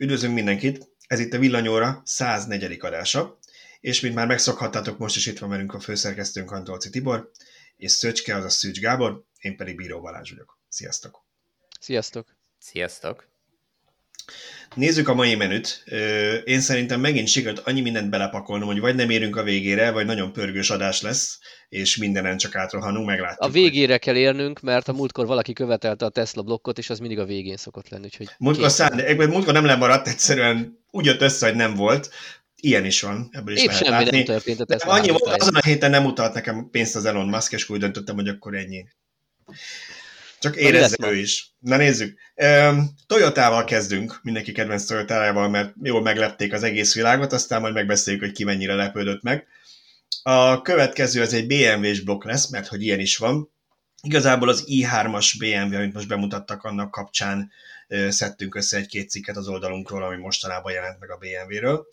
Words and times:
Üdvözlünk 0.00 0.34
mindenkit! 0.34 0.88
Ez 1.06 1.18
itt 1.20 1.32
a 1.32 1.38
Villanyóra 1.38 2.02
104. 2.04 2.76
adása, 2.80 3.38
és 3.80 4.00
mint 4.00 4.14
már 4.14 4.26
megszokhattátok, 4.26 4.98
most 4.98 5.16
is 5.16 5.26
itt 5.26 5.38
van 5.38 5.48
velünk 5.48 5.74
a 5.74 5.80
főszerkesztőnk 5.80 6.50
Antolci 6.50 6.90
Tibor, 6.90 7.30
és 7.76 7.92
Szöcske, 7.92 8.36
az 8.36 8.44
a 8.44 8.48
Szűcs 8.48 8.80
Gábor, 8.80 9.24
én 9.40 9.56
pedig 9.56 9.76
Bíró 9.76 10.00
Balázs 10.00 10.30
vagyok. 10.30 10.58
Sziasztok! 10.68 11.24
Sziasztok! 11.80 12.36
Sziasztok! 12.58 13.29
Nézzük 14.74 15.08
a 15.08 15.14
mai 15.14 15.34
menüt. 15.34 15.84
Én 16.44 16.60
szerintem 16.60 17.00
megint 17.00 17.28
sikerült 17.28 17.58
annyi 17.58 17.80
mindent 17.80 18.10
belepakolnom, 18.10 18.68
hogy 18.68 18.80
vagy 18.80 18.94
nem 18.94 19.10
érünk 19.10 19.36
a 19.36 19.42
végére, 19.42 19.90
vagy 19.90 20.06
nagyon 20.06 20.32
pörgős 20.32 20.70
adás 20.70 21.02
lesz, 21.02 21.38
és 21.68 21.96
mindenen 21.96 22.36
csak 22.36 22.56
átrohanunk, 22.56 23.06
meglátjuk. 23.06 23.40
A 23.40 23.48
végére 23.48 23.92
hogy... 23.92 24.00
kell 24.00 24.16
érnünk, 24.16 24.60
mert 24.60 24.88
a 24.88 24.92
múltkor 24.92 25.26
valaki 25.26 25.52
követelte 25.52 26.04
a 26.04 26.08
Tesla 26.08 26.42
blokkot, 26.42 26.78
és 26.78 26.90
az 26.90 26.98
mindig 26.98 27.18
a 27.18 27.24
végén 27.24 27.56
szokott 27.56 27.88
lenni. 27.88 28.04
Úgyhogy 28.04 28.28
múltkor, 28.38 28.70
szánd, 28.70 29.16
múltkor 29.16 29.52
nem 29.52 29.64
lemaradt, 29.64 30.08
egyszerűen 30.08 30.78
úgy 30.90 31.04
jött 31.04 31.20
össze, 31.20 31.46
hogy 31.46 31.56
nem 31.56 31.74
volt. 31.74 32.10
Ilyen 32.62 32.84
is 32.84 33.00
van, 33.00 33.28
ebből 33.32 33.54
is 33.54 33.60
Épp 33.60 33.66
lehet 33.66 33.84
semmi 33.84 34.04
látni. 34.04 34.16
nem 34.16 34.24
történt 34.24 34.60
a 34.60 34.64
Tesla. 34.64 34.92
Annyi 34.92 35.08
volt, 35.08 35.40
azon 35.40 35.54
a 35.54 35.66
héten 35.66 35.90
nem 35.90 36.04
utalt 36.04 36.34
nekem 36.34 36.68
pénzt 36.70 36.96
az 36.96 37.04
Elon 37.04 37.28
Musk, 37.28 37.52
és 37.52 37.68
úgy 37.68 37.78
döntöttem, 37.78 38.14
hogy 38.14 38.28
akkor 38.28 38.54
ennyi. 38.54 38.84
Csak 40.40 40.56
érezze 40.56 40.96
ő 41.00 41.16
is. 41.16 41.54
Na 41.58 41.76
nézzük. 41.76 42.18
Toyotával 43.06 43.64
kezdünk, 43.64 44.20
mindenki 44.22 44.52
kedvenc 44.52 44.84
Toyotával, 44.84 45.48
mert 45.48 45.74
jól 45.82 46.02
meglepték 46.02 46.52
az 46.52 46.62
egész 46.62 46.94
világot, 46.94 47.32
aztán 47.32 47.60
majd 47.60 47.74
megbeszéljük, 47.74 48.22
hogy 48.22 48.32
ki 48.32 48.44
mennyire 48.44 48.74
lepődött 48.74 49.22
meg. 49.22 49.46
A 50.22 50.62
következő 50.62 51.20
az 51.20 51.32
egy 51.32 51.46
BMW-s 51.46 52.00
blokk 52.00 52.24
lesz, 52.24 52.50
mert 52.50 52.66
hogy 52.66 52.82
ilyen 52.82 53.00
is 53.00 53.16
van. 53.16 53.50
Igazából 54.02 54.48
az 54.48 54.64
i3-as 54.66 55.34
BMW, 55.38 55.74
amit 55.76 55.94
most 55.94 56.08
bemutattak 56.08 56.64
annak 56.64 56.90
kapcsán, 56.90 57.50
szedtünk 58.08 58.54
össze 58.54 58.76
egy-két 58.76 59.10
cikket 59.10 59.36
az 59.36 59.48
oldalunkról, 59.48 60.02
ami 60.02 60.16
mostanában 60.16 60.72
jelent 60.72 61.00
meg 61.00 61.10
a 61.10 61.18
BMW-ről. 61.18 61.86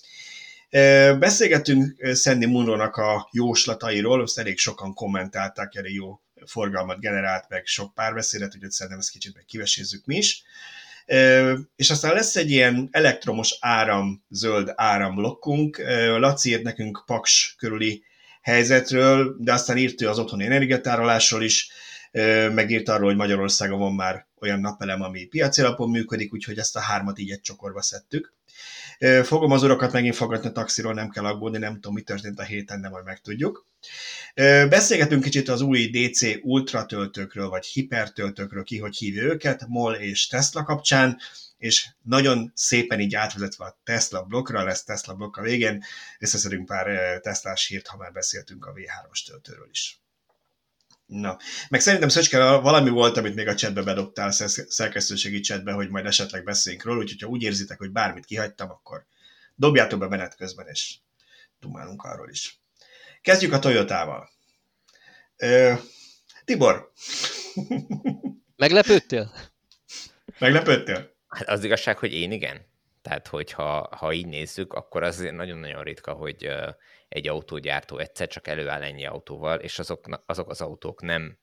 Beszélgettünk 1.20 2.08
Sandy 2.16 2.45
Munro-nak 2.45 2.95
a 2.95 3.30
jóslatairól, 3.31 4.22
azt 4.22 4.40
elég 4.40 4.58
sokan 4.58 4.94
kommentálták, 4.94 5.75
elég 5.75 5.94
jó 5.94 6.22
forgalmat 6.50 7.00
generált, 7.00 7.45
meg 7.50 7.66
sok 7.66 7.94
párbeszédet, 7.94 8.56
úgyhogy 8.56 8.72
szerintem 8.72 9.00
ezt 9.00 9.12
kicsit 9.12 9.34
meg 9.34 9.45
kivesézzük 9.45 10.06
mi 10.06 10.17
is. 10.17 10.44
És 11.76 11.90
aztán 11.90 12.14
lesz 12.14 12.36
egy 12.36 12.52
ilyen 12.52 12.88
elektromos 12.92 13.58
áram, 13.59 14.23
zöld 14.30 14.73
áramblokkunk. 14.75 15.81
Laci 16.18 16.50
írt 16.50 16.64
nekünk 16.64 17.03
Paks 17.06 17.56
körüli 17.58 18.03
helyzetről, 18.42 19.36
de 19.40 19.53
aztán 19.53 19.78
írt 19.78 20.02
ő 20.02 20.09
az 20.09 20.20
otthoni 20.20 20.45
energiatárolásról 20.45 21.44
is, 21.44 21.72
megírt 22.52 22.90
arról, 22.90 23.08
hogy 23.08 23.16
Magyarországon 23.16 23.80
van 23.80 23.94
már 23.94 24.25
olyan 24.40 24.59
napelem, 24.59 25.02
ami 25.02 25.25
piaci 25.25 25.62
alapon 25.62 25.90
működik, 25.90 26.34
úgyhogy 26.34 26.58
ezt 26.58 26.75
a 26.75 26.80
hármat 26.80 27.20
így 27.20 27.31
egy 27.31 27.42
csokorba 27.42 27.81
szedtük. 27.81 28.34
Fogom 29.23 29.52
az 29.52 29.64
urakat 29.64 29.92
megint 29.92 30.16
fogadni 30.16 30.48
a 30.48 30.52
taxiról, 30.52 30.94
nem 30.94 31.09
kell 31.09 31.26
aggódni, 31.26 31.58
nem 31.58 31.73
tudom, 31.73 31.94
mi 31.94 32.02
történt 32.02 32.40
a 32.40 32.44
héten, 32.44 32.81
de 32.81 32.90
majd 32.90 33.06
megtudjuk. 33.06 33.66
Beszélgetünk 34.70 35.23
kicsit 35.23 35.50
az 35.50 35.62
új 35.62 35.90
DC 35.90 36.22
Ultra 36.42 36.86
töltőkről, 36.86 37.50
vagy 37.50 37.66
hipertöltőkről, 37.66 38.64
ki 38.64 38.78
hogy 38.78 38.95
hívja 38.95 39.23
őket, 39.23 39.68
MOL 39.68 39.94
és 39.94 40.28
Tesla 40.28 40.64
kapcsán, 40.64 41.18
és 41.58 41.88
nagyon 42.02 42.52
szépen 42.56 43.00
így 43.00 43.16
átvezetve 43.16 43.66
a 43.66 43.80
Tesla 43.84 44.23
blokkra, 44.23 44.64
lesz 44.64 44.84
Tesla 44.84 45.14
blokk 45.14 45.38
a 45.38 45.42
végén, 45.42 45.84
összeszedünk 46.20 46.66
pár 46.66 47.20
Teslás 47.20 47.68
hírt, 47.68 47.88
ha 47.88 47.98
már 47.98 48.12
beszéltünk 48.12 48.66
a 48.66 48.73
V3-as 48.73 49.25
töltőről 49.25 49.68
is. 49.72 50.02
Na, 51.08 51.38
meg 51.69 51.80
szerintem 51.80 52.09
Szöcske, 52.09 52.38
valami 52.38 52.89
volt, 52.89 53.17
amit 53.17 53.36
még 53.36 53.47
a 53.47 53.55
chatbe 53.55 53.83
bedobtál, 53.83 54.31
szerkesztőségi 54.31 55.39
chatbe, 55.39 55.72
hogy 55.72 55.89
majd 55.89 56.05
esetleg 56.05 56.44
beszéljünk 56.44 56.86
róla, 56.86 57.00
úgyhogy 57.00 57.22
ha 57.22 57.27
úgy 57.27 57.44
érzitek, 57.44 57.77
hogy 57.77 57.91
bármit 57.91 58.25
kihagytam, 58.25 58.69
akkor 58.69 59.05
dobjátok 59.55 60.00
be 60.00 60.08
menet 60.08 60.35
közben, 60.35 60.67
és 60.67 60.95
dumálunk 61.59 62.03
arról 62.03 62.30
is. 62.30 62.59
Kezdjük 63.22 63.53
a 63.53 63.59
Toyotával. 63.59 64.30
Ö, 65.38 65.73
Tibor. 66.46 66.91
Meglepődtél? 68.56 69.34
Meglepődtél? 70.40 71.16
Hát 71.28 71.47
az 71.47 71.63
igazság, 71.63 71.97
hogy 71.97 72.13
én 72.13 72.31
igen. 72.31 72.66
Tehát, 73.01 73.28
hogyha 73.28 73.96
ha 73.96 74.13
így 74.13 74.28
nézzük, 74.28 74.73
akkor 74.73 75.03
az 75.03 75.17
nagyon-nagyon 75.17 75.84
ritka, 75.84 76.12
hogy 76.12 76.50
egy 77.07 77.28
autógyártó 77.28 77.97
egyszer 77.97 78.28
csak 78.28 78.47
előáll 78.47 78.84
ennyi 78.84 79.06
autóval, 79.06 79.59
és 79.59 79.79
azok, 79.79 80.23
azok 80.25 80.50
az 80.50 80.62
autók 80.62 81.01
nem 81.01 81.38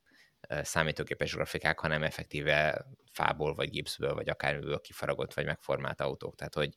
számítógépes 0.63 1.35
grafikák, 1.35 1.79
hanem 1.79 2.03
effektíve 2.03 2.87
fából, 3.13 3.55
vagy 3.55 3.71
gipszből, 3.71 4.15
vagy 4.15 4.29
akármiből 4.29 4.81
kifaragott, 4.81 5.35
vagy 5.35 5.45
megformált 5.45 6.01
autók. 6.01 6.37
Tehát, 6.37 6.55
hogy, 6.55 6.75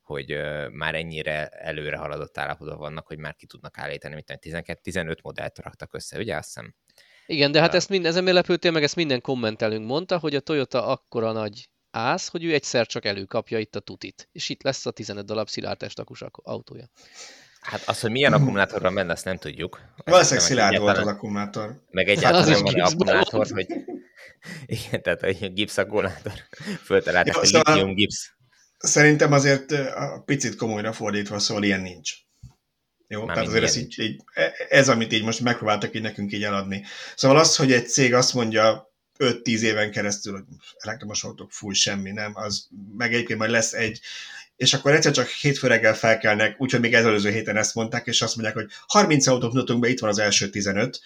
hogy 0.00 0.36
már 0.70 0.94
ennyire 0.94 1.48
előre 1.48 1.96
haladott 1.96 2.38
állapotban 2.38 2.78
vannak, 2.78 3.06
hogy 3.06 3.18
már 3.18 3.34
ki 3.34 3.46
tudnak 3.46 3.78
állítani, 3.78 4.14
mint 4.14 4.38
12-15 4.40 5.22
modellt 5.22 5.58
raktak 5.58 5.94
össze, 5.94 6.18
ugye 6.18 6.36
azt 6.36 6.46
hiszem? 6.46 6.74
Igen, 7.26 7.52
de 7.52 7.60
hát 7.60 7.74
ezt 7.74 7.88
mind, 7.88 8.06
ezen 8.06 8.24
lepődtél 8.24 8.70
meg, 8.70 8.82
ezt 8.82 8.96
minden 8.96 9.20
kommentelünk 9.20 9.86
mondta, 9.86 10.18
hogy 10.18 10.34
a 10.34 10.40
Toyota 10.40 10.86
akkora 10.86 11.32
nagy 11.32 11.68
ász, 11.90 12.28
hogy 12.28 12.44
ő 12.44 12.52
egyszer 12.52 12.86
csak 12.86 13.04
előkapja 13.04 13.58
itt 13.58 13.76
a 13.76 13.80
tutit. 13.80 14.28
És 14.32 14.48
itt 14.48 14.62
lesz 14.62 14.86
a 14.86 14.90
15 14.90 15.24
darab 15.24 15.48
szilárd 15.48 15.92
autója. 16.32 16.88
Hát 17.62 17.82
az, 17.88 18.00
hogy 18.00 18.10
milyen 18.10 18.32
akkumulátorral 18.32 18.90
menne, 18.90 19.12
azt 19.12 19.24
nem 19.24 19.36
tudjuk. 19.36 19.80
Valószínűleg 20.04 20.44
szilárd 20.44 20.78
volt 20.78 20.98
az 20.98 21.06
akkumulátor. 21.06 21.82
Meg 21.90 22.08
egyáltalán 22.08 22.48
nem 22.48 22.62
van 22.62 22.80
akkumulátor, 22.80 23.46
hogy 23.50 23.66
igen, 24.66 25.02
tehát 25.02 25.22
a 25.22 25.48
gipsz 25.48 25.78
akkumulátor 25.78 26.32
föltalálták, 26.84 27.34
hogy 27.34 27.46
szóval... 27.46 27.74
litium 27.74 27.94
gipsz. 27.94 28.30
Szerintem 28.78 29.32
azért 29.32 29.70
a 29.94 30.22
picit 30.24 30.56
komolyra 30.56 30.92
fordítva 30.92 31.38
szól, 31.38 31.64
ilyen 31.64 31.80
nincs. 31.80 32.12
Jó, 33.08 33.24
Már 33.24 33.34
tehát 33.34 33.48
azért 33.48 33.64
ez, 33.64 33.76
így, 33.76 33.98
így, 33.98 34.22
ez, 34.68 34.88
amit 34.88 35.12
így 35.12 35.24
most 35.24 35.40
megpróbáltak 35.40 35.94
így 35.94 36.02
nekünk 36.02 36.32
így 36.32 36.44
eladni. 36.44 36.84
Szóval 37.16 37.38
az, 37.38 37.56
hogy 37.56 37.72
egy 37.72 37.88
cég 37.88 38.14
azt 38.14 38.34
mondja 38.34 38.92
5-10 39.18 39.60
éven 39.60 39.90
keresztül, 39.90 40.32
hogy 40.32 40.44
elektromos 40.78 41.24
autók 41.24 41.52
fúj 41.52 41.74
semmi, 41.74 42.10
nem, 42.10 42.32
az 42.34 42.68
meg 42.96 43.12
egyébként 43.12 43.38
majd 43.38 43.50
lesz 43.50 43.72
egy 43.72 44.00
és 44.62 44.74
akkor 44.74 44.92
egyszer 44.92 45.12
csak 45.12 45.28
hétfő 45.28 45.66
reggel 45.66 45.94
felkelnek, 45.94 46.60
úgyhogy 46.60 46.80
még 46.80 46.94
előző 46.94 47.30
héten 47.30 47.56
ezt 47.56 47.74
mondták, 47.74 48.06
és 48.06 48.22
azt 48.22 48.36
mondják, 48.36 48.56
hogy 48.56 48.66
30 48.86 49.26
autót 49.26 49.52
mutatunk 49.52 49.80
be, 49.80 49.88
itt 49.88 50.00
van 50.00 50.10
az 50.10 50.18
első 50.18 50.50
15. 50.50 51.00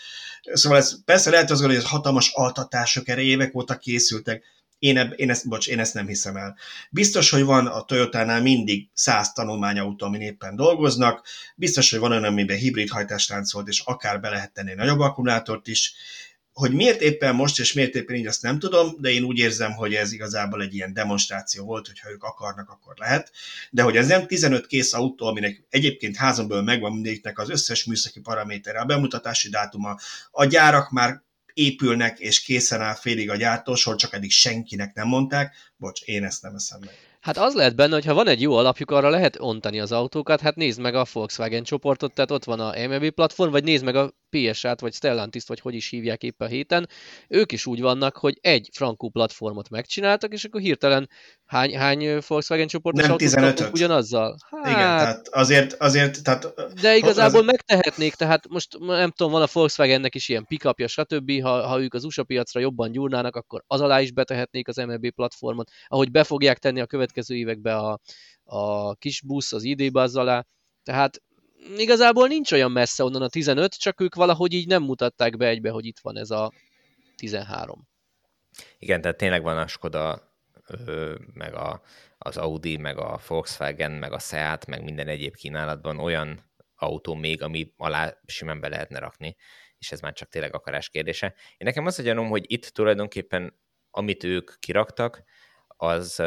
Szóval 0.53 0.79
ez 0.79 1.05
persze 1.05 1.31
lehet 1.31 1.51
az, 1.51 1.61
hogy 1.61 1.75
ez 1.75 1.85
hatalmas 1.85 2.31
altatások 2.33 3.09
erre 3.09 3.21
évek 3.21 3.55
óta 3.55 3.77
készültek, 3.77 4.45
én, 4.79 4.97
eb, 4.97 5.13
én, 5.17 5.31
ezt, 5.31 5.49
bocs, 5.49 5.69
én 5.69 5.79
ezt 5.79 5.95
nem 5.95 6.07
hiszem 6.07 6.37
el. 6.37 6.57
Biztos, 6.91 7.31
hogy 7.31 7.43
van 7.43 7.67
a 7.67 7.85
Toyota-nál 7.85 8.43
mindig 8.43 8.89
száz 8.93 9.33
tanulmányautó, 9.33 10.07
amin 10.07 10.21
éppen 10.21 10.57
dolgoznak, 10.57 11.27
biztos, 11.55 11.91
hogy 11.91 12.01
van 12.01 12.11
olyan, 12.11 12.25
amiben 12.25 12.57
hibrid 12.57 12.91
hajtáslánc 12.91 13.53
volt, 13.53 13.69
és 13.69 13.83
akár 13.85 14.21
be 14.21 14.29
lehet 14.29 14.53
tenni 14.53 14.75
nagyobb 14.75 15.01
akkumulátort 15.01 15.67
is, 15.67 15.95
hogy 16.57 16.73
miért 16.73 17.01
éppen 17.01 17.35
most, 17.35 17.59
és 17.59 17.73
miért 17.73 17.95
éppen 17.95 18.17
így, 18.17 18.27
azt 18.27 18.43
nem 18.43 18.59
tudom, 18.59 18.97
de 18.99 19.11
én 19.11 19.23
úgy 19.23 19.39
érzem, 19.39 19.73
hogy 19.73 19.95
ez 19.95 20.13
igazából 20.13 20.63
egy 20.63 20.75
ilyen 20.75 20.93
demonstráció 20.93 21.65
volt, 21.65 21.87
hogy 21.87 22.01
ha 22.01 22.11
ők 22.11 22.23
akarnak, 22.23 22.71
akkor 22.71 22.95
lehet. 22.97 23.33
De 23.71 23.83
hogy 23.83 23.97
ez 23.97 24.07
nem 24.07 24.27
15 24.27 24.67
kész 24.67 24.93
autó, 24.93 25.27
aminek 25.27 25.67
egyébként 25.71 26.17
házonból 26.17 26.63
megvan 26.63 26.93
mindegyiknek 26.93 27.39
az 27.39 27.51
összes 27.51 27.85
műszaki 27.85 28.21
paramétere, 28.21 28.81
a 28.81 28.85
bemutatási 28.85 29.49
dátuma, 29.49 29.97
a 30.31 30.45
gyárak 30.45 30.91
már 30.91 31.23
épülnek, 31.55 32.19
és 32.19 32.41
készen 32.41 32.81
áll 32.81 32.95
félig 32.95 33.31
a 33.31 33.37
gyártósor, 33.37 33.97
csak 33.97 34.13
eddig 34.13 34.31
senkinek 34.31 34.95
nem 34.95 35.09
mondták. 35.09 35.55
Bocs, 35.77 36.01
én 36.01 36.25
ezt 36.25 36.43
nem 36.43 36.55
eszem 36.55 36.81
meg. 36.81 37.06
Hát 37.27 37.37
az 37.39 37.55
lehet 37.55 37.77
benne, 37.77 37.95
hogy 37.95 38.05
ha 38.05 38.15
van 38.15 38.29
egy 38.29 38.41
jó 38.41 38.57
alapjuk, 38.57 38.91
arra 38.91 39.09
lehet 39.09 39.41
ontani 39.41 39.81
az 39.81 39.93
autókat, 39.93 40.41
hát 40.41 40.57
nézd 40.57 40.81
meg 40.81 40.95
a 40.95 41.07
Volkswagen 41.13 41.63
csoportot, 41.63 42.15
tehát 42.15 42.31
ott 42.31 42.45
van 42.45 42.61
a 42.61 42.87
MLB 42.87 43.11
platform, 43.11 43.51
vagy 43.51 43.65
nézd 43.65 43.85
meg 43.85 43.97
a 43.97 44.13
PSA-t, 44.31 44.81
vagy 44.81 44.95
Stellantis-t, 44.95 45.49
vagy 45.49 45.61
hogy 45.61 45.75
is 45.75 45.89
hívják 45.89 46.23
éppen 46.23 46.47
a 46.47 46.51
héten. 46.51 46.89
Ők 47.29 47.53
is 47.53 47.67
úgy 47.67 47.81
vannak, 47.81 48.17
hogy 48.17 48.39
egy 48.41 48.69
frankú 48.73 49.09
platformot 49.09 49.69
megcsináltak, 49.69 50.33
és 50.33 50.45
akkor 50.45 50.61
hirtelen 50.61 51.09
hány, 51.47 51.77
hány 51.77 52.19
Volkswagen 52.27 52.67
csoportos 52.67 53.07
Nem 53.07 53.17
15 53.17 53.61
ugyanazzal? 53.73 54.37
Hát, 54.51 54.67
Igen, 54.67 54.77
tehát 54.77 55.29
azért, 55.29 55.73
azért 55.73 56.23
tehát, 56.23 56.55
de 56.81 56.97
igazából 56.97 57.41
az... 57.41 57.47
megtehetnék, 57.47 58.15
tehát 58.15 58.49
most 58.49 58.79
nem 58.79 59.11
tudom, 59.11 59.33
van 59.33 59.43
a 59.43 59.49
Volkswagennek 59.53 60.15
is 60.15 60.29
ilyen 60.29 60.45
pickupja, 60.45 60.89
stb. 60.89 61.43
Ha, 61.43 61.67
ha 61.67 61.81
ők 61.81 61.95
az 61.95 62.05
USA 62.05 62.25
piacra 62.25 62.61
jobban 62.61 62.93
gyúrnának, 62.93 63.37
akkor 63.37 63.63
az 63.67 63.81
alá 63.81 64.01
is 64.01 64.13
betehetnék 64.13 64.69
az 64.69 64.77
MLB 64.77 65.11
platformot, 65.15 65.71
ahogy 65.87 66.11
be 66.11 66.25
fogják 66.25 66.59
tenni 66.59 66.81
a 66.81 66.87
következő 66.87 67.16
évekbe 67.31 67.77
a, 67.77 68.01
a 68.45 68.95
kis 68.95 69.23
busz, 69.23 69.53
az 69.53 69.63
ID 69.63 69.93
buzz 69.93 70.17
alá. 70.17 70.47
Tehát 70.83 71.23
igazából 71.77 72.29
nincs 72.29 72.53
olyan 72.53 72.71
messze 72.71 73.05
onnan 73.05 73.23
a 73.23 73.29
15, 73.29 73.79
csak 73.79 74.01
ők 74.01 74.15
valahogy 74.15 74.53
így 74.53 74.67
nem 74.67 74.83
mutatták 74.83 75.37
be 75.37 75.47
egybe, 75.47 75.71
hogy 75.71 75.87
itt 75.87 75.99
van 75.99 76.17
ez 76.17 76.31
a 76.31 76.53
13. 77.17 77.89
Igen, 78.79 79.01
tehát 79.01 79.17
tényleg 79.17 79.43
van 79.43 79.59
a 79.59 79.67
Skoda, 79.67 80.35
meg 81.35 81.55
a, 81.55 81.83
az 82.19 82.37
Audi, 82.37 82.77
meg 82.77 82.99
a 82.99 83.21
Volkswagen, 83.27 83.93
meg 83.93 84.13
a 84.13 84.19
Seat, 84.19 84.67
meg 84.67 84.83
minden 84.83 85.09
egyéb 85.09 85.35
kínálatban 85.35 85.99
olyan 85.99 86.51
autó 86.75 87.15
még, 87.15 87.43
ami 87.43 87.73
alá 87.77 88.19
simán 88.27 88.61
be 88.61 88.69
lehetne 88.69 88.99
rakni, 88.99 89.37
és 89.79 89.93
ez 89.93 90.01
már 90.01 90.13
csak 90.13 90.29
tényleg 90.29 90.55
akarás 90.55 90.89
kérdése. 90.89 91.27
Én 91.27 91.67
nekem 91.67 91.87
az 91.87 91.99
a 91.99 92.03
gyanom, 92.03 92.29
hogy 92.29 92.45
itt 92.47 92.65
tulajdonképpen 92.65 93.65
amit 93.97 94.25
ők 94.25 94.51
kiraktak, 94.59 95.23
az 95.67 96.23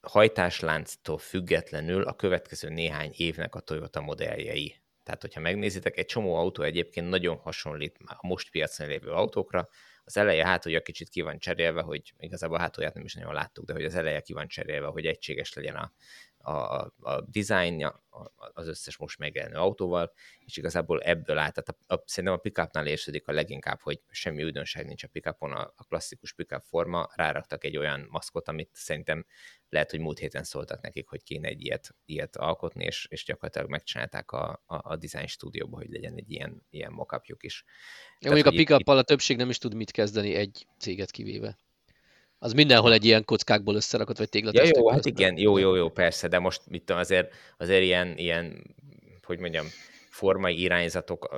hajtáslánctól 0.00 1.18
függetlenül 1.18 2.02
a 2.02 2.14
következő 2.14 2.68
néhány 2.68 3.12
évnek 3.16 3.54
a 3.54 3.60
Toyota 3.60 4.00
modelljei. 4.00 4.76
Tehát, 5.02 5.20
hogyha 5.22 5.40
megnézitek, 5.40 5.96
egy 5.96 6.06
csomó 6.06 6.34
autó 6.34 6.62
egyébként 6.62 7.08
nagyon 7.08 7.36
hasonlít 7.36 7.98
a 8.04 8.26
most 8.26 8.50
piacon 8.50 8.88
lévő 8.88 9.10
autókra, 9.10 9.68
az 10.04 10.16
eleje 10.16 10.44
hátulja 10.44 10.82
kicsit 10.82 11.08
ki 11.08 11.20
van 11.20 11.38
cserélve, 11.38 11.82
hogy 11.82 12.12
igazából 12.18 12.56
a 12.56 12.60
hátulját 12.60 12.94
nem 12.94 13.04
is 13.04 13.14
nagyon 13.14 13.34
láttuk, 13.34 13.64
de 13.64 13.72
hogy 13.72 13.84
az 13.84 13.94
eleje 13.94 14.20
ki 14.20 14.32
van 14.32 14.48
cserélve, 14.48 14.86
hogy 14.86 15.06
egységes 15.06 15.52
legyen 15.52 15.76
a, 15.76 15.92
a, 16.48 16.92
a 17.00 17.20
dizájnja 17.20 18.06
az 18.52 18.66
összes 18.68 18.96
most 18.96 19.18
megjelenő 19.18 19.56
autóval, 19.56 20.12
és 20.38 20.56
igazából 20.56 21.00
ebből 21.00 21.38
áll, 21.38 21.50
tehát 21.50 21.68
a, 21.86 21.94
a, 21.94 22.02
szerintem 22.06 22.38
a 22.38 22.40
pickupnál 22.40 22.86
érződik 22.86 23.28
a 23.28 23.32
leginkább, 23.32 23.80
hogy 23.80 24.00
semmi 24.10 24.44
újdonság 24.44 24.86
nincs 24.86 25.04
a 25.04 25.08
pickupon, 25.08 25.52
a, 25.52 25.72
a 25.76 25.84
klasszikus 25.84 26.32
pickup 26.32 26.62
forma, 26.64 27.08
ráraktak 27.14 27.64
egy 27.64 27.76
olyan 27.76 28.06
maszkot, 28.10 28.48
amit 28.48 28.70
szerintem 28.72 29.26
lehet, 29.68 29.90
hogy 29.90 30.00
múlt 30.00 30.18
héten 30.18 30.44
szóltak 30.44 30.80
nekik, 30.80 31.08
hogy 31.08 31.22
kéne 31.22 31.48
egy 31.48 31.64
ilyet, 31.64 31.94
ilyet 32.04 32.36
alkotni, 32.36 32.84
és, 32.84 33.06
és 33.10 33.24
gyakorlatilag 33.24 33.70
megcsinálták 33.70 34.30
a, 34.30 34.62
a, 34.66 34.92
a 34.92 34.96
design 34.96 35.26
stúdióba, 35.26 35.76
hogy 35.76 35.88
legyen 35.90 36.14
egy 36.16 36.30
ilyen, 36.30 36.66
ilyen 36.70 36.92
mockupjuk 36.92 37.42
is. 37.42 37.64
Ja, 38.18 38.30
mondjuk 38.30 38.52
a 38.52 38.56
pickup 38.56 38.88
a 38.88 39.02
többség 39.02 39.36
nem 39.36 39.48
is 39.48 39.58
tud 39.58 39.74
mit 39.74 39.90
kezdeni 39.90 40.34
egy 40.34 40.66
céget 40.78 41.10
kivéve. 41.10 41.58
Az 42.38 42.52
mindenhol 42.52 42.92
egy 42.92 43.04
ilyen 43.04 43.24
kockákból 43.24 43.74
összerakott, 43.74 44.18
vagy 44.18 44.28
téglatestekből. 44.28 44.82
Ja, 44.82 44.88
jó, 44.88 44.94
hát 44.94 45.06
igen, 45.06 45.38
jó, 45.38 45.58
jó, 45.58 45.74
jó, 45.74 45.88
persze, 45.88 46.28
de 46.28 46.38
most 46.38 46.60
mit 46.68 46.82
tudom, 46.82 47.00
azért, 47.00 47.32
azért 47.56 47.82
ilyen, 47.82 48.16
ilyen, 48.16 48.74
hogy 49.22 49.38
mondjam, 49.38 49.66
formai 50.18 50.60
irányzatok 50.60 51.36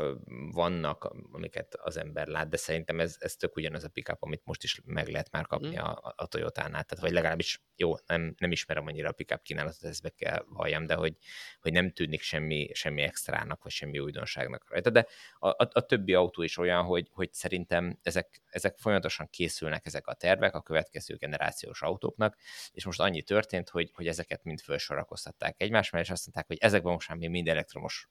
vannak, 0.52 1.14
amiket 1.32 1.74
az 1.74 1.96
ember 1.96 2.26
lát, 2.26 2.48
de 2.48 2.56
szerintem 2.56 3.00
ez, 3.00 3.16
ez 3.18 3.36
tök 3.36 3.56
ugyanaz 3.56 3.84
a 3.84 3.88
pickup, 3.88 4.22
amit 4.22 4.42
most 4.44 4.62
is 4.62 4.80
meg 4.84 5.08
lehet 5.08 5.30
már 5.30 5.46
kapni 5.46 5.76
mm. 5.76 5.78
a, 5.78 6.14
a 6.16 6.26
Toyota-nál, 6.26 6.84
tehát 6.84 7.00
vagy 7.00 7.12
legalábbis 7.12 7.62
jó, 7.76 7.94
nem, 8.06 8.34
nem 8.38 8.52
ismerem 8.52 8.86
annyira 8.86 9.08
a 9.08 9.12
pickup 9.12 9.42
kínálatot, 9.42 9.84
ezt 9.84 10.02
be 10.02 10.08
kell 10.08 10.44
valljam, 10.48 10.86
de 10.86 10.94
hogy, 10.94 11.16
hogy 11.60 11.72
nem 11.72 11.92
tűnik 11.92 12.22
semmi, 12.22 12.70
semmi 12.72 13.02
extrának, 13.02 13.62
vagy 13.62 13.72
semmi 13.72 13.98
újdonságnak 13.98 14.70
rajta, 14.70 14.90
de 14.90 15.06
a, 15.38 15.48
a, 15.48 15.68
a 15.72 15.80
többi 15.80 16.14
autó 16.14 16.42
is 16.42 16.58
olyan, 16.58 16.84
hogy, 16.84 17.08
hogy 17.12 17.32
szerintem 17.32 17.98
ezek, 18.02 18.42
ezek 18.50 18.78
folyamatosan 18.78 19.28
készülnek 19.30 19.86
ezek 19.86 20.06
a 20.06 20.14
tervek 20.14 20.54
a 20.54 20.62
következő 20.62 21.16
generációs 21.16 21.82
autóknak, 21.82 22.36
és 22.72 22.84
most 22.84 23.00
annyi 23.00 23.22
történt, 23.22 23.68
hogy, 23.68 23.90
hogy 23.94 24.06
ezeket 24.06 24.44
mind 24.44 24.60
felsorakoztatták 24.60 25.54
egymás 25.58 25.90
mellé, 25.90 26.04
és 26.04 26.10
azt 26.10 26.24
mondták, 26.24 26.46
hogy 26.46 26.58
ezekben 26.60 26.92
most 26.92 27.08
már 27.08 27.18
mi 27.18 27.26
mind 27.26 27.48
elektromos 27.48 28.08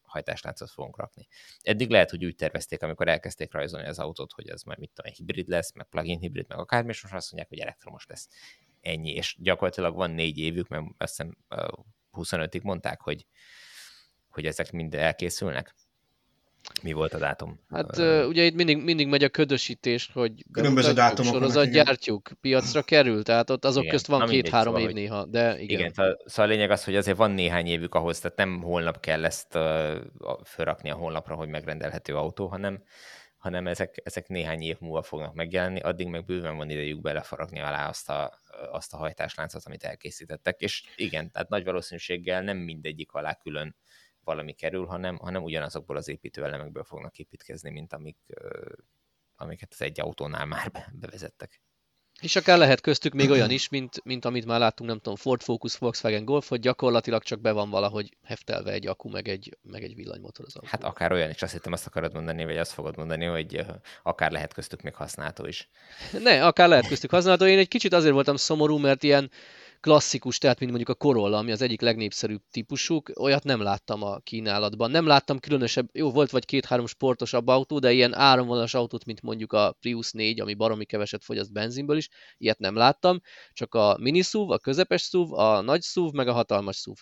hajtásláncot 0.59 0.69
fogunk 0.69 0.97
rakni. 0.97 1.27
Eddig 1.61 1.89
lehet, 1.89 2.09
hogy 2.09 2.25
úgy 2.25 2.35
tervezték, 2.35 2.81
amikor 2.81 3.07
elkezdték 3.07 3.53
rajzolni 3.53 3.87
az 3.87 3.99
autót, 3.99 4.31
hogy 4.31 4.49
ez 4.49 4.63
majd 4.63 4.79
mit 4.79 4.91
tudom, 4.93 5.11
hibrid 5.11 5.47
lesz, 5.47 5.73
meg 5.73 5.87
plug-in 5.89 6.19
hibrid, 6.19 6.45
meg 6.47 6.57
akármi, 6.57 6.89
és 6.89 7.01
most 7.01 7.13
azt 7.13 7.31
mondják, 7.31 7.49
hogy 7.49 7.59
elektromos 7.59 8.05
lesz. 8.07 8.27
Ennyi, 8.81 9.11
és 9.11 9.35
gyakorlatilag 9.39 9.95
van 9.95 10.11
négy 10.11 10.37
évük, 10.37 10.67
mert 10.67 10.85
azt 10.97 11.17
hiszem 11.17 11.37
25-ig 12.11 12.61
mondták, 12.61 13.01
hogy, 13.01 13.25
hogy 14.29 14.45
ezek 14.45 14.71
mind 14.71 14.95
elkészülnek. 14.95 15.75
Mi 16.83 16.91
volt 16.91 17.13
a 17.13 17.17
dátum? 17.17 17.59
Hát 17.69 17.97
uh, 17.97 18.25
ugye 18.27 18.43
itt 18.43 18.55
mindig, 18.55 18.77
mindig 18.83 19.07
megy 19.07 19.23
a 19.23 19.29
ködösítés, 19.29 20.09
hogy 20.13 20.45
különböző 20.51 20.93
dátumok 20.93 21.33
sorozat 21.33 21.69
gyártjuk, 21.69 22.29
piacra 22.41 22.81
kerül, 22.81 23.23
tehát 23.23 23.49
ott 23.49 23.65
azok 23.65 23.83
igen. 23.83 23.95
közt 23.95 24.07
van 24.07 24.27
két-három 24.27 24.75
év 24.75 24.91
néha, 24.91 25.25
de 25.25 25.59
igen. 25.59 25.79
Igen, 25.79 25.91
szóval 25.93 26.17
a 26.35 26.53
lényeg 26.53 26.71
az, 26.71 26.83
hogy 26.83 26.95
azért 26.95 27.17
van 27.17 27.31
néhány 27.31 27.67
évük 27.67 27.95
ahhoz, 27.95 28.19
tehát 28.19 28.37
nem 28.37 28.61
holnap 28.61 28.99
kell 28.99 29.25
ezt 29.25 29.55
uh, 29.55 29.95
felrakni 30.43 30.89
a 30.89 30.95
honlapra, 30.95 31.35
hogy 31.35 31.47
megrendelhető 31.47 32.15
autó, 32.15 32.47
hanem 32.47 32.83
hanem 33.39 33.67
ezek, 33.67 34.01
ezek 34.03 34.27
néhány 34.27 34.61
év 34.61 34.77
múlva 34.79 35.01
fognak 35.01 35.33
megjelenni, 35.33 35.79
addig 35.79 36.07
meg 36.07 36.25
bőven 36.25 36.57
van 36.57 36.69
idejük 36.69 37.01
belefaragni 37.01 37.59
alá 37.59 37.87
azt 37.87 38.09
a, 38.09 38.39
azt 38.71 38.93
a 38.93 38.97
hajtásláncot, 38.97 39.65
amit 39.65 39.83
elkészítettek, 39.83 40.61
és 40.61 40.83
igen, 40.95 41.31
tehát 41.31 41.49
nagy 41.49 41.63
valószínűséggel 41.63 42.41
nem 42.41 42.57
mindegyik 42.57 43.11
alá 43.11 43.33
külön 43.33 43.75
valami 44.29 44.53
kerül, 44.53 44.85
hanem, 44.85 45.17
hanem 45.17 45.43
ugyanazokból 45.43 45.97
az 45.97 46.07
építőelemekből 46.07 46.83
fognak 46.83 47.17
építkezni, 47.17 47.69
mint 47.69 47.93
amik, 47.93 48.17
amiket 49.35 49.71
az 49.71 49.81
egy 49.81 49.99
autónál 49.99 50.45
már 50.45 50.71
bevezettek. 50.93 51.61
És 52.21 52.35
akár 52.35 52.57
lehet 52.57 52.81
köztük 52.81 53.13
még 53.13 53.29
olyan 53.29 53.49
is, 53.49 53.69
mint, 53.69 54.03
mint 54.03 54.25
amit 54.25 54.45
már 54.45 54.59
láttunk, 54.59 54.89
nem 54.89 54.99
tudom, 54.99 55.15
Ford 55.15 55.41
Focus, 55.41 55.77
Volkswagen 55.77 56.25
Golf, 56.25 56.47
hogy 56.47 56.59
gyakorlatilag 56.59 57.23
csak 57.23 57.39
be 57.39 57.51
van 57.51 57.69
valahogy 57.69 58.17
heftelve 58.23 58.71
egy 58.71 58.87
akku, 58.87 59.09
meg 59.09 59.27
egy, 59.27 59.57
meg 59.61 59.83
egy 59.83 59.95
villanymotor 59.95 60.45
az 60.45 60.55
autó. 60.55 60.67
Hát 60.67 60.83
akár 60.83 61.11
olyan 61.11 61.29
is, 61.29 61.41
azt 61.41 61.53
hittem 61.53 61.73
azt 61.73 61.85
akarod 61.85 62.13
mondani, 62.13 62.45
vagy 62.45 62.57
azt 62.57 62.71
fogod 62.71 62.97
mondani, 62.97 63.25
hogy 63.25 63.65
akár 64.03 64.31
lehet 64.31 64.53
köztük 64.53 64.81
még 64.81 64.95
használható 64.95 65.45
is. 65.45 65.69
Ne, 66.23 66.45
akár 66.45 66.67
lehet 66.67 66.87
köztük 66.87 67.11
használható. 67.11 67.45
Én 67.45 67.57
egy 67.57 67.67
kicsit 67.67 67.93
azért 67.93 68.13
voltam 68.13 68.35
szomorú, 68.35 68.77
mert 68.77 69.03
ilyen 69.03 69.31
klasszikus, 69.79 70.37
tehát 70.37 70.59
mint 70.59 70.71
mondjuk 70.71 70.95
a 70.97 70.99
Corolla, 71.05 71.37
ami 71.37 71.51
az 71.51 71.61
egyik 71.61 71.81
legnépszerűbb 71.81 72.41
típusuk, 72.51 73.11
olyat 73.19 73.43
nem 73.43 73.61
láttam 73.61 74.03
a 74.03 74.19
kínálatban. 74.19 74.91
Nem 74.91 75.05
láttam 75.05 75.39
különösebb, 75.39 75.89
jó, 75.91 76.11
volt 76.11 76.31
vagy 76.31 76.45
két-három 76.45 76.87
sportosabb 76.87 77.47
autó, 77.47 77.79
de 77.79 77.91
ilyen 77.91 78.15
áramvonalas 78.15 78.73
autót, 78.73 79.05
mint 79.05 79.21
mondjuk 79.21 79.53
a 79.53 79.75
Prius 79.79 80.11
4, 80.11 80.39
ami 80.39 80.53
baromi 80.53 80.85
keveset 80.85 81.23
fogyaszt 81.23 81.51
benzinből 81.51 81.97
is, 81.97 82.09
ilyet 82.37 82.59
nem 82.59 82.75
láttam. 82.75 83.21
Csak 83.53 83.75
a 83.75 83.97
mini 83.99 84.21
SUV, 84.21 84.49
a 84.49 84.57
közepes 84.57 85.01
SUV, 85.01 85.33
a 85.33 85.61
nagy 85.61 85.83
SUV, 85.83 86.13
meg 86.13 86.27
a 86.27 86.33
hatalmas 86.33 86.77
SUV. 86.77 86.95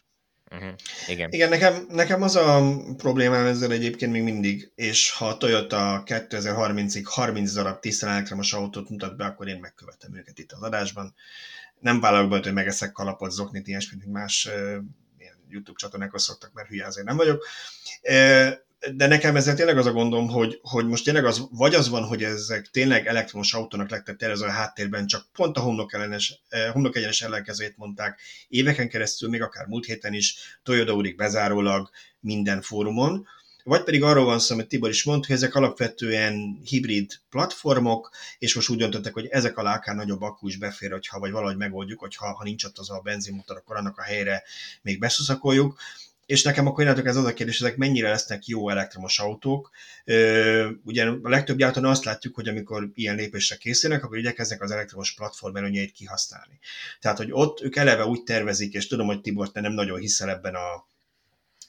Uh-huh. 0.52 0.74
Igen, 1.08 1.32
Igen 1.32 1.50
nekem, 1.50 1.86
nekem 1.90 2.22
az 2.22 2.36
a 2.36 2.76
problémám 2.98 3.46
ezzel 3.46 3.72
egyébként 3.72 4.12
még 4.12 4.24
mindig, 4.24 4.72
és 4.76 5.12
ha 5.12 5.28
a 5.28 5.38
Toyota 5.38 6.04
2030-ig 6.06 7.04
30 7.06 7.54
darab 7.54 7.80
tisztán 7.80 8.10
elektromos 8.10 8.54
autót 8.54 8.90
mutat 8.90 9.18
be, 9.18 9.26
akkor 9.26 9.48
én 9.48 9.60
megkövetem 9.60 10.16
őket 10.16 10.40
itt 10.40 10.52
az 10.52 10.62
adásban 10.62 11.14
nem 11.80 12.00
vállalok 12.00 12.30
be, 12.30 12.40
hogy 12.44 12.54
megeszek 12.54 12.92
kalapot, 12.92 13.32
zoknit, 13.32 13.68
ilyesmit, 13.68 14.00
mint 14.00 14.14
más 14.14 14.50
ilyen 15.18 15.36
YouTube 15.50 15.80
csatornákon 15.80 16.20
szoktak, 16.20 16.54
mert 16.54 16.68
hülye 16.68 16.86
azért 16.86 17.08
nem 17.08 17.18
vagyok. 17.18 17.46
De 18.96 19.08
nekem 19.08 19.36
ezzel 19.36 19.56
tényleg 19.56 19.78
az 19.78 19.86
a 19.86 19.92
gondom, 19.92 20.28
hogy, 20.28 20.60
hogy 20.62 20.88
most 20.88 21.04
tényleg 21.04 21.26
az, 21.26 21.48
vagy 21.52 21.76
az 21.76 21.90
van, 21.90 22.04
hogy 22.04 22.24
ezek 22.24 22.68
tényleg 22.68 23.08
elektromos 23.08 23.54
autónak 23.54 23.90
lettek 23.90 24.16
tervezve 24.16 24.48
a 24.48 24.52
háttérben, 24.52 25.08
csak 25.08 25.28
pont 25.34 25.58
a 25.58 25.62
homlok, 25.62 25.94
ellenes, 25.94 26.42
homlok 26.72 26.96
egyenes 26.96 27.22
ellenkezőjét 27.22 27.78
mondták 27.78 28.20
éveken 28.48 28.90
keresztül, 28.90 29.30
még 29.30 29.42
akár 29.42 29.66
múlt 29.66 29.86
héten 29.86 30.14
is, 30.14 30.60
Toyota 30.64 30.94
úrik 30.94 31.16
bezárólag 31.16 31.90
minden 32.20 32.62
fórumon, 32.62 33.28
vagy 33.68 33.84
pedig 33.84 34.04
arról 34.04 34.26
van 34.26 34.40
szó, 34.40 34.54
amit 34.54 34.68
Tibor 34.68 34.90
is 34.90 35.04
mondta, 35.04 35.28
hogy 35.28 35.36
ezek 35.36 35.56
alapvetően 35.56 36.60
hibrid 36.64 37.12
platformok, 37.30 38.12
és 38.40 38.56
most 38.56 38.70
úgy 38.70 38.78
döntöttek, 38.78 39.14
hogy 39.14 39.28
ezek 39.30 39.58
alá 39.58 39.76
akár 39.76 39.96
nagyobb 39.96 40.22
akku 40.22 40.48
is 40.48 40.58
befér, 40.58 40.92
hogyha, 40.92 41.20
vagy 41.20 41.32
valahogy 41.32 41.58
megoldjuk, 41.58 42.00
hogyha 42.00 42.34
ha 42.34 42.44
nincs 42.44 42.64
ott 42.64 42.78
az 42.78 42.90
a 42.90 43.02
benzinmotor, 43.04 43.58
akkor 43.58 43.76
annak 43.76 43.98
a 43.98 44.02
helyre 44.02 44.44
még 44.82 45.00
beszuszakoljuk. 45.00 45.80
És 46.26 46.44
nekem 46.44 46.68
akkor 46.68 46.84
innentől 46.84 47.08
ez 47.08 47.16
az 47.16 47.26
a 47.26 47.34
kérdés, 47.34 47.60
ezek 47.60 47.78
mennyire 47.78 48.10
lesznek 48.10 48.46
jó 48.46 48.70
elektromos 48.70 49.20
autók. 49.20 49.72
Ugye 50.84 51.06
a 51.06 51.30
legtöbb 51.30 51.58
gyártónál 51.58 51.92
azt 51.92 52.04
látjuk, 52.04 52.36
hogy 52.36 52.48
amikor 52.48 52.90
ilyen 52.94 53.16
lépésre 53.16 53.56
készülnek, 53.56 54.04
akkor 54.04 54.18
igyekeznek 54.18 54.62
az 54.62 54.72
elektromos 54.72 55.14
platform 55.14 55.56
előnyeit 55.56 55.92
kihasználni. 55.92 56.60
Tehát, 57.00 57.18
hogy 57.18 57.30
ott 57.32 57.62
ők 57.62 57.76
eleve 57.76 58.06
úgy 58.06 58.24
tervezik, 58.24 58.74
és 58.74 58.88
tudom, 58.88 59.08
hogy 59.08 59.22
Tibor, 59.22 59.52
te 59.52 59.62
nem 59.62 59.74
nagyon 59.74 60.00
hiszel 60.00 60.30
ebben 60.30 60.56
a 60.56 60.86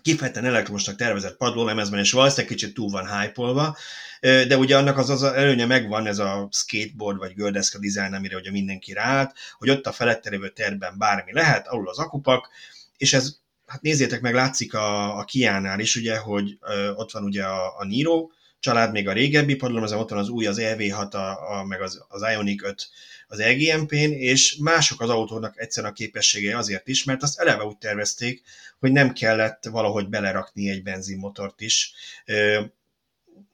kifejezetten 0.03 0.45
elektromosnak 0.45 0.97
tervezett 0.97 1.37
padlólemezben, 1.37 1.99
és 1.99 2.13
valószínűleg 2.13 2.51
kicsit 2.51 2.75
túl 2.75 2.91
van 2.91 3.21
hype 3.21 3.75
de 4.21 4.57
ugye 4.57 4.77
annak 4.77 4.99
az, 4.99 5.11
az 5.11 5.23
előnye 5.23 5.67
megvan, 5.67 6.07
ez 6.07 6.19
a 6.19 6.49
skateboard 6.51 7.19
vagy 7.19 7.35
gördeszka 7.35 7.79
dizájn, 7.79 8.15
amire 8.15 8.37
ugye 8.37 8.51
mindenki 8.51 8.93
ráállt, 8.93 9.35
hogy 9.59 9.71
ott 9.71 9.87
a 9.87 9.93
felette 9.93 10.31
lévő 10.31 10.49
terben 10.49 10.99
bármi 10.99 11.33
lehet, 11.33 11.67
alul 11.67 11.89
az 11.89 11.99
akupak, 11.99 12.49
és 12.97 13.13
ez, 13.13 13.37
hát 13.67 13.83
nézzétek 13.83 14.21
meg, 14.21 14.35
látszik 14.35 14.75
a, 14.75 15.19
a 15.19 15.25
Kiánál 15.25 15.81
is, 15.81 15.97
ugye, 15.97 16.19
hogy 16.19 16.59
ö, 16.61 16.91
ott 16.91 17.13
van 17.13 17.25
ugye 17.25 17.45
a, 17.45 17.79
a 17.79 17.85
Niro, 17.85 18.29
család 18.61 18.93
még 18.93 19.09
a 19.09 19.13
régebbi 19.13 19.55
padlólemezem, 19.55 19.99
ott 19.99 20.11
van 20.11 20.19
az 20.19 20.29
új, 20.29 20.47
az 20.47 20.59
EV6, 20.61 21.11
a, 21.11 21.59
a, 21.59 21.65
meg 21.65 21.83
az, 21.83 22.05
az 22.09 22.23
Ioniq 22.33 22.67
5 22.67 22.89
az 23.31 23.39
EGMP-n, 23.39 24.13
és 24.13 24.57
mások 24.57 25.01
az 25.01 25.09
autónak 25.09 25.61
egyszerűen 25.61 25.93
a 25.93 25.97
képessége 25.97 26.57
azért 26.57 26.89
is, 26.89 27.05
mert 27.05 27.23
azt 27.23 27.39
eleve 27.39 27.65
úgy 27.65 27.77
tervezték, 27.77 28.43
hogy 28.79 28.93
nem 28.93 29.13
kellett 29.13 29.65
valahogy 29.65 30.09
belerakni 30.09 30.71
egy 30.71 30.83
benzinmotort 30.83 31.61
is. 31.61 31.93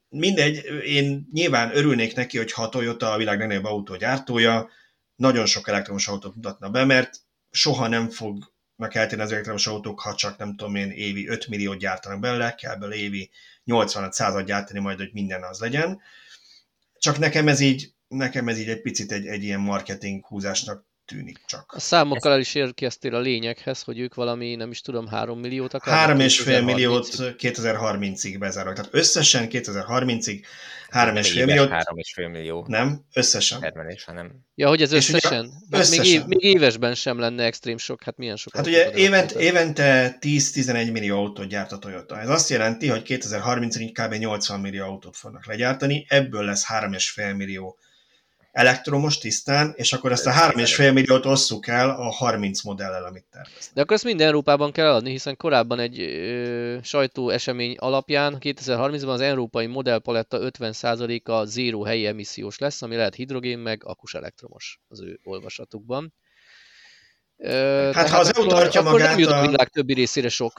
Mindegy, 0.09 0.65
én 0.85 1.29
nyilván 1.33 1.77
örülnék 1.77 2.15
neki, 2.15 2.37
hogy 2.37 2.53
a 2.55 2.69
Toyota 2.69 3.13
a 3.13 3.17
világ 3.17 3.39
legnagyobb 3.39 3.65
autógyártója, 3.65 4.71
nagyon 5.17 5.47
sok 5.47 5.69
elektromos 5.69 6.09
autót 6.09 6.35
mutatna 6.35 6.71
be, 6.71 6.85
mert 6.85 7.21
soha 7.51 7.89
nem 7.89 8.11
fognak 8.11 8.95
eltérni 8.95 9.25
az 9.25 9.33
elektromos 9.33 9.67
autók, 9.67 10.01
ha 10.01 10.15
csak 10.15 10.39
nem 10.39 10.57
tudom 10.57 10.75
én 10.75 10.91
évi 10.91 11.29
5 11.29 11.47
milliót 11.47 11.79
gyártanak 11.79 12.21
belőle, 12.21 12.55
kell 12.55 12.77
belőle 12.77 12.97
évi 12.97 13.31
85 13.65 14.13
század 14.13 14.47
gyártani 14.47 14.81
majd, 14.81 14.99
hogy 14.99 15.11
minden 15.13 15.43
az 15.43 15.59
legyen. 15.59 16.01
Csak 16.99 17.19
nekem 17.19 17.49
ez 17.49 17.61
így 17.61 17.94
nekem 18.15 18.49
ez 18.49 18.59
így 18.59 18.69
egy 18.69 18.81
picit 18.81 19.13
egy, 19.13 19.27
egy 19.27 19.43
ilyen 19.43 19.61
marketing 19.61 20.27
húzásnak 20.27 20.87
tűnik 21.07 21.41
csak. 21.47 21.73
A 21.77 21.81
számokkal 21.81 22.33
el 22.33 22.41
is 22.41 22.55
érkeztél 22.55 23.15
a 23.15 23.21
lényeghez, 23.21 23.83
hogy 23.83 23.99
ők 23.99 24.15
valami, 24.15 24.55
nem 24.55 24.71
is 24.71 24.81
tudom, 24.81 25.07
3 25.07 25.39
milliót 25.39 25.75
akarnak. 25.75 26.19
3,5 26.19 26.65
milliót 26.65 27.09
2030-ig 27.19 28.37
bezárnak. 28.39 28.75
Tehát 28.75 28.95
összesen 28.95 29.47
2030-ig 29.51 30.43
3,5 30.91 31.45
milliót. 31.47 31.69
3,5 31.69 32.31
millió. 32.31 32.65
Nem, 32.69 33.05
összesen. 33.13 33.61
Termelés, 33.61 34.05
hanem. 34.05 34.33
Ja, 34.55 34.69
hogy 34.69 34.83
ez 34.83 34.93
összesen? 34.93 35.51
összesen. 35.71 36.05
Még, 36.05 36.13
év, 36.13 36.25
még 36.25 36.43
évesben 36.43 36.95
sem 36.95 37.19
lenne 37.19 37.45
extrém 37.45 37.77
sok, 37.77 38.03
hát 38.03 38.17
milyen 38.17 38.37
sok. 38.37 38.57
Hát 38.57 38.67
ugye 38.67 38.91
évent, 38.93 39.31
évente 39.31 40.17
10-11 40.21 40.93
millió 40.93 41.19
autót 41.19 41.49
gyárt 41.49 41.73
a 41.73 41.79
Toyota. 41.79 42.21
Ez 42.21 42.29
azt 42.29 42.51
jelenti, 42.51 42.89
hogy 42.89 43.03
2030-ig 43.05 43.91
kb. 43.93 44.15
80 44.15 44.61
millió 44.61 44.85
autót 44.85 45.17
fognak 45.17 45.47
legyártani, 45.47 46.07
ebből 46.09 46.45
lesz 46.45 46.65
3,5 46.69 47.37
millió 47.37 47.79
elektromos 48.55 49.19
tisztán, 49.19 49.73
és 49.77 49.93
akkor 49.93 50.13
ezt 50.13 50.27
a 50.27 50.31
3,5 50.31 50.93
milliót 50.93 51.27
osszuk 51.27 51.67
el 51.67 51.91
a 51.91 52.11
30 52.11 52.63
modellel, 52.63 53.05
amit 53.05 53.25
terveznek. 53.31 53.75
De 53.75 53.81
akkor 53.81 53.97
ezt 53.97 54.05
minden 54.05 54.27
Európában 54.27 54.73
kell 54.73 54.93
adni, 54.93 55.11
hiszen 55.11 55.37
korábban 55.37 55.79
egy 55.79 56.01
ö, 56.01 56.79
sajtó 56.83 57.31
esemény 57.31 57.77
alapján 57.79 58.37
2030-ban 58.41 59.09
az 59.09 59.21
európai 59.21 59.67
modellpaletta 59.67 60.39
50%-a 60.41 61.45
zéró 61.45 61.85
helyi 61.85 62.07
emissziós 62.07 62.59
lesz, 62.59 62.83
ami 62.83 62.97
lehet 62.97 63.15
hidrogén 63.15 63.59
meg 63.59 63.83
akus 63.85 64.15
elektromos 64.15 64.81
az 64.89 65.01
ő 65.01 65.21
olvasatukban. 65.25 66.15
Ö, 67.37 67.91
hát 67.95 68.09
ha 68.09 68.19
az 68.19 68.37
EU 68.37 68.47
tartja 68.47 68.81
akkor 68.81 68.93
magát 68.93 69.09
nem 69.09 69.19
jut 69.19 69.31
a 69.31 69.47
világ 69.47 69.69
többi 69.69 69.95
részére 69.95 70.29
sok. 70.29 70.53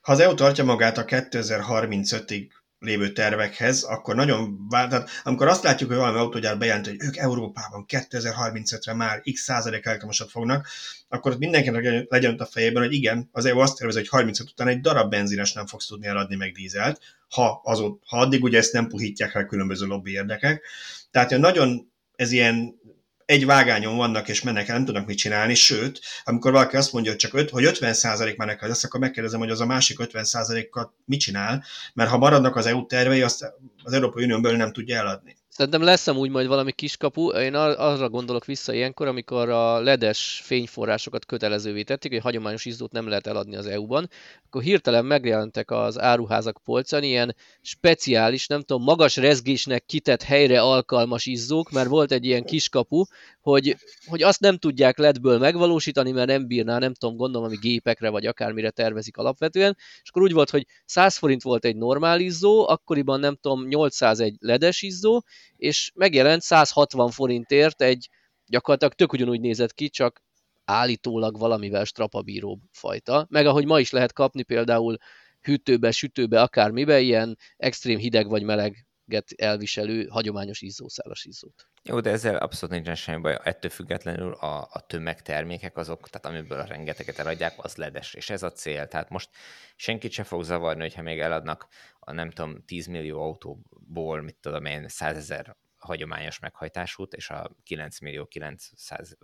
Ha 0.00 0.12
az 0.12 0.20
EU 0.20 0.34
tartja 0.34 0.64
magát 0.64 0.98
a 0.98 1.04
2035-ig 1.04 2.46
lévő 2.84 3.12
tervekhez, 3.12 3.82
akkor 3.82 4.14
nagyon, 4.14 4.66
tehát 4.70 5.10
amikor 5.22 5.46
azt 5.46 5.62
látjuk, 5.62 5.90
hogy 5.90 5.98
valami 5.98 6.18
autógyár 6.18 6.58
bejelent, 6.58 6.86
hogy 6.86 6.96
ők 6.98 7.16
Európában 7.16 7.84
2035-re 7.88 8.94
már 8.94 9.20
x 9.32 9.42
százalék 9.42 9.86
elektromosat 9.86 10.30
fognak, 10.30 10.68
akkor 11.08 11.38
mindenkinek 11.38 12.06
legyen 12.08 12.32
ott 12.32 12.40
a 12.40 12.46
fejében, 12.46 12.82
hogy 12.82 12.92
igen, 12.92 13.28
az 13.32 13.44
EU 13.44 13.58
azt 13.58 13.76
tervezi, 13.76 13.98
hogy 13.98 14.08
35 14.08 14.50
után 14.50 14.68
egy 14.68 14.80
darab 14.80 15.10
benzines 15.10 15.52
nem 15.52 15.66
fogsz 15.66 15.86
tudni 15.86 16.06
eladni 16.06 16.36
meg 16.36 16.52
dízelt, 16.52 17.00
ha, 17.28 17.60
azot, 17.64 18.02
ha 18.06 18.18
addig 18.18 18.42
ugye 18.42 18.58
ezt 18.58 18.72
nem 18.72 18.88
puhítják 18.88 19.34
el 19.34 19.46
különböző 19.46 19.86
lobby 19.86 20.12
érdekek. 20.12 20.62
Tehát 21.10 21.38
nagyon 21.38 21.92
ez 22.16 22.32
ilyen 22.32 22.80
egy 23.26 23.46
vágányon 23.46 23.96
vannak 23.96 24.28
és 24.28 24.42
mennek 24.42 24.66
nem 24.66 24.84
tudnak 24.84 25.06
mit 25.06 25.16
csinálni, 25.16 25.54
sőt, 25.54 26.00
amikor 26.24 26.52
valaki 26.52 26.76
azt 26.76 26.92
mondja, 26.92 27.10
hogy 27.10 27.20
csak 27.20 27.34
öt, 27.34 27.50
hogy 27.50 27.64
50% 27.64 28.36
mennek 28.36 28.62
el 28.62 28.68
lesz, 28.68 28.84
akkor 28.84 29.00
megkérdezem, 29.00 29.40
hogy 29.40 29.50
az 29.50 29.60
a 29.60 29.66
másik 29.66 29.98
50%-kat 30.00 30.92
mit 31.04 31.20
csinál, 31.20 31.64
mert 31.94 32.10
ha 32.10 32.18
maradnak 32.18 32.56
az 32.56 32.66
EU 32.66 32.86
tervei, 32.86 33.22
azt 33.22 33.52
az 33.82 33.92
Európai 33.92 34.24
Unión 34.24 34.56
nem 34.56 34.72
tudja 34.72 34.96
eladni. 34.96 35.36
Szerintem 35.56 35.82
lesz 35.82 36.06
amúgy 36.06 36.30
majd 36.30 36.46
valami 36.46 36.72
kiskapu. 36.72 37.30
Én 37.30 37.54
arra 37.54 38.08
gondolok 38.08 38.44
vissza 38.44 38.72
ilyenkor, 38.72 39.06
amikor 39.06 39.48
a 39.48 39.80
ledes 39.80 40.40
fényforrásokat 40.44 41.26
kötelezővé 41.26 41.82
tették, 41.82 42.12
hogy 42.12 42.20
hagyományos 42.20 42.64
izzót 42.64 42.92
nem 42.92 43.08
lehet 43.08 43.26
eladni 43.26 43.56
az 43.56 43.66
EU-ban, 43.66 44.08
akkor 44.46 44.62
hirtelen 44.62 45.04
megjelentek 45.04 45.70
az 45.70 46.00
áruházak 46.00 46.60
polcán 46.64 47.02
ilyen 47.02 47.36
speciális, 47.60 48.46
nem 48.46 48.60
tudom, 48.60 48.82
magas 48.82 49.16
rezgésnek 49.16 49.84
kitett 49.86 50.22
helyre 50.22 50.60
alkalmas 50.60 51.26
izzók, 51.26 51.70
mert 51.70 51.88
volt 51.88 52.12
egy 52.12 52.24
ilyen 52.24 52.44
kiskapu, 52.44 53.04
hogy, 53.40 53.76
hogy 54.06 54.22
azt 54.22 54.40
nem 54.40 54.56
tudják 54.56 54.98
ledből 54.98 55.38
megvalósítani, 55.38 56.10
mert 56.10 56.28
nem 56.28 56.46
bírná, 56.46 56.78
nem 56.78 56.94
tudom, 56.94 57.16
gondolom, 57.16 57.46
ami 57.46 57.56
gépekre 57.56 58.08
vagy 58.08 58.26
akármire 58.26 58.70
tervezik 58.70 59.16
alapvetően, 59.16 59.76
és 60.02 60.08
akkor 60.08 60.22
úgy 60.22 60.32
volt, 60.32 60.50
hogy 60.50 60.66
100 60.84 61.16
forint 61.16 61.42
volt 61.42 61.64
egy 61.64 61.76
normál 61.76 62.20
izzó, 62.20 62.68
akkoriban 62.68 63.20
nem 63.20 63.36
tudom, 63.40 63.66
800 63.66 64.20
egy 64.20 64.36
ledes 64.38 64.82
izzó, 64.82 65.22
és 65.56 65.90
megjelent 65.94 66.42
160 66.42 67.10
forintért 67.10 67.82
egy 67.82 68.08
gyakorlatilag 68.46 68.94
tök 68.94 69.12
ugyanúgy 69.12 69.40
nézett 69.40 69.74
ki, 69.74 69.88
csak 69.88 70.22
állítólag 70.64 71.38
valamivel 71.38 71.84
strapabíróbb 71.84 72.60
fajta. 72.72 73.26
Meg 73.30 73.46
ahogy 73.46 73.66
ma 73.66 73.80
is 73.80 73.90
lehet 73.90 74.12
kapni 74.12 74.42
például 74.42 74.96
hűtőbe, 75.40 75.90
sütőbe, 75.90 76.42
akármibe, 76.42 77.00
ilyen 77.00 77.38
extrém 77.56 77.98
hideg 77.98 78.28
vagy 78.28 78.42
meleget 78.42 79.32
elviselő 79.36 80.06
hagyományos 80.06 80.60
izzószálas 80.60 81.24
izzót. 81.24 81.68
Jó, 81.82 82.00
de 82.00 82.10
ezzel 82.10 82.36
abszolút 82.36 82.74
nincsen 82.74 82.94
semmi 82.94 83.20
baj. 83.20 83.38
Ettől 83.42 83.70
függetlenül 83.70 84.32
a, 84.32 84.68
a 84.72 84.84
tömegtermékek 84.86 85.76
azok, 85.76 86.08
tehát 86.08 86.36
amiből 86.36 86.58
a 86.58 86.64
rengeteget 86.64 87.18
eladják, 87.18 87.54
az 87.56 87.76
ledes, 87.76 88.14
és 88.14 88.30
ez 88.30 88.42
a 88.42 88.52
cél. 88.52 88.86
Tehát 88.86 89.08
most 89.08 89.30
senkit 89.76 90.12
se 90.12 90.24
fog 90.24 90.42
zavarni, 90.42 90.80
hogyha 90.80 91.02
még 91.02 91.20
eladnak 91.20 91.66
a 92.04 92.12
nem 92.12 92.30
tudom, 92.30 92.64
10 92.66 92.86
millió 92.86 93.22
autóból, 93.22 94.22
mit 94.22 94.36
tudom 94.40 94.64
én, 94.64 94.88
100 94.88 95.16
ezer 95.16 95.56
hagyományos 95.84 96.38
meghajtásút, 96.38 97.12
és 97.12 97.30
a 97.30 97.56
9 97.64 98.00
millió 98.00 98.26
900, 98.26 99.16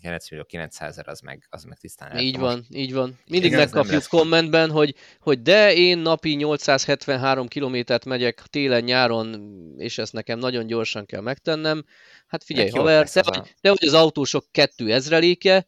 9 0.00 0.30
millió 0.30 0.44
900 0.44 1.00
az 1.04 1.20
meg, 1.20 1.46
az 1.50 1.64
meg 1.64 1.78
tisztán 1.78 2.18
Így 2.18 2.38
van, 2.38 2.64
így 2.70 2.92
van. 2.92 3.18
Mindig 3.26 3.50
Igen, 3.50 3.58
megkapjuk 3.58 4.06
kommentben, 4.08 4.70
hogy, 4.70 4.94
hogy 5.20 5.42
de 5.42 5.74
én 5.74 5.98
napi 5.98 6.34
873 6.34 7.46
kilométert 7.46 8.04
megyek 8.04 8.42
télen-nyáron, 8.50 9.54
és 9.76 9.98
ezt 9.98 10.12
nekem 10.12 10.38
nagyon 10.38 10.66
gyorsan 10.66 11.06
kell 11.06 11.20
megtennem. 11.20 11.84
Hát 12.26 12.44
figyelj, 12.44 12.68
hát 12.68 12.76
haver, 12.76 13.10
te, 13.10 13.20
a... 13.20 13.46
te 13.60 13.68
vagy 13.68 13.86
az 13.86 13.94
autósok 13.94 14.44
kettő 14.50 14.92
ezreléke, 14.92 15.66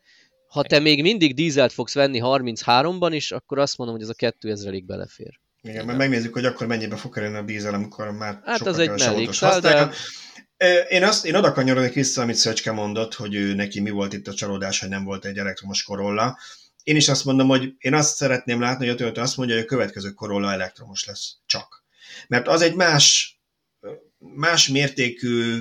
ha 0.49 0.63
te 0.63 0.79
még 0.79 1.03
mindig 1.03 1.35
dízelt 1.35 1.73
fogsz 1.73 1.95
venni 1.95 2.21
33-ban 2.23 3.11
is, 3.13 3.33
akkor 3.33 3.59
azt 3.59 3.79
mondom, 3.79 3.97
hogy 3.97 4.05
ez 4.05 4.11
a 4.11 4.15
kettő 4.15 4.51
ezrelék 4.51 4.85
belefér. 4.85 5.41
Igen, 5.69 5.85
mert 5.85 5.99
megnézzük, 5.99 6.33
hogy 6.33 6.45
akkor 6.45 6.67
mennyibe 6.67 6.97
fog 6.97 7.15
kerülni 7.15 7.37
a 7.37 7.43
dízel, 7.43 7.75
amikor 7.75 8.11
már 8.11 8.41
hát 8.45 8.57
sokkal 8.57 8.73
az 8.73 8.79
egy 8.79 8.91
mellékszál, 8.91 9.61
de... 9.61 9.91
Én, 10.89 11.05
azt, 11.05 11.25
én 11.25 11.35
oda 11.35 11.53
kanyarodnék 11.53 11.93
vissza, 11.93 12.23
amit 12.23 12.37
Szöcske 12.37 12.73
mondott, 12.73 13.15
hogy 13.15 13.35
ő 13.35 13.55
neki 13.55 13.81
mi 13.81 13.91
volt 13.91 14.13
itt 14.13 14.29
a 14.29 14.35
csalódás, 14.35 14.81
hogy 14.81 14.89
nem 14.89 15.05
volt 15.05 15.25
egy 15.25 15.39
elektromos 15.39 15.83
Corolla. 15.83 16.39
Én 16.83 16.97
is 16.97 17.09
azt 17.09 17.25
mondom, 17.25 17.49
hogy 17.49 17.75
én 17.79 17.95
azt 17.95 18.17
szeretném 18.17 18.61
látni, 18.61 18.85
hogy 18.85 18.95
a 18.95 18.99
Toyota 18.99 19.21
azt 19.21 19.37
mondja, 19.37 19.55
hogy 19.55 19.65
a 19.65 19.69
következő 19.69 20.11
Corolla 20.11 20.53
elektromos 20.53 21.05
lesz. 21.05 21.37
Csak. 21.47 21.85
Mert 22.29 22.49
az 22.49 22.63
egy 22.63 22.75
más 22.75 23.39
más 24.19 24.69
mértékű 24.69 25.61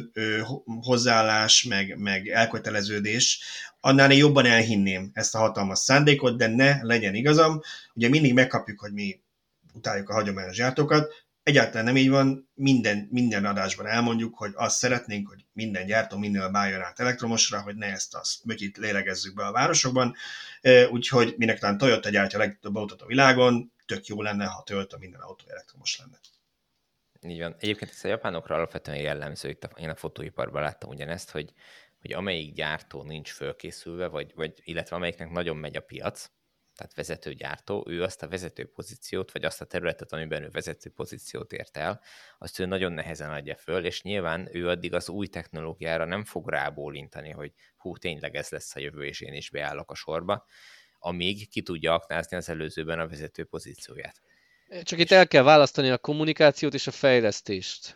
hozzáállás, 0.81 1.63
meg, 1.63 1.97
meg 1.97 2.27
elköteleződés, 2.27 3.39
annál 3.79 4.11
én 4.11 4.17
jobban 4.17 4.45
elhinném 4.45 5.09
ezt 5.13 5.35
a 5.35 5.39
hatalmas 5.39 5.79
szándékot, 5.79 6.37
de 6.37 6.47
ne 6.47 6.83
legyen 6.83 7.15
igazam. 7.15 7.61
Ugye 7.93 8.09
mindig 8.09 8.33
megkapjuk, 8.33 8.79
hogy 8.79 8.93
mi 8.93 9.19
utáljuk 9.77 10.09
a 10.09 10.13
hagyományos 10.13 10.55
gyártókat. 10.55 11.13
Egyáltalán 11.43 11.85
nem 11.85 11.97
így 11.97 12.09
van, 12.09 12.49
minden, 12.53 13.07
minden 13.11 13.45
adásban 13.45 13.85
elmondjuk, 13.85 14.37
hogy 14.37 14.51
azt 14.55 14.77
szeretnénk, 14.77 15.27
hogy 15.27 15.45
minden 15.53 15.85
gyártó 15.85 16.17
minél 16.17 16.49
bájjon 16.49 16.81
át 16.81 16.99
elektromosra, 16.99 17.61
hogy 17.61 17.75
ne 17.75 17.85
ezt 17.85 18.15
azt 18.15 18.45
mögít 18.45 18.77
lélegezzük 18.77 19.35
be 19.35 19.45
a 19.45 19.51
városokban. 19.51 20.15
Úgyhogy 20.89 21.33
minek 21.37 21.59
talán 21.59 21.77
Toyota 21.77 22.09
gyártja 22.09 22.39
a 22.39 22.41
legtöbb 22.41 22.75
autót 22.75 23.01
a 23.01 23.05
világon, 23.05 23.73
tök 23.85 24.05
jó 24.05 24.21
lenne, 24.21 24.45
ha 24.45 24.63
Toyota 24.63 24.97
minden 24.97 25.21
autó 25.21 25.45
elektromos 25.47 25.99
lenne. 25.99 26.19
Így 27.33 27.39
van. 27.39 27.55
Egyébként 27.59 27.91
ez 27.91 28.05
a 28.05 28.07
japánokra 28.07 28.55
alapvetően 28.55 28.97
jellemző, 28.97 29.49
itt 29.49 29.63
a, 29.63 29.69
én 29.79 29.89
a 29.89 29.95
fotóiparban 29.95 30.61
láttam 30.61 30.89
ugyanezt, 30.89 31.31
hogy, 31.31 31.53
hogy 32.01 32.13
amelyik 32.13 32.53
gyártó 32.53 33.03
nincs 33.03 33.31
fölkészülve, 33.31 34.07
vagy, 34.07 34.31
vagy 34.35 34.53
illetve 34.63 34.95
amelyiknek 34.95 35.29
nagyon 35.29 35.57
megy 35.57 35.75
a 35.75 35.81
piac, 35.81 36.29
tehát 36.77 36.95
vezető 36.95 37.33
gyártó, 37.33 37.85
ő 37.87 38.03
azt 38.03 38.23
a 38.23 38.27
vezető 38.27 38.65
pozíciót, 38.65 39.31
vagy 39.31 39.45
azt 39.45 39.61
a 39.61 39.65
területet, 39.65 40.13
amiben 40.13 40.43
ő 40.43 40.49
vezető 40.49 40.89
pozíciót 40.89 41.53
ért 41.53 41.77
el, 41.77 42.01
azt 42.37 42.59
ő 42.59 42.65
nagyon 42.65 42.91
nehezen 42.91 43.31
adja 43.31 43.55
föl, 43.55 43.85
és 43.85 44.01
nyilván 44.01 44.49
ő 44.51 44.69
addig 44.69 44.93
az 44.93 45.09
új 45.09 45.27
technológiára 45.27 46.05
nem 46.05 46.23
fog 46.25 46.49
rábólintani, 46.49 47.29
hogy 47.29 47.53
hú, 47.77 47.97
tényleg 47.97 48.35
ez 48.35 48.49
lesz 48.49 48.75
a 48.75 48.79
jövő, 48.79 49.05
és 49.05 49.21
én 49.21 49.33
is 49.33 49.49
beállok 49.49 49.91
a 49.91 49.95
sorba, 49.95 50.45
amíg 50.99 51.49
ki 51.49 51.61
tudja 51.61 51.93
aknázni 51.93 52.37
az 52.37 52.49
előzőben 52.49 52.99
a 52.99 53.07
vezető 53.07 53.43
pozícióját. 53.43 54.21
Csak 54.83 54.99
itt 54.99 55.11
el 55.11 55.27
kell 55.27 55.43
választani 55.43 55.89
a 55.89 55.97
kommunikációt 55.97 56.73
és 56.73 56.87
a 56.87 56.91
fejlesztést. 56.91 57.95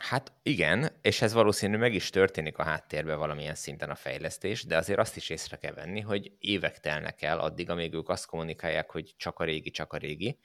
Hát 0.00 0.32
igen, 0.42 0.90
és 1.02 1.22
ez 1.22 1.32
valószínű 1.32 1.76
meg 1.76 1.94
is 1.94 2.10
történik 2.10 2.58
a 2.58 2.62
háttérben 2.62 3.18
valamilyen 3.18 3.54
szinten 3.54 3.90
a 3.90 3.94
fejlesztés, 3.94 4.64
de 4.64 4.76
azért 4.76 4.98
azt 4.98 5.16
is 5.16 5.30
észre 5.30 5.56
kell 5.56 5.72
venni, 5.72 6.00
hogy 6.00 6.32
évek 6.38 6.80
telnek 6.80 7.22
el 7.22 7.38
addig, 7.38 7.70
amíg 7.70 7.94
ők 7.94 8.08
azt 8.08 8.26
kommunikálják, 8.26 8.90
hogy 8.90 9.14
csak 9.16 9.38
a 9.38 9.44
régi, 9.44 9.70
csak 9.70 9.92
a 9.92 9.96
régi, 9.96 10.38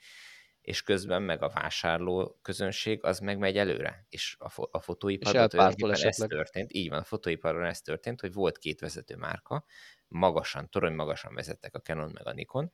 és 0.60 0.82
közben 0.82 1.22
meg 1.22 1.42
a 1.42 1.48
vásárló 1.48 2.38
közönség 2.42 3.04
az 3.04 3.18
meg 3.18 3.38
megy 3.38 3.56
előre, 3.56 4.06
és 4.08 4.36
a, 4.38 4.48
fo- 4.48 4.74
a 4.74 4.80
fotóiparban 4.80 5.92
ez 5.92 6.16
történt. 6.16 6.72
Így 6.72 6.88
van, 6.88 6.98
a 6.98 7.04
fotóiparban 7.04 7.64
ez 7.64 7.80
történt, 7.80 8.20
hogy 8.20 8.32
volt 8.32 8.58
két 8.58 8.80
vezető 8.80 9.16
márka, 9.16 9.64
magasan, 10.08 10.70
torony 10.70 10.94
magasan 10.94 11.34
vezettek 11.34 11.74
a 11.74 11.80
Canon 11.80 12.10
meg 12.14 12.26
a 12.26 12.32
Nikon, 12.32 12.72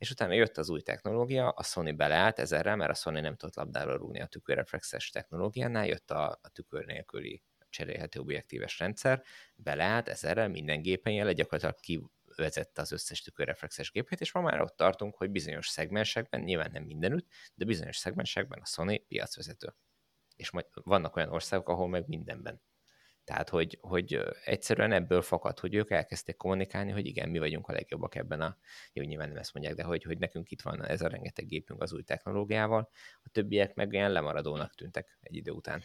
és 0.00 0.10
utána 0.10 0.32
jött 0.32 0.56
az 0.56 0.70
új 0.70 0.80
technológia, 0.80 1.48
a 1.48 1.62
Sony 1.62 1.96
beleállt 1.96 2.38
ezerre, 2.38 2.74
mert 2.74 2.90
a 2.90 2.94
Sony 2.94 3.20
nem 3.20 3.36
tudott 3.36 3.54
labdára 3.54 3.96
rúgni 3.96 4.20
a 4.20 4.26
tükörreflexes 4.26 5.10
technológiánál, 5.10 5.86
jött 5.86 6.10
a, 6.10 6.38
a 6.42 6.48
tükör 6.48 6.84
nélküli 6.84 7.42
cserélhető 7.68 8.20
objektíves 8.20 8.78
rendszer, 8.78 9.22
beleállt 9.54 10.08
ezerre, 10.08 10.48
minden 10.48 10.82
gépen 10.82 11.12
jele, 11.12 11.32
gyakorlatilag 11.32 12.04
kivezette 12.34 12.80
az 12.80 12.92
összes 12.92 13.22
tükörreflexes 13.22 13.90
gépét, 13.90 14.20
és 14.20 14.32
ma 14.32 14.40
már 14.40 14.60
ott 14.60 14.76
tartunk, 14.76 15.16
hogy 15.16 15.30
bizonyos 15.30 15.68
szegmensekben, 15.68 16.40
nyilván 16.40 16.70
nem 16.72 16.84
mindenütt, 16.84 17.26
de 17.54 17.64
bizonyos 17.64 17.96
szegmensekben 17.96 18.60
a 18.60 18.66
Sony 18.66 19.06
piacvezető. 19.08 19.74
És 20.36 20.50
majd 20.50 20.66
vannak 20.72 21.16
olyan 21.16 21.32
országok, 21.32 21.68
ahol 21.68 21.88
meg 21.88 22.08
mindenben. 22.08 22.62
Tehát, 23.30 23.48
hogy, 23.48 23.78
hogy 23.80 24.20
egyszerűen 24.44 24.92
ebből 24.92 25.22
fakad, 25.22 25.58
hogy 25.58 25.74
ők 25.74 25.90
elkezdték 25.90 26.36
kommunikálni, 26.36 26.90
hogy 26.90 27.06
igen, 27.06 27.28
mi 27.28 27.38
vagyunk 27.38 27.68
a 27.68 27.72
legjobbak 27.72 28.14
ebben 28.14 28.40
a, 28.40 28.56
jó, 28.92 29.02
nyilván 29.02 29.28
nem 29.28 29.36
ezt 29.36 29.54
mondják, 29.54 29.76
de 29.76 29.82
hogy, 29.82 30.04
hogy 30.04 30.18
nekünk 30.18 30.50
itt 30.50 30.62
van 30.62 30.86
ez 30.86 31.00
a 31.00 31.08
rengeteg 31.08 31.46
gépünk 31.46 31.82
az 31.82 31.92
új 31.92 32.02
technológiával, 32.02 32.90
a 33.22 33.28
többiek 33.32 33.74
meg 33.74 33.92
ilyen 33.92 34.12
lemaradónak 34.12 34.74
tűntek 34.74 35.18
egy 35.20 35.36
idő 35.36 35.50
után. 35.50 35.82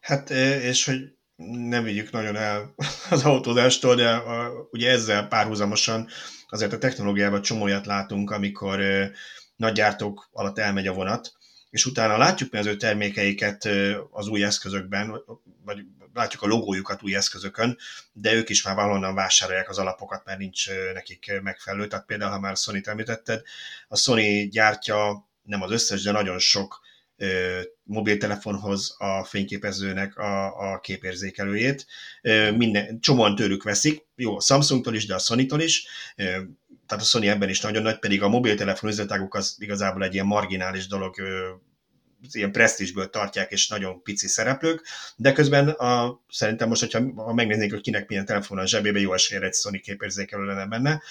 Hát, 0.00 0.30
és 0.30 0.84
hogy 0.84 1.16
nem 1.68 1.84
vigyük 1.84 2.10
nagyon 2.10 2.36
el 2.36 2.74
az 3.10 3.24
autózástól, 3.24 3.94
de 3.94 4.10
a, 4.10 4.68
ugye 4.70 4.90
ezzel 4.90 5.28
párhuzamosan 5.28 6.08
azért 6.48 6.72
a 6.72 6.78
technológiában 6.78 7.42
csomóját 7.42 7.86
látunk, 7.86 8.30
amikor 8.30 8.80
nagy 9.56 9.72
gyártók 9.72 10.28
alatt 10.32 10.58
elmegy 10.58 10.86
a 10.86 10.92
vonat, 10.92 11.32
és 11.70 11.86
utána 11.86 12.16
látjuk 12.16 12.52
mi 12.52 12.58
az 12.58 12.66
ő 12.66 12.76
termékeiket 12.76 13.68
az 14.10 14.28
új 14.28 14.44
eszközökben, 14.44 15.22
vagy 15.64 15.84
látjuk 16.14 16.42
a 16.42 16.46
logójukat 16.46 17.02
új 17.02 17.14
eszközökön, 17.14 17.78
de 18.12 18.32
ők 18.32 18.48
is 18.48 18.62
már 18.62 18.74
valahonnan 18.74 19.14
vásárolják 19.14 19.68
az 19.68 19.78
alapokat, 19.78 20.24
mert 20.24 20.38
nincs 20.38 20.68
nekik 20.92 21.40
megfelelő. 21.42 21.86
Tehát 21.86 22.06
például, 22.06 22.30
ha 22.30 22.40
már 22.40 22.56
Sony-t 22.56 22.88
említetted, 22.88 23.42
a 23.88 23.96
Sony 23.96 24.48
gyártja 24.48 25.28
nem 25.42 25.62
az 25.62 25.70
összes, 25.70 26.02
de 26.02 26.10
nagyon 26.10 26.38
sok 26.38 26.80
mobiltelefonhoz 27.82 28.94
a 28.98 29.24
fényképezőnek 29.24 30.16
a, 30.16 30.72
a 30.72 30.80
képérzékelőjét. 30.80 31.86
Minden, 32.56 33.00
csomóan 33.00 33.34
tőlük 33.34 33.62
veszik, 33.62 34.06
jó, 34.16 34.36
a 34.36 34.40
Samsungtól 34.40 34.94
is, 34.94 35.06
de 35.06 35.14
a 35.14 35.18
Sony-tól 35.18 35.60
is, 35.60 35.86
tehát 36.86 37.04
a 37.04 37.06
Sony 37.06 37.26
ebben 37.26 37.48
is 37.48 37.60
nagyon 37.60 37.82
nagy, 37.82 37.98
pedig 37.98 38.22
a 38.22 38.28
mobiltelefon 38.28 38.90
üzletáguk 38.90 39.34
az 39.34 39.56
igazából 39.58 40.04
egy 40.04 40.14
ilyen 40.14 40.26
marginális 40.26 40.86
dolog 40.86 41.14
ilyen 42.32 42.52
presztízsből 42.52 43.10
tartják, 43.10 43.50
és 43.50 43.68
nagyon 43.68 44.02
pici 44.02 44.26
szereplők, 44.26 44.86
de 45.16 45.32
közben 45.32 45.68
a, 45.68 46.20
szerintem 46.30 46.68
most, 46.68 46.80
hogyha 46.80 47.22
ha 47.22 47.32
megnéznék, 47.32 47.70
hogy 47.70 47.80
kinek 47.80 48.08
milyen 48.08 48.24
telefon 48.24 48.58
a 48.58 48.66
zsebébe, 48.66 49.00
jó 49.00 49.12
esélye 49.12 49.40
egy 49.40 49.54
Sony 49.54 49.80
képérzékelő 49.80 50.44
lenne 50.44 50.66
benne, 50.66 51.02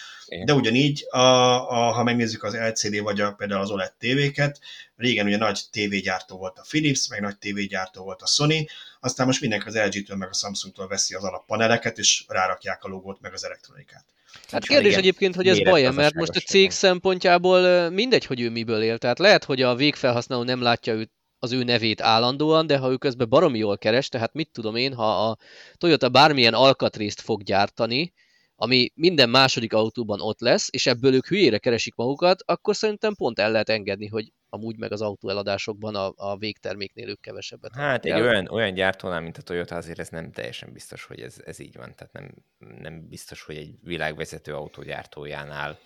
de 0.46 0.54
ugyanígy, 0.54 1.06
a, 1.10 1.18
a, 1.18 1.92
ha 1.92 2.04
megnézzük 2.04 2.44
az 2.44 2.56
LCD 2.56 3.02
vagy 3.02 3.22
a, 3.22 3.32
például 3.32 3.62
az 3.62 3.72
OLED 3.72 3.94
tévéket, 3.94 4.60
régen 4.96 5.26
ugye 5.26 5.38
nagy 5.38 5.60
tévégyártó 5.72 6.38
volt 6.38 6.58
a 6.58 6.66
Philips, 6.70 7.10
meg 7.10 7.22
nagy 7.22 7.38
tévégyártó 7.38 8.04
volt 8.04 8.22
a 8.22 8.28
Sony, 8.28 8.68
aztán 9.00 9.26
most 9.26 9.42
mindenki 9.42 9.68
az 9.68 9.76
LG-től 9.76 10.18
meg 10.18 10.30
a 10.30 10.34
Samsung-tól 10.34 10.88
veszi 10.88 11.16
az 11.16 11.24
alappaneleket, 11.24 11.98
és 11.98 12.24
rárakják 12.28 12.84
a 12.84 12.88
logót 12.88 13.22
meg 13.22 13.34
az 13.34 13.46
elektronikát. 13.46 14.06
Hát 14.52 14.68
kérdés 14.68 14.88
igen, 14.88 15.00
egyébként, 15.00 15.36
hogy 15.36 15.48
ez 15.48 15.60
baj 15.60 15.92
mert 15.92 16.14
most 16.14 16.36
a 16.36 16.40
cég 16.40 16.72
szempontjából 16.72 17.90
mindegy, 17.90 18.26
hogy 18.26 18.42
ő 18.42 18.50
miből 18.50 18.82
él. 18.82 18.98
Tehát 18.98 19.20
lehet, 19.20 19.44
hogy 19.44 19.62
a 19.62 19.76
végfelhasználó 19.76 20.44
nem 20.44 20.62
látja 20.62 20.94
őt 20.94 21.12
az 21.40 21.52
ő 21.52 21.64
nevét 21.64 22.02
állandóan, 22.02 22.68
de 22.68 22.78
ha 22.78 22.92
ő 22.92 22.98
közben 22.98 23.30
baromi 23.30 23.58
jól 23.58 23.78
keres, 23.78 24.10
tehát 24.10 24.34
mit 24.34 24.50
tudom 24.52 24.76
én, 24.76 24.94
ha 24.94 25.30
a 25.30 25.38
Toyota 25.74 26.10
bármilyen 26.10 26.54
alkatrészt 26.54 27.22
fog 27.22 27.44
gyártani, 27.44 28.14
ami 28.56 28.92
minden 28.96 29.30
második 29.30 29.74
autóban 29.74 30.22
ott 30.22 30.40
lesz, 30.40 30.68
és 30.72 30.86
ebből 30.86 31.14
ők 31.14 31.28
hülyére 31.28 31.58
keresik 31.58 31.96
magukat, 31.96 32.44
akkor 32.46 32.76
szerintem 32.76 33.16
pont 33.16 33.40
el 33.40 33.52
lehet 33.52 33.70
engedni, 33.70 34.08
hogy 34.08 34.32
amúgy 34.54 34.78
meg 34.78 34.92
az 34.92 35.02
autóeladásokban 35.02 35.96
a, 35.96 36.14
a 36.16 36.38
végterméknél 36.38 37.10
ők 37.10 37.22
kevesebbet. 37.22 37.76
Hát 37.76 38.06
egy 38.06 38.22
olyan, 38.22 38.48
olyan 38.48 38.74
gyártónál, 38.74 39.22
mint 39.22 39.38
a 39.38 39.42
Toyota, 39.42 39.76
azért 39.76 40.00
ez 40.00 40.10
nem 40.10 40.32
teljesen 40.32 40.74
biztos, 40.74 41.04
hogy 41.04 41.20
ez, 41.20 41.36
ez 41.46 41.60
így 41.60 41.76
van. 41.76 41.96
Tehát 41.96 42.14
nem, 42.14 42.34
nem 42.82 43.08
biztos, 43.08 43.42
hogy 43.42 43.58
egy 43.58 43.76
világvezető 43.82 44.54
autógyártójánál 44.54 45.80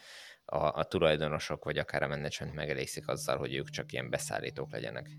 a, 0.45 0.79
a 0.79 0.83
tulajdonosok, 0.83 1.63
vagy 1.63 1.77
akár 1.77 2.03
a 2.03 2.07
menedzsment 2.07 2.53
megelégszik 2.53 3.07
azzal, 3.07 3.37
hogy 3.37 3.55
ők 3.55 3.69
csak 3.69 3.91
ilyen 3.91 4.09
beszállítók 4.09 4.71
legyenek. 4.71 5.09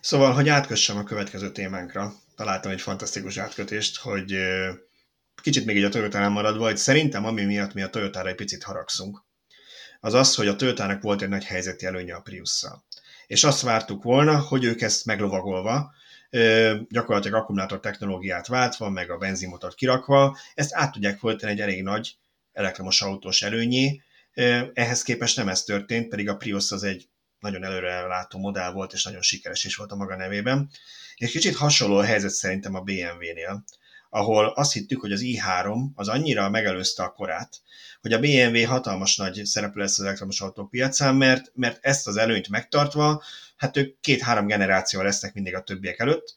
Szóval, 0.00 0.32
hogy 0.32 0.48
átkössem 0.48 0.96
a 0.96 1.04
következő 1.04 1.52
témánkra, 1.52 2.12
találtam 2.36 2.70
egy 2.70 2.80
fantasztikus 2.80 3.36
átkötést, 3.38 3.98
hogy 3.98 4.36
kicsit 5.42 5.64
még 5.64 5.76
így 5.76 5.84
a 5.84 5.88
Toyota-nál 5.88 6.28
maradva, 6.28 6.64
hogy 6.64 6.76
szerintem 6.76 7.24
ami 7.24 7.44
miatt 7.44 7.74
mi 7.74 7.82
a 7.82 7.90
Toyotára 7.90 8.28
egy 8.28 8.34
picit 8.34 8.62
haragszunk, 8.62 9.24
az 10.04 10.14
az, 10.14 10.34
hogy 10.34 10.48
a 10.48 10.56
Toyotának 10.56 11.02
volt 11.02 11.22
egy 11.22 11.28
nagy 11.28 11.44
helyzeti 11.44 11.86
előnye 11.86 12.14
a 12.14 12.20
prius 12.20 12.64
És 13.26 13.44
azt 13.44 13.62
vártuk 13.62 14.02
volna, 14.02 14.38
hogy 14.38 14.64
ők 14.64 14.80
ezt 14.80 15.04
meglovagolva, 15.04 15.92
gyakorlatilag 16.88 17.40
akkumulátor 17.40 17.80
technológiát 17.80 18.46
váltva, 18.46 18.90
meg 18.90 19.10
a 19.10 19.16
benzinmotort 19.16 19.74
kirakva, 19.74 20.36
ezt 20.54 20.74
át 20.74 20.92
tudják 20.92 21.18
folytani 21.18 21.52
egy 21.52 21.60
elég 21.60 21.82
nagy 21.82 22.16
elektromos 22.52 23.02
autós 23.02 23.42
előnyé. 23.42 24.02
Ehhez 24.72 25.02
képest 25.02 25.36
nem 25.36 25.48
ez 25.48 25.62
történt, 25.62 26.08
pedig 26.08 26.28
a 26.28 26.36
Prius 26.36 26.70
az 26.70 26.82
egy 26.82 27.08
nagyon 27.40 27.64
előrelátó 27.64 28.38
modell 28.38 28.72
volt, 28.72 28.92
és 28.92 29.04
nagyon 29.04 29.22
sikeres 29.22 29.64
is 29.64 29.76
volt 29.76 29.92
a 29.92 29.96
maga 29.96 30.16
nevében. 30.16 30.70
És 31.16 31.30
kicsit 31.30 31.56
hasonló 31.56 31.96
a 31.96 32.04
helyzet 32.04 32.30
szerintem 32.30 32.74
a 32.74 32.80
BMW-nél, 32.80 33.64
ahol 34.14 34.46
azt 34.46 34.72
hittük, 34.72 35.00
hogy 35.00 35.12
az 35.12 35.20
i3 35.24 35.86
az 35.94 36.08
annyira 36.08 36.50
megelőzte 36.50 37.02
a 37.02 37.12
korát, 37.12 37.60
hogy 38.00 38.12
a 38.12 38.18
BMW 38.18 38.66
hatalmas 38.66 39.16
nagy 39.16 39.44
szereplő 39.44 39.80
lesz 39.80 39.98
az 39.98 40.04
elektromos 40.04 40.40
autók 40.40 40.70
mert, 40.98 41.52
mert 41.54 41.78
ezt 41.84 42.06
az 42.06 42.16
előnyt 42.16 42.48
megtartva, 42.48 43.22
hát 43.56 43.76
ők 43.76 44.00
két-három 44.00 44.46
generáció 44.46 45.00
lesznek 45.00 45.34
mindig 45.34 45.54
a 45.54 45.62
többiek 45.62 45.98
előtt, 45.98 46.36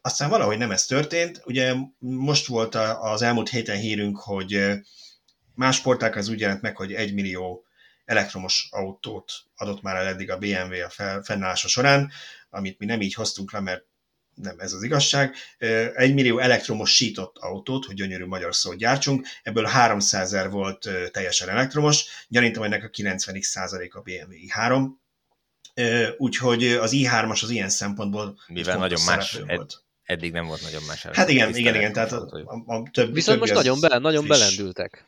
aztán 0.00 0.28
valahogy 0.28 0.58
nem 0.58 0.70
ez 0.70 0.86
történt. 0.86 1.42
Ugye 1.44 1.74
most 1.98 2.46
volt 2.46 2.74
az 3.00 3.22
elmúlt 3.22 3.48
héten 3.48 3.76
hírünk, 3.76 4.18
hogy 4.18 4.70
más 5.54 5.80
porták 5.80 6.16
az 6.16 6.28
úgy 6.28 6.40
jelent 6.40 6.62
meg, 6.62 6.76
hogy 6.76 6.92
egy 6.92 7.14
millió 7.14 7.64
elektromos 8.04 8.68
autót 8.70 9.32
adott 9.56 9.82
már 9.82 9.96
el 9.96 10.06
eddig 10.06 10.30
a 10.30 10.38
BMW 10.38 10.84
a 10.84 11.22
fennállása 11.22 11.68
során, 11.68 12.10
amit 12.50 12.78
mi 12.78 12.86
nem 12.86 13.00
így 13.00 13.14
hoztunk 13.14 13.52
le, 13.52 13.60
mert 13.60 13.84
nem 14.42 14.58
ez 14.58 14.72
az 14.72 14.82
igazság. 14.82 15.34
Egy 15.94 16.14
millió 16.14 16.38
elektromos 16.38 16.94
sított 16.94 17.36
autót, 17.38 17.84
hogy 17.84 17.94
gyönyörű 17.94 18.24
magyar 18.24 18.54
szót 18.54 18.76
gyártsunk, 18.76 19.26
ebből 19.42 19.64
300 19.64 20.32
ezer 20.32 20.50
volt 20.50 20.88
teljesen 21.10 21.48
elektromos, 21.48 22.04
gyanítom, 22.28 22.62
hogy 22.62 22.72
ennek 22.72 22.84
a 22.84 22.88
90 22.88 23.40
százalék 23.40 23.94
a 23.94 24.00
BMW 24.00 24.32
i3, 24.46 24.88
úgyhogy 26.16 26.64
az 26.64 26.92
i3-as 26.94 27.42
az 27.42 27.50
ilyen 27.50 27.68
szempontból 27.68 28.38
mivel 28.46 28.78
nagyon 28.78 29.00
más, 29.06 29.38
volt. 29.46 29.82
eddig 30.02 30.32
nem 30.32 30.46
volt 30.46 30.62
nagyon 30.62 30.82
más. 30.86 31.02
Hát 31.02 31.28
igen, 31.28 31.56
igen, 31.56 31.74
igen, 31.74 31.92
tehát 31.92 32.12
a, 32.12 32.28
a, 32.44 32.74
a 32.74 32.88
több, 32.90 33.14
Viszont 33.14 33.40
most 33.40 33.54
nagyon, 33.54 33.80
be, 33.80 33.98
nagyon 33.98 34.26
belendültek. 34.26 35.06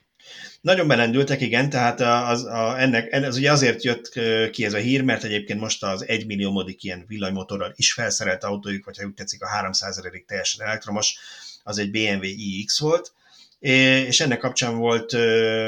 Nagyon 0.60 0.88
belendültek, 0.88 1.40
igen, 1.40 1.70
tehát 1.70 2.00
az, 2.00 2.44
a, 2.44 2.80
ennek, 2.80 3.12
ez 3.12 3.36
ugye 3.36 3.52
azért 3.52 3.82
jött 3.82 4.08
ki 4.50 4.64
ez 4.64 4.72
a 4.72 4.78
hír, 4.78 5.02
mert 5.02 5.24
egyébként 5.24 5.60
most 5.60 5.82
az 5.82 6.06
1 6.08 6.26
millió 6.26 6.50
modik 6.50 6.82
ilyen 6.82 7.04
villanymotorral 7.08 7.72
is 7.76 7.92
felszerelt 7.92 8.44
autójuk, 8.44 8.84
vagy 8.84 8.98
ha 8.98 9.06
úgy 9.06 9.14
tetszik 9.14 9.42
a 9.42 9.48
300 9.48 9.98
ezerig 9.98 10.24
teljesen 10.24 10.66
elektromos, 10.66 11.18
az 11.62 11.78
egy 11.78 11.90
BMW 11.90 12.24
iX 12.24 12.78
volt, 12.78 13.12
és 13.58 14.20
ennek 14.20 14.38
kapcsán 14.38 14.76
volt 14.76 15.16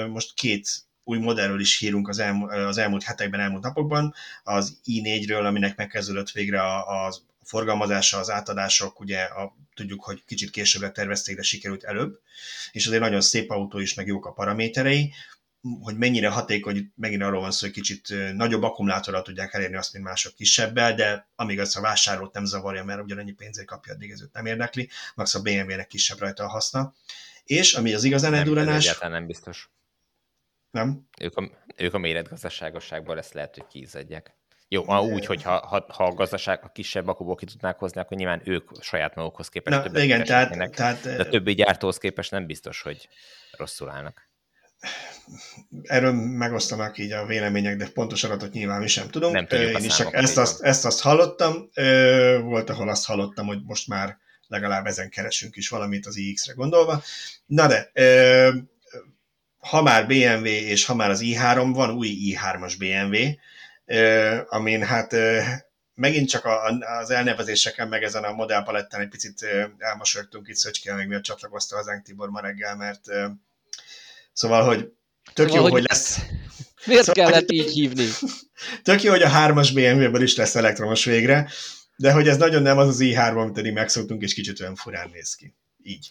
most 0.08 0.34
két 0.34 0.68
új 1.04 1.18
modellről 1.18 1.60
is 1.60 1.78
hírunk 1.78 2.08
az, 2.08 2.18
elmú, 2.18 2.48
az 2.48 2.78
elmúlt 2.78 3.02
hetekben, 3.02 3.40
elmúlt 3.40 3.62
napokban, 3.62 4.14
az 4.42 4.78
i4-ről, 4.84 5.46
aminek 5.46 5.76
megkezdődött 5.76 6.30
végre 6.30 6.60
a, 6.60 7.06
a 7.06 7.14
forgalmazása, 7.52 8.18
az 8.18 8.30
átadások, 8.30 9.00
ugye 9.00 9.22
a, 9.22 9.56
tudjuk, 9.74 10.04
hogy 10.04 10.24
kicsit 10.26 10.50
későbbre 10.50 10.90
tervezték, 10.90 11.36
de 11.36 11.42
sikerült 11.42 11.84
előbb, 11.84 12.20
és 12.72 12.86
azért 12.86 13.02
nagyon 13.02 13.20
szép 13.20 13.50
autó 13.50 13.78
is, 13.78 13.94
meg 13.94 14.06
jók 14.06 14.26
a 14.26 14.32
paraméterei, 14.32 15.12
hogy 15.80 15.96
mennyire 15.96 16.28
hatékony, 16.28 16.92
megint 16.94 17.22
arról 17.22 17.40
van 17.40 17.50
szó, 17.50 17.66
hogy 17.66 17.74
kicsit 17.74 18.14
nagyobb 18.34 18.62
akkumulátorral 18.62 19.22
tudják 19.22 19.54
elérni 19.54 19.76
azt, 19.76 19.92
mint 19.92 20.04
mások 20.04 20.34
kisebbel, 20.34 20.94
de 20.94 21.28
amíg 21.36 21.60
az 21.60 21.76
a 21.76 21.80
vásárlót 21.80 22.34
nem 22.34 22.44
zavarja, 22.44 22.84
mert 22.84 23.02
ugyanannyi 23.02 23.32
pénzért 23.32 23.66
kapja, 23.66 23.92
addig 23.92 24.10
ez 24.10 24.22
őt 24.22 24.32
nem 24.32 24.46
érdekli, 24.46 24.88
max 25.14 25.34
a 25.34 25.42
BMW-nek 25.42 25.86
kisebb 25.86 26.18
rajta 26.18 26.44
a 26.44 26.48
haszna. 26.48 26.94
És 27.44 27.74
ami 27.74 27.94
az 27.94 28.04
igazán 28.04 28.34
elduranás... 28.34 28.84
Egyáltalán 28.84 29.12
nem 29.12 29.26
biztos. 29.26 29.70
Nem? 30.70 31.08
Ők 31.20 31.36
a, 31.36 31.50
ők 31.76 31.94
a 31.94 31.98
méretgazdaságosságból 31.98 33.18
ezt 33.18 33.32
lehet, 33.32 33.54
hogy 33.54 33.66
kiizadják. 33.66 34.34
Jó, 34.72 34.84
ha 34.84 35.02
úgy, 35.02 35.26
hogy 35.26 35.42
ha, 35.42 35.66
ha, 35.66 35.86
ha 35.88 36.04
a 36.04 36.14
gazdaság 36.14 36.60
a 36.62 36.68
kisebb 36.68 37.08
akkuból 37.08 37.34
ki 37.34 37.44
tudnák 37.44 37.78
hozni, 37.78 38.00
akkor 38.00 38.16
nyilván 38.16 38.42
ők 38.44 38.70
saját 38.80 39.14
magukhoz 39.14 39.48
képest 39.48 39.76
Na, 39.76 39.82
többet 39.82 40.02
igen, 40.02 40.24
tehát, 40.24 40.70
tehát, 40.70 41.02
de 41.02 41.22
a 41.22 41.28
többi 41.28 41.54
gyártóhoz 41.54 41.98
képest 41.98 42.30
nem 42.30 42.46
biztos, 42.46 42.82
hogy 42.82 43.08
rosszul 43.56 43.90
állnak. 43.90 44.30
Erről 45.82 46.12
megosztanak 46.12 46.98
így 46.98 47.12
a 47.12 47.26
vélemények, 47.26 47.76
de 47.76 47.88
pontos 47.88 48.24
adatot 48.24 48.52
nyilván 48.52 48.80
mi 48.80 48.86
sem 48.86 49.08
tudom. 49.08 49.32
Nem 49.32 49.46
tudjuk 49.46 49.78
Én 49.78 49.84
is 49.84 49.96
csak 49.96 50.14
ezt 50.14 50.38
azt, 50.38 50.62
ezt 50.62 50.84
azt 50.84 51.00
hallottam. 51.00 51.70
Volt, 52.42 52.70
ahol 52.70 52.88
azt 52.88 53.06
hallottam, 53.06 53.46
hogy 53.46 53.62
most 53.64 53.88
már 53.88 54.18
legalább 54.46 54.86
ezen 54.86 55.10
keresünk 55.10 55.56
is 55.56 55.68
valamit 55.68 56.06
az 56.06 56.16
iX-re 56.16 56.52
gondolva. 56.52 57.02
Na 57.46 57.66
de, 57.66 57.92
ha 59.58 59.82
már 59.82 60.06
BMW 60.06 60.44
és 60.44 60.84
ha 60.84 60.94
már 60.94 61.10
az 61.10 61.20
i3 61.24 61.70
van, 61.72 61.90
új 61.90 62.08
i3-as 62.08 62.74
BMW, 62.78 63.16
amin 64.48 64.82
hát 64.84 65.14
megint 65.94 66.28
csak 66.28 66.44
az 67.00 67.10
elnevezéseken, 67.10 67.88
meg 67.88 68.02
ezen 68.02 68.24
a 68.24 68.32
modellpaletten 68.32 69.00
egy 69.00 69.08
picit 69.08 69.46
elmosolyogtunk 69.78 70.48
itt 70.48 70.56
Szöcske, 70.56 70.94
meg 70.94 71.08
miatt 71.08 71.22
csatlakozta 71.22 71.76
hozzánk 71.76 72.02
Tibor 72.02 72.30
ma 72.30 72.40
reggel, 72.40 72.76
mert 72.76 73.04
szóval, 74.32 74.64
hogy 74.64 74.92
tök 75.32 75.48
szóval, 75.48 75.56
jó, 75.56 75.62
hogy, 75.62 75.72
hogy 75.72 75.84
lesz... 75.88 76.18
Miért 76.86 77.04
szóval, 77.04 77.24
kellett 77.24 77.50
így 77.50 77.70
hívni? 77.70 78.06
Tök 78.82 79.02
jó, 79.02 79.10
hogy 79.10 79.22
a 79.22 79.28
hármas 79.28 79.72
BMW-ből 79.72 80.22
is 80.22 80.36
lesz 80.36 80.54
elektromos 80.54 81.04
végre, 81.04 81.50
de 81.96 82.12
hogy 82.12 82.28
ez 82.28 82.36
nagyon 82.36 82.62
nem 82.62 82.78
az 82.78 82.88
az 82.88 82.98
i3, 83.00 83.36
amit 83.36 83.58
eddig 83.58 83.72
megszoktunk, 83.72 84.22
és 84.22 84.34
kicsit 84.34 84.60
olyan 84.60 84.74
furán 84.74 85.10
néz 85.12 85.34
ki. 85.34 85.54
így. 85.82 86.10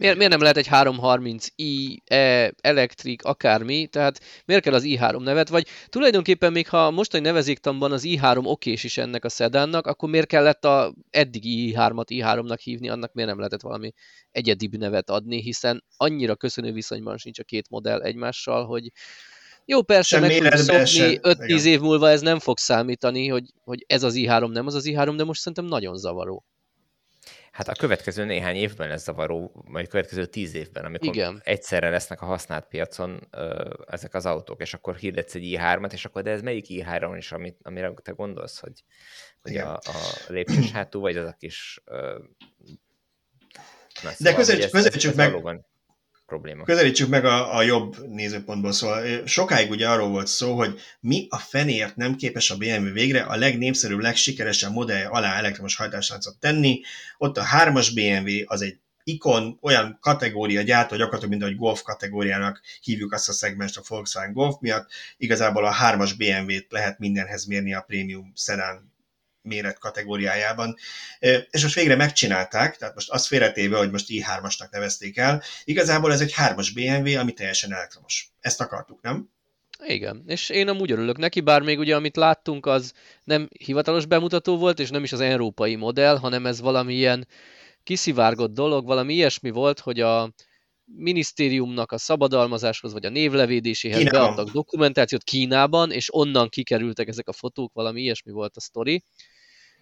Miért, 0.00 0.16
miért 0.16 0.30
nem 0.30 0.40
lehet 0.40 0.56
egy 0.56 0.68
330i, 0.70 1.96
E, 2.04 2.52
Electric, 2.60 3.28
akármi, 3.28 3.86
tehát 3.86 4.20
miért 4.44 4.62
kell 4.62 4.74
az 4.74 4.82
i3 4.86 5.22
nevet, 5.22 5.48
vagy 5.48 5.66
tulajdonképpen 5.88 6.52
még 6.52 6.68
ha 6.68 6.90
mostani 6.90 7.24
nevezéktamban 7.24 7.92
az 7.92 8.02
i3 8.06 8.44
okés 8.44 8.84
is 8.84 8.98
ennek 8.98 9.24
a 9.24 9.28
szedánnak, 9.28 9.86
akkor 9.86 10.08
miért 10.08 10.26
kellett 10.26 10.64
a 10.64 10.94
eddigi 11.10 11.74
i3-at 11.76 12.04
i3-nak 12.08 12.58
hívni, 12.62 12.88
annak 12.88 13.12
miért 13.12 13.28
nem 13.30 13.38
lehetett 13.38 13.60
valami 13.60 13.92
egyedibb 14.30 14.76
nevet 14.76 15.10
adni, 15.10 15.42
hiszen 15.42 15.84
annyira 15.96 16.36
köszönő 16.36 16.72
viszonyban 16.72 17.16
sincs 17.16 17.38
a 17.38 17.44
két 17.44 17.68
modell 17.70 18.02
egymással, 18.02 18.66
hogy 18.66 18.90
jó, 19.64 19.82
persze, 19.82 20.16
Sem 20.16 20.20
meg 20.20 20.30
fogjuk 20.32 20.56
szokni, 20.56 20.84
sem- 20.86 21.18
5-10 21.22 21.44
igen. 21.44 21.66
év 21.66 21.80
múlva 21.80 22.10
ez 22.10 22.20
nem 22.20 22.38
fog 22.38 22.58
számítani, 22.58 23.28
hogy, 23.28 23.44
hogy 23.64 23.84
ez 23.86 24.02
az 24.02 24.14
i3 24.16 24.52
nem 24.52 24.66
az 24.66 24.74
az 24.74 24.84
i3, 24.86 25.12
de 25.16 25.24
most 25.24 25.40
szerintem 25.40 25.64
nagyon 25.64 25.96
zavaró. 25.96 26.44
Hát 27.52 27.68
a 27.68 27.72
következő 27.72 28.24
néhány 28.24 28.56
évben 28.56 28.88
lesz 28.88 29.02
zavaró, 29.02 29.62
majd 29.64 29.86
a 29.86 29.88
következő 29.88 30.26
tíz 30.26 30.54
évben, 30.54 30.84
amikor 30.84 31.14
Igen. 31.14 31.40
egyszerre 31.44 31.88
lesznek 31.90 32.22
a 32.22 32.26
használt 32.26 32.66
piacon 32.66 33.28
ö, 33.30 33.70
ezek 33.86 34.14
az 34.14 34.26
autók, 34.26 34.60
és 34.60 34.74
akkor 34.74 34.96
hirdetsz 34.96 35.34
egy 35.34 35.56
i3-at, 35.58 35.92
és 35.92 36.04
akkor 36.04 36.22
de 36.22 36.30
ez 36.30 36.42
melyik 36.42 36.64
i3 36.68 37.14
is, 37.16 37.32
amit, 37.32 37.58
amire 37.62 37.92
te 38.02 38.12
gondolsz, 38.12 38.58
hogy, 38.58 38.84
hogy 39.42 39.52
Igen. 39.52 39.66
a, 39.66 39.72
a 39.72 40.14
lépcsős 40.28 40.70
hátú, 40.72 41.00
vagy 41.00 41.16
az 41.16 41.26
a 41.26 41.36
kis... 41.38 41.80
Ö, 41.84 42.18
na, 44.02 44.10
De 44.18 44.34
hogy 44.34 44.48
ez- 44.60 44.70
közelítsük 44.70 45.10
ez 45.10 45.16
meg- 45.16 45.30
valóban 45.30 45.66
probléma. 46.30 46.64
Közelítsük 46.64 47.08
meg 47.08 47.24
a, 47.24 47.56
a 47.56 47.62
jobb 47.62 48.06
nézőpontból. 48.08 48.72
Szóval 48.72 49.26
sokáig 49.26 49.70
ugye 49.70 49.88
arról 49.88 50.08
volt 50.08 50.26
szó, 50.26 50.56
hogy 50.56 50.80
mi 51.00 51.26
a 51.28 51.38
fenéért 51.38 51.96
nem 51.96 52.16
képes 52.16 52.50
a 52.50 52.56
BMW 52.56 52.92
végre 52.92 53.22
a 53.22 53.36
legnépszerűbb, 53.36 53.98
legsikeresebb 53.98 54.72
modell 54.72 55.06
alá 55.06 55.36
elektromos 55.36 55.76
hajtásláncot 55.76 56.38
tenni. 56.38 56.80
Ott 57.18 57.36
a 57.36 57.42
hármas 57.42 57.92
BMW 57.92 58.30
az 58.44 58.62
egy 58.62 58.78
ikon, 59.04 59.58
olyan 59.60 59.98
kategória 60.00 60.62
gyártó, 60.62 60.96
gyakorlatilag 60.96 61.30
mint 61.30 61.42
ahogy 61.42 61.56
Golf 61.56 61.82
kategóriának 61.82 62.60
hívjuk 62.82 63.12
azt 63.12 63.28
a 63.28 63.32
szegmest 63.32 63.76
a 63.76 63.82
Volkswagen 63.88 64.32
Golf 64.32 64.56
miatt. 64.60 64.90
Igazából 65.16 65.64
a 65.64 65.70
hármas 65.70 66.12
BMW-t 66.12 66.66
lehet 66.68 66.98
mindenhez 66.98 67.44
mérni 67.44 67.74
a 67.74 67.84
prémium 67.86 68.32
szedán 68.34 68.92
méret 69.42 69.78
kategóriájában. 69.78 70.76
És 71.50 71.62
most 71.62 71.74
végre 71.74 71.96
megcsinálták, 71.96 72.76
tehát 72.76 72.94
most 72.94 73.10
azt 73.10 73.26
félretéve, 73.26 73.78
hogy 73.78 73.90
most 73.90 74.06
i3-asnak 74.08 74.70
nevezték 74.70 75.16
el, 75.16 75.42
igazából 75.64 76.12
ez 76.12 76.20
egy 76.20 76.34
3-as 76.36 76.70
BMW, 76.74 77.18
ami 77.18 77.32
teljesen 77.32 77.72
elektromos. 77.72 78.30
Ezt 78.40 78.60
akartuk, 78.60 79.02
nem? 79.02 79.30
Igen, 79.86 80.22
és 80.26 80.48
én 80.48 80.68
amúgy 80.68 80.90
örülök 80.90 81.16
neki, 81.16 81.40
bár 81.40 81.62
még 81.62 81.78
ugye 81.78 81.96
amit 81.96 82.16
láttunk, 82.16 82.66
az 82.66 82.92
nem 83.24 83.48
hivatalos 83.58 84.06
bemutató 84.06 84.56
volt, 84.56 84.78
és 84.78 84.90
nem 84.90 85.04
is 85.04 85.12
az 85.12 85.20
európai 85.20 85.76
modell, 85.76 86.18
hanem 86.18 86.46
ez 86.46 86.60
valami 86.60 86.94
ilyen 86.94 87.26
kiszivárgott 87.82 88.54
dolog, 88.54 88.86
valami 88.86 89.14
ilyesmi 89.14 89.50
volt, 89.50 89.80
hogy 89.80 90.00
a 90.00 90.32
minisztériumnak 90.84 91.92
a 91.92 91.98
szabadalmazáshoz, 91.98 92.92
vagy 92.92 93.06
a 93.06 93.10
névlevédéséhez 93.10 93.98
Kínában. 93.98 94.34
beadtak 94.34 94.54
dokumentációt 94.54 95.22
Kínában, 95.22 95.90
és 95.90 96.14
onnan 96.14 96.48
kikerültek 96.48 97.08
ezek 97.08 97.28
a 97.28 97.32
fotók, 97.32 97.72
valami 97.72 98.00
ilyesmi 98.00 98.32
volt 98.32 98.56
a 98.56 98.60
sztori. 98.60 99.04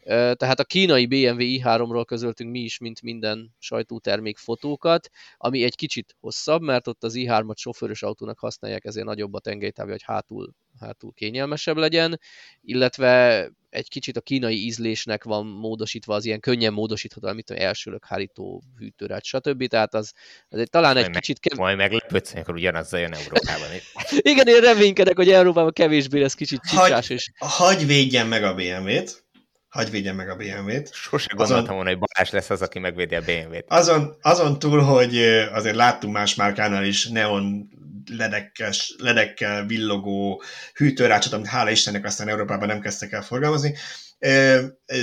Tehát 0.08 0.60
a 0.60 0.64
kínai 0.64 1.06
BMW 1.06 1.36
i3-ról 1.40 2.04
közöltünk 2.06 2.50
mi 2.50 2.60
is, 2.60 2.78
mint 2.78 3.02
minden 3.02 3.54
sajtótermék 3.58 4.36
fotókat, 4.36 5.08
ami 5.36 5.62
egy 5.62 5.74
kicsit 5.74 6.16
hosszabb, 6.20 6.62
mert 6.62 6.86
ott 6.86 7.04
az 7.04 7.14
i3-at 7.16 7.56
sofőrös 7.56 8.02
autónak 8.02 8.38
használják, 8.38 8.84
ezért 8.84 9.06
nagyobb 9.06 9.34
a 9.34 9.40
tengelytávja, 9.40 9.92
hogy 9.92 10.02
hátul, 10.02 10.54
hátul 10.80 11.12
kényelmesebb 11.12 11.76
legyen, 11.76 12.20
illetve 12.60 13.50
egy 13.70 13.88
kicsit 13.88 14.16
a 14.16 14.20
kínai 14.20 14.64
ízlésnek 14.64 15.24
van 15.24 15.46
módosítva 15.46 16.14
az 16.14 16.24
ilyen 16.24 16.40
könnyen 16.40 16.72
módosítható, 16.72 17.28
amit 17.28 17.50
elsőlök, 17.50 18.04
hárító, 18.06 18.62
hűtőrács, 18.78 19.26
stb. 19.26 19.66
Tehát 19.66 19.94
az, 19.94 20.12
az 20.48 20.58
egy, 20.58 20.70
talán 20.70 20.90
egy 20.90 21.02
Majd 21.02 21.12
meg- 21.12 21.20
kicsit 21.20 21.40
kev... 21.40 21.58
Majd 21.58 21.76
meglepődsz, 21.76 22.34
amikor 22.34 22.54
ugyanazzal 22.54 23.00
jön 23.00 23.12
Európában. 23.12 23.68
Igen, 24.32 24.46
én 24.46 24.60
reménykedek, 24.60 25.16
hogy 25.16 25.30
Európában 25.30 25.72
kevésbé 25.72 26.20
lesz 26.20 26.34
kicsit 26.34 26.60
csicsás, 26.60 27.10
és 27.10 27.30
Hagy 27.38 27.86
védjen 27.86 28.26
meg 28.26 28.44
a 28.44 28.54
BMW-t, 28.54 29.26
hagy 29.68 29.90
védjen 29.90 30.14
meg 30.14 30.28
a 30.28 30.36
BMW-t. 30.36 30.92
Sose 30.92 31.30
Azon- 31.34 31.46
gondoltam 31.46 31.74
volna, 31.74 31.90
hogy 31.90 31.98
Balázs 31.98 32.30
lesz 32.30 32.50
az, 32.50 32.62
aki 32.62 32.78
megvédi 32.78 33.14
a 33.14 33.20
BMW-t. 33.20 33.64
Azon, 33.68 34.16
azon 34.22 34.58
túl, 34.58 34.80
hogy 34.80 35.18
azért 35.52 35.76
láttunk 35.76 36.12
más 36.12 36.34
márkánál 36.34 36.84
is 36.84 37.06
neon 37.06 37.68
ledekes, 38.10 38.94
ledekkel 38.98 39.66
villogó 39.66 40.42
hűtőrácsot, 40.74 41.32
amit 41.32 41.46
hála 41.46 41.70
Istennek 41.70 42.04
aztán 42.04 42.28
Európában 42.28 42.68
nem 42.68 42.80
kezdtek 42.80 43.12
el 43.12 43.22
forgalmazni, 43.22 43.74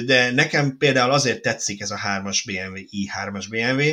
de 0.06 0.32
nekem 0.32 0.78
például 0.78 1.12
azért 1.12 1.41
tetszik 1.41 1.82
ez 1.82 1.91
a 1.91 1.99
3-as 2.08 2.43
BMW, 2.45 2.80
i3-as 2.91 3.45
BMW, 3.49 3.84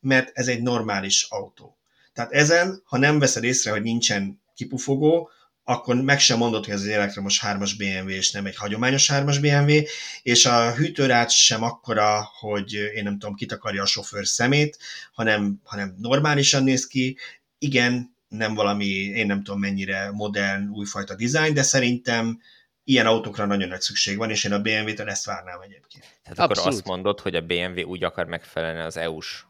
mert 0.00 0.30
ez 0.32 0.48
egy 0.48 0.62
normális 0.62 1.26
autó. 1.28 1.78
Tehát 2.12 2.32
ezen, 2.32 2.82
ha 2.84 2.98
nem 2.98 3.18
veszed 3.18 3.44
észre, 3.44 3.70
hogy 3.70 3.82
nincsen 3.82 4.42
kipufogó, 4.54 5.30
akkor 5.68 5.96
meg 5.96 6.20
sem 6.20 6.38
mondod, 6.38 6.64
hogy 6.64 6.74
ez 6.74 6.82
egy 6.82 6.90
elektromos 6.90 7.40
3-as 7.46 7.72
BMW, 7.78 8.08
és 8.08 8.30
nem 8.30 8.46
egy 8.46 8.56
hagyományos 8.56 9.10
3-as 9.12 9.38
BMW, 9.40 9.80
és 10.22 10.46
a 10.46 10.74
hűtőrács 10.74 11.32
sem 11.32 11.62
akkora, 11.62 12.30
hogy 12.38 12.72
én 12.72 13.02
nem 13.02 13.18
tudom, 13.18 13.34
kitakarja 13.34 13.82
a 13.82 13.86
sofőr 13.86 14.26
szemét, 14.26 14.78
hanem, 15.12 15.60
hanem 15.64 15.94
normálisan 15.98 16.62
néz 16.62 16.86
ki. 16.86 17.16
Igen, 17.58 18.14
nem 18.28 18.54
valami, 18.54 18.84
én 18.94 19.26
nem 19.26 19.42
tudom 19.42 19.60
mennyire 19.60 20.10
modern, 20.12 20.68
újfajta 20.68 21.14
dizájn, 21.14 21.54
de 21.54 21.62
szerintem 21.62 22.40
ilyen 22.84 23.06
autókra 23.06 23.44
nagyon 23.46 23.68
nagy 23.68 23.80
szükség 23.80 24.16
van, 24.16 24.30
és 24.30 24.44
én 24.44 24.52
a 24.52 24.60
BMW-től 24.60 25.08
ezt 25.08 25.24
várnám 25.24 25.60
egyébként. 25.60 26.04
Tehát 26.22 26.38
akkor 26.38 26.50
Abszolút. 26.50 26.72
azt 26.72 26.86
mondod, 26.86 27.20
hogy 27.20 27.34
a 27.34 27.40
BMW 27.40 27.82
úgy 27.82 28.04
akar 28.04 28.26
megfelelni 28.26 28.80
az 28.80 28.96
EU-s 28.96 29.44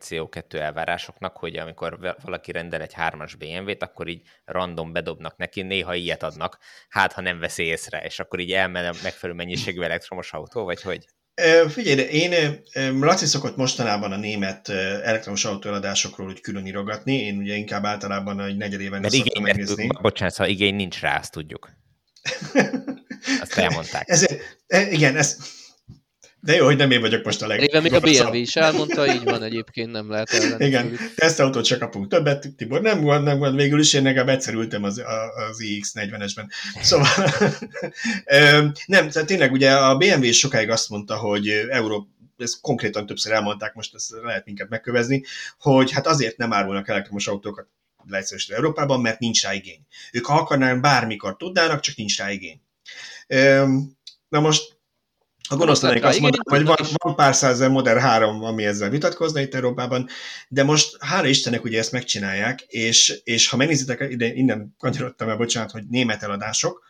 CO2 0.00 0.54
elvárásoknak, 0.54 1.36
hogy 1.36 1.56
amikor 1.56 1.98
va- 2.00 2.22
valaki 2.22 2.52
rendel 2.52 2.80
egy 2.80 2.92
hármas 2.92 3.34
BMW-t, 3.34 3.82
akkor 3.82 4.08
így 4.08 4.22
random 4.44 4.92
bedobnak 4.92 5.36
neki, 5.36 5.62
néha 5.62 5.94
ilyet 5.94 6.22
adnak, 6.22 6.58
hát 6.88 7.12
ha 7.12 7.20
nem 7.20 7.38
veszi 7.38 7.62
észre, 7.62 7.98
és 7.98 8.18
akkor 8.18 8.38
így 8.40 8.52
elmen 8.52 8.84
a 8.86 8.92
megfelelő 9.02 9.38
mennyiségű 9.38 9.80
elektromos 9.80 10.32
autó, 10.32 10.64
vagy 10.64 10.82
hogy? 10.82 11.04
Figyelj, 11.68 12.00
én, 12.00 12.62
Laci 13.00 13.26
szokott 13.26 13.56
mostanában 13.56 14.12
a 14.12 14.16
német 14.16 14.68
elektromos 14.68 15.44
autóeladásokról 15.44 16.28
úgy 16.28 16.40
külön 16.40 16.66
írogatni, 16.66 17.14
én 17.14 17.38
ugye 17.38 17.54
inkább 17.54 17.84
általában 17.84 18.40
egy 18.40 18.56
negyedében 18.56 19.00
Mert 19.00 19.12
szoktam 19.12 19.42
megnézni. 19.42 19.86
bocsánat, 20.00 20.36
ha 20.36 20.46
igény 20.46 20.74
nincs 20.74 21.00
rá, 21.00 21.18
azt 21.18 21.32
tudjuk. 21.32 21.70
Azt 23.40 23.58
elmondták. 23.58 24.08
Ezért, 24.08 24.58
e, 24.66 24.90
igen, 24.90 25.16
ez, 25.16 25.36
de 26.40 26.54
jó, 26.54 26.64
hogy 26.64 26.76
nem 26.76 26.90
én 26.90 27.00
vagyok 27.00 27.24
most 27.24 27.42
a 27.42 27.46
leg... 27.46 27.58
régen 27.58 27.82
még 27.82 27.92
a. 27.92 28.00
BMW 28.00 28.34
is 28.34 28.56
elmondta, 28.56 29.14
így 29.14 29.24
van 29.24 29.42
egyébként, 29.42 29.90
nem 29.90 30.10
lehet 30.10 30.30
ellen. 30.30 30.60
Igen, 30.60 30.98
tesztautót 31.16 31.64
se 31.64 31.78
kapunk 31.78 32.08
többet, 32.08 32.48
Tibor 32.56 32.80
nem 32.80 33.00
volt, 33.00 33.24
nem 33.24 33.38
volt, 33.38 33.54
végül 33.54 33.80
is 33.80 33.92
én 33.92 34.02
legalább 34.02 34.28
egyszer 34.28 34.54
ültem 34.54 34.82
az, 34.82 35.02
az 35.48 35.58
iX40-esben. 35.58 36.48
Szóval, 36.80 37.08
nem, 38.86 39.08
tehát 39.08 39.26
tényleg 39.26 39.52
ugye 39.52 39.72
a 39.72 39.96
BMW 39.96 40.32
sokáig 40.32 40.70
azt 40.70 40.88
mondta, 40.88 41.16
hogy 41.16 41.48
Európa, 41.48 42.08
ezt 42.36 42.60
konkrétan 42.60 43.06
többször 43.06 43.32
elmondták, 43.32 43.74
most 43.74 43.94
ezt 43.94 44.10
lehet 44.22 44.44
minket 44.44 44.68
megkövezni, 44.68 45.24
hogy 45.58 45.92
hát 45.92 46.06
azért 46.06 46.36
nem 46.36 46.52
árulnak 46.52 46.88
elektromos 46.88 47.26
autókat 47.26 47.66
leegyszerűsítve 48.06 48.56
Európában, 48.56 49.00
mert 49.00 49.18
nincs 49.18 49.42
rá 49.42 49.54
igény. 49.54 49.80
Ők 50.12 50.26
ha 50.26 50.34
akarnának, 50.34 50.80
bármikor 50.80 51.36
tudnának, 51.36 51.80
csak 51.80 51.96
nincs 51.96 52.18
rá 52.18 52.30
igény. 52.30 52.60
Na 54.28 54.40
most 54.40 54.77
a 55.48 55.56
gonosztalanok 55.56 56.02
rá 56.02 56.08
azt 56.08 56.20
mondták, 56.20 56.48
hogy 56.48 56.64
van, 56.64 56.76
van 57.02 57.14
pár 57.14 57.34
százezer 57.34 57.70
Model 57.70 57.98
3, 57.98 58.42
ami 58.42 58.64
ezzel 58.64 58.90
vitatkozna 58.90 59.40
itt 59.40 59.54
Európában, 59.54 60.08
de 60.48 60.64
most 60.64 60.96
hála 61.00 61.26
Istennek 61.26 61.64
ugye 61.64 61.78
ezt 61.78 61.92
megcsinálják, 61.92 62.60
és, 62.60 63.20
és 63.24 63.48
ha 63.48 63.56
megnézitek, 63.56 64.06
ide, 64.10 64.32
innen 64.32 64.74
kanyarodtam 64.78 65.28
el, 65.28 65.36
bocsánat, 65.36 65.70
hogy 65.70 65.84
német 65.88 66.22
eladások, 66.22 66.86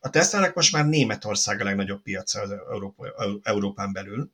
a 0.00 0.10
Tesla-nak 0.10 0.54
most 0.54 0.72
már 0.72 0.86
Németország 0.86 1.60
a 1.60 1.64
legnagyobb 1.64 2.02
piaca 2.02 2.40
az 2.40 2.50
Európa, 2.50 3.04
Európán 3.42 3.92
belül, 3.92 4.30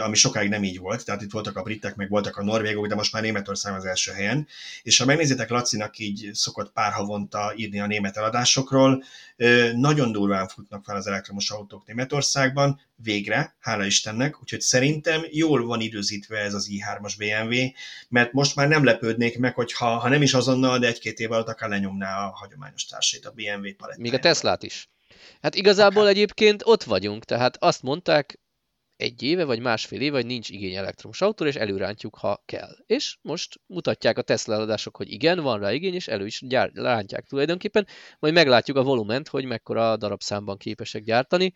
ami 0.00 0.16
sokáig 0.16 0.48
nem 0.48 0.64
így 0.64 0.78
volt, 0.78 1.04
tehát 1.04 1.22
itt 1.22 1.30
voltak 1.30 1.56
a 1.56 1.62
britek, 1.62 1.96
meg 1.96 2.08
voltak 2.08 2.36
a 2.36 2.44
norvégok, 2.44 2.86
de 2.86 2.94
most 2.94 3.12
már 3.12 3.22
Németország 3.22 3.74
az 3.74 3.84
első 3.84 4.12
helyen, 4.12 4.46
és 4.82 4.98
ha 4.98 5.04
megnézitek, 5.04 5.50
Lacinak 5.50 5.98
így 5.98 6.30
szokott 6.32 6.72
pár 6.72 6.92
havonta 6.92 7.52
írni 7.56 7.80
a 7.80 7.86
német 7.86 8.16
eladásokról, 8.16 9.04
nagyon 9.74 10.12
durván 10.12 10.48
futnak 10.48 10.84
fel 10.84 10.96
az 10.96 11.06
elektromos 11.06 11.50
autók 11.50 11.86
Németországban, 11.86 12.80
végre, 12.96 13.54
hála 13.60 13.84
Istennek, 13.84 14.40
úgyhogy 14.40 14.60
szerintem 14.60 15.22
jól 15.30 15.66
van 15.66 15.80
időzítve 15.80 16.38
ez 16.38 16.54
az 16.54 16.68
i3-as 16.70 17.14
BMW, 17.18 17.54
mert 18.08 18.32
most 18.32 18.56
már 18.56 18.68
nem 18.68 18.84
lepődnék 18.84 19.38
meg, 19.38 19.54
hogy 19.54 19.72
ha, 19.72 19.98
ha 19.98 20.08
nem 20.08 20.22
is 20.22 20.34
azonnal, 20.34 20.78
de 20.78 20.86
egy-két 20.86 21.18
év 21.18 21.32
alatt 21.32 21.48
akár 21.48 21.68
lenyomná 21.68 22.26
a 22.26 22.30
hagyományos 22.34 22.84
társait, 22.84 23.26
a 23.26 23.30
BMW 23.30 23.74
palettáját. 23.76 23.98
Még 23.98 24.14
a 24.14 24.18
Teslát 24.18 24.62
is. 24.62 24.88
Hát 25.40 25.54
igazából 25.54 26.02
Akár. 26.02 26.14
egyébként 26.14 26.62
ott 26.64 26.82
vagyunk, 26.82 27.24
tehát 27.24 27.56
azt 27.60 27.82
mondták 27.82 28.38
egy 28.96 29.22
éve, 29.22 29.44
vagy 29.44 29.60
másfél 29.60 30.00
éve, 30.00 30.16
vagy 30.16 30.26
nincs 30.26 30.50
igény 30.50 30.74
elektromos 30.74 31.20
autóra, 31.20 31.50
és 31.50 31.56
előrántjuk, 31.56 32.16
ha 32.16 32.42
kell. 32.44 32.76
És 32.86 33.16
most 33.22 33.60
mutatják 33.66 34.18
a 34.18 34.22
Tesla 34.22 34.54
eladások, 34.54 34.96
hogy 34.96 35.12
igen, 35.12 35.40
van 35.40 35.60
rá 35.60 35.72
igény, 35.72 35.94
és 35.94 36.08
elő 36.08 36.26
is 36.26 36.40
gyár, 36.46 36.70
rántják 36.74 37.26
tulajdonképpen, 37.26 37.86
majd 38.18 38.34
meglátjuk 38.34 38.76
a 38.76 38.82
volument, 38.82 39.28
hogy 39.28 39.44
mekkora 39.44 39.96
darabszámban 39.96 40.56
képesek 40.56 41.02
gyártani. 41.02 41.52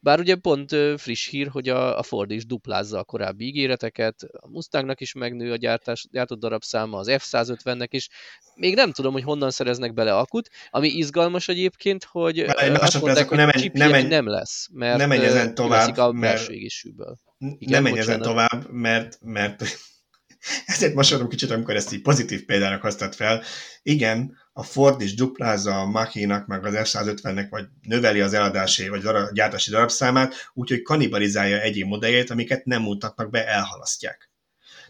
Bár 0.00 0.18
ugye 0.18 0.34
pont 0.34 0.76
friss 0.96 1.28
hír, 1.28 1.48
hogy 1.48 1.68
a, 1.68 1.98
a 1.98 2.02
Ford 2.02 2.30
is 2.30 2.46
duplázza 2.46 2.98
a 2.98 3.04
korábbi 3.04 3.44
ígéreteket, 3.44 4.22
a 4.32 4.48
Mustangnak 4.48 5.00
is 5.00 5.12
megnő 5.12 5.52
a 5.52 5.56
gyártás, 5.56 6.06
gyártott 6.10 6.38
darabszáma, 6.38 6.98
az 6.98 7.10
F-150-nek 7.10 7.88
is. 7.90 8.08
Még 8.54 8.74
nem 8.74 8.92
tudom, 8.92 9.12
hogy 9.12 9.22
honnan 9.22 9.50
szereznek 9.50 9.94
bele 9.94 10.16
akut, 10.16 10.50
ami 10.70 10.88
izgalmas 10.88 11.48
egyébként, 11.48 12.04
hogy 12.04 12.38
azt 12.38 13.00
mondták, 13.00 13.28
hogy 13.28 13.36
nem, 13.36 13.50
nem, 13.72 14.06
nem 14.06 14.28
lesz, 14.28 14.68
mert 14.72 14.98
nem 14.98 15.08
menj 15.08 15.24
ezen 15.24 15.54
tovább, 15.54 15.96
a 15.96 16.12
mert 16.12 16.48
égésűből. 16.82 17.18
Nem 17.58 17.82
menj 17.82 17.98
ezen 17.98 18.20
tovább, 18.20 18.70
mert, 18.70 19.18
mert 19.20 19.64
ezért 20.66 20.94
mosolyodom 20.94 21.28
kicsit, 21.28 21.50
amikor 21.50 21.76
ezt 21.76 21.92
így 21.92 22.02
pozitív 22.02 22.44
példának 22.44 22.82
hoztad 22.82 23.14
fel. 23.14 23.42
Igen, 23.82 24.36
a 24.52 24.62
Ford 24.62 25.00
is 25.00 25.14
duplázza 25.14 25.80
a 25.80 25.86
Mach-nak, 25.86 26.46
meg 26.46 26.64
az 26.64 26.74
F-150-nek, 26.74 27.46
vagy 27.50 27.64
növeli 27.82 28.20
az 28.20 28.32
eladási, 28.32 28.88
vagy 28.88 29.06
a 29.06 29.30
gyártási 29.32 29.70
darabszámát, 29.70 30.34
úgyhogy 30.54 30.82
kanibalizálja 30.82 31.60
egyéb 31.60 31.86
modelljét, 31.86 32.30
amiket 32.30 32.64
nem 32.64 32.82
mutatnak 32.82 33.30
be, 33.30 33.46
elhalasztják. 33.46 34.30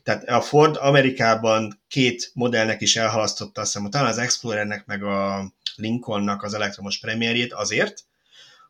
Tehát 0.03 0.29
a 0.29 0.41
Ford 0.41 0.77
Amerikában 0.77 1.83
két 1.89 2.31
modellnek 2.35 2.81
is 2.81 2.97
elhalasztotta, 2.97 3.61
azt 3.61 3.73
hiszem, 3.73 3.91
talán 3.91 4.09
az 4.09 4.19
Explorernek, 4.19 4.87
meg 4.87 5.03
a 5.03 5.53
Lincolnnak 5.77 6.43
az 6.43 6.55
elektromos 6.55 6.99
premierjét 6.99 7.53
azért, 7.53 8.05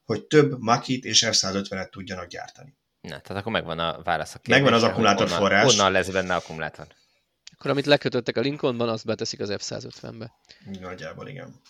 hogy 0.05 0.25
több 0.25 0.59
Makit 0.59 1.05
és 1.05 1.27
F-150-et 1.31 1.89
tudjanak 1.91 2.27
gyártani. 2.27 2.77
Na, 3.03 3.21
tehát 3.21 3.41
akkor 3.41 3.53
megvan 3.53 3.79
a 3.79 4.03
válasz 4.03 4.35
a 4.35 4.39
kérdésre, 4.39 4.63
Megvan 4.63 4.73
az 4.73 4.83
akkumulátorforrás. 4.91 5.63
Honnan, 5.63 5.77
honnan 5.77 5.93
lesz 5.93 6.09
benne 6.09 6.35
akkumulátor? 6.35 6.87
Akkor 7.53 7.71
amit 7.71 7.87
lekötöttek 7.87 8.37
a 8.37 8.41
Lincolnban, 8.41 8.89
azt 8.89 9.05
beteszik 9.05 9.41
az 9.41 9.55
F-150-be. 9.59 10.33
Nagyjából 10.81 11.29
igen. 11.29 11.61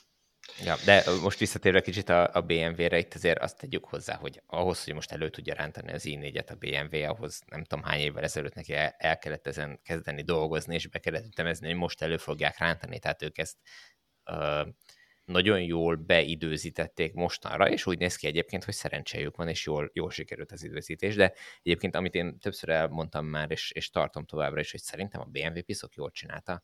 Ja, 0.65 0.77
de 0.85 1.05
most 1.23 1.39
visszatérve 1.39 1.81
kicsit 1.81 2.09
a, 2.09 2.31
a 2.33 2.41
BMW-re, 2.41 2.99
itt 2.99 3.15
azért 3.15 3.39
azt 3.39 3.59
tegyük 3.59 3.85
hozzá, 3.85 4.17
hogy 4.17 4.43
ahhoz, 4.47 4.85
hogy 4.85 4.95
most 4.95 5.13
elő 5.13 5.31
tudja 5.31 5.55
rántani 5.55 5.93
az 5.93 6.03
i4-et 6.05 6.51
a 6.51 6.55
BMW, 6.55 7.09
ahhoz 7.09 7.41
nem 7.47 7.65
tudom 7.65 7.85
hány 7.85 8.01
évvel 8.01 8.23
ezelőtt 8.23 8.55
neki 8.55 8.75
el, 8.75 8.95
el 8.99 9.19
kellett 9.19 9.47
ezen 9.47 9.81
kezdeni 9.85 10.23
dolgozni, 10.23 10.75
és 10.75 10.87
be 10.87 10.99
kellett 10.99 11.27
ütemezni, 11.27 11.67
hogy 11.67 11.77
most 11.77 12.03
elő 12.03 12.17
fogják 12.17 12.59
rántani, 12.59 12.99
tehát 12.99 13.23
ők 13.23 13.39
ezt 13.39 13.57
uh, 14.31 14.67
nagyon 15.25 15.63
jól 15.63 15.97
beidőzítették 15.97 17.15
mostanra, 17.15 17.71
és 17.71 17.87
úgy 17.87 17.99
néz 17.99 18.17
ki 18.17 18.27
egyébként, 18.27 18.65
hogy 18.65 18.75
szerencséjük 18.75 19.37
van, 19.37 19.49
és 19.49 19.67
jól, 19.67 19.91
jól 19.93 20.11
sikerült 20.11 20.53
az 20.53 20.65
időzítés, 20.65 21.15
de 21.15 21.35
egyébként, 21.63 21.95
amit 21.95 22.15
én 22.15 22.39
többször 22.39 22.69
elmondtam 22.69 23.27
már, 23.27 23.51
és, 23.51 23.71
és 23.71 23.91
tartom 23.91 24.25
továbbra 24.25 24.61
is, 24.61 24.71
hogy 24.71 24.81
szerintem 24.81 25.21
a 25.21 25.25
BMW 25.25 25.63
piszok 25.63 25.95
jól 25.95 26.11
csinálta, 26.11 26.63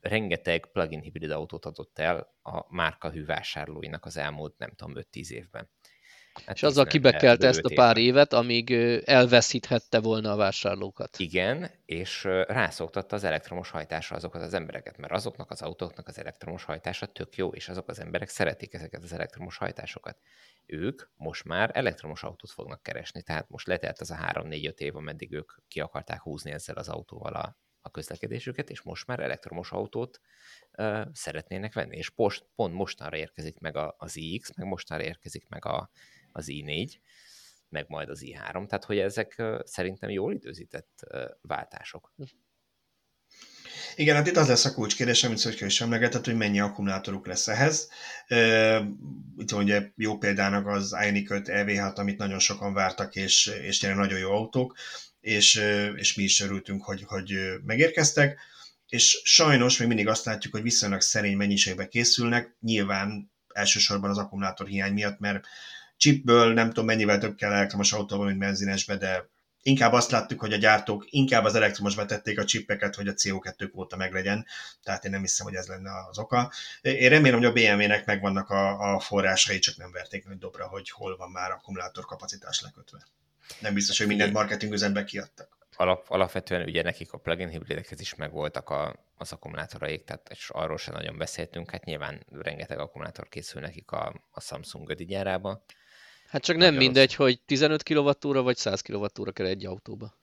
rengeteg 0.00 0.66
plug-in 0.72 1.00
hibrid 1.00 1.30
autót 1.30 1.64
adott 1.64 1.98
el 1.98 2.34
a 2.42 2.74
márka 2.74 3.10
hűvásárlóinak 3.10 4.04
az 4.04 4.16
elmúlt, 4.16 4.58
nem 4.58 4.70
tudom, 4.70 4.94
5-10 5.12 5.30
évben. 5.30 5.70
Hát 6.46 6.56
és 6.56 6.62
azzal 6.62 6.84
kibekelte 6.84 7.46
ezt 7.46 7.64
a 7.64 7.74
pár 7.74 7.96
évet, 7.96 8.32
amíg 8.32 8.70
elveszíthette 9.04 10.00
volna 10.00 10.32
a 10.32 10.36
vásárlókat. 10.36 11.18
Igen, 11.18 11.70
és 11.84 12.24
rászoktatta 12.46 13.16
az 13.16 13.24
elektromos 13.24 13.70
hajtásra 13.70 14.16
azokat 14.16 14.42
az 14.42 14.54
embereket, 14.54 14.96
mert 14.96 15.12
azoknak 15.12 15.50
az 15.50 15.62
autóknak 15.62 16.08
az 16.08 16.18
elektromos 16.18 16.64
hajtása 16.64 17.06
tök 17.06 17.36
jó, 17.36 17.48
és 17.48 17.68
azok 17.68 17.88
az 17.88 18.00
emberek 18.00 18.28
szeretik 18.28 18.74
ezeket 18.74 19.02
az 19.02 19.12
elektromos 19.12 19.56
hajtásokat. 19.56 20.18
Ők 20.66 21.02
most 21.16 21.44
már 21.44 21.70
elektromos 21.72 22.22
autót 22.22 22.50
fognak 22.50 22.82
keresni, 22.82 23.22
tehát 23.22 23.48
most 23.48 23.66
letelt 23.66 24.00
az 24.00 24.10
a 24.10 24.16
3-4-5 24.16 24.78
év, 24.78 24.96
ameddig 24.96 25.32
ők 25.32 25.52
ki 25.68 25.80
akarták 25.80 26.20
húzni 26.20 26.50
ezzel 26.50 26.76
az 26.76 26.88
autóval 26.88 27.34
a, 27.34 27.58
a 27.80 27.90
közlekedésüket, 27.90 28.70
és 28.70 28.82
most 28.82 29.06
már 29.06 29.20
elektromos 29.20 29.72
autót 29.72 30.20
uh, 30.78 31.06
szeretnének 31.12 31.74
venni, 31.74 31.96
és 31.96 32.10
post, 32.10 32.46
pont 32.54 32.74
mostanra 32.74 33.16
érkezik 33.16 33.58
meg 33.58 33.76
a, 33.76 33.94
az 33.98 34.16
iX, 34.16 34.56
meg 34.56 34.66
mostanra 34.66 35.04
érkezik 35.04 35.48
meg 35.48 35.64
a, 35.64 35.90
az 36.34 36.46
i4, 36.48 36.92
meg 37.68 37.84
majd 37.88 38.08
az 38.08 38.20
i3, 38.24 38.52
tehát 38.52 38.84
hogy 38.84 38.98
ezek 38.98 39.42
szerintem 39.64 40.10
jól 40.10 40.32
időzített 40.32 41.06
váltások. 41.40 42.12
Igen, 43.96 44.16
hát 44.16 44.26
itt 44.26 44.36
az 44.36 44.48
lesz 44.48 44.64
a 44.64 44.74
kulcskérdés, 44.74 45.24
amit 45.24 45.38
Szöcskő 45.38 45.66
is 45.66 45.80
emlegetett, 45.80 46.24
hogy 46.24 46.36
mennyi 46.36 46.60
akkumulátoruk 46.60 47.26
lesz 47.26 47.48
ehhez. 47.48 47.88
Itt 49.36 49.52
ugye 49.52 49.90
jó 49.96 50.18
példának 50.18 50.66
az 50.66 50.96
Ioniq 51.04 51.34
5 51.34 51.48
EV6, 51.48 51.94
amit 51.94 52.18
nagyon 52.18 52.38
sokan 52.38 52.74
vártak, 52.74 53.14
és, 53.14 53.46
és 53.62 53.78
tényleg 53.78 53.98
nagyon 53.98 54.18
jó 54.18 54.30
autók, 54.30 54.76
és, 55.20 55.62
és 55.96 56.14
mi 56.14 56.22
is 56.22 56.40
örültünk, 56.40 56.84
hogy, 56.84 57.02
hogy 57.06 57.34
megérkeztek, 57.64 58.38
és 58.88 59.20
sajnos 59.24 59.78
még 59.78 59.88
mindig 59.88 60.08
azt 60.08 60.24
látjuk, 60.24 60.52
hogy 60.52 60.62
viszonylag 60.62 61.00
szerény 61.00 61.36
mennyiségbe 61.36 61.88
készülnek, 61.88 62.56
nyilván 62.60 63.32
elsősorban 63.48 64.10
az 64.10 64.18
akkumulátor 64.18 64.66
hiány 64.66 64.92
miatt, 64.92 65.18
mert 65.18 65.46
chipből 65.96 66.52
nem 66.52 66.68
tudom 66.68 66.84
mennyivel 66.84 67.18
több 67.18 67.36
kell 67.36 67.52
elektromos 67.52 67.92
autóban, 67.92 68.26
mint 68.26 68.38
benzinesbe, 68.38 68.96
de 68.96 69.28
inkább 69.64 69.92
azt 69.92 70.10
láttuk, 70.10 70.40
hogy 70.40 70.52
a 70.52 70.56
gyártók 70.56 71.04
inkább 71.10 71.44
az 71.44 71.54
elektromosba 71.54 72.06
tették 72.06 72.38
a 72.38 72.44
csippeket, 72.44 72.94
hogy 72.94 73.08
a 73.08 73.12
CO2 73.12 73.68
kvóta 73.70 73.96
meglegyen, 73.96 74.46
tehát 74.82 75.04
én 75.04 75.10
nem 75.10 75.20
hiszem, 75.20 75.46
hogy 75.46 75.54
ez 75.54 75.66
lenne 75.66 75.90
az 76.10 76.18
oka. 76.18 76.52
Én 76.80 77.08
remélem, 77.08 77.38
hogy 77.38 77.46
a 77.46 77.52
BMW-nek 77.52 78.06
megvannak 78.06 78.50
a, 78.50 78.94
a 78.94 79.00
forrásai, 79.00 79.58
csak 79.58 79.76
nem 79.76 79.92
verték 79.92 80.24
nagy 80.24 80.38
dobra, 80.38 80.66
hogy 80.66 80.90
hol 80.90 81.16
van 81.16 81.30
már 81.30 81.50
akkumulátor 81.50 82.04
kapacitás 82.04 82.60
lekötve. 82.60 83.06
Nem 83.60 83.74
biztos, 83.74 83.98
hogy 83.98 84.06
mindent 84.06 84.32
marketing 84.32 84.72
üzembe 84.72 85.04
kiadtak. 85.04 85.62
Alap, 85.76 86.10
alapvetően 86.10 86.62
ugye 86.62 86.82
nekik 86.82 87.12
a 87.12 87.18
plugin 87.18 87.48
hibridekhez 87.48 88.00
is 88.00 88.14
megvoltak 88.14 88.70
a, 88.70 89.06
az 89.16 89.32
akkumulátoraik, 89.32 90.04
tehát 90.04 90.28
és 90.30 90.50
arról 90.50 90.78
sem 90.78 90.94
nagyon 90.94 91.18
beszéltünk, 91.18 91.70
hát 91.70 91.84
nyilván 91.84 92.26
rengeteg 92.30 92.78
akkumulátor 92.78 93.28
készül 93.28 93.60
nekik 93.60 93.90
a, 93.90 94.26
a 94.30 94.40
Samsung 94.40 94.92
gyárába, 94.92 95.64
Hát 96.34 96.42
csak 96.42 96.56
nem 96.56 96.74
mindegy, 96.74 97.14
hogy 97.14 97.40
15 97.42 97.82
kWh 97.82 98.42
vagy 98.42 98.56
100 98.56 98.80
kWh 98.80 99.32
kell 99.32 99.46
egy 99.46 99.66
autóba. 99.66 100.14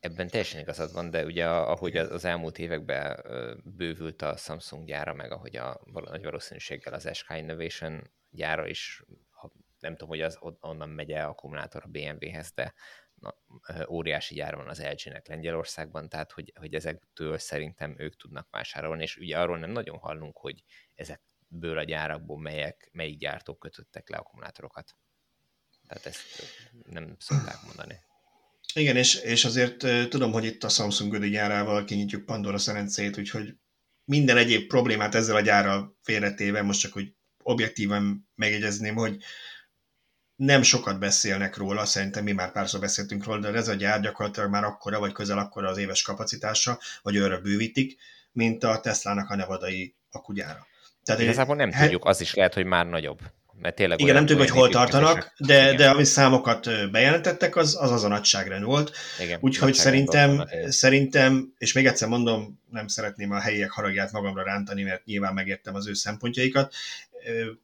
Ebben 0.00 0.28
teljesen 0.28 0.60
igazad 0.60 0.92
van, 0.92 1.10
de 1.10 1.24
ugye 1.24 1.48
ahogy 1.48 1.96
az 1.96 2.24
elmúlt 2.24 2.58
években 2.58 3.24
bővült 3.64 4.22
a 4.22 4.36
Samsung 4.36 4.86
gyára, 4.86 5.14
meg 5.14 5.32
ahogy 5.32 5.56
a 5.56 5.80
nagy 5.84 6.22
valószínűséggel 6.22 6.92
az 6.94 7.10
SK 7.12 7.34
Innovation 7.36 8.10
gyára 8.30 8.66
is, 8.66 9.02
nem 9.78 9.92
tudom, 9.92 10.08
hogy 10.08 10.20
az 10.20 10.38
onnan 10.60 10.88
megy 10.88 11.12
el 11.12 11.28
akkumulátor 11.28 11.82
a 11.84 11.88
BMW-hez, 11.88 12.52
de 12.54 12.74
na, 13.14 13.34
óriási 13.88 14.34
gyár 14.34 14.56
van 14.56 14.68
az 14.68 14.82
LG-nek 14.82 15.28
Lengyelországban, 15.28 16.08
tehát 16.08 16.32
hogy, 16.32 16.52
hogy 16.54 16.74
ezektől 16.74 17.38
szerintem 17.38 17.94
ők 17.98 18.16
tudnak 18.16 18.48
vásárolni, 18.50 19.02
és 19.02 19.16
ugye 19.16 19.38
arról 19.38 19.58
nem 19.58 19.70
nagyon 19.70 19.98
hallunk, 19.98 20.36
hogy 20.38 20.64
ezekből 20.94 21.78
a 21.78 21.84
gyárakból 21.84 22.38
melyek, 22.38 22.88
melyik 22.92 23.18
gyártók 23.18 23.58
kötöttek 23.58 24.08
le 24.08 24.16
akkumulátorokat. 24.16 24.96
Tehát 25.88 26.06
ezt 26.06 26.20
nem 26.90 27.16
szokták 27.18 27.62
mondani. 27.64 27.94
Igen, 28.74 28.96
és, 28.96 29.14
és 29.14 29.44
azért 29.44 30.08
tudom, 30.08 30.32
hogy 30.32 30.44
itt 30.44 30.64
a 30.64 30.68
Samsung 30.68 31.14
ödi 31.14 31.28
gyárával 31.28 31.84
kinyitjuk 31.84 32.24
Pandora 32.24 32.58
szerencét, 32.58 33.18
úgyhogy 33.18 33.54
minden 34.04 34.36
egyéb 34.36 34.66
problémát 34.66 35.14
ezzel 35.14 35.36
a 35.36 35.40
gyárral 35.40 35.96
félretéve, 36.02 36.62
most 36.62 36.80
csak 36.80 36.92
hogy 36.92 37.12
objektíven 37.42 38.28
megjegyezném, 38.34 38.94
hogy 38.94 39.22
nem 40.36 40.62
sokat 40.62 40.98
beszélnek 40.98 41.56
róla, 41.56 41.84
szerintem 41.84 42.24
mi 42.24 42.32
már 42.32 42.52
párszor 42.52 42.80
beszéltünk 42.80 43.24
róla, 43.24 43.40
de 43.40 43.58
ez 43.58 43.68
a 43.68 43.74
gyár 43.74 44.00
gyakorlatilag 44.00 44.50
már 44.50 44.64
akkora, 44.64 44.98
vagy 44.98 45.12
közel 45.12 45.38
akkora 45.38 45.68
az 45.68 45.78
éves 45.78 46.02
kapacitása, 46.02 46.78
vagy 47.02 47.16
őre 47.16 47.38
bővítik, 47.38 47.98
mint 48.32 48.64
a 48.64 48.80
Tesla-nak 48.80 49.30
a 49.30 49.36
nevadai 49.36 49.94
akugyára. 50.10 50.66
Tehát, 51.02 51.20
Igazából 51.20 51.56
nem 51.56 51.72
he... 51.72 51.82
tudjuk, 51.82 52.04
az 52.04 52.20
is 52.20 52.34
lehet, 52.34 52.54
hogy 52.54 52.64
már 52.64 52.86
nagyobb. 52.86 53.20
Mert 53.60 53.74
tényleg 53.74 54.00
Igen, 54.00 54.14
nem 54.14 54.26
tudjuk, 54.26 54.48
hogy 54.48 54.56
hol 54.56 54.68
tartanak, 54.68 55.32
de, 55.38 55.62
igen. 55.62 55.76
de 55.76 55.90
ami 55.90 56.04
számokat 56.04 56.90
bejelentettek, 56.90 57.56
az 57.56 57.76
az, 57.80 57.90
az 57.90 58.04
a 58.04 58.08
nagyságrend 58.08 58.64
volt. 58.64 58.96
Igen, 59.20 59.38
Úgyhogy 59.42 59.74
szerintem, 59.74 60.48
szerintem, 60.68 61.52
és 61.58 61.72
még 61.72 61.86
egyszer 61.86 62.08
mondom, 62.08 62.60
nem 62.70 62.86
szeretném 62.86 63.30
a 63.30 63.40
helyiek 63.40 63.70
haragját 63.70 64.12
magamra 64.12 64.42
rántani, 64.42 64.82
mert 64.82 65.04
nyilván 65.04 65.34
megértem 65.34 65.74
az 65.74 65.88
ő 65.88 65.94
szempontjaikat. 65.94 66.74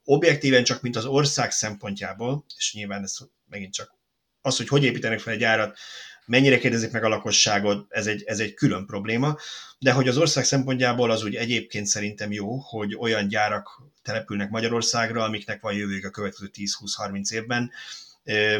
Objektíven 0.03 0.63
csak, 0.63 0.81
mint 0.81 0.95
az 0.95 1.05
ország 1.05 1.51
szempontjából, 1.51 2.45
és 2.57 2.73
nyilván 2.73 3.03
ez 3.03 3.17
megint 3.49 3.73
csak 3.73 3.93
az, 4.41 4.57
hogy 4.57 4.67
hogy 4.67 4.83
építenek 4.83 5.19
fel 5.19 5.33
egy 5.33 5.43
árat, 5.43 5.77
mennyire 6.25 6.57
kérdezik 6.57 6.91
meg 6.91 7.03
a 7.03 7.07
lakosságot, 7.07 7.85
ez 7.89 8.07
egy, 8.07 8.23
ez 8.25 8.39
egy 8.39 8.53
külön 8.53 8.85
probléma, 8.85 9.37
de 9.79 9.91
hogy 9.91 10.07
az 10.07 10.17
ország 10.17 10.43
szempontjából 10.43 11.11
az 11.11 11.23
úgy 11.23 11.35
egyébként 11.35 11.85
szerintem 11.85 12.31
jó, 12.31 12.55
hogy 12.55 12.95
olyan 12.95 13.27
gyárak 13.27 13.81
települnek 14.03 14.49
Magyarországra, 14.49 15.23
amiknek 15.23 15.61
van 15.61 15.73
jövőjük 15.73 16.05
a 16.05 16.09
következő 16.09 16.49
10-20-30 16.53 17.31
évben, 17.31 17.71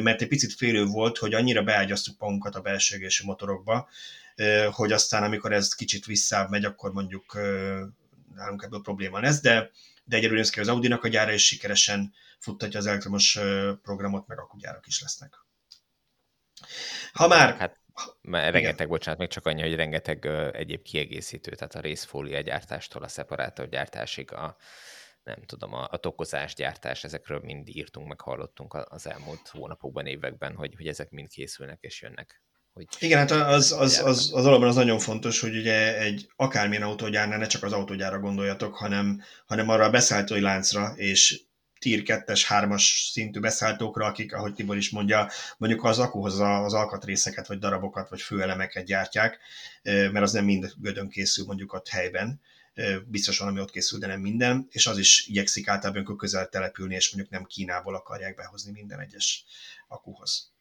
mert 0.02 0.22
egy 0.22 0.28
picit 0.28 0.54
félő 0.54 0.86
volt, 0.86 1.18
hogy 1.18 1.34
annyira 1.34 1.64
beágyaztuk 1.64 2.20
magunkat 2.20 2.56
a 2.56 2.62
belső 2.62 2.96
égésű 2.96 3.26
motorokba, 3.26 3.90
hogy 4.72 4.92
aztán 4.92 5.24
amikor 5.24 5.54
ez 5.54 5.74
kicsit 5.74 6.06
visszább 6.06 6.50
megy, 6.50 6.66
akkor 6.66 6.92
mondjuk 6.92 7.38
nálunk 8.36 8.64
ebből 8.64 8.82
probléma 8.82 9.20
lesz, 9.20 9.42
de, 9.42 9.72
de 10.04 10.18
egyelőre 10.18 10.44
az 10.56 10.68
Audi-nak 10.68 11.04
a 11.04 11.08
gyára, 11.08 11.32
és 11.32 11.46
sikeresen 11.46 12.14
futtatja 12.40 12.80
az 12.80 12.86
elektromos 12.86 13.40
programot, 13.82 14.28
meg 14.28 14.40
akkugyárak 14.40 14.88
is 14.88 15.02
lesznek. 15.02 15.45
Ha 17.14 17.28
már... 17.28 17.56
Hát, 17.58 17.80
mert 18.22 18.52
rengeteg, 18.52 18.76
igen. 18.76 18.88
bocsánat, 18.88 19.20
még 19.20 19.30
csak 19.30 19.46
annyi, 19.46 19.62
hogy 19.62 19.76
rengeteg 19.76 20.24
uh, 20.26 20.50
egyéb 20.54 20.82
kiegészítő, 20.82 21.52
tehát 21.52 21.76
a 21.76 21.80
részfólia 21.80 22.42
gyártástól 22.42 23.04
a 23.04 23.08
szeparátor 23.08 23.70
gyártásig, 23.70 24.32
a, 24.32 24.56
nem 25.24 25.44
tudom, 25.46 25.74
a, 25.74 25.88
a 25.92 25.98
tokozás 25.98 26.54
gyártás, 26.54 27.04
ezekről 27.04 27.40
mind 27.40 27.68
írtunk, 27.70 28.08
meg 28.08 28.22
hallottunk 28.22 28.74
az 28.90 29.08
elmúlt 29.08 29.48
hónapokban, 29.48 30.06
években, 30.06 30.56
hogy, 30.56 30.74
hogy 30.76 30.88
ezek 30.88 31.10
mind 31.10 31.30
készülnek 31.30 31.78
és 31.82 32.02
jönnek. 32.02 32.44
Hogy 32.74 32.86
Igen, 33.00 33.18
hát 33.18 33.32
az, 33.32 33.72
az, 33.72 34.02
az, 34.04 34.32
az 34.34 34.46
alapban 34.46 34.68
az 34.68 34.76
nagyon 34.76 35.00
fontos, 35.00 35.40
hogy 35.40 35.56
ugye 35.58 35.98
egy 35.98 36.30
akármilyen 36.36 36.84
autógyárnál 36.84 37.38
ne 37.38 37.48
csak 37.48 37.64
az 37.64 37.74
autógyára 37.74 38.20
gondoljatok, 38.20 38.76
hanem, 38.76 39.22
hanem 39.46 39.70
arra 39.70 39.84
a 39.84 39.90
beszállítói 39.90 40.42
láncra, 40.42 40.94
és 40.96 41.42
tier 41.86 42.24
2-es, 42.26 42.46
3-as 42.50 43.12
szintű 43.12 43.40
beszálltókra, 43.40 44.06
akik, 44.06 44.34
ahogy 44.34 44.54
Tibor 44.54 44.78
is 44.78 44.90
mondja, 44.90 45.30
mondjuk 45.58 45.84
az 45.84 46.00
akuhoz 46.00 46.40
az 46.40 46.74
alkatrészeket, 46.74 47.48
vagy 47.48 47.60
darabokat, 47.60 48.10
vagy 48.10 48.22
főelemeket 48.22 48.86
gyártják, 48.86 49.40
mert 49.84 50.22
az 50.22 50.32
nem 50.32 50.46
mind 50.46 50.74
gödön 50.78 51.10
készül 51.10 51.46
mondjuk 51.46 51.74
ott 51.74 51.88
helyben, 51.88 52.42
biztos 53.06 53.38
van, 53.38 53.48
ami 53.48 53.60
ott 53.60 53.72
készül, 53.72 54.00
de 54.00 54.08
nem 54.08 54.20
minden, 54.20 54.68
és 54.72 54.88
az 54.88 54.98
is 54.98 55.26
igyekszik 55.28 55.68
általában 55.68 56.18
közel 56.18 56.50
települni, 56.50 56.96
és 56.96 57.12
mondjuk 57.12 57.34
nem 57.34 57.46
Kínából 57.46 57.96
akarják 57.96 58.36
behozni 58.36 58.72
minden 58.72 59.00
egyes 59.00 59.46
akuhoz. 59.88 60.52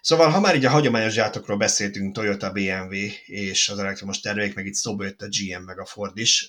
Szóval, 0.00 0.30
ha 0.30 0.40
már 0.40 0.56
így 0.56 0.64
a 0.64 0.70
hagyományos 0.70 1.14
gyártókról 1.14 1.56
beszéltünk, 1.56 2.14
Toyota, 2.14 2.52
BMW 2.52 2.94
és 3.26 3.68
az 3.68 3.78
elektromos 3.78 4.20
termék, 4.20 4.54
meg 4.54 4.66
itt 4.66 4.74
szóba 4.74 5.04
jött 5.04 5.22
a 5.22 5.28
GM, 5.28 5.62
meg 5.62 5.80
a 5.80 5.84
Ford 5.84 6.18
is. 6.18 6.48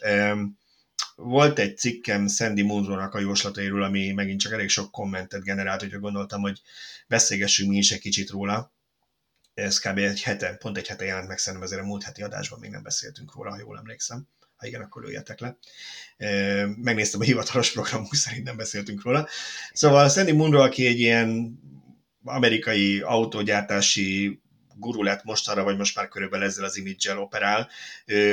Volt 1.16 1.60
egy 1.60 1.78
cikkem 1.78 2.28
Sandy 2.28 2.62
Munro-nak 2.62 3.14
a 3.14 3.20
jóslatairól, 3.20 3.84
ami 3.84 4.12
megint 4.12 4.40
csak 4.40 4.52
elég 4.54 4.70
sok 4.70 4.92
kommentet 4.92 5.44
generált, 5.44 5.84
úgyhogy 5.84 6.00
gondoltam, 6.00 6.42
hogy 6.42 6.62
beszélgessünk 7.08 7.70
mi 7.70 7.78
is 7.78 7.92
egy 7.92 8.00
kicsit 8.00 8.30
róla. 8.30 8.74
Ez 9.54 9.80
kb. 9.80 9.98
egy 9.98 10.22
hete, 10.22 10.56
pont 10.56 10.78
egy 10.78 10.88
hete 10.88 11.06
jelent 11.06 11.28
meg, 11.28 11.38
szerintem 11.38 11.68
ezért 11.68 11.82
a 11.82 11.86
múlt 11.86 12.04
heti 12.04 12.22
adásban 12.22 12.60
még 12.60 12.70
nem 12.70 12.84
beszéltünk 12.84 13.36
róla, 13.36 13.50
ha 13.50 13.60
jól 13.60 13.78
emlékszem. 13.78 14.28
Ha 14.56 14.68
igen, 14.68 14.82
akkor 14.82 15.04
lőjetek 15.04 15.40
le. 15.40 15.58
Megnéztem 16.76 17.20
a 17.20 17.24
hivatalos 17.24 17.72
programunk, 17.72 18.16
szerint 18.16 18.44
nem 18.44 18.58
beszéltünk 18.58 19.04
róla. 19.04 19.28
Szóval 19.74 20.10
Sandy 20.10 20.32
Munro, 20.32 20.62
aki 20.62 20.86
egy 20.86 21.00
ilyen 21.00 21.60
amerikai 22.24 23.00
autógyártási 23.00 24.42
guru 24.76 25.04
lett 25.04 25.24
mostanra, 25.24 25.64
vagy 25.64 25.78
most 25.78 25.96
már 25.96 26.08
körülbelül 26.08 26.46
ezzel 26.46 26.64
az 26.64 26.78
image 26.78 27.16
operál, 27.20 27.70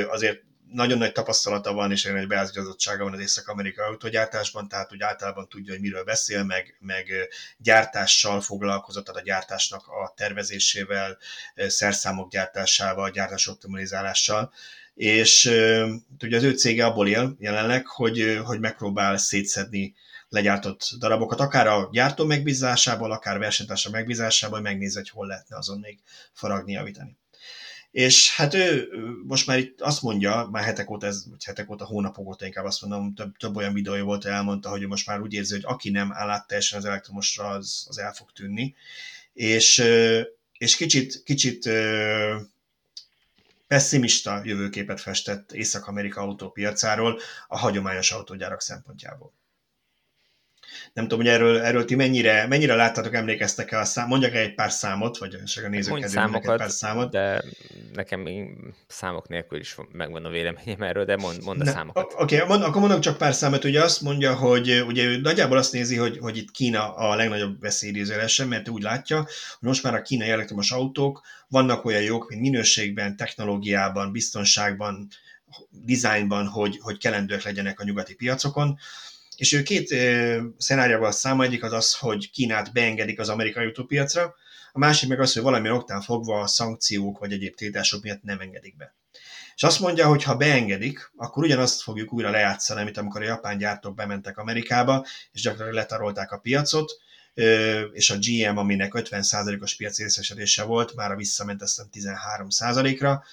azért 0.07 0.43
nagyon 0.73 0.97
nagy 0.97 1.11
tapasztalata 1.11 1.73
van, 1.73 1.91
és 1.91 2.05
egy 2.05 2.27
beágyazottsága 2.27 3.03
van 3.03 3.13
az 3.13 3.19
észak-amerikai 3.19 3.85
autógyártásban, 3.85 4.67
tehát 4.67 4.93
úgy 4.93 5.01
általában 5.01 5.47
tudja, 5.49 5.73
hogy 5.73 5.81
miről 5.81 6.03
beszél, 6.03 6.43
meg, 6.43 6.77
meg 6.79 7.11
gyártással 7.57 8.41
foglalkozott, 8.41 9.05
tehát 9.05 9.21
a 9.21 9.25
gyártásnak 9.25 9.87
a 9.87 10.13
tervezésével, 10.15 11.17
szerszámok 11.55 12.31
gyártásával, 12.31 13.09
gyártás 13.09 13.47
optimalizálással, 13.47 14.53
és 14.93 15.45
ugye 16.21 16.37
az 16.37 16.43
ő 16.43 16.51
cége 16.51 16.85
abból 16.85 17.07
él 17.07 17.35
jelenleg, 17.39 17.87
hogy, 17.87 18.39
hogy 18.45 18.59
megpróbál 18.59 19.17
szétszedni 19.17 19.95
legyártott 20.29 20.89
darabokat, 20.97 21.39
akár 21.39 21.67
a 21.67 21.89
gyártó 21.91 22.25
megbízásából, 22.25 23.11
akár 23.11 23.39
versenytársa 23.39 23.89
megbízásából, 23.89 24.59
hogy 24.59 24.67
megnézze, 24.67 24.99
hogy 24.99 25.09
hol 25.09 25.27
lehetne 25.27 25.57
azon 25.57 25.79
még 25.79 25.99
faragni, 26.33 26.71
javítani. 26.71 27.17
És 27.93 28.35
hát 28.35 28.53
ő 28.53 28.89
most 29.23 29.47
már 29.47 29.57
itt 29.57 29.81
azt 29.81 30.01
mondja, 30.01 30.47
már 30.51 30.63
hetek 30.63 30.89
óta, 30.89 31.05
ez, 31.05 31.29
vagy 31.29 31.43
hetek 31.43 31.69
óta, 31.69 31.85
hónapok 31.85 32.27
óta 32.27 32.45
inkább 32.45 32.65
azt 32.65 32.81
mondom, 32.81 33.13
több, 33.13 33.37
több 33.37 33.55
olyan 33.55 33.73
videója 33.73 34.03
volt, 34.03 34.25
elmondta, 34.25 34.69
hogy 34.69 34.87
most 34.87 35.07
már 35.07 35.21
úgy 35.21 35.33
érzi, 35.33 35.53
hogy 35.53 35.63
aki 35.65 35.89
nem 35.89 36.11
áll 36.13 36.29
át 36.29 36.47
teljesen 36.47 36.79
az 36.79 36.85
elektromosra, 36.85 37.47
az, 37.47 37.85
az 37.89 37.97
el 37.97 38.13
fog 38.13 38.31
tűnni. 38.31 38.75
És, 39.33 39.83
és 40.57 40.75
kicsit, 40.75 41.23
kicsit 41.23 41.69
pessimista 43.67 44.41
jövőképet 44.43 45.01
festett 45.01 45.51
Észak-Amerika 45.51 46.21
autópiacáról 46.21 47.19
a 47.47 47.57
hagyományos 47.57 48.11
autógyárak 48.11 48.61
szempontjából. 48.61 49.33
Nem 50.93 51.07
tudom, 51.07 51.25
hogy 51.25 51.33
erről, 51.33 51.59
erről 51.59 51.85
ti 51.85 51.95
mennyire, 51.95 52.47
mennyire 52.47 52.75
láttátok, 52.75 53.13
emlékeztek 53.13 53.71
el 53.71 53.79
a 53.79 53.85
szám, 53.85 54.07
mondjak 54.07 54.33
egy 54.33 54.53
pár 54.53 54.71
számot, 54.71 55.17
vagy 55.17 55.43
csak 55.43 55.63
a 55.65 55.69
nézők 55.69 56.03
egy 56.03 56.41
pár 56.41 56.69
számot. 56.69 57.11
De 57.11 57.43
nekem 57.93 58.27
számok 58.87 59.27
nélkül 59.27 59.59
is 59.59 59.75
megvan 59.91 60.25
a 60.25 60.29
véleményem 60.29 60.81
erről, 60.81 61.05
de 61.05 61.15
mond, 61.15 61.43
mond 61.43 61.61
a 61.61 61.63
Na, 61.63 61.71
számokat. 61.71 62.13
Oké, 62.17 62.35
okay, 62.35 62.47
mond, 62.47 62.63
akkor 62.63 62.81
mondok 62.81 62.99
csak 62.99 63.17
pár 63.17 63.33
számot. 63.33 63.63
Ugye 63.63 63.81
azt 63.81 64.01
mondja, 64.01 64.35
hogy 64.35 64.83
ugye 64.87 65.03
ő 65.03 65.17
nagyjából 65.17 65.57
azt 65.57 65.71
nézi, 65.71 65.95
hogy, 65.95 66.17
hogy 66.17 66.37
itt 66.37 66.51
Kína 66.51 66.95
a 66.95 67.15
legnagyobb 67.15 67.59
veszélyidézőlesen, 67.59 68.47
mert 68.47 68.69
úgy 68.69 68.81
látja, 68.81 69.17
hogy 69.17 69.67
most 69.67 69.83
már 69.83 69.93
a 69.93 70.01
kínai 70.01 70.29
elektromos 70.29 70.71
autók 70.71 71.21
vannak 71.47 71.85
olyan 71.85 72.01
jók, 72.01 72.29
mint 72.29 72.41
minőségben, 72.41 73.17
technológiában, 73.17 74.11
biztonságban, 74.11 75.07
dizájnban, 75.69 76.47
hogy, 76.47 76.79
hogy 76.81 76.97
kelendőek 76.97 77.43
legyenek 77.43 77.79
a 77.79 77.83
nyugati 77.83 78.15
piacokon 78.15 78.77
és 79.43 79.53
ő 79.53 79.63
két 79.63 79.87
szenáriával 80.57 81.11
számol, 81.11 81.45
egyik 81.45 81.63
az 81.63 81.73
az, 81.73 81.93
hogy 81.93 82.31
Kínát 82.31 82.73
beengedik 82.73 83.19
az 83.19 83.29
amerikai 83.29 83.65
autópiacra, 83.65 84.35
a 84.71 84.79
másik 84.79 85.09
meg 85.09 85.19
az, 85.19 85.33
hogy 85.33 85.43
valamilyen 85.43 85.75
oktán 85.75 86.01
fogva 86.01 86.39
a 86.39 86.47
szankciók 86.47 87.19
vagy 87.19 87.31
egyéb 87.31 87.55
tiltások 87.55 88.03
miatt 88.03 88.23
nem 88.23 88.39
engedik 88.39 88.77
be. 88.77 88.95
És 89.55 89.63
azt 89.63 89.79
mondja, 89.79 90.07
hogy 90.07 90.23
ha 90.23 90.35
beengedik, 90.35 91.11
akkor 91.15 91.43
ugyanazt 91.43 91.81
fogjuk 91.81 92.13
újra 92.13 92.29
lejátszani, 92.29 92.81
amit 92.81 92.97
amikor 92.97 93.21
a 93.21 93.25
japán 93.25 93.57
gyártók 93.57 93.95
bementek 93.95 94.37
Amerikába, 94.37 95.05
és 95.31 95.41
gyakorlatilag 95.41 95.81
letarolták 95.81 96.31
a 96.31 96.37
piacot, 96.37 96.91
és 97.91 98.09
a 98.09 98.15
GM, 98.19 98.57
aminek 98.57 98.91
50%-os 98.95 99.75
piaci 99.75 100.03
részesedése 100.03 100.63
volt, 100.63 100.95
már 100.95 101.15
visszament 101.15 101.61
ezt 101.61 101.87
13%-ra, 101.93 103.23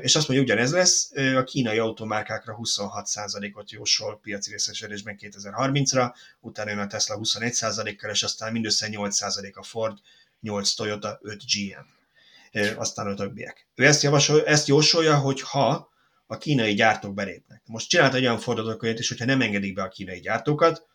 és 0.00 0.16
azt 0.16 0.28
mondja, 0.28 0.46
ugyanez 0.46 0.72
lesz, 0.72 1.10
a 1.36 1.44
kínai 1.44 1.78
automárkákra 1.78 2.58
26%-ot 2.62 3.70
jósol 3.70 4.20
piaci 4.22 4.50
részesedésben 4.50 5.18
2030-ra, 5.20 6.14
utána 6.40 6.70
jön 6.70 6.78
a 6.78 6.86
Tesla 6.86 7.18
21%-kal, 7.18 8.10
és 8.10 8.22
aztán 8.22 8.52
mindössze 8.52 8.88
8% 8.90 9.54
a 9.54 9.62
Ford, 9.62 9.98
8 10.40 10.72
Toyota, 10.72 11.18
5 11.22 11.42
GM, 11.54 11.86
aztán 12.76 13.06
a 13.06 13.14
többiek. 13.14 13.66
Ő 13.74 13.86
ezt, 13.86 14.02
javasol, 14.02 14.46
ezt 14.46 14.68
jósolja, 14.68 15.16
hogy 15.16 15.40
ha 15.40 15.90
a 16.26 16.38
kínai 16.38 16.74
gyártók 16.74 17.14
belépnek. 17.14 17.62
Most 17.66 17.88
csinált 17.88 18.14
egy 18.14 18.22
olyan 18.22 18.38
fordulókönyvet 18.38 18.98
is, 18.98 19.08
hogyha 19.08 19.24
nem 19.24 19.40
engedik 19.40 19.74
be 19.74 19.82
a 19.82 19.88
kínai 19.88 20.20
gyártókat, 20.20 20.86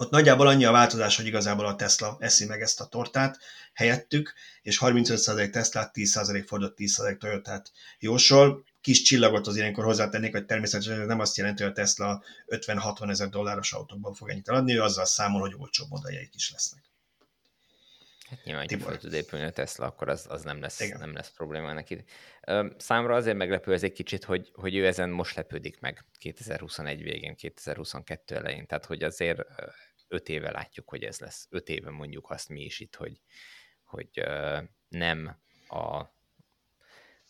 ott 0.00 0.10
nagyjából 0.10 0.46
annyi 0.46 0.64
a 0.64 0.70
változás, 0.70 1.16
hogy 1.16 1.26
igazából 1.26 1.66
a 1.66 1.74
Tesla 1.74 2.16
eszi 2.20 2.46
meg 2.46 2.60
ezt 2.60 2.80
a 2.80 2.86
tortát 2.86 3.38
helyettük, 3.72 4.34
és 4.62 4.78
35% 4.82 5.50
Tesla, 5.50 5.90
10% 5.94 6.44
Fordot, 6.46 6.74
10% 6.76 7.18
Toyotát 7.18 7.70
jósol. 7.98 8.64
Kis 8.80 9.02
csillagot 9.02 9.46
az 9.46 9.56
ilyenkor 9.56 9.84
hozzátennék, 9.84 10.32
hogy 10.32 10.46
természetesen 10.46 11.00
ez 11.00 11.06
nem 11.06 11.20
azt 11.20 11.36
jelenti, 11.36 11.62
hogy 11.62 11.72
a 11.72 11.74
Tesla 11.74 12.22
50-60 12.46 13.10
ezer 13.10 13.28
dolláros 13.28 13.72
autókban 13.72 14.14
fog 14.14 14.30
ennyit 14.30 14.48
eladni, 14.48 14.74
ő 14.74 14.82
azzal 14.82 15.04
számol, 15.04 15.40
hogy 15.40 15.54
olcsóbb 15.58 15.88
modelljeik 15.88 16.34
is 16.34 16.50
lesznek. 16.50 16.82
Hát 18.30 18.44
nyilván, 18.44 18.66
hogy 18.68 18.82
fel 18.82 18.98
tud 18.98 19.12
épülni 19.12 19.44
a 19.44 19.50
Tesla, 19.50 19.86
akkor 19.86 20.08
az, 20.08 20.26
az 20.28 20.42
nem, 20.42 20.60
lesz, 20.60 20.88
nem 20.98 21.12
lesz 21.12 21.30
probléma 21.30 21.72
neki. 21.72 22.04
Számra 22.76 23.14
azért 23.14 23.36
meglepő 23.36 23.72
ez 23.72 23.82
egy 23.82 23.92
kicsit, 23.92 24.24
hogy, 24.24 24.50
hogy 24.54 24.74
ő 24.74 24.86
ezen 24.86 25.10
most 25.10 25.36
lepődik 25.36 25.80
meg 25.80 26.04
2021 26.18 27.02
végén, 27.02 27.34
2022 27.34 28.34
elején. 28.34 28.66
Tehát, 28.66 28.84
hogy 28.84 29.02
azért 29.02 29.40
öt 30.08 30.28
éve 30.28 30.50
látjuk, 30.50 30.88
hogy 30.88 31.02
ez 31.02 31.18
lesz. 31.18 31.46
Öt 31.50 31.68
éve 31.68 31.90
mondjuk 31.90 32.30
azt 32.30 32.48
mi 32.48 32.60
is 32.60 32.80
itt, 32.80 32.94
hogy, 32.94 33.20
hogy 33.82 34.10
nem 34.88 35.36
a 35.68 36.16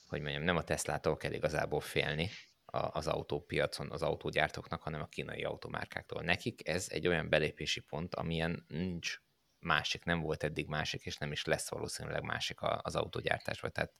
hogy 0.09 0.21
mondjam, 0.21 0.43
nem 0.43 0.57
a 0.57 0.65
Teslától 0.65 1.17
kell 1.17 1.33
igazából 1.33 1.81
félni 1.81 2.31
az 2.71 3.07
autópiacon 3.07 3.91
az 3.91 4.03
autógyártóknak, 4.03 4.83
hanem 4.83 5.01
a 5.01 5.07
kínai 5.07 5.45
automárkáktól. 5.45 6.23
Nekik 6.23 6.69
ez 6.69 6.87
egy 6.91 7.07
olyan 7.07 7.29
belépési 7.29 7.81
pont, 7.81 8.15
amilyen 8.15 8.65
nincs 8.69 9.21
másik, 9.59 10.05
nem 10.05 10.21
volt 10.21 10.43
eddig 10.43 10.67
másik, 10.67 11.05
és 11.05 11.17
nem 11.17 11.33
is 11.33 11.45
lesz 11.45 11.71
valószínűleg 11.71 12.23
másik 12.23 12.59
az 12.61 12.97
autógyártásban. 12.97 13.73
Tehát 13.73 13.93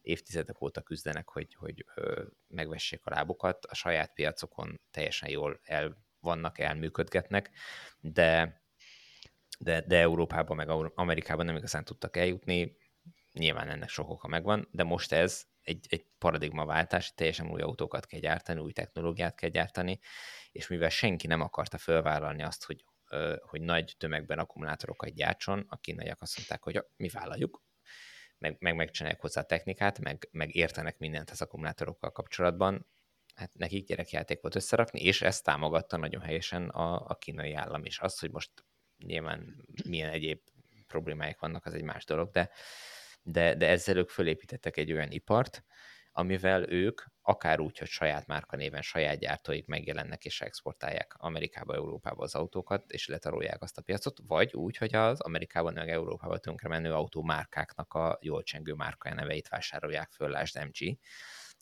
évtizedek 0.00 0.62
óta 0.62 0.80
küzdenek, 0.80 1.28
hogy, 1.28 1.54
hogy 1.54 1.84
megvessék 2.46 3.06
a 3.06 3.10
lábukat, 3.10 3.64
a 3.64 3.74
saját 3.74 4.12
piacokon 4.12 4.80
teljesen 4.90 5.30
jól 5.30 5.60
el 5.62 5.96
vannak, 6.20 6.58
elműködgetnek, 6.58 7.50
de, 8.00 8.62
de, 9.58 9.80
de 9.86 9.98
Európában 9.98 10.56
meg 10.56 10.68
Amerikában 10.94 11.44
nem 11.44 11.56
igazán 11.56 11.84
tudtak 11.84 12.16
eljutni, 12.16 12.76
nyilván 13.32 13.68
ennek 13.68 13.88
sok 13.88 14.10
oka 14.10 14.28
megvan, 14.28 14.68
de 14.70 14.82
most 14.82 15.12
ez 15.12 15.44
egy, 15.62 15.86
egy 15.88 16.06
paradigmaváltás, 16.18 17.14
teljesen 17.14 17.50
új 17.50 17.60
autókat 17.60 18.06
kell 18.06 18.20
gyártani, 18.20 18.60
új 18.60 18.72
technológiát 18.72 19.34
kell 19.34 19.50
gyártani, 19.50 19.98
és 20.52 20.68
mivel 20.68 20.88
senki 20.88 21.26
nem 21.26 21.40
akarta 21.40 21.78
felvállalni 21.78 22.42
azt, 22.42 22.64
hogy, 22.64 22.84
hogy 23.40 23.60
nagy 23.60 23.94
tömegben 23.98 24.38
akkumulátorokat 24.38 25.14
gyártson, 25.14 25.64
a 25.68 25.76
kínaiak 25.76 26.20
azt 26.20 26.36
mondták, 26.36 26.62
hogy 26.62 26.84
mi 26.96 27.08
vállaljuk, 27.08 27.62
meg, 28.38 28.56
meg 28.58 28.74
megcsinálják 28.74 29.20
hozzá 29.20 29.40
a 29.40 29.44
technikát, 29.44 29.98
meg, 29.98 30.28
meg 30.30 30.54
értenek 30.54 30.98
mindent 30.98 31.30
az 31.30 31.42
akkumulátorokkal 31.42 32.12
kapcsolatban, 32.12 32.86
hát 33.40 33.58
nekik 33.58 33.86
gyerekjáték 33.86 34.40
volt 34.40 34.54
összerakni, 34.54 35.00
és 35.00 35.22
ezt 35.22 35.44
támogatta 35.44 35.96
nagyon 35.96 36.20
helyesen 36.20 36.68
a, 36.68 37.06
a 37.06 37.14
kínai 37.14 37.54
állam 37.54 37.84
is. 37.84 37.98
Az, 37.98 38.18
hogy 38.18 38.30
most 38.30 38.50
nyilván 38.98 39.64
milyen 39.84 40.10
egyéb 40.10 40.40
problémáik 40.86 41.38
vannak, 41.38 41.66
az 41.66 41.74
egy 41.74 41.82
más 41.82 42.04
dolog, 42.04 42.30
de, 42.30 42.50
de, 43.22 43.54
de 43.54 43.68
ezzel 43.68 43.96
ők 43.96 44.08
fölépítettek 44.08 44.76
egy 44.76 44.92
olyan 44.92 45.10
ipart, 45.10 45.64
amivel 46.12 46.70
ők 46.70 47.00
akár 47.22 47.60
úgy, 47.60 47.78
hogy 47.78 47.88
saját 47.88 48.26
márka 48.26 48.56
néven 48.56 48.82
saját 48.82 49.18
gyártóik 49.18 49.66
megjelennek 49.66 50.24
és 50.24 50.40
exportálják 50.40 51.14
Amerikába, 51.16 51.74
Európába 51.74 52.22
az 52.22 52.34
autókat, 52.34 52.90
és 52.90 53.06
letarolják 53.06 53.62
azt 53.62 53.78
a 53.78 53.82
piacot, 53.82 54.18
vagy 54.26 54.54
úgy, 54.54 54.76
hogy 54.76 54.94
az 54.94 55.20
Amerikában 55.20 55.72
meg 55.72 55.88
Európába 55.88 56.38
tönkre 56.38 56.68
menő 56.68 56.92
autómárkáknak 56.92 57.94
a 57.94 58.18
jól 58.20 58.42
csengő 58.42 58.72
márka 58.72 59.14
neveit 59.14 59.48
vásárolják 59.48 60.10
föl, 60.10 60.28
lásd 60.28 60.64
MG, 60.64 60.98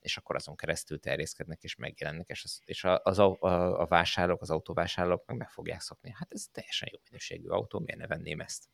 és 0.01 0.17
akkor 0.17 0.37
azon 0.37 0.57
keresztül 0.57 0.99
terjeszkednek 1.01 1.63
és 1.63 1.77
megjelennek, 1.77 2.29
és 2.29 2.45
az, 2.45 2.61
és 2.65 2.85
a, 2.85 3.01
az, 3.05 3.19
a, 3.19 3.37
a, 3.41 3.81
a 3.81 3.87
vásárlók, 3.87 4.43
az 4.43 4.51
autóvásárlók 4.51 5.27
meg 5.27 5.37
meg 5.37 5.51
fogják 5.51 5.81
szokni. 5.81 6.11
Hát 6.15 6.33
ez 6.33 6.47
teljesen 6.53 6.89
jó 6.93 6.99
minőségű 7.05 7.49
autó, 7.49 7.79
miért 7.79 8.01
ne 8.01 8.07
venném 8.07 8.41
ezt? 8.41 8.65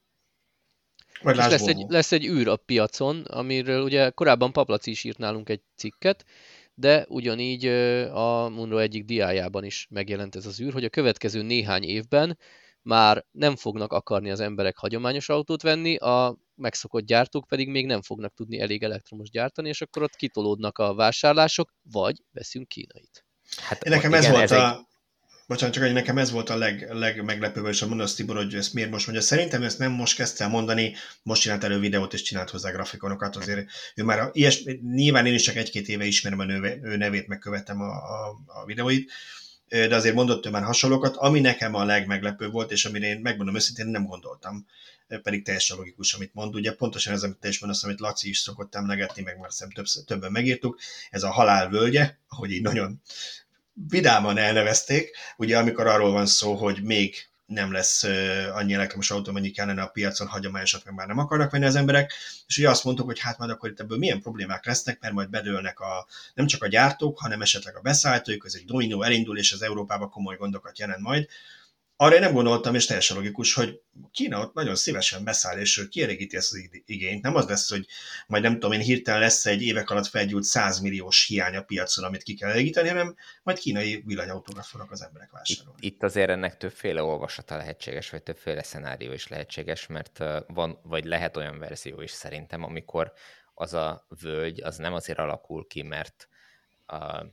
Vagy 1.22 1.37
és 1.37 1.47
lesz 1.47 1.66
egy, 1.66 1.85
lesz 1.89 2.12
egy 2.12 2.27
űr 2.27 2.49
a 2.49 2.57
piacon, 2.57 3.22
amiről 3.22 3.83
ugye 3.83 4.11
korábban 4.11 4.53
Paplaci 4.53 4.91
is 4.91 5.05
írt 5.05 5.18
nálunk 5.18 5.49
egy 5.49 5.62
cikket, 5.77 6.25
de 6.75 7.05
ugyanígy 7.09 7.66
a 8.07 8.49
Munro 8.49 8.79
egyik 8.79 9.05
diájában 9.05 9.64
is 9.64 9.87
megjelent 9.91 10.37
ez 10.37 10.47
az 10.47 10.61
űr, 10.61 10.72
hogy 10.72 10.85
a 10.85 10.89
következő 10.89 11.43
néhány 11.43 11.83
évben 11.83 12.39
már 12.85 13.24
nem 13.30 13.57
fognak 13.57 13.93
akarni 13.93 14.30
az 14.30 14.41
emberek 14.41 14.76
hagyományos 14.76 15.28
autót 15.28 15.62
venni, 15.62 15.97
a 15.97 16.37
megszokott 16.55 17.05
gyártók 17.05 17.47
pedig 17.49 17.68
még 17.68 17.87
nem 17.87 18.03
fognak 18.03 18.35
tudni 18.35 18.61
elég 18.61 18.82
elektromos 18.82 19.30
gyártani, 19.30 19.68
és 19.68 19.80
akkor 19.80 20.03
ott 20.03 20.16
kitolódnak 20.16 20.78
a 20.78 20.95
vásárlások, 20.95 21.74
vagy 21.82 22.22
veszünk 22.32 22.68
kínait. 22.68 23.24
Hát 23.57 23.85
Nekem 23.85 24.14
ez 24.14 24.28
volt 24.28 24.43
ez 24.43 24.51
a... 24.51 24.70
Egy 24.70 24.93
Bocsánat, 25.47 25.74
csak 25.74 25.85
hogy 25.85 25.93
nekem 25.93 26.18
ez 26.18 26.30
volt 26.30 26.51
a 26.51 26.57
leg, 26.57 26.93
legmeglepőbb, 26.93 27.66
és 27.66 27.82
a 27.82 27.87
mondasz 27.87 28.14
Tibor, 28.14 28.37
hogy 28.37 28.55
ezt 28.55 28.74
miért 28.74 28.91
most 28.91 29.07
mondja. 29.07 29.24
Szerintem 29.24 29.62
ezt 29.62 29.78
nem 29.78 29.93
most 29.93 30.16
kezdte 30.16 30.45
el 30.45 30.51
mondani, 30.51 30.95
most 31.22 31.43
csinált 31.43 31.64
elő 31.64 31.78
videót, 31.78 32.12
és 32.12 32.22
csinált 32.22 32.51
hozzá 32.51 32.70
grafikonokat, 32.70 33.37
azért 33.37 33.66
ő 33.95 34.03
már 34.03 34.30
ilyes, 34.32 34.64
nyilván 34.95 35.26
én 35.26 35.35
is 35.35 35.43
csak 35.43 35.57
egy-két 35.57 35.89
éve 35.89 36.05
ismerem 36.05 36.39
a 36.39 36.45
nő, 36.45 36.80
ő 36.82 36.97
nevét, 36.97 37.26
megkövetem 37.26 37.80
a, 37.80 37.91
a, 37.91 38.39
a 38.47 38.64
videóit, 38.64 39.12
de 39.69 39.95
azért 39.95 40.15
mondott 40.15 40.47
ő 40.47 40.51
már 40.51 40.62
hasonlókat, 40.62 41.17
ami 41.17 41.41
nekem 41.41 41.75
a 41.75 41.85
legmeglepőbb 41.85 42.53
volt, 42.53 42.71
és 42.71 42.85
amire 42.85 43.07
én 43.07 43.21
megmondom 43.21 43.55
őszintén 43.55 43.87
nem 43.87 44.07
gondoltam, 44.07 44.67
pedig 45.23 45.45
teljesen 45.45 45.77
logikus, 45.77 46.15
amit 46.15 46.35
mond. 46.35 46.55
Ugye 46.55 46.73
pontosan 46.73 47.12
ez, 47.12 47.23
amit 47.23 47.39
te 47.39 47.49
is 47.49 47.61
mondasz, 47.61 47.85
amit 47.85 48.01
Laci 48.01 48.29
is 48.29 48.39
szokott 48.39 48.75
emlegetni, 48.75 49.23
meg 49.23 49.39
már 49.39 49.53
szem 49.53 49.71
több, 49.71 49.85
többen 50.07 50.33
megírtuk, 50.33 50.79
ez 51.11 51.23
a 51.23 51.31
halál 51.31 51.69
völgye, 51.69 52.15
ahogy 52.29 52.51
így 52.51 52.62
nagyon 52.62 53.01
vidáman 53.89 54.39
elnevezték, 54.39 55.17
ugye 55.37 55.59
amikor 55.59 55.87
arról 55.87 56.11
van 56.11 56.27
szó, 56.27 56.55
hogy 56.55 56.83
még 56.83 57.15
nem 57.47 57.72
lesz 57.72 58.03
annyi 58.53 58.74
elektromos 58.74 59.11
autó, 59.11 59.32
mennyi 59.32 59.51
kellene 59.51 59.82
a 59.82 59.86
piacon, 59.86 60.26
hagyományosat 60.26 60.84
meg 60.84 60.95
már 60.95 61.07
nem 61.07 61.18
akarnak 61.18 61.51
venni 61.51 61.64
az 61.64 61.74
emberek, 61.74 62.12
és 62.47 62.59
ugye 62.59 62.70
azt 62.70 62.84
mondtuk, 62.84 63.07
hogy 63.07 63.18
hát 63.18 63.38
majd 63.38 63.51
akkor 63.51 63.70
itt 63.70 63.80
ebből 63.80 63.99
milyen 63.99 64.20
problémák 64.20 64.66
lesznek, 64.66 65.01
mert 65.01 65.14
majd 65.14 65.30
bedőlnek 65.30 65.80
a, 65.80 66.07
nem 66.34 66.47
csak 66.47 66.62
a 66.62 66.68
gyártók, 66.68 67.18
hanem 67.18 67.42
esetleg 67.42 67.76
a 67.76 67.80
beszállítók, 67.80 68.45
ez 68.47 68.55
egy 68.55 68.64
dominó 68.64 69.03
elindul, 69.03 69.38
és 69.38 69.53
az 69.53 69.62
Európában 69.62 70.11
komoly 70.11 70.36
gondokat 70.36 70.78
jelent 70.78 71.01
majd, 71.01 71.28
arra 71.97 72.14
én 72.14 72.20
nem 72.20 72.32
gondoltam, 72.32 72.74
és 72.74 72.86
teljesen 72.86 73.16
logikus, 73.16 73.55
hogy 73.55 73.80
Kína 74.12 74.40
ott 74.40 74.55
nagyon 74.55 74.74
szívesen 74.74 75.24
beszáll, 75.24 75.59
és 75.59 75.78
ő 75.78 75.88
kielégíti 75.88 76.36
ezt 76.36 76.53
az 76.53 76.68
igényt. 76.86 77.22
Nem 77.22 77.34
az 77.34 77.49
lesz, 77.49 77.70
hogy 77.70 77.86
majd 78.26 78.42
nem 78.42 78.53
tudom 78.53 78.72
én, 78.72 78.80
hirtelen 78.80 79.20
lesz 79.20 79.47
egy 79.47 79.62
évek 79.62 79.90
alatt 79.90 80.07
felgyújt 80.07 80.45
100 80.45 80.78
milliós 80.78 81.26
hiány 81.26 81.57
a 81.57 81.62
piacon, 81.62 82.05
amit 82.05 82.22
ki 82.22 82.34
kell 82.34 82.51
elégíteni, 82.51 82.88
hanem 82.88 83.16
majd 83.42 83.59
kínai 83.59 84.03
villanyautókat 84.07 84.66
fognak 84.66 84.90
az 84.90 85.03
emberek 85.03 85.30
vásárolni. 85.30 85.78
Itt, 85.80 85.92
itt 85.92 86.03
azért 86.03 86.30
ennek 86.30 86.57
többféle 86.57 87.03
olvasata 87.03 87.57
lehetséges, 87.57 88.11
vagy 88.11 88.22
többféle 88.22 88.62
szenárió 88.62 89.12
is 89.12 89.28
lehetséges, 89.28 89.86
mert 89.86 90.18
van, 90.47 90.78
vagy 90.82 91.05
lehet 91.05 91.36
olyan 91.36 91.59
verzió 91.59 92.01
is 92.01 92.11
szerintem, 92.11 92.62
amikor 92.62 93.12
az 93.55 93.74
a 93.74 94.07
völgy 94.20 94.62
az 94.62 94.76
nem 94.76 94.95
azért 94.95 95.18
alakul 95.18 95.66
ki, 95.66 95.82
mert 95.82 96.28
a 96.86 97.24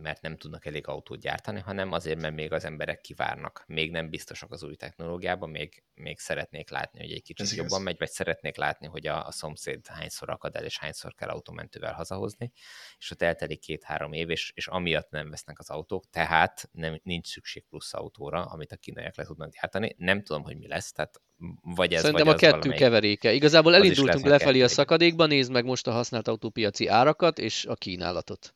mert 0.00 0.22
nem 0.22 0.36
tudnak 0.36 0.66
elég 0.66 0.86
autót 0.86 1.20
gyártani, 1.20 1.60
hanem 1.60 1.92
azért, 1.92 2.20
mert 2.20 2.34
még 2.34 2.52
az 2.52 2.64
emberek 2.64 3.00
kivárnak. 3.00 3.64
Még 3.66 3.90
nem 3.90 4.10
biztosak 4.10 4.52
az 4.52 4.62
új 4.62 4.74
technológiában, 4.74 5.50
még, 5.50 5.82
még 5.94 6.18
szeretnék 6.18 6.70
látni, 6.70 7.00
hogy 7.00 7.12
egy 7.12 7.22
kicsit 7.22 7.46
Ez 7.46 7.54
jobban 7.54 7.70
igaz. 7.70 7.82
megy, 7.82 7.98
vagy 7.98 8.10
szeretnék 8.10 8.56
látni, 8.56 8.86
hogy 8.86 9.06
a, 9.06 9.26
a 9.26 9.30
szomszéd 9.30 9.86
hányszor 9.86 10.30
akad 10.30 10.56
el, 10.56 10.64
és 10.64 10.78
hányszor 10.78 11.14
kell 11.14 11.28
autómentővel 11.28 11.92
hazahozni, 11.92 12.52
és 12.98 13.10
ott 13.10 13.22
eltelik 13.22 13.60
két-három 13.60 14.12
év, 14.12 14.30
és, 14.30 14.52
és 14.54 14.66
amiatt 14.66 15.10
nem 15.10 15.30
vesznek 15.30 15.58
az 15.58 15.70
autók, 15.70 16.10
tehát 16.10 16.68
nem, 16.72 17.00
nincs 17.02 17.26
szükség 17.26 17.64
plusz 17.68 17.94
autóra, 17.94 18.44
amit 18.44 18.72
a 18.72 18.76
kínaiak 18.76 19.16
le 19.16 19.24
tudnak 19.24 19.52
gyártani. 19.52 19.94
Nem 19.98 20.22
tudom, 20.22 20.42
hogy 20.42 20.56
mi 20.56 20.66
lesz, 20.66 20.92
tehát 20.92 21.20
vagy 21.62 21.92
ez, 21.92 22.00
Szerintem 22.00 22.26
vagy 22.26 22.34
a 22.34 22.38
kettő 22.38 22.52
valamelyik... 22.52 22.82
keveréke. 22.82 23.32
Igazából 23.32 23.74
elindultunk 23.74 24.26
lefelé 24.26 24.62
a 24.62 24.68
szakadékba, 24.68 25.26
nézd 25.26 25.50
meg 25.50 25.64
most 25.64 25.86
a 25.86 25.92
használt 25.92 26.28
autópiaci 26.28 26.86
árakat 26.86 27.38
és 27.38 27.64
a 27.64 27.74
kínálatot. 27.74 28.54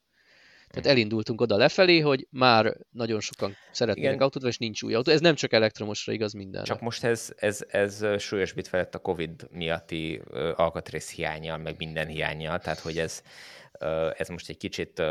Tehát 0.71 0.89
elindultunk 0.89 1.41
oda 1.41 1.57
lefelé, 1.57 1.99
hogy 1.99 2.27
már 2.31 2.77
nagyon 2.91 3.21
sokan 3.21 3.57
szeretnének 3.71 4.13
Igen. 4.13 4.23
autót, 4.23 4.45
és 4.45 4.59
nincs 4.59 4.83
új 4.83 4.95
autó. 4.95 5.11
Ez 5.13 5.21
nem 5.21 5.35
csak 5.35 5.53
elektromosra 5.53 6.13
igaz 6.13 6.33
minden. 6.33 6.65
Csak 6.65 6.81
most 6.81 7.05
ez, 7.05 7.33
ez, 7.37 7.65
ez 7.69 8.05
súlyosbít 8.19 8.69
felett 8.69 8.95
a 8.95 8.99
Covid 8.99 9.49
miatti 9.51 10.23
alkatrész 10.55 11.11
hiányjal, 11.11 11.57
meg 11.57 11.75
minden 11.79 12.07
hiányjal, 12.07 12.59
tehát 12.59 12.79
hogy 12.79 12.99
ez, 12.99 13.23
ez 14.17 14.29
most 14.29 14.49
egy 14.49 14.57
kicsit 14.57 15.03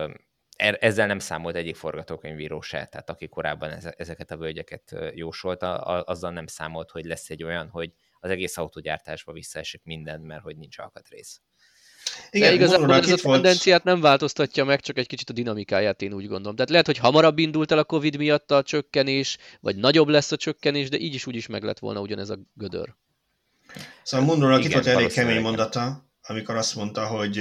er, 0.56 0.78
ezzel 0.80 1.08
nem 1.08 1.20
számolt 1.20 1.56
egyik 1.56 1.76
forgatókönyvíró 1.76 2.62
se, 2.62 2.86
tehát 2.86 3.10
aki 3.10 3.28
korábban 3.28 3.72
ezeket 3.98 4.32
a 4.32 4.38
völgyeket 4.38 4.96
jósolta, 5.14 5.78
azzal 6.04 6.32
nem 6.32 6.48
számolt, 6.48 6.92
hogy 6.92 7.06
lesz 7.06 7.30
egy 7.30 7.44
olyan, 7.44 7.70
hogy 7.70 7.94
az 8.20 8.30
egész 8.30 8.58
autógyártásba 8.58 9.32
visszaesik 9.32 9.84
minden, 9.84 10.22
mert 10.22 10.42
hogy 10.42 10.58
nincs 10.58 10.78
alkatrész. 10.78 11.42
Igen, 12.30 12.50
De 12.50 12.56
igazából 12.56 12.94
ez 12.94 13.12
a 13.12 13.16
tendenciát 13.16 13.84
volt... 13.84 13.96
nem 13.96 14.02
változtatja 14.02 14.66
meg, 14.66 14.82
csak 14.82 14.98
egy 14.98 15.08
kicsit 15.08 15.30
a 15.30 15.34
dinamikáját 15.34 16.02
én 16.02 16.14
úgy 16.14 16.28
gondolom. 16.28 16.56
Tehát 16.56 16.70
lehet, 16.70 16.86
hogy 16.86 16.98
hamarabb 16.98 17.38
indult 17.38 17.72
el 17.72 17.78
a 17.78 17.84
Covid 17.84 18.18
miatt 18.18 18.52
a 18.52 18.64
csökkenés, 18.64 19.38
vagy 19.60 19.76
nagyobb 19.76 20.08
lesz 20.08 20.32
a 20.32 20.38
csökkenés, 20.38 20.90
de 20.90 20.98
így 20.98 21.14
is 21.14 21.28
úgy 21.28 21.36
is 21.36 21.48
meg 21.48 21.64
lett 21.64 21.80
volna 21.80 22.00
ugyanez 22.00 22.30
a 22.30 22.40
gödör. 22.54 22.96
Szóval 24.04 24.26
Munronak 24.26 24.64
itt 24.64 24.74
volt 24.74 24.86
elég 24.86 25.12
kemény 25.12 25.42
mondata, 25.42 26.10
amikor 26.22 26.56
azt 26.56 26.76
mondta, 26.76 27.06
hogy 27.06 27.40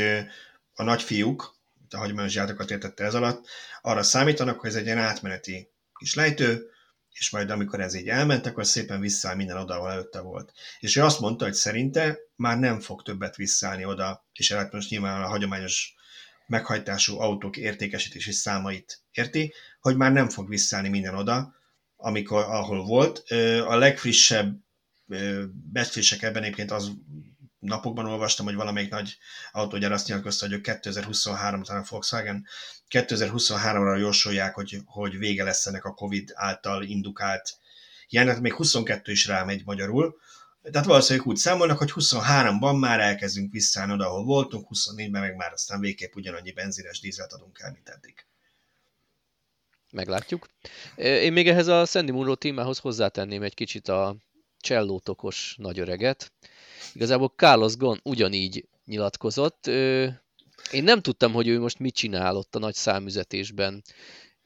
a 0.75 0.83
nagyfiúk, 0.83 1.57
a 1.91 1.97
hagyományos 1.97 2.35
játékokat 2.35 2.71
értette 2.71 3.05
ez 3.05 3.15
alatt, 3.15 3.47
arra 3.83 4.03
számítanak, 4.03 4.61
hogy 4.61 4.71
ez 4.71 4.77
egy 4.77 4.85
ilyen 4.85 4.99
átmeneti 4.99 5.71
kis 5.99 6.15
lejtő, 6.15 6.71
és 7.19 7.31
majd 7.31 7.51
amikor 7.51 7.81
ez 7.81 7.95
így 7.95 8.09
elment, 8.09 8.47
akkor 8.47 8.67
szépen 8.67 9.01
visszáll 9.01 9.35
minden 9.35 9.57
oda, 9.57 9.75
ahol 9.75 9.91
előtte 9.91 10.21
volt. 10.21 10.53
És 10.81 10.97
ő 10.97 11.03
azt 11.03 11.21
mondta, 11.21 11.45
hogy 11.45 11.55
szerinte 11.55 12.19
már 12.37 12.59
nem 12.59 12.81
fog 12.81 13.03
többet 13.03 13.37
visszállni 13.37 13.85
oda, 13.85 14.25
és 14.33 14.53
hát 14.53 14.73
most 14.73 14.91
nyilván 14.91 15.23
a 15.23 15.29
hagyományos 15.29 15.95
meghajtású 16.47 17.21
autók 17.21 17.57
értékesítési 17.57 18.33
számait 18.33 19.01
érti, 19.13 19.53
hogy 19.81 19.97
már 19.97 20.13
nem 20.13 20.29
fog 20.29 20.49
visszállni 20.49 20.89
minden 20.89 21.15
oda, 21.15 21.55
amikor, 21.97 22.43
ahol 22.43 22.85
volt. 22.85 23.31
A 23.67 23.77
legfrissebb 23.77 24.57
becslések 25.73 26.23
ebben 26.23 26.43
egyébként 26.43 26.71
az 26.71 26.93
napokban 27.59 28.07
olvastam, 28.07 28.47
hogy 28.47 28.55
valamelyik 28.55 28.91
nagy 28.91 29.19
autógyár 29.53 29.93
azt 29.93 30.07
nyilatkozta, 30.07 30.49
hogy 30.49 30.61
2023, 30.61 31.63
talán 31.63 31.85
Volkswagen 31.89 32.47
2023-ra 32.91 33.99
jósolják, 33.99 34.55
hogy, 34.55 34.79
hogy 34.85 35.19
vége 35.19 35.45
lesz 35.45 35.67
ennek 35.67 35.85
a 35.85 35.95
Covid 35.95 36.33
által 36.35 36.83
indukált 36.83 37.57
ilyenek, 38.09 38.41
még 38.41 38.55
22 38.55 39.13
is 39.13 39.27
rámegy 39.27 39.63
magyarul. 39.65 40.21
Tehát 40.63 40.87
valószínűleg 40.87 41.29
úgy 41.29 41.37
számolnak, 41.37 41.79
hogy 41.79 41.93
23-ban 41.95 42.79
már 42.79 43.01
elkezdünk 43.01 43.53
visszaállni 43.53 43.93
oda, 43.93 44.07
ahol 44.07 44.25
voltunk, 44.25 44.67
24-ben 44.71 45.21
meg 45.21 45.37
már 45.37 45.53
aztán 45.53 45.81
végképp 45.81 46.15
ugyanannyi 46.15 46.53
benzines 46.53 47.01
dízelt 47.01 47.33
adunk 47.33 47.59
el, 47.61 47.73
mint 47.73 47.89
eddig. 47.89 48.27
Meglátjuk. 49.93 50.49
Én 50.97 51.33
még 51.33 51.49
ehhez 51.49 51.67
a 51.67 51.85
Sandy 51.85 52.13
Munro 52.13 52.35
témához 52.35 52.79
hozzátenném 52.79 53.43
egy 53.43 53.55
kicsit 53.55 53.89
a 53.89 54.17
csellótokos 54.61 55.55
nagyöreget. 55.59 56.33
Igazából 56.95 57.33
Carlos 57.37 57.77
Gon 57.77 58.01
ugyanígy 58.03 58.69
nyilatkozott. 58.85 59.67
Én 60.71 60.83
nem 60.85 61.01
tudtam, 61.01 61.33
hogy 61.33 61.49
ő 61.49 61.61
most 61.61 61.79
mit 61.79 61.95
csinál 61.95 62.37
ott 62.37 62.55
a 62.55 62.59
nagy 62.59 62.75
számüzetésben, 62.75 63.83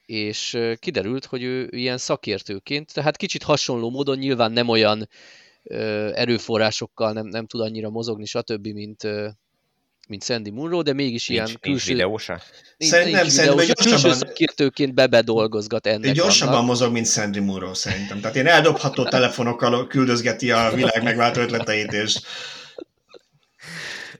és 0.06 0.58
kiderült, 0.78 1.24
hogy 1.24 1.42
ő 1.42 1.68
ilyen 1.70 1.98
szakértőként, 1.98 2.92
tehát 2.92 3.16
kicsit 3.16 3.42
hasonló 3.42 3.90
módon, 3.90 4.18
nyilván 4.18 4.52
nem 4.52 4.68
olyan 4.68 5.08
erőforrásokkal 6.12 7.12
nem, 7.12 7.26
nem 7.26 7.46
tud 7.46 7.60
annyira 7.60 7.90
mozogni, 7.90 8.24
stb., 8.24 8.66
mint, 8.66 9.08
mint 10.08 10.24
Sandy 10.24 10.50
Munro, 10.50 10.82
de 10.82 10.92
mégis 10.92 11.28
nincs, 11.28 11.28
ilyen 11.28 11.58
külső... 11.60 11.70
Nincs 11.70 11.84
videósa? 11.86 12.40
Nincs, 12.76 12.92
szerintem, 12.92 13.20
nincs 13.20 13.32
szerintem 13.32 13.58
videósa, 13.58 13.82
gyorsabban, 13.82 14.10
külső 14.10 14.26
szakértőként 14.26 14.94
bebedolgozgat 14.94 15.86
ennek. 15.86 16.12
Gyorsabban 16.12 16.54
annak. 16.54 16.66
mozog, 16.66 16.92
mint 16.92 17.06
Sandy 17.06 17.40
Munro 17.40 17.74
szerintem. 17.74 18.20
Tehát 18.20 18.34
ilyen 18.34 18.46
eldobható 18.46 19.04
telefonokkal 19.04 19.86
küldözgeti 19.86 20.50
a 20.50 20.70
világ 20.74 21.02
megváltó 21.02 21.40
ötleteit, 21.40 21.92
és 21.92 22.20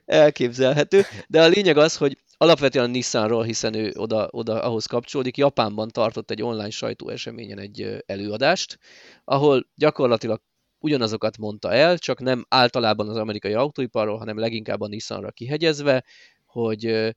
elképzelhető, 0.07 1.07
de 1.27 1.43
a 1.43 1.47
lényeg 1.47 1.77
az, 1.77 1.97
hogy 1.97 2.19
alapvetően 2.37 2.85
a 2.85 2.89
Nissanról, 2.89 3.45
hiszen 3.45 3.75
ő 3.75 3.93
oda, 3.97 4.29
oda 4.31 4.63
ahhoz 4.63 4.87
kapcsolódik, 4.87 5.37
Japánban 5.37 5.89
tartott 5.89 6.31
egy 6.31 6.43
online 6.43 6.71
sajtóeseményen 6.71 7.59
egy 7.59 8.03
előadást, 8.07 8.79
ahol 9.25 9.67
gyakorlatilag 9.75 10.41
ugyanazokat 10.83 11.39
mondta 11.39 11.73
el, 11.73 11.99
csak 11.99 12.21
nem 12.21 12.45
általában 12.49 13.09
az 13.09 13.17
amerikai 13.17 13.53
autóiparról, 13.53 14.19
hanem 14.19 14.39
leginkább 14.39 14.81
a 14.81 14.87
Nissanra 14.87 15.31
kihegyezve, 15.31 16.05
hogy, 16.47 17.15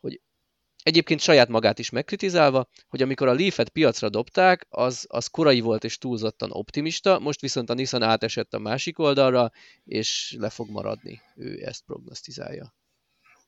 hogy 0.00 0.20
egyébként 0.82 1.20
saját 1.20 1.48
magát 1.48 1.78
is 1.78 1.90
megkritizálva, 1.90 2.68
hogy 2.88 3.02
amikor 3.02 3.28
a 3.28 3.34
Leaf-et 3.34 3.68
piacra 3.68 4.08
dobták, 4.08 4.66
az, 4.68 5.06
az 5.08 5.26
korai 5.26 5.60
volt 5.60 5.84
és 5.84 5.98
túlzottan 5.98 6.50
optimista, 6.52 7.18
most 7.18 7.40
viszont 7.40 7.70
a 7.70 7.74
Nissan 7.74 8.02
átesett 8.02 8.54
a 8.54 8.58
másik 8.58 8.98
oldalra, 8.98 9.50
és 9.84 10.36
le 10.38 10.50
fog 10.50 10.70
maradni. 10.70 11.20
Ő 11.36 11.66
ezt 11.66 11.84
prognosztizálja 11.84 12.74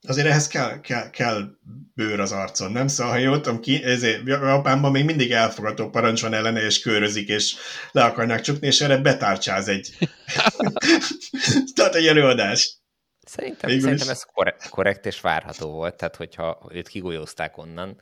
azért 0.06 0.26
ehhez 0.26 0.46
kell, 0.46 0.80
kell, 0.80 1.10
kell 1.10 1.50
bőr 1.94 2.20
az 2.20 2.32
arcon, 2.32 2.72
nem? 2.72 2.86
Szóval, 2.86 3.12
ha 3.12 3.18
jól 3.18 3.40
tudom 3.40 3.60
ki, 3.60 3.84
ezért 3.84 4.26
Japánban 4.26 4.90
még 4.90 5.04
mindig 5.04 5.32
elfogadó 5.32 5.90
parancs 5.90 6.22
van 6.22 6.34
ellene, 6.34 6.60
és 6.60 6.80
körözik, 6.80 7.28
és 7.28 7.56
le 7.92 8.04
akarnak 8.04 8.40
csukni, 8.40 8.66
és 8.66 8.80
erre 8.80 8.96
betárcsáz 8.96 9.68
egy, 9.68 9.96
tehát 11.74 11.94
egy 11.94 12.06
előadást. 12.06 12.74
Szerintem, 13.26 13.80
szerintem 13.80 14.08
ez 14.08 14.22
korrekt, 14.22 14.68
korrekt 14.68 15.06
és 15.06 15.20
várható 15.20 15.70
volt, 15.70 15.96
tehát 15.96 16.16
hogyha 16.16 16.68
őt 16.72 16.88
kigolyózták 16.88 17.56
onnan, 17.56 18.00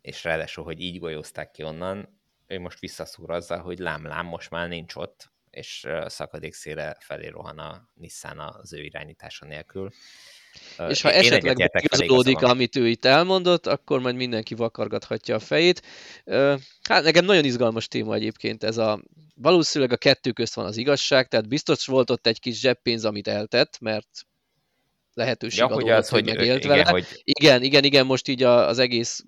és 0.00 0.24
ráadásul, 0.24 0.64
hogy 0.64 0.80
így 0.80 0.98
golyózták 0.98 1.50
ki 1.50 1.62
onnan, 1.62 2.20
ő 2.46 2.58
most 2.58 2.78
visszaszúr 2.78 3.30
azzal, 3.30 3.58
hogy 3.58 3.78
lám-lám, 3.78 4.26
most 4.26 4.50
már 4.50 4.68
nincs 4.68 4.94
ott, 4.94 5.30
és 5.50 5.86
szakadék 6.06 6.54
széle 6.54 6.96
felé 7.00 7.28
rohan 7.28 7.58
a 7.58 7.88
Nissan 7.94 8.38
az 8.38 8.72
ő 8.72 8.82
irányítása 8.82 9.46
nélkül. 9.46 9.90
És 10.88 11.00
ha 11.00 11.10
esetleg 11.10 11.70
igazolódik, 11.72 12.42
amit 12.42 12.76
ő 12.76 12.88
itt 12.88 13.04
elmondott, 13.04 13.66
akkor 13.66 14.00
majd 14.00 14.14
mindenki 14.14 14.54
vakargathatja 14.54 15.34
a 15.34 15.38
fejét. 15.38 15.82
Hát 16.88 17.02
nekem 17.02 17.24
nagyon 17.24 17.44
izgalmas 17.44 17.88
téma 17.88 18.14
egyébként 18.14 18.64
ez 18.64 18.76
a 18.76 19.02
valószínűleg 19.40 19.92
a 19.92 19.96
kettő 19.96 20.32
közt 20.32 20.54
van 20.54 20.66
az 20.66 20.76
igazság, 20.76 21.28
tehát 21.28 21.48
biztos 21.48 21.86
volt 21.86 22.10
ott 22.10 22.26
egy 22.26 22.40
kis 22.40 22.60
zseppénz, 22.60 23.04
amit 23.04 23.28
eltett, 23.28 23.78
mert 23.80 24.08
lehetőség 25.14 25.58
ja, 25.58 25.64
adódott, 25.64 25.82
hogy, 25.82 25.92
az, 25.92 26.08
hogy 26.08 26.24
megélt 26.24 26.64
igen, 26.64 26.76
vele. 26.76 26.90
Hogy... 26.90 27.06
Igen, 27.22 27.62
igen, 27.62 27.84
igen, 27.84 28.06
most 28.06 28.28
így 28.28 28.42
az 28.42 28.78
egész 28.78 29.24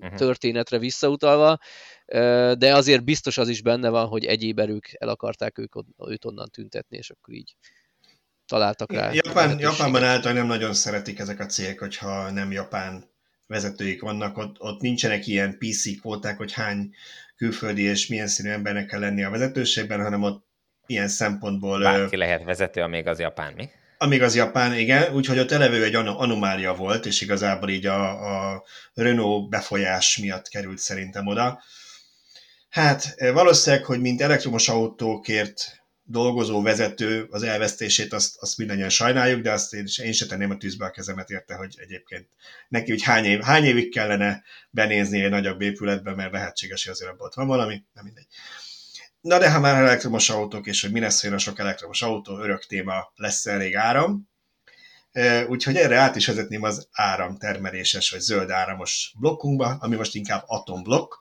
uh-huh. 0.00 0.18
történetre 0.18 0.78
visszautalva, 0.78 1.58
de 2.58 2.74
azért 2.74 3.04
biztos 3.04 3.38
az 3.38 3.48
is 3.48 3.62
benne 3.62 3.88
van, 3.88 4.06
hogy 4.06 4.24
egyéb 4.24 4.58
erők 4.58 4.96
el 4.98 5.08
akarták 5.08 5.58
ők, 5.58 5.74
őt 6.06 6.24
onnan 6.24 6.48
tüntetni, 6.48 6.96
és 6.96 7.10
akkor 7.10 7.34
így 7.34 7.54
találtak 8.52 8.92
rá. 8.92 9.10
Japán, 9.12 9.58
Japánban 9.58 10.04
által 10.04 10.32
nem 10.32 10.46
nagyon 10.46 10.74
szeretik 10.74 11.18
ezek 11.18 11.40
a 11.40 11.46
cégek, 11.46 11.78
hogyha 11.78 12.30
nem 12.30 12.52
japán 12.52 13.04
vezetőik 13.46 14.02
vannak, 14.02 14.38
ott, 14.38 14.60
ott 14.60 14.80
nincsenek 14.80 15.26
ilyen 15.26 15.58
PC 15.58 16.00
kvóták, 16.00 16.36
hogy 16.36 16.52
hány 16.52 16.94
külföldi 17.36 17.82
és 17.82 18.06
milyen 18.06 18.26
színű 18.26 18.50
embernek 18.50 18.86
kell 18.86 19.00
lenni 19.00 19.24
a 19.24 19.30
vezetőségben, 19.30 20.02
hanem 20.02 20.22
ott 20.22 20.46
ilyen 20.86 21.08
szempontból... 21.08 21.82
Bárki 21.82 22.16
lehet 22.16 22.44
vezető, 22.44 22.80
amíg 22.80 23.06
az 23.06 23.18
japán, 23.18 23.52
mi? 23.52 23.68
Amíg 23.98 24.22
az 24.22 24.34
japán, 24.34 24.74
igen, 24.74 25.14
úgyhogy 25.14 25.38
ott 25.38 25.50
elevő 25.50 25.84
egy 25.84 25.94
anomália 25.94 26.74
volt, 26.74 27.06
és 27.06 27.20
igazából 27.20 27.68
így 27.68 27.86
a, 27.86 28.52
a 28.52 28.64
Renault 28.94 29.48
befolyás 29.48 30.18
miatt 30.18 30.48
került 30.48 30.78
szerintem 30.78 31.26
oda. 31.26 31.62
Hát 32.70 33.14
valószínűleg, 33.32 33.84
hogy 33.84 34.00
mint 34.00 34.20
elektromos 34.20 34.68
autókért 34.68 35.81
dolgozó 36.04 36.62
vezető 36.62 37.26
az 37.30 37.42
elvesztését, 37.42 38.12
azt, 38.12 38.36
azt 38.40 38.58
mindannyian 38.58 38.88
sajnáljuk, 38.88 39.40
de 39.40 39.52
azt 39.52 39.74
én, 39.74 39.86
én 40.02 40.12
se 40.12 40.26
tenném 40.26 40.50
a 40.50 40.56
tűzbe 40.56 40.84
a 40.84 40.90
kezemet 40.90 41.30
érte, 41.30 41.54
hogy 41.54 41.74
egyébként 41.78 42.28
neki 42.68 42.90
hogy 42.90 43.02
hány, 43.02 43.24
év, 43.24 43.40
hány 43.40 43.64
évig 43.64 43.92
kellene 43.92 44.42
benézni 44.70 45.22
egy 45.22 45.30
nagyobb 45.30 45.60
épületbe, 45.60 46.14
mert 46.14 46.32
lehetséges, 46.32 46.84
hogy 46.84 46.92
azért 46.92 47.10
abban 47.10 47.26
ott 47.26 47.34
van 47.34 47.46
valami, 47.46 47.82
nem 47.92 48.04
mindegy. 48.04 48.26
Na 49.20 49.38
de 49.38 49.50
ha 49.50 49.60
már 49.60 49.82
elektromos 49.82 50.30
autók, 50.30 50.66
és 50.66 50.82
hogy 50.82 50.92
mi 50.92 51.00
lesz, 51.00 51.24
a 51.24 51.38
sok 51.38 51.58
elektromos 51.58 52.02
autó, 52.02 52.38
örök 52.38 52.66
téma 52.66 53.12
lesz 53.14 53.46
elég 53.46 53.76
áram, 53.76 54.30
Úgyhogy 55.48 55.76
erre 55.76 55.96
át 55.96 56.16
is 56.16 56.26
vezetném 56.26 56.62
az 56.62 56.88
áramtermeléses 56.92 58.10
vagy 58.10 58.20
zöld 58.20 58.50
áramos 58.50 59.14
blokkunkba, 59.18 59.76
ami 59.80 59.96
most 59.96 60.14
inkább 60.14 60.42
atomblokk 60.46 61.14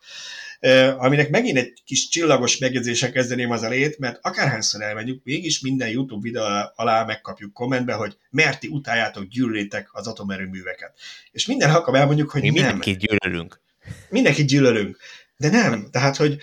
aminek 0.97 1.29
megint 1.29 1.57
egy 1.57 1.81
kis 1.85 2.07
csillagos 2.07 2.57
megjegyzése 2.57 3.11
kezdeném 3.11 3.51
az 3.51 3.63
elét, 3.63 3.97
mert 3.99 4.19
akárhányszor 4.21 4.81
elmegyünk, 4.81 5.23
mégis 5.23 5.59
minden 5.59 5.89
YouTube 5.89 6.21
videó 6.21 6.43
alá 6.75 7.03
megkapjuk 7.05 7.53
kommentbe, 7.53 7.93
hogy 7.93 8.17
merti 8.29 8.67
utáljátok, 8.67 9.27
gyűlölitek 9.27 9.89
az 9.91 10.07
atomerőműveket. 10.07 10.93
És 11.31 11.45
minden 11.45 11.69
alkalom 11.69 11.99
elmondjuk, 11.99 12.29
hogy 12.29 12.41
Mi 12.41 12.47
nem. 12.47 12.55
mindenkit 12.55 12.97
gyűlölünk. 12.97 13.61
Mindenkit 14.09 14.47
gyűlölünk. 14.47 14.97
De 15.37 15.49
nem. 15.49 15.87
Tehát, 15.91 16.15
hogy 16.15 16.37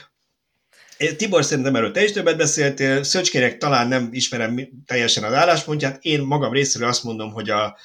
Tibor, 1.17 1.45
szerintem 1.45 1.77
erről 1.77 1.91
te 1.91 2.05
is 2.05 2.13
többet 2.13 2.37
beszéltél, 2.37 3.03
Szöcskének 3.03 3.59
talán 3.59 3.89
nem 3.89 4.09
ismerem 4.11 4.69
teljesen 4.87 5.25
az 5.25 5.33
álláspontját, 5.33 5.99
én 6.03 6.21
magam 6.21 6.53
részéről 6.53 6.89
azt 6.89 7.05
mondom, 7.05 7.33
hogy 7.33 7.51
a, 7.51 7.79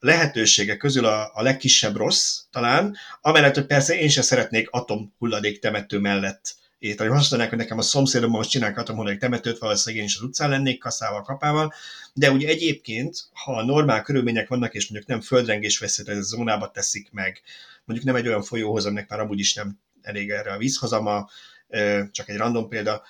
lehetősége 0.00 0.76
közül 0.76 1.04
a, 1.04 1.30
a 1.34 1.42
legkisebb 1.42 1.96
rossz 1.96 2.40
talán, 2.50 2.96
amellett, 3.20 3.54
hogy 3.54 3.66
persze 3.66 3.98
én 3.98 4.08
sem 4.08 4.22
szeretnék 4.22 4.70
atomhulladék 4.70 5.58
temető 5.58 5.98
mellett 5.98 6.56
éteni. 6.78 7.10
Azt 7.10 7.30
mondanák, 7.30 7.48
hogy 7.48 7.58
nekem 7.58 7.78
a 7.78 7.82
szomszédom 7.82 8.30
most 8.30 8.50
csinálnak 8.50 8.78
atomhulladék 8.78 9.20
temetőt, 9.20 9.58
valószínűleg 9.58 10.04
én 10.04 10.08
is 10.10 10.16
az 10.16 10.22
utcán 10.22 10.50
lennék 10.50 10.78
kaszával, 10.78 11.22
kapával, 11.22 11.72
de 12.12 12.30
ugye 12.30 12.48
egyébként, 12.48 13.28
ha 13.32 13.56
a 13.56 13.64
normál 13.64 14.02
körülmények 14.02 14.48
vannak, 14.48 14.74
és 14.74 14.88
mondjuk 14.88 15.10
nem 15.10 15.20
földrengés 15.20 15.78
veszélyes 15.78 16.24
zónába 16.24 16.70
teszik 16.70 17.10
meg, 17.12 17.42
mondjuk 17.84 18.08
nem 18.08 18.16
egy 18.16 18.28
olyan 18.28 18.42
folyóhoz, 18.42 18.86
aminek 18.86 19.08
már 19.08 19.20
amúgy 19.20 19.38
is 19.38 19.54
nem 19.54 19.78
elég 20.02 20.30
erre 20.30 20.52
a 20.52 20.58
vízhozama, 20.58 21.28
csak 22.10 22.28
egy 22.28 22.36
random 22.36 22.68
példa, 22.68 23.02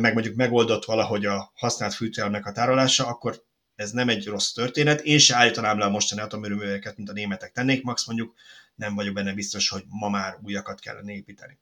meg 0.00 0.12
mondjuk 0.12 0.34
megoldott 0.34 0.84
valahogy 0.84 1.26
a 1.26 1.52
használt 1.54 1.94
fűtőelmek 1.94 2.46
a 2.46 2.52
tárolása, 2.52 3.06
akkor 3.06 3.42
ez 3.78 3.90
nem 3.90 4.08
egy 4.08 4.26
rossz 4.26 4.52
történet. 4.52 5.00
Én 5.00 5.18
se 5.18 5.36
állítanám 5.36 5.78
le 5.78 5.84
a 5.84 5.90
mostani 5.90 6.20
atomerőműveket, 6.20 6.96
mint 6.96 7.08
a 7.08 7.12
németek 7.12 7.52
tennék, 7.52 7.82
max 7.82 8.06
mondjuk 8.06 8.34
nem 8.74 8.94
vagyok 8.94 9.14
benne 9.14 9.32
biztos, 9.32 9.68
hogy 9.68 9.84
ma 9.88 10.08
már 10.08 10.38
újakat 10.42 10.80
kellene 10.80 11.12
építeni. 11.12 11.58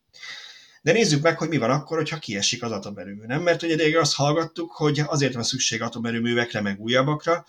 De 0.82 0.92
nézzük 0.92 1.22
meg, 1.22 1.38
hogy 1.38 1.48
mi 1.48 1.56
van 1.56 1.70
akkor, 1.70 1.96
hogyha 1.96 2.18
kiesik 2.18 2.62
az 2.62 2.70
atomerőmű. 2.70 3.26
Nem? 3.26 3.42
Mert 3.42 3.62
ugye 3.62 3.76
régen 3.76 4.00
azt 4.00 4.14
hallgattuk, 4.14 4.72
hogy 4.72 5.02
azért 5.06 5.34
van 5.34 5.42
szükség 5.42 5.82
atomerőművekre, 5.82 6.60
meg 6.60 6.80
újabbakra, 6.80 7.46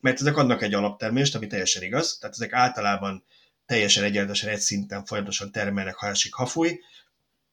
mert 0.00 0.20
ezek 0.20 0.36
adnak 0.36 0.62
egy 0.62 0.74
alaptermést, 0.74 1.34
ami 1.34 1.46
teljesen 1.46 1.82
igaz, 1.82 2.18
tehát 2.18 2.34
ezek 2.34 2.52
általában 2.52 3.24
teljesen 3.66 4.04
egyenletesen 4.04 4.50
egy 4.50 4.60
szinten 4.60 5.04
folyamatosan 5.04 5.52
termelnek, 5.52 5.94
ha 5.94 6.06
esik, 6.06 6.34
ha 6.34 6.46
fúj, 6.46 6.80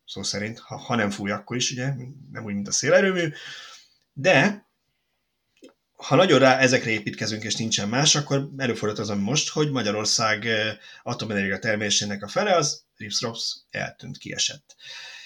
szó 0.06 0.24
szerint, 0.24 0.60
ha, 0.60 0.78
ha 0.78 0.96
nem 0.96 1.10
fúj, 1.10 1.32
akkor 1.32 1.56
is, 1.56 1.72
ugye, 1.72 1.94
nem 2.32 2.44
úgy, 2.44 2.54
mint 2.54 2.68
a 2.68 2.72
szélerőmű, 2.72 3.30
de 4.14 4.67
ha 5.98 6.16
nagyon 6.16 6.40
rá 6.40 6.58
ezekre 6.58 6.90
építkezünk, 6.90 7.44
és 7.44 7.56
nincsen 7.56 7.90
más, 7.90 8.16
akkor 8.16 8.50
előfordult 8.58 9.00
az, 9.00 9.10
ami 9.10 9.24
most, 9.24 9.50
hogy 9.50 9.72
Magyarország 9.72 10.46
eh, 10.46 10.78
atomenergia 11.04 11.60
termelésének 11.60 12.24
a 12.24 12.28
fele 12.28 12.56
az 12.56 12.84
Ripsrops 12.98 13.58
eltűnt, 13.70 14.18
kiesett. 14.18 14.76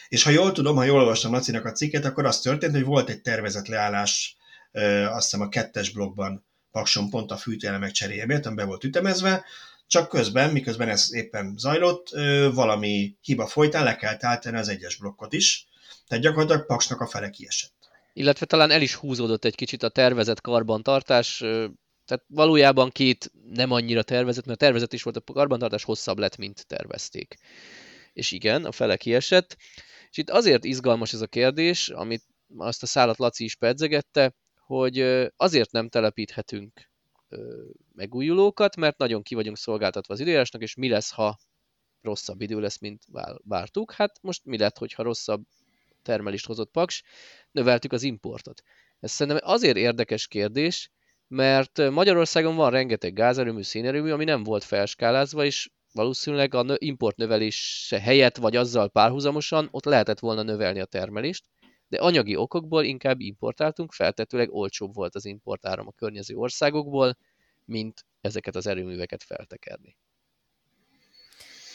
És 0.09 0.23
ha 0.23 0.29
jól 0.29 0.51
tudom, 0.51 0.75
ha 0.75 0.83
jól 0.83 0.99
olvastam 0.99 1.31
Lacinak 1.31 1.65
a 1.65 1.71
cikket, 1.71 2.05
akkor 2.05 2.25
az 2.25 2.41
történt, 2.41 2.73
hogy 2.73 2.83
volt 2.83 3.09
egy 3.09 3.21
tervezett 3.21 3.67
leállás, 3.67 4.37
eh, 4.71 5.15
azt 5.15 5.29
hiszem 5.29 5.45
a 5.45 5.49
kettes 5.49 5.89
blokkban 5.89 6.45
Pakson 6.71 7.09
pont 7.09 7.31
a 7.31 7.37
fűtőelemek 7.37 7.91
cseréje 7.91 8.25
miatt, 8.25 8.53
be 8.53 8.63
volt 8.63 8.83
ütemezve, 8.83 9.45
csak 9.87 10.09
közben, 10.09 10.51
miközben 10.51 10.89
ez 10.89 11.13
éppen 11.13 11.53
zajlott, 11.57 12.13
eh, 12.13 12.53
valami 12.53 13.15
hiba 13.21 13.47
folytán 13.47 13.83
le 13.83 13.95
kell 13.95 14.17
állítani 14.19 14.57
az 14.57 14.67
egyes 14.67 14.95
blokkot 14.95 15.33
is, 15.33 15.67
tehát 16.07 16.23
gyakorlatilag 16.23 16.65
Paksnak 16.65 17.01
a 17.01 17.07
fele 17.07 17.29
kiesett 17.29 17.80
illetve 18.13 18.45
talán 18.45 18.71
el 18.71 18.81
is 18.81 18.95
húzódott 18.95 19.45
egy 19.45 19.55
kicsit 19.55 19.83
a 19.83 19.89
tervezett 19.89 20.41
karbantartás, 20.41 21.37
tehát 22.05 22.25
valójában 22.27 22.89
két 22.89 23.31
nem 23.49 23.71
annyira 23.71 24.03
tervezett, 24.03 24.45
mert 24.45 24.61
a 24.61 24.65
tervezet 24.65 24.93
is 24.93 25.03
volt, 25.03 25.15
a 25.15 25.33
karbantartás 25.33 25.83
hosszabb 25.83 26.17
lett, 26.17 26.37
mint 26.37 26.67
tervezték. 26.67 27.35
És 28.13 28.31
igen, 28.31 28.65
a 28.65 28.71
fele 28.71 28.97
kiesett. 28.97 29.57
És 30.09 30.17
itt 30.17 30.29
azért 30.29 30.63
izgalmas 30.63 31.13
ez 31.13 31.21
a 31.21 31.27
kérdés, 31.27 31.89
amit 31.89 32.23
azt 32.57 32.83
a 32.83 32.85
szállat 32.85 33.17
Laci 33.17 33.43
is 33.43 33.55
pedzegette, 33.55 34.33
hogy 34.65 34.99
azért 35.35 35.71
nem 35.71 35.89
telepíthetünk 35.89 36.89
megújulókat, 37.93 38.75
mert 38.75 38.97
nagyon 38.97 39.21
ki 39.21 39.35
vagyunk 39.35 39.57
szolgáltatva 39.57 40.13
az 40.13 40.19
időjárásnak, 40.19 40.61
és 40.61 40.75
mi 40.75 40.89
lesz, 40.89 41.11
ha 41.11 41.37
rosszabb 42.01 42.41
idő 42.41 42.59
lesz, 42.59 42.79
mint 42.79 43.03
vártuk. 43.43 43.91
Hát 43.91 44.21
most 44.21 44.45
mi 44.45 44.57
lett, 44.57 44.77
hogyha 44.77 45.03
rosszabb 45.03 45.43
termelést 46.01 46.45
hozott 46.45 46.71
Paks, 46.71 47.03
növeltük 47.51 47.93
az 47.93 48.03
importot. 48.03 48.61
Ez 48.99 49.11
szerintem 49.11 49.49
azért 49.49 49.77
érdekes 49.77 50.27
kérdés, 50.27 50.91
mert 51.27 51.89
Magyarországon 51.89 52.55
van 52.55 52.71
rengeteg 52.71 53.13
gázerőmű, 53.13 53.61
szénerőmű, 53.61 54.11
ami 54.11 54.23
nem 54.23 54.43
volt 54.43 54.63
felskálázva, 54.63 55.45
és 55.45 55.69
valószínűleg 55.93 56.53
a 56.53 56.65
import 56.77 57.15
növelése 57.15 57.99
helyett, 57.99 58.37
vagy 58.37 58.55
azzal 58.55 58.89
párhuzamosan 58.89 59.67
ott 59.71 59.85
lehetett 59.85 60.19
volna 60.19 60.41
növelni 60.41 60.79
a 60.79 60.85
termelést, 60.85 61.45
de 61.87 61.97
anyagi 61.97 62.35
okokból 62.35 62.83
inkább 62.83 63.19
importáltunk, 63.19 63.93
feltetőleg 63.93 64.53
olcsóbb 64.53 64.93
volt 64.93 65.15
az 65.15 65.25
importáram 65.25 65.87
a 65.87 65.91
környező 65.91 66.35
országokból, 66.35 67.17
mint 67.65 68.05
ezeket 68.21 68.55
az 68.55 68.67
erőműveket 68.67 69.23
feltekerni. 69.23 69.97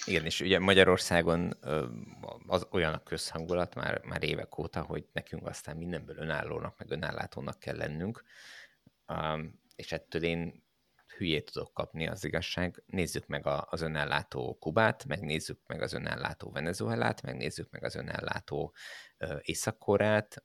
Igen, 0.07 0.25
és 0.25 0.41
ugye 0.41 0.59
Magyarországon 0.59 1.57
az 2.47 2.67
olyan 2.71 2.93
a 2.93 3.03
közhangulat 3.03 3.75
már, 3.75 4.01
már 4.05 4.23
évek 4.23 4.59
óta, 4.59 4.83
hogy 4.83 5.09
nekünk 5.13 5.47
aztán 5.47 5.77
mindenből 5.77 6.17
önállónak, 6.17 6.79
meg 6.79 6.91
önállátónak 6.91 7.59
kell 7.59 7.77
lennünk, 7.77 8.23
és 9.77 9.93
ettől 9.93 10.23
én 10.23 10.66
hülyét 11.17 11.51
tudok 11.53 11.73
kapni, 11.75 12.09
az 12.09 12.25
igazság. 12.25 12.83
Nézzük 12.87 13.27
meg 13.27 13.47
az 13.71 13.81
önellátó 13.81 14.57
Kubát, 14.61 15.05
megnézzük 15.05 15.59
meg 15.67 15.83
az 15.83 15.93
önellátó 15.93 16.51
Venezuelát, 16.51 17.23
megnézzük 17.23 17.71
meg 17.71 17.85
az 17.85 17.95
önellátó 17.95 18.75
Észak-Koreát. 19.41 20.45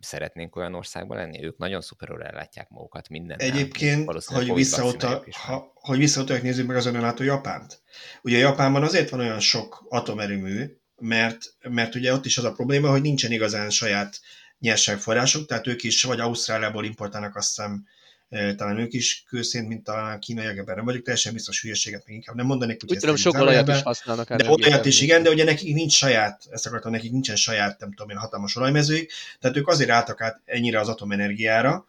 Szeretnénk 0.00 0.56
olyan 0.56 0.74
országban 0.74 1.16
lenni, 1.16 1.44
ők 1.44 1.58
nagyon 1.58 1.80
szuperül 1.80 2.22
ellátják 2.22 2.68
magukat 2.68 3.08
minden. 3.08 3.38
Egyébként, 3.38 4.10
hogy 4.24 4.54
visszaota, 4.54 5.24
ha, 5.30 5.72
hogy 5.74 5.98
visszautaljak, 5.98 6.44
nézzük 6.44 6.66
meg 6.66 6.76
az 6.76 6.86
önellátó 6.86 7.22
Japánt. 7.22 7.82
Ugye 8.22 8.38
Japánban 8.38 8.82
azért 8.82 9.10
van 9.10 9.20
olyan 9.20 9.40
sok 9.40 9.84
atomerőmű, 9.88 10.78
mert, 10.96 11.38
mert 11.68 11.94
ugye 11.94 12.12
ott 12.12 12.24
is 12.24 12.38
az 12.38 12.44
a 12.44 12.52
probléma, 12.52 12.90
hogy 12.90 13.02
nincsen 13.02 13.32
igazán 13.32 13.70
saját 13.70 14.20
nyersanyagforrásuk, 14.58 15.46
tehát 15.46 15.66
ők 15.66 15.82
is 15.82 16.02
vagy 16.02 16.20
Ausztráliából 16.20 16.84
importálnak 16.84 17.36
azt 17.36 17.56
hiszem 17.56 17.84
talán 18.28 18.78
ők 18.78 18.92
is 18.92 19.24
kőszint, 19.28 19.68
mint 19.68 19.88
a 19.88 20.18
kínaiak, 20.20 20.74
nem 20.74 20.84
vagyok 20.84 21.02
teljesen 21.02 21.32
biztos 21.32 21.62
hülyeséget, 21.62 22.06
még 22.06 22.16
inkább 22.16 22.36
nem 22.36 22.46
mondanék. 22.46 22.82
Úgy 22.88 22.98
tudom, 22.98 23.16
sok 23.16 23.38
olajat 23.38 23.68
is 23.68 23.82
használnak. 23.82 24.34
De 24.34 24.50
olyat 24.50 24.84
is, 24.84 25.00
igen, 25.00 25.22
de 25.22 25.30
ugye 25.30 25.44
nekik 25.44 25.74
nincs 25.74 25.92
saját, 25.92 26.42
ezt 26.50 26.66
akartam, 26.66 26.92
nekik 26.92 27.12
nincsen 27.12 27.36
saját, 27.36 27.80
nem 27.80 27.90
tudom 27.90 28.10
én, 28.10 28.16
hatalmas 28.16 28.56
olajmezőik, 28.56 29.12
tehát 29.40 29.56
ők 29.56 29.68
azért 29.68 29.90
álltak 29.90 30.20
át 30.20 30.40
ennyire 30.44 30.80
az 30.80 30.88
atomenergiára, 30.88 31.86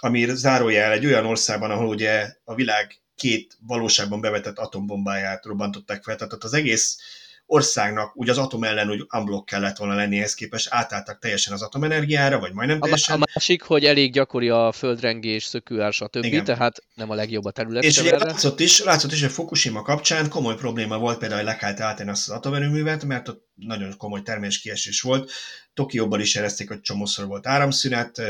ami 0.00 0.26
zárójel 0.34 0.92
egy 0.92 1.06
olyan 1.06 1.26
országban, 1.26 1.70
ahol 1.70 1.88
ugye 1.88 2.34
a 2.44 2.54
világ 2.54 2.98
két 3.16 3.56
valóságban 3.60 4.20
bevetett 4.20 4.58
atombombáját 4.58 5.44
robbantották 5.44 6.02
fel, 6.02 6.16
tehát 6.16 6.32
ott 6.32 6.44
az 6.44 6.54
egész 6.54 6.98
országnak 7.46 8.16
úgy 8.16 8.28
az 8.28 8.38
atom 8.38 8.64
ellen 8.64 8.90
úgy 8.90 9.06
unblock 9.16 9.46
kellett 9.46 9.76
volna 9.76 9.94
lenni 9.94 10.18
ehhez 10.18 10.34
képest, 10.34 10.68
átálltak 10.70 11.18
teljesen 11.18 11.52
az 11.52 11.62
atomenergiára, 11.62 12.38
vagy 12.38 12.52
majdnem 12.52 12.80
teljesen. 12.80 13.22
A 13.22 13.24
másik, 13.34 13.62
hogy 13.62 13.84
elég 13.84 14.12
gyakori 14.12 14.48
a 14.48 14.72
földrengés, 14.72 15.44
szökőár, 15.44 15.92
stb., 15.92 16.24
Igen. 16.24 16.44
tehát 16.44 16.82
nem 16.94 17.10
a 17.10 17.14
legjobb 17.14 17.44
a 17.44 17.50
terület. 17.50 17.84
És 17.84 17.98
ugye 17.98 18.18
látszott 18.18 18.60
is, 18.60 18.82
látszott 18.82 19.12
is, 19.12 19.20
hogy 19.20 19.30
Fukushima 19.30 19.82
kapcsán 19.82 20.28
komoly 20.28 20.54
probléma 20.54 20.98
volt 20.98 21.18
például, 21.18 21.40
hogy 21.40 21.50
le 21.50 21.56
kellett 21.56 21.80
állítani 21.80 22.10
azt 22.10 22.28
az 22.28 22.36
atomerőművet, 22.36 23.04
mert 23.04 23.28
ott 23.28 23.46
nagyon 23.54 23.96
komoly 23.96 24.22
terméskiesés 24.22 25.00
volt. 25.00 25.30
Tokióban 25.74 26.20
is 26.20 26.34
érezték, 26.34 26.68
hogy 26.68 26.80
csomószor 26.80 27.26
volt 27.26 27.46
áramszünet, 27.46 28.22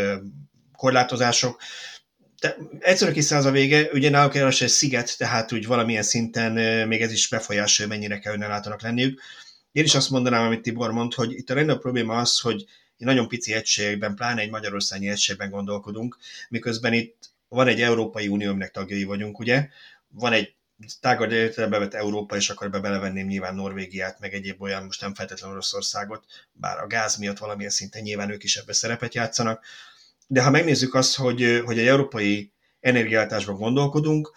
korlátozások, 0.76 1.60
de 2.44 2.56
egyszerűen 2.78 3.16
kis 3.16 3.30
az 3.30 3.44
a 3.44 3.50
vége, 3.50 3.88
ugye 3.92 4.10
náluk 4.10 4.34
egy 4.34 4.52
sziget, 4.52 5.18
tehát 5.18 5.52
úgy 5.52 5.66
valamilyen 5.66 6.02
szinten 6.02 6.52
még 6.88 7.02
ez 7.02 7.12
is 7.12 7.28
befolyásolja, 7.28 7.92
mennyire 7.92 8.18
kell 8.18 8.34
önellátónak 8.34 8.82
lenniük. 8.82 9.20
Én 9.72 9.84
is 9.84 9.94
azt 9.94 10.10
mondanám, 10.10 10.46
amit 10.46 10.62
Tibor 10.62 10.92
mond, 10.92 11.14
hogy 11.14 11.32
itt 11.32 11.50
a 11.50 11.54
legnagyobb 11.54 11.80
probléma 11.80 12.16
az, 12.18 12.40
hogy 12.40 12.64
nagyon 12.96 13.28
pici 13.28 13.52
egységben, 13.52 14.14
pláne 14.14 14.40
egy 14.40 14.50
magyarországi 14.50 15.08
egységben 15.08 15.50
gondolkodunk, 15.50 16.18
miközben 16.48 16.92
itt 16.92 17.30
van 17.48 17.68
egy 17.68 17.82
Európai 17.82 18.28
Unió, 18.28 18.50
aminek 18.50 18.70
tagjai 18.70 19.04
vagyunk, 19.04 19.38
ugye, 19.38 19.68
van 20.08 20.32
egy 20.32 20.54
tágad 21.00 21.32
értelembe 21.32 21.78
vett 21.78 21.94
Európa, 21.94 22.36
és 22.36 22.50
akkor 22.50 22.70
be 22.70 22.78
belevenném 22.78 23.26
nyilván 23.26 23.54
Norvégiát, 23.54 24.20
meg 24.20 24.34
egyéb 24.34 24.62
olyan, 24.62 24.84
most 24.84 25.00
nem 25.00 25.14
feltétlenül 25.14 25.56
Oroszországot, 25.56 26.24
bár 26.52 26.78
a 26.78 26.86
gáz 26.86 27.16
miatt 27.16 27.38
valamilyen 27.38 27.70
szinten 27.70 28.02
nyilván 28.02 28.30
ők 28.30 28.44
is 28.44 28.56
ebbe 28.56 28.72
szerepet 28.72 29.14
játszanak, 29.14 29.64
de 30.26 30.42
ha 30.42 30.50
megnézzük 30.50 30.94
azt, 30.94 31.16
hogy, 31.16 31.62
hogy 31.64 31.78
egy 31.78 31.86
európai 31.86 32.52
energiállátásban 32.80 33.56
gondolkodunk, 33.56 34.32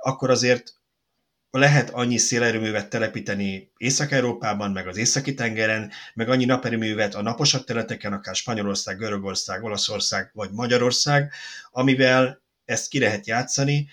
akkor 0.00 0.30
azért 0.30 0.74
lehet 1.50 1.90
annyi 1.90 2.16
szélerőművet 2.16 2.88
telepíteni 2.88 3.72
Észak-Európában, 3.76 4.70
meg 4.70 4.86
az 4.86 4.96
északi 4.96 5.34
tengeren, 5.34 5.90
meg 6.14 6.28
annyi 6.28 6.44
naperőművet 6.44 7.14
a 7.14 7.22
naposabb 7.22 7.64
területeken, 7.64 8.12
akár 8.12 8.34
Spanyolország, 8.34 8.98
Görögország, 8.98 9.62
Olaszország 9.62 10.30
vagy 10.32 10.50
Magyarország, 10.50 11.32
amivel 11.70 12.42
ezt 12.64 12.88
ki 12.88 12.98
lehet 12.98 13.26
játszani. 13.26 13.88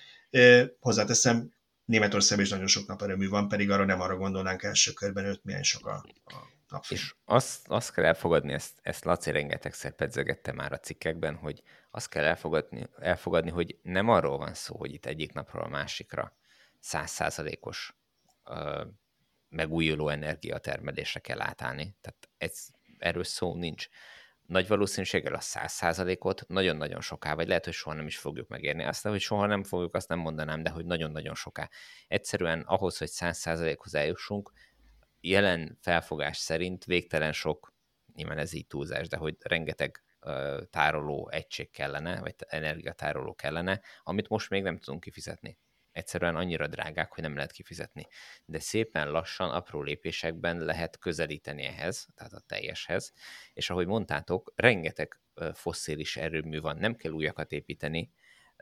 Hozzáteszem, 0.79 1.53
Németországban 1.85 2.45
is 2.45 2.51
nagyon 2.51 2.67
sok 2.67 2.87
naperőmű 2.87 3.27
van, 3.29 3.47
pedig 3.47 3.71
arra 3.71 3.85
nem 3.85 4.01
arra 4.01 4.15
gondolnánk 4.15 4.63
első 4.63 4.91
körben, 4.91 5.25
hogy 5.25 5.39
milyen 5.43 5.63
sok 5.63 5.87
a, 5.87 6.05
a 6.25 6.58
napfény. 6.69 6.97
És 6.97 7.15
azt, 7.25 7.67
azt 7.67 7.93
kell 7.93 8.05
elfogadni, 8.05 8.53
ezt, 8.53 8.79
ezt 8.81 9.03
Laci 9.03 9.31
rengetegszer 9.31 9.91
pedzegette 9.91 10.51
már 10.51 10.71
a 10.71 10.79
cikkekben, 10.79 11.35
hogy 11.35 11.63
azt 11.91 12.09
kell 12.09 12.23
elfogadni, 12.23 12.87
elfogadni, 12.99 13.49
hogy 13.49 13.79
nem 13.81 14.09
arról 14.09 14.37
van 14.37 14.53
szó, 14.53 14.77
hogy 14.77 14.93
itt 14.93 15.05
egyik 15.05 15.33
napról 15.33 15.63
a 15.63 15.67
másikra 15.67 16.37
százszázalékos 16.79 17.97
megújuló 19.49 20.09
energiatermelésre 20.09 21.19
kell 21.19 21.41
átállni. 21.41 21.95
Tehát 22.01 22.29
ez, 22.37 22.67
erről 22.97 23.23
szó 23.23 23.55
nincs. 23.55 23.87
Nagy 24.45 24.67
valószínűséggel 24.67 25.33
a 25.33 25.39
száz 25.39 25.71
százalékot 25.71 26.47
nagyon-nagyon 26.47 27.01
soká, 27.01 27.35
vagy 27.35 27.47
lehet, 27.47 27.65
hogy 27.65 27.73
soha 27.73 27.95
nem 27.95 28.07
is 28.07 28.17
fogjuk 28.17 28.47
megérni. 28.47 28.83
Azt, 28.83 29.07
hogy 29.07 29.19
soha 29.19 29.45
nem 29.45 29.63
fogjuk, 29.63 29.95
azt 29.95 30.07
nem 30.07 30.19
mondanám, 30.19 30.63
de 30.63 30.69
hogy 30.69 30.85
nagyon-nagyon 30.85 31.35
soká. 31.35 31.69
Egyszerűen 32.07 32.61
ahhoz, 32.61 32.97
hogy 32.97 33.07
száz 33.07 33.37
százalékhoz 33.37 33.95
eljussunk, 33.95 34.51
jelen 35.21 35.77
felfogás 35.81 36.37
szerint 36.37 36.85
végtelen 36.85 37.31
sok, 37.31 37.73
nyilván 38.13 38.37
ez 38.37 38.53
így 38.53 38.67
túlzás, 38.67 39.07
de 39.07 39.17
hogy 39.17 39.35
rengeteg 39.39 40.03
tároló 40.69 41.29
egység 41.29 41.71
kellene, 41.71 42.19
vagy 42.19 42.35
energiatároló 42.47 43.35
kellene, 43.35 43.81
amit 44.03 44.27
most 44.27 44.49
még 44.49 44.63
nem 44.63 44.77
tudunk 44.77 45.03
kifizetni. 45.03 45.57
Egyszerűen 45.91 46.35
annyira 46.35 46.67
drágák, 46.67 47.13
hogy 47.13 47.23
nem 47.23 47.35
lehet 47.35 47.51
kifizetni. 47.51 48.07
De 48.45 48.59
szépen 48.59 49.11
lassan, 49.11 49.49
apró 49.49 49.81
lépésekben 49.81 50.59
lehet 50.59 50.97
közelíteni 50.97 51.63
ehhez, 51.63 52.07
tehát 52.15 52.33
a 52.33 52.39
teljeshez, 52.39 53.13
és 53.53 53.69
ahogy 53.69 53.87
mondtátok, 53.87 54.53
rengeteg 54.55 55.19
uh, 55.35 55.53
fosszilis 55.53 56.17
erőmű 56.17 56.59
van, 56.59 56.77
nem 56.77 56.95
kell 56.95 57.11
újakat 57.11 57.51
építeni, 57.51 58.11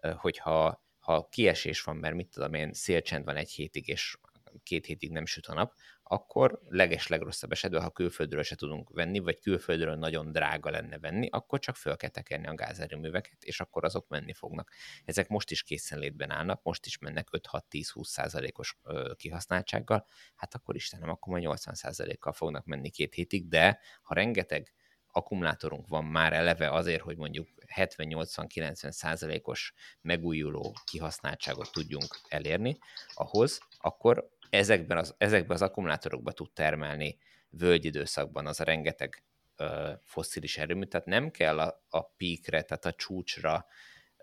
uh, 0.01 0.13
hogyha 0.13 0.85
ha 0.99 1.27
kiesés 1.31 1.83
van, 1.83 1.95
mert 1.95 2.15
mit 2.15 2.29
tudom 2.29 2.53
én, 2.53 2.73
szélcsend 2.73 3.25
van 3.25 3.35
egy 3.35 3.51
hétig, 3.51 3.87
és 3.87 4.17
két 4.63 4.85
hétig 4.85 5.11
nem 5.11 5.25
süt 5.25 5.45
a 5.45 5.53
nap, 5.53 5.73
akkor 6.09 6.61
leges 6.69 7.07
legrosszabb 7.07 7.51
esetben, 7.51 7.81
ha 7.81 7.89
külföldről 7.89 8.43
se 8.43 8.55
tudunk 8.55 8.89
venni, 8.89 9.19
vagy 9.19 9.39
külföldről 9.39 9.95
nagyon 9.95 10.31
drága 10.31 10.69
lenne 10.69 10.99
venni, 10.99 11.27
akkor 11.29 11.59
csak 11.59 11.75
föl 11.75 11.95
kell 11.95 12.09
tekerni 12.09 12.47
a 12.47 12.55
gázerőműveket, 12.55 13.43
és 13.43 13.59
akkor 13.59 13.85
azok 13.85 14.07
menni 14.07 14.33
fognak. 14.33 14.71
Ezek 15.05 15.27
most 15.27 15.51
is 15.51 15.63
készenlétben 15.63 16.31
állnak, 16.31 16.63
most 16.63 16.85
is 16.85 16.97
mennek 16.97 17.27
5-6-10-20 17.31 18.03
százalékos 18.03 18.77
kihasználtsággal, 19.15 20.05
hát 20.35 20.55
akkor 20.55 20.75
Istenem, 20.75 21.09
akkor 21.09 21.31
majd 21.33 21.43
80 21.43 21.73
százalékkal 21.73 22.33
fognak 22.33 22.65
menni 22.65 22.89
két 22.89 23.13
hétig, 23.13 23.47
de 23.47 23.79
ha 24.01 24.13
rengeteg 24.13 24.73
akkumulátorunk 25.11 25.87
van 25.87 26.05
már 26.05 26.33
eleve 26.33 26.71
azért, 26.71 27.01
hogy 27.01 27.17
mondjuk 27.17 27.47
70-80-90 27.75 28.91
százalékos 28.91 29.73
megújuló 30.01 30.75
kihasználtságot 30.85 31.71
tudjunk 31.71 32.19
elérni, 32.27 32.77
ahhoz 33.13 33.59
akkor 33.77 34.29
ezekben 34.49 34.97
az, 34.97 35.15
ezekben 35.17 35.55
az 35.55 35.61
akkumulátorokban 35.61 36.33
tud 36.33 36.51
termelni 36.51 37.17
völgyidőszakban 37.49 38.47
az 38.47 38.59
a 38.59 38.63
rengeteg 38.63 39.23
ö, 39.55 39.91
fosszilis 40.03 40.57
erőmű, 40.57 40.83
tehát 40.83 41.05
nem 41.05 41.31
kell 41.31 41.59
a, 41.59 41.83
a 41.89 42.03
píkre, 42.03 42.61
tehát 42.61 42.85
a 42.85 42.91
csúcsra 42.91 43.65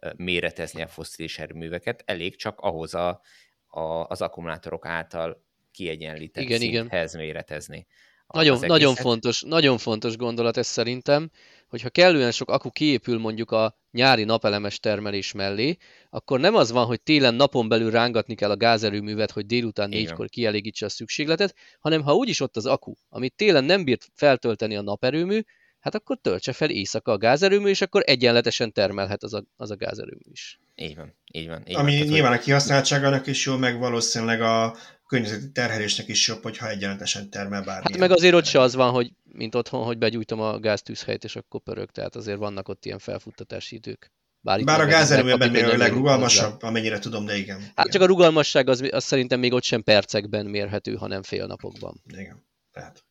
ö, 0.00 0.10
méretezni 0.16 0.82
a 0.82 0.88
fosszilis 0.88 1.38
erőműveket, 1.38 2.02
elég 2.06 2.36
csak 2.36 2.60
ahhoz 2.60 2.94
a, 2.94 3.20
a, 3.66 3.80
az 3.80 4.22
akkumulátorok 4.22 4.86
által 4.86 5.44
kiegyenlített 5.70 6.44
igen, 6.44 6.58
szinthez 6.58 7.14
igen. 7.14 7.26
méretezni. 7.26 7.86
Nagyon, 8.26 8.58
nagyon, 8.66 8.94
fontos, 8.94 9.42
nagyon 9.42 9.78
fontos 9.78 10.16
gondolat 10.16 10.56
ez 10.56 10.66
szerintem, 10.66 11.30
hogyha 11.74 11.90
kellően 11.90 12.30
sok 12.30 12.50
akku 12.50 12.70
kiépül 12.70 13.18
mondjuk 13.18 13.50
a 13.50 13.78
nyári 13.90 14.24
napelemes 14.24 14.80
termelés 14.80 15.32
mellé, 15.32 15.76
akkor 16.10 16.40
nem 16.40 16.54
az 16.54 16.70
van, 16.70 16.86
hogy 16.86 17.00
télen 17.00 17.34
napon 17.34 17.68
belül 17.68 17.90
rángatni 17.90 18.34
kell 18.34 18.50
a 18.50 18.56
gázerőművet, 18.56 19.30
hogy 19.30 19.46
délután 19.46 19.88
négykor 19.88 20.28
kielégítse 20.28 20.86
a 20.86 20.88
szükségletet, 20.88 21.54
hanem 21.80 22.02
ha 22.02 22.14
úgyis 22.14 22.40
ott 22.40 22.56
az 22.56 22.66
akku, 22.66 22.92
amit 23.08 23.34
télen 23.36 23.64
nem 23.64 23.84
bírt 23.84 24.08
feltölteni 24.14 24.76
a 24.76 24.82
naperőmű, 24.82 25.40
hát 25.80 25.94
akkor 25.94 26.18
töltse 26.22 26.52
fel 26.52 26.70
éjszaka 26.70 27.12
a 27.12 27.18
gázerőmű, 27.18 27.68
és 27.68 27.80
akkor 27.80 28.02
egyenletesen 28.06 28.72
termelhet 28.72 29.22
az 29.22 29.34
a, 29.34 29.44
az 29.56 29.70
a 29.70 29.76
gázerőmű 29.76 30.30
is. 30.30 30.58
Így 30.74 30.96
van, 30.96 31.14
így 31.32 31.48
van. 31.48 31.62
Így 31.66 31.76
Ami 31.76 31.98
van. 31.98 32.06
nyilván 32.06 32.32
a 32.32 32.38
kihasználtságának 32.38 33.26
is 33.26 33.46
jó, 33.46 33.56
meg 33.56 33.78
valószínűleg 33.78 34.40
a 34.40 34.76
környezeti 35.06 35.50
terhelésnek 35.52 36.08
is 36.08 36.28
jobb, 36.28 36.42
hogyha 36.42 36.68
egyenletesen 36.68 37.30
termel 37.30 37.62
bármi. 37.62 37.84
Hát 37.90 37.98
meg 37.98 38.10
azért 38.10 38.34
ott 38.34 38.44
se 38.44 38.60
az 38.60 38.74
van, 38.74 38.90
hogy 38.92 39.12
mint 39.22 39.54
otthon, 39.54 39.84
hogy 39.84 39.98
begyújtom 39.98 40.40
a 40.40 40.58
gáztűzhelyt, 40.58 41.24
és 41.24 41.36
akkor 41.36 41.60
pörög, 41.60 41.90
tehát 41.90 42.16
azért 42.16 42.38
vannak 42.38 42.68
ott 42.68 42.84
ilyen 42.84 42.98
felfuttatási 42.98 43.74
idők. 43.76 44.12
Bár, 44.40 44.64
Bár 44.64 44.80
a 44.80 44.86
gázerőműben 44.86 45.54
a 45.54 45.76
legrugalmasabb, 45.76 46.52
hozzá. 46.52 46.66
amennyire 46.68 46.98
tudom, 46.98 47.24
de 47.24 47.36
igen. 47.36 47.60
Hát 47.60 47.70
igen. 47.70 47.90
csak 47.90 48.02
a 48.02 48.06
rugalmasság 48.06 48.68
az, 48.68 48.88
az 48.90 49.04
szerintem 49.04 49.40
még 49.40 49.52
ott 49.52 49.62
sem 49.62 49.82
percekben 49.82 50.46
mérhető, 50.46 50.94
hanem 50.94 51.22
fél 51.22 51.46
napokban. 51.46 52.02
Igen, 52.06 52.46
tehát. 52.72 53.04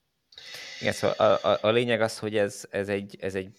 Igen, 0.83 0.95
szóval 0.95 1.15
a, 1.27 1.47
a, 1.51 1.57
a 1.61 1.71
lényeg 1.71 2.01
az, 2.01 2.19
hogy 2.19 2.37
ez, 2.37 2.65
ez, 2.69 2.89
egy, 2.89 3.17
ez 3.19 3.35
egy 3.35 3.51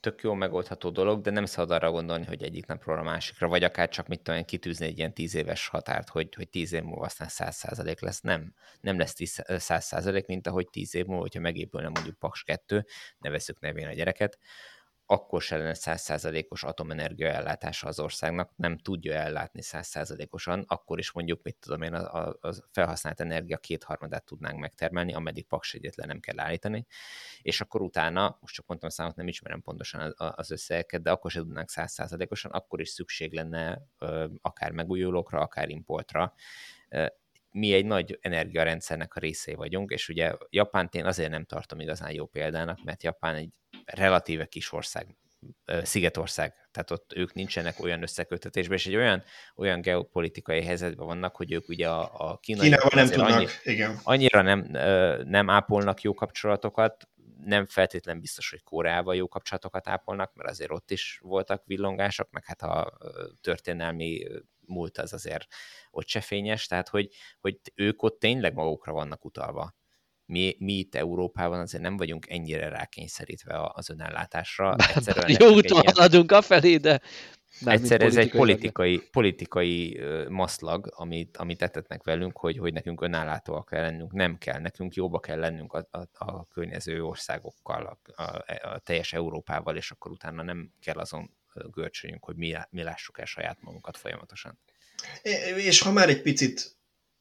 tök 0.00 0.22
jó 0.22 0.34
megoldható 0.34 0.90
dolog, 0.90 1.20
de 1.20 1.30
nem 1.30 1.44
szabad 1.44 1.70
arra 1.70 1.90
gondolni, 1.90 2.24
hogy 2.24 2.42
egyik 2.42 2.66
napról 2.66 2.98
a 2.98 3.02
másikra, 3.02 3.48
vagy 3.48 3.64
akár 3.64 3.88
csak 3.88 4.08
mit 4.08 4.20
tudom, 4.20 4.44
kitűzni 4.44 4.86
egy 4.86 4.98
ilyen 4.98 5.14
tíz 5.14 5.34
éves 5.34 5.68
határt, 5.68 6.08
hogy, 6.08 6.34
hogy 6.34 6.48
tíz 6.48 6.72
év 6.72 6.82
múlva 6.82 7.04
aztán 7.04 7.28
száz 7.28 7.56
százalék 7.56 8.00
lesz. 8.00 8.20
Nem, 8.20 8.54
nem 8.80 8.98
lesz 8.98 9.14
száz 9.46 9.84
százalék, 9.84 10.26
mint 10.26 10.46
ahogy 10.46 10.68
tíz 10.70 10.94
év 10.94 11.04
múlva, 11.04 11.22
hogyha 11.22 11.40
megépülne 11.40 11.88
mondjuk 11.88 12.18
Paks 12.18 12.42
2, 12.42 12.86
nevezzük 13.18 13.60
nevén 13.60 13.86
a 13.86 13.92
gyereket, 13.92 14.38
akkor 15.12 15.42
se 15.42 15.56
lenne 15.56 15.74
százszázalékos 15.74 16.62
atomenergia 16.62 17.28
ellátása 17.28 17.88
az 17.88 18.00
országnak, 18.00 18.50
nem 18.56 18.78
tudja 18.78 19.12
ellátni 19.12 19.62
százszázalékosan, 19.62 20.64
akkor 20.66 20.98
is 20.98 21.12
mondjuk, 21.12 21.42
mit 21.42 21.56
tudom 21.60 21.82
én, 21.82 21.94
a, 21.94 22.28
a, 22.28 22.52
felhasznált 22.70 23.20
energia 23.20 23.56
kétharmadát 23.56 24.24
tudnánk 24.24 24.58
megtermelni, 24.58 25.14
ameddig 25.14 25.46
paks 25.46 25.74
egyetlen 25.74 26.06
nem 26.06 26.20
kell 26.20 26.40
állítani, 26.40 26.86
és 27.42 27.60
akkor 27.60 27.82
utána, 27.82 28.36
most 28.40 28.54
csak 28.54 28.66
mondtam 28.66 28.88
a 28.88 28.92
számot, 28.92 29.16
nem 29.16 29.28
ismerem 29.28 29.62
pontosan 29.62 30.14
az 30.16 30.50
összegeket, 30.50 31.02
de 31.02 31.10
akkor 31.10 31.30
se 31.30 31.38
tudnánk 31.38 31.68
százszázalékosan, 31.68 32.50
akkor 32.50 32.80
is 32.80 32.88
szükség 32.88 33.32
lenne 33.32 33.82
akár 34.42 34.70
megújulókra, 34.70 35.40
akár 35.40 35.68
importra, 35.68 36.34
mi 37.52 37.72
egy 37.72 37.84
nagy 37.84 38.18
energiarendszernek 38.20 39.14
a 39.14 39.20
részei 39.20 39.54
vagyunk, 39.54 39.90
és 39.90 40.08
ugye 40.08 40.32
Japánt 40.50 40.94
én 40.94 41.04
azért 41.04 41.30
nem 41.30 41.44
tartom 41.44 41.80
igazán 41.80 42.12
jó 42.12 42.26
példának, 42.26 42.84
mert 42.84 43.02
Japán 43.02 43.34
egy 43.34 43.50
relatíve 43.84 44.46
kis 44.46 44.72
ország, 44.72 45.16
szigetország, 45.82 46.54
tehát 46.70 46.90
ott 46.90 47.12
ők 47.14 47.32
nincsenek 47.32 47.80
olyan 47.80 48.02
összekötetésben, 48.02 48.76
és 48.76 48.86
egy 48.86 48.96
olyan, 48.96 49.22
olyan 49.56 49.80
geopolitikai 49.80 50.62
helyzetben 50.62 51.06
vannak, 51.06 51.36
hogy 51.36 51.52
ők 51.52 51.68
ugye 51.68 51.88
a, 51.88 52.10
a 52.30 52.38
kínai 52.38 52.62
Kínával 52.62 52.90
nem 52.94 53.06
tudnak, 53.06 53.28
annyi, 53.28 53.46
igen. 53.62 53.98
annyira 54.02 54.42
nem, 54.42 54.66
nem 55.28 55.50
ápolnak 55.50 56.00
jó 56.00 56.14
kapcsolatokat, 56.14 57.08
nem 57.44 57.66
feltétlen 57.66 58.20
biztos, 58.20 58.50
hogy 58.50 58.62
Koreával 58.62 59.16
jó 59.16 59.28
kapcsolatokat 59.28 59.88
ápolnak, 59.88 60.34
mert 60.34 60.50
azért 60.50 60.70
ott 60.70 60.90
is 60.90 61.18
voltak 61.22 61.62
villongások, 61.66 62.30
meg 62.30 62.44
hát 62.44 62.62
a 62.62 62.98
történelmi 63.40 64.26
múlt 64.72 64.98
az 64.98 65.12
azért 65.12 65.46
ott 65.90 66.08
se 66.08 66.20
fényes, 66.20 66.66
tehát 66.66 66.88
hogy, 66.88 67.08
hogy 67.40 67.58
ők 67.74 68.02
ott 68.02 68.18
tényleg 68.18 68.54
magukra 68.54 68.92
vannak 68.92 69.24
utalva. 69.24 69.74
Mi, 70.24 70.56
mi 70.58 70.72
itt 70.72 70.94
Európában 70.94 71.60
azért 71.60 71.82
nem 71.82 71.96
vagyunk 71.96 72.30
ennyire 72.30 72.68
rákényszerítve 72.68 73.70
az 73.72 73.90
önellátásra. 73.90 74.76
Egyszerűen 74.94 75.36
Jó 75.40 75.54
úton 75.54 75.82
haladunk 75.84 76.32
afelé, 76.32 76.76
de 76.76 77.00
Egyszer 77.64 78.02
ez 78.02 78.16
egy 78.16 78.30
politikai, 78.30 79.00
politikai 79.10 80.00
maszlag, 80.28 80.92
amit, 80.96 81.36
amit 81.36 81.62
etetnek 81.62 82.02
velünk, 82.02 82.38
hogy, 82.38 82.58
hogy 82.58 82.72
nekünk 82.72 83.00
önállátóak 83.00 83.66
kell 83.66 83.80
lennünk. 83.82 84.12
Nem 84.12 84.38
kell, 84.38 84.60
nekünk 84.60 84.94
jóba 84.94 85.20
kell 85.20 85.38
lennünk 85.38 85.72
a, 85.72 85.88
a, 85.90 86.24
a 86.24 86.46
környező 86.46 87.04
országokkal, 87.04 87.98
a, 88.14 88.22
a, 88.22 88.44
a 88.68 88.78
teljes 88.78 89.12
Európával, 89.12 89.76
és 89.76 89.90
akkor 89.90 90.10
utána 90.10 90.42
nem 90.42 90.72
kell 90.80 90.96
azon 90.96 91.30
görcsöljünk, 91.70 92.24
hogy 92.24 92.36
mi, 92.36 92.54
mi 92.70 92.82
lássuk 92.82 93.18
el 93.18 93.24
saját 93.24 93.60
magunkat 93.60 93.96
folyamatosan. 93.96 94.58
És 95.56 95.80
ha 95.80 95.92
már 95.92 96.08
egy 96.08 96.22
picit, 96.22 96.76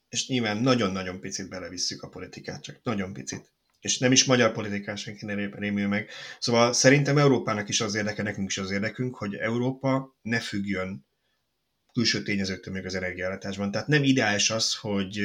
és 0.10 0.28
nyilván 0.28 0.58
nagyon-nagyon 0.58 1.20
picit 1.20 1.50
belevisszük 1.50 2.02
a 2.04 2.10
politikát, 2.10 2.64
csak 2.64 2.80
nagyon 2.84 3.14
picit, 3.14 3.52
és 3.80 3.98
nem 3.98 4.12
is 4.12 4.24
magyar 4.24 4.52
politikán 4.52 4.96
senki 4.96 5.26
ne 5.26 5.34
rémül 5.34 5.88
meg. 5.88 6.10
Szóval 6.40 6.74
szerintem 6.74 7.18
Európának 7.18 7.70
is 7.70 7.82
az 7.82 7.96
érdeke, 7.96 8.24
nekünk 8.24 8.50
is 8.50 8.58
az 8.58 8.72
érdekünk, 8.72 9.16
hogy 9.16 9.36
Európa 9.36 10.18
ne 10.22 10.40
függjön 10.40 11.06
külső 11.94 12.24
tényezőktől 12.24 12.74
még 12.74 12.86
az 12.86 12.96
energiállátásban. 12.96 13.72
Tehát 13.72 13.88
nem 13.88 14.04
ideális 14.04 14.50
az, 14.50 14.76
hogy 14.76 15.22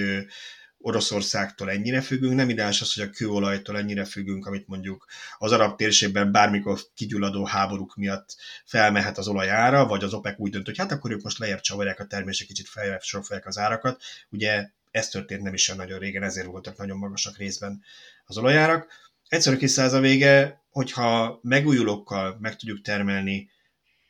Oroszországtól 0.87 1.71
ennyire 1.71 2.01
függünk, 2.01 2.35
nem 2.35 2.49
ideális 2.49 2.81
az, 2.81 2.95
hogy 2.95 3.03
a 3.03 3.11
kőolajtól 3.11 3.79
ennyire 3.79 4.05
függünk, 4.05 4.47
amit 4.47 4.67
mondjuk 4.67 5.07
az 5.39 5.53
arab 5.53 5.77
térségben 5.77 6.33
bármikor 6.33 6.81
kigyulladó 6.95 7.45
háborúk 7.45 7.97
miatt 7.97 8.37
felmehet 8.65 9.19
az 9.19 9.29
olajára, 9.29 9.87
vagy 9.87 10.05
az 10.05 10.13
OPEC 10.13 10.39
úgy 10.39 10.51
dönt, 10.51 10.67
hogy 10.67 10.79
hát 10.79 10.93
akkor 10.93 11.11
ők 11.11 11.23
most 11.23 11.39
lejjebb 11.39 11.61
csavarják 11.61 12.01
a 12.01 12.07
termések, 12.07 12.47
kicsit 12.47 12.69
feljebb 12.69 13.03
sorolják 13.03 13.47
az 13.47 13.59
árakat. 13.59 14.03
Ugye 14.31 14.69
ez 14.91 15.09
történt 15.09 15.43
nem 15.43 15.55
is 15.55 15.69
olyan 15.69 15.81
nagyon 15.81 15.99
régen, 15.99 16.23
ezért 16.23 16.47
voltak 16.47 16.77
nagyon 16.77 16.99
magasak 16.99 17.37
részben 17.37 17.83
az 18.27 18.39
olajárak. 18.39 18.87
Egyszerűen 19.29 19.61
kiszáz 19.61 19.93
a 19.93 20.01
vége, 20.01 20.63
hogyha 20.71 21.39
megújulókkal 21.43 22.37
meg 22.41 22.57
tudjuk 22.57 22.83
termelni 22.83 23.51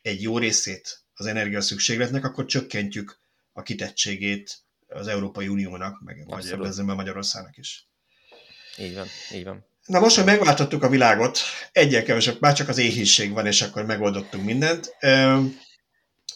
egy 0.01 0.21
jó 0.21 0.37
részét 0.37 0.99
az 1.13 1.25
energia 1.25 1.61
szükségletnek, 1.61 2.25
akkor 2.25 2.45
csökkentjük 2.45 3.19
a 3.53 3.61
kitettségét 3.61 4.65
az 4.87 5.07
Európai 5.07 5.47
Uniónak, 5.47 6.01
meg 6.01 6.23
vagy 6.27 6.85
Magyarországnak 6.85 7.57
is. 7.57 7.87
Így 8.77 8.95
van, 8.95 9.07
így 9.33 9.43
van. 9.43 9.65
Na 9.85 9.99
most, 9.99 10.15
hogy 10.15 10.25
megváltottuk 10.25 10.83
a 10.83 10.89
világot, 10.89 11.39
egyel 11.71 12.03
kevesebb, 12.03 12.37
már 12.39 12.53
csak 12.53 12.67
az 12.69 12.77
éhínség 12.77 13.31
van, 13.31 13.45
és 13.45 13.61
akkor 13.61 13.85
megoldottunk 13.85 14.45
mindent. 14.45 14.95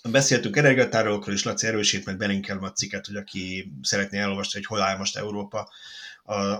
Beszéltünk 0.03 0.57
energiatárolókról, 0.57 1.35
és 1.35 1.43
Laci 1.43 1.67
erősít, 1.67 2.05
meg 2.05 2.17
belinkelem 2.17 2.63
a 2.63 2.71
cikket, 2.71 3.05
hogy 3.05 3.15
aki 3.15 3.73
szeretné 3.81 4.19
elolvasni, 4.19 4.59
hogy 4.59 4.67
hol 4.67 4.81
áll 4.81 4.97
most 4.97 5.17
Európa 5.17 5.69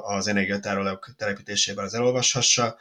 az 0.02 0.28
energiatárolók 0.28 1.14
telepítésében, 1.18 1.86
az 1.86 1.94
elolvashassa, 1.94 2.78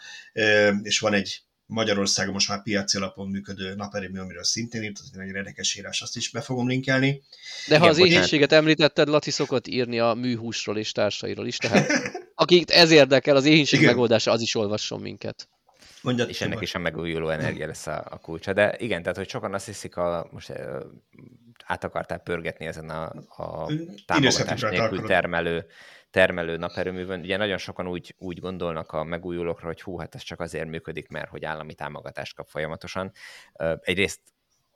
és 0.83 0.99
van 0.99 1.13
egy 1.13 1.43
Magyarországon 1.71 2.33
most 2.33 2.49
már 2.49 2.63
piaci 2.63 2.97
alapon 2.97 3.29
működő 3.29 3.75
naperőmű, 3.75 4.19
amiről 4.19 4.45
szintén 4.45 4.83
írt, 4.83 4.99
az 4.99 5.19
egy 5.19 5.29
érdekes 5.29 5.75
írás, 5.75 6.03
azt 6.03 6.17
is 6.17 6.31
be 6.31 6.41
fogom 6.41 6.69
linkelni. 6.69 7.23
De 7.69 7.79
ha 7.79 7.85
Igen, 7.85 7.89
az 7.89 8.11
éhénységet 8.11 8.53
említetted, 8.53 9.09
Laci 9.09 9.31
szokott 9.31 9.67
írni 9.67 9.99
a 9.99 10.15
műhúsról 10.15 10.79
és 10.79 10.93
társairól 10.93 11.47
is, 11.47 11.57
tehát 11.57 11.91
akik 12.35 12.71
ez 12.71 12.91
érdekel, 12.91 13.37
az 13.37 13.45
éhénység 13.45 13.79
Igen. 13.79 13.91
megoldása, 13.91 14.31
az 14.31 14.41
is 14.41 14.55
olvasson 14.55 15.01
minket. 15.01 15.49
Mondjad, 16.03 16.29
és 16.29 16.41
ennek 16.41 16.61
is 16.61 16.75
a 16.75 16.79
megújuló 16.79 17.29
energia 17.29 17.67
lesz 17.67 17.87
a, 17.87 18.05
a 18.11 18.19
kulcsa. 18.19 18.53
De 18.53 18.75
igen, 18.79 19.03
tehát 19.03 19.17
hogy 19.17 19.29
sokan 19.29 19.55
azt 19.55 19.67
hiszik, 19.67 19.97
a, 19.97 20.29
most 20.31 20.53
át 21.65 21.85
akartál 21.85 22.19
pörgetni 22.19 22.67
ezen 22.67 22.91
a, 22.91 23.13
a 23.37 23.71
támogatás 24.07 24.61
nélkül 24.61 25.07
termelő 25.07 25.67
termelő 26.11 26.57
naperőművön. 26.57 27.21
Ugye 27.21 27.37
nagyon 27.37 27.59
sokan 27.59 27.89
úgy, 27.89 28.15
úgy 28.19 28.41
gondolnak 28.41 28.93
a 28.93 29.05
megújulókra, 29.05 29.67
hogy 29.67 29.83
hú, 29.83 29.99
hát 29.99 30.15
ez 30.15 30.23
csak 30.23 30.41
azért 30.41 30.69
működik, 30.69 31.09
mert 31.09 31.29
hogy 31.29 31.45
állami 31.45 31.75
támogatást 31.75 32.35
kap 32.35 32.49
folyamatosan. 32.49 33.13
Egyrészt 33.81 34.21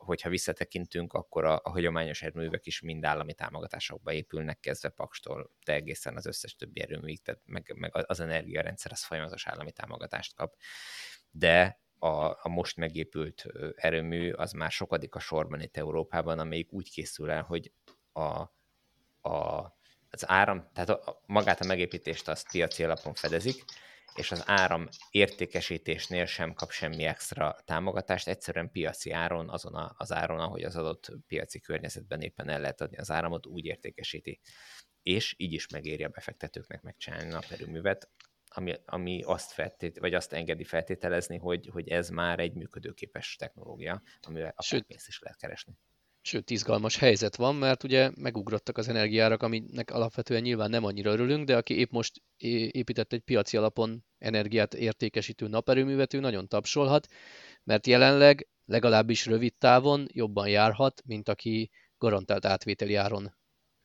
hogyha 0.05 0.29
visszatekintünk, 0.29 1.13
akkor 1.13 1.45
a, 1.45 1.61
a 1.63 1.71
hagyományos 1.71 2.23
erőművek 2.23 2.67
is 2.67 2.81
mind 2.81 3.05
állami 3.05 3.35
támogatásokba 3.35 4.13
épülnek, 4.13 4.61
kezdve 4.61 4.89
Pakstól, 4.89 5.51
de 5.65 5.73
egészen 5.73 6.17
az 6.17 6.27
összes 6.27 6.57
többi 6.57 6.81
erőművig, 6.81 7.23
tehát 7.23 7.41
meg, 7.45 7.75
meg 7.77 7.91
az 7.95 8.21
energiarendszer 8.21 8.93
az 8.93 9.05
folyamatos 9.05 9.47
állami 9.47 9.73
támogatást 9.73 10.35
kap. 10.35 10.55
De 11.37 11.81
a, 11.99 12.09
a 12.27 12.49
most 12.49 12.77
megépült 12.77 13.47
erőmű 13.75 14.33
az 14.33 14.53
már 14.53 14.71
sokadik 14.71 15.15
a 15.15 15.21
sorban 15.21 15.61
itt 15.61 15.77
Európában, 15.77 16.39
amelyik 16.39 16.73
úgy 16.73 16.91
készül 16.91 17.31
el, 17.31 17.43
hogy 17.43 17.73
a, 18.13 18.41
a 19.29 19.73
az 20.11 20.29
áram, 20.29 20.71
tehát 20.73 20.89
a, 20.89 21.23
magát 21.27 21.61
a 21.61 21.65
megépítést 21.65 22.29
azt 22.29 22.51
piaci 22.51 22.85
alapon 22.85 23.15
fedezik, 23.15 23.65
és 24.15 24.33
az 24.33 24.43
áram 24.47 24.89
értékesítésnél 25.11 26.27
sem 26.27 26.53
kap 26.53 26.71
semmi 26.71 27.05
extra 27.05 27.57
támogatást, 27.65 28.29
egyszerűen 28.29 28.71
piaci 28.71 29.11
áron, 29.11 29.51
azon 29.51 29.75
a, 29.75 29.95
az 29.97 30.13
áron, 30.13 30.41
ahogy 30.41 30.63
az 30.63 30.77
adott 30.77 31.13
piaci 31.27 31.61
környezetben 31.61 32.21
éppen 32.21 32.49
el 32.49 32.61
lehet 32.61 32.81
adni 32.81 32.97
az 32.97 33.11
áramot, 33.11 33.47
úgy 33.47 33.65
értékesíti. 33.65 34.41
És 35.03 35.35
így 35.39 35.53
is 35.53 35.69
megéri 35.69 36.05
a 36.05 36.09
befektetőknek 36.09 36.83
megcsinálni 36.83 37.31
a 37.31 37.33
naperőművet, 37.33 38.09
ami, 38.57 38.75
ami 38.87 39.23
azt, 39.23 39.53
feltét, 39.53 39.99
vagy 39.99 40.15
azt 40.15 40.33
engedi 40.33 40.65
feltételezni, 40.65 41.39
hogy, 41.39 41.69
hogy 41.73 41.89
ez 41.89 42.09
már 42.09 42.39
egy 42.39 42.55
működőképes 42.55 43.37
technológia, 43.37 44.03
amivel 44.21 44.55
a 44.57 44.83
pénzt 44.87 45.09
is 45.09 45.19
lehet 45.21 45.39
keresni. 45.39 45.77
Sőt, 46.27 46.51
izgalmas 46.51 46.97
helyzet 46.97 47.37
van, 47.37 47.55
mert 47.55 47.83
ugye 47.83 48.11
megugrottak 48.15 48.79
az 48.79 48.89
energiárak, 48.89 49.43
aminek 49.43 49.91
alapvetően 49.91 50.43
nyilván 50.43 50.71
nem 50.71 50.85
annyira 50.85 51.13
örülünk, 51.13 51.47
de 51.47 51.57
aki 51.57 51.79
épp 51.79 51.91
most 51.91 52.23
épített 52.71 53.13
egy 53.13 53.21
piaci 53.21 53.57
alapon 53.57 54.05
energiát 54.19 54.75
értékesítő 54.75 55.49
naperőművet, 55.49 56.15
ő 56.15 56.21
nagyon 56.21 56.49
tapsolhat, 56.49 57.07
mert 57.65 57.87
jelenleg 57.87 58.49
legalábbis 58.65 59.27
rövid 59.27 59.55
távon 59.59 60.07
jobban 60.13 60.49
járhat, 60.49 61.03
mint 61.05 61.29
aki 61.29 61.71
garantált 61.99 62.45
átvételi 62.45 62.95
áron 62.95 63.35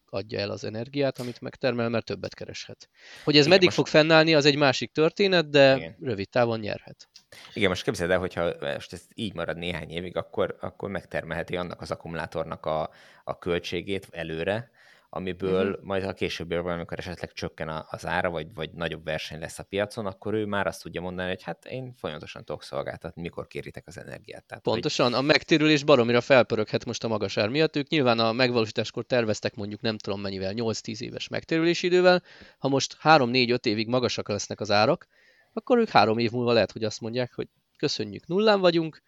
adja 0.09 0.39
el 0.39 0.49
az 0.49 0.63
energiát, 0.63 1.19
amit 1.19 1.41
megtermel, 1.41 1.89
mert 1.89 2.05
többet 2.05 2.33
kereshet. 2.33 2.89
Hogy 3.23 3.33
ez 3.33 3.39
Igen, 3.39 3.49
meddig 3.49 3.65
most... 3.65 3.77
fog 3.77 3.87
fennállni, 3.87 4.33
az 4.35 4.45
egy 4.45 4.55
másik 4.57 4.91
történet, 4.91 5.49
de 5.49 5.75
Igen. 5.75 5.95
rövid 6.01 6.29
távon 6.29 6.59
nyerhet. 6.59 7.09
Igen, 7.53 7.69
most 7.69 7.83
képzeld 7.83 8.11
el, 8.11 8.19
hogyha 8.19 8.53
most 8.59 8.93
ez 8.93 9.01
így 9.15 9.33
marad 9.33 9.57
néhány 9.57 9.89
évig, 9.89 10.17
akkor, 10.17 10.57
akkor 10.59 10.89
megtermelheti 10.89 11.55
annak 11.55 11.81
az 11.81 11.91
akkumulátornak 11.91 12.65
a, 12.65 12.89
a 13.23 13.37
költségét 13.37 14.07
előre, 14.11 14.71
amiből 15.09 15.69
uh-huh. 15.69 15.85
majd 15.85 16.03
a 16.03 16.13
későbbiekben, 16.13 16.67
valamikor 16.67 16.99
esetleg 16.99 17.31
csökken 17.31 17.85
az 17.89 18.05
ára, 18.05 18.29
vagy, 18.29 18.53
vagy 18.53 18.71
nagyobb 18.71 19.03
verseny 19.03 19.39
lesz 19.39 19.59
a 19.59 19.63
piacon, 19.63 20.05
akkor 20.05 20.33
ő 20.33 20.45
már 20.45 20.67
azt 20.67 20.81
tudja 20.81 21.01
mondani, 21.01 21.29
hogy 21.29 21.43
hát 21.43 21.65
én 21.65 21.93
folyamatosan 21.97 22.45
tudok 22.45 22.63
szolgáltatni, 22.63 23.21
mikor 23.21 23.47
kéritek 23.47 23.87
az 23.87 23.97
energiát. 23.97 24.45
Tehát, 24.45 24.63
Pontosan, 24.63 25.05
hogy... 25.05 25.15
a 25.15 25.21
megtérülés 25.21 25.83
baromira 25.83 26.21
felpöröghet 26.21 26.85
most 26.85 27.03
a 27.03 27.07
magas 27.07 27.37
ár 27.37 27.49
miatt. 27.49 27.75
Ők 27.75 27.87
nyilván 27.87 28.19
a 28.19 28.31
megvalósításkor 28.31 29.05
terveztek 29.05 29.55
mondjuk 29.55 29.81
nem 29.81 29.97
tudom 29.97 30.21
mennyivel, 30.21 30.53
8-10 30.55 30.99
éves 30.99 31.27
megtérülési 31.27 31.87
idővel. 31.87 32.23
Ha 32.57 32.67
most 32.67 32.97
3-4-5 33.03 33.65
évig 33.65 33.87
magasak 33.87 34.29
lesznek 34.29 34.59
az 34.59 34.71
árak, 34.71 35.07
akkor 35.53 35.77
ők 35.77 35.89
három 35.89 36.17
év 36.17 36.31
múlva 36.31 36.51
lehet, 36.51 36.71
hogy 36.71 36.83
azt 36.83 37.01
mondják, 37.01 37.33
hogy 37.33 37.47
köszönjük, 37.77 38.27
nullán 38.27 38.59
vagyunk, 38.59 39.01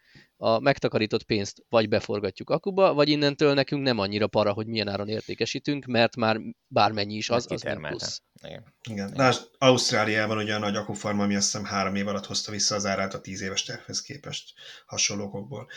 a 0.44 0.60
megtakarított 0.60 1.22
pénzt 1.22 1.62
vagy 1.68 1.88
beforgatjuk 1.88 2.50
akuba, 2.50 2.94
vagy 2.94 3.08
innentől 3.08 3.54
nekünk 3.54 3.82
nem 3.82 3.98
annyira 3.98 4.26
para, 4.26 4.52
hogy 4.52 4.66
milyen 4.66 4.88
áron 4.88 5.08
értékesítünk, 5.08 5.84
mert 5.84 6.16
már 6.16 6.40
bármennyi 6.66 7.14
is 7.14 7.30
az, 7.30 7.46
az 7.48 7.62
plusz. 7.62 8.22
Igen. 8.42 8.64
Igen. 8.90 9.12
De 9.14 9.34
Ausztráliában 9.58 10.38
ugye 10.38 10.54
a 10.54 10.58
nagy 10.58 10.76
akufarma, 10.76 11.22
ami 11.22 11.34
azt 11.34 11.44
hiszem 11.52 11.64
három 11.64 11.94
év 11.94 12.08
alatt 12.08 12.26
hozta 12.26 12.50
vissza 12.50 12.74
az 12.74 12.86
árát 12.86 13.14
a 13.14 13.20
tíz 13.20 13.42
éves 13.42 13.62
tervhez 13.62 14.02
képest 14.02 14.52
hasonlókokból. 14.86 15.68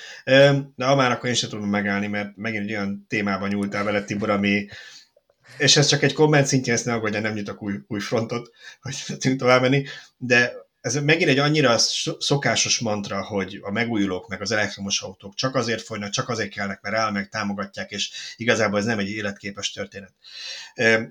De 0.76 0.96
már 0.96 1.12
akkor 1.12 1.30
én 1.30 1.36
sem 1.36 1.50
tudom 1.50 1.70
megállni, 1.70 2.08
mert 2.08 2.36
megint 2.36 2.70
olyan 2.70 3.06
témában 3.08 3.50
nyúltál 3.50 3.84
vele, 3.84 4.04
Tibor, 4.04 4.30
ami 4.30 4.68
és 5.58 5.78
ez 5.78 5.88
csak 5.88 6.04
egy 6.04 6.14
komment 6.14 6.46
szintjén, 6.46 6.76
ezt 6.76 6.86
ne 6.86 6.94
aggódja, 6.94 7.20
nem 7.20 7.34
nyitok 7.34 7.62
új, 7.62 7.74
új 7.88 8.00
frontot, 8.00 8.52
hogy 8.82 8.96
tudunk 9.20 9.40
tovább 9.40 9.62
menni, 9.62 9.86
de 10.18 10.65
ez 10.86 10.96
megint 10.96 11.30
egy 11.30 11.38
annyira 11.38 11.78
szokásos 12.20 12.80
mantra, 12.80 13.24
hogy 13.24 13.60
a 13.62 13.72
megújulók 13.72 14.28
meg 14.28 14.42
az 14.42 14.52
elektromos 14.52 15.02
autók 15.02 15.36
csak 15.36 15.56
azért 15.56 15.82
folynak, 15.82 16.10
csak 16.10 16.30
azért 16.30 16.50
kellnek, 16.50 16.82
mert 16.82 16.96
áll 16.96 17.12
meg 17.12 17.30
támogatják, 17.30 17.92
és 17.92 18.12
igazából 18.36 18.80
ez 18.80 18.86
nem 18.86 19.00
egy 19.00 19.10
életképes 19.10 19.72
történet. 19.72 20.14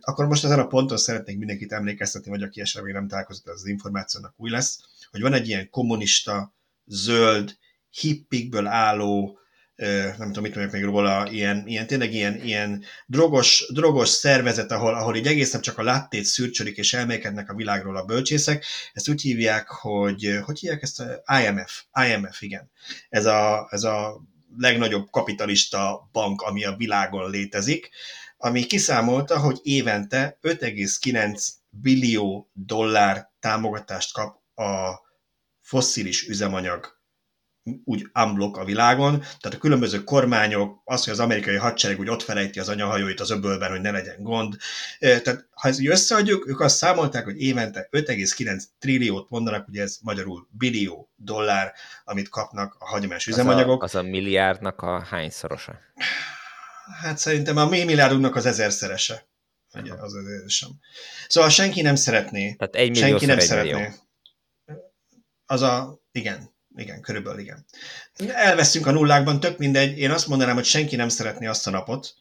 Akkor 0.00 0.26
most 0.26 0.44
ezen 0.44 0.58
a 0.58 0.66
ponton 0.66 0.96
szeretnék 0.96 1.38
mindenkit 1.38 1.72
emlékeztetni, 1.72 2.30
vagy 2.30 2.42
aki 2.42 2.60
esetleg 2.60 2.92
nem 2.92 3.08
találkozott, 3.08 3.46
az 3.46 3.66
információnak 3.66 4.34
új 4.36 4.50
lesz, 4.50 4.80
hogy 5.10 5.20
van 5.20 5.32
egy 5.32 5.48
ilyen 5.48 5.70
kommunista, 5.70 6.54
zöld, 6.86 7.56
hippikből 7.90 8.66
álló, 8.66 9.38
nem 9.76 10.26
tudom, 10.26 10.42
mit 10.42 10.54
mondjak 10.54 10.72
még 10.72 10.84
róla, 10.84 11.30
ilyen, 11.30 11.62
ilyen 11.66 11.86
tényleg 11.86 12.12
ilyen, 12.12 12.44
ilyen 12.44 12.84
drogos, 13.06 13.70
drogos 13.72 14.08
szervezet, 14.08 14.72
ahol, 14.72 14.94
ahol 14.94 15.16
így 15.16 15.26
egészen 15.26 15.60
csak 15.60 15.78
a 15.78 15.82
láttét 15.82 16.24
szürcsölik 16.24 16.76
és 16.76 16.92
elmékednek 16.92 17.50
a 17.50 17.54
világról 17.54 17.96
a 17.96 18.04
bölcsészek. 18.04 18.64
Ezt 18.92 19.08
úgy 19.08 19.22
hívják, 19.22 19.68
hogy, 19.68 20.38
hogy 20.44 20.58
hívják 20.58 20.82
ezt? 20.82 21.02
IMF. 21.42 21.82
IMF, 22.08 22.42
igen. 22.42 22.70
Ez 23.08 23.24
a, 23.24 23.68
ez 23.70 23.82
a 23.82 24.20
legnagyobb 24.58 25.10
kapitalista 25.10 26.08
bank, 26.12 26.40
ami 26.42 26.64
a 26.64 26.76
világon 26.76 27.30
létezik, 27.30 27.90
ami 28.36 28.64
kiszámolta, 28.64 29.38
hogy 29.38 29.60
évente 29.62 30.38
5,9 30.42 31.48
billió 31.70 32.50
dollár 32.52 33.30
támogatást 33.40 34.12
kap 34.12 34.36
a 34.54 35.00
fosszilis 35.60 36.28
üzemanyag 36.28 36.93
úgy 37.84 38.06
unblock 38.14 38.56
a 38.56 38.64
világon, 38.64 39.18
tehát 39.18 39.54
a 39.56 39.58
különböző 39.58 40.04
kormányok, 40.04 40.80
az, 40.84 41.04
hogy 41.04 41.12
az 41.12 41.20
amerikai 41.20 41.56
hadsereg 41.56 41.98
úgy 41.98 42.08
ott 42.08 42.22
felejti 42.22 42.58
az 42.58 42.68
anyahajóit 42.68 43.20
az 43.20 43.30
öbölben, 43.30 43.70
hogy 43.70 43.80
ne 43.80 43.90
legyen 43.90 44.22
gond. 44.22 44.56
Tehát 44.98 45.46
ha 45.50 45.68
ezt 45.68 45.86
összeadjuk, 45.86 46.48
ők 46.48 46.60
azt 46.60 46.76
számolták, 46.76 47.24
hogy 47.24 47.40
évente 47.40 47.88
5,9 47.90 48.62
trilliót 48.78 49.30
mondanak, 49.30 49.68
ugye 49.68 49.82
ez 49.82 49.98
magyarul 50.02 50.48
billió 50.50 51.10
dollár, 51.16 51.72
amit 52.04 52.28
kapnak 52.28 52.76
a 52.78 52.86
hagyományos 52.86 53.26
üzemanyagok. 53.26 53.82
Az 53.82 53.94
a, 53.94 53.98
az 53.98 54.04
a 54.04 54.08
milliárdnak 54.08 54.82
a 54.82 55.00
hányszorosa? 55.00 55.78
Hát 57.00 57.18
szerintem 57.18 57.56
a 57.56 57.68
mi 57.68 57.84
milliárdunknak 57.84 58.36
az 58.36 58.46
ezerszerese. 58.46 59.26
Ugye, 59.74 59.92
az 59.92 60.12
sem. 60.46 60.68
Szóval 61.28 61.50
senki 61.50 61.82
nem 61.82 61.94
szeretné. 61.94 62.54
Tehát 62.54 62.74
egy 62.74 62.90
millió 62.90 63.08
senki 63.08 63.26
nem 63.26 63.38
szeretné. 63.38 63.72
Millió. 63.72 63.88
Az 65.46 65.62
a, 65.62 66.00
igen, 66.12 66.53
igen, 66.76 67.00
körülbelül 67.00 67.40
igen. 67.40 67.64
Elveszünk 68.28 68.86
a 68.86 68.90
nullákban, 68.90 69.40
tök 69.40 69.58
mindegy. 69.58 69.98
Én 69.98 70.10
azt 70.10 70.26
mondanám, 70.26 70.54
hogy 70.54 70.64
senki 70.64 70.96
nem 70.96 71.08
szeretné 71.08 71.46
azt 71.46 71.66
a 71.66 71.70
napot, 71.70 72.14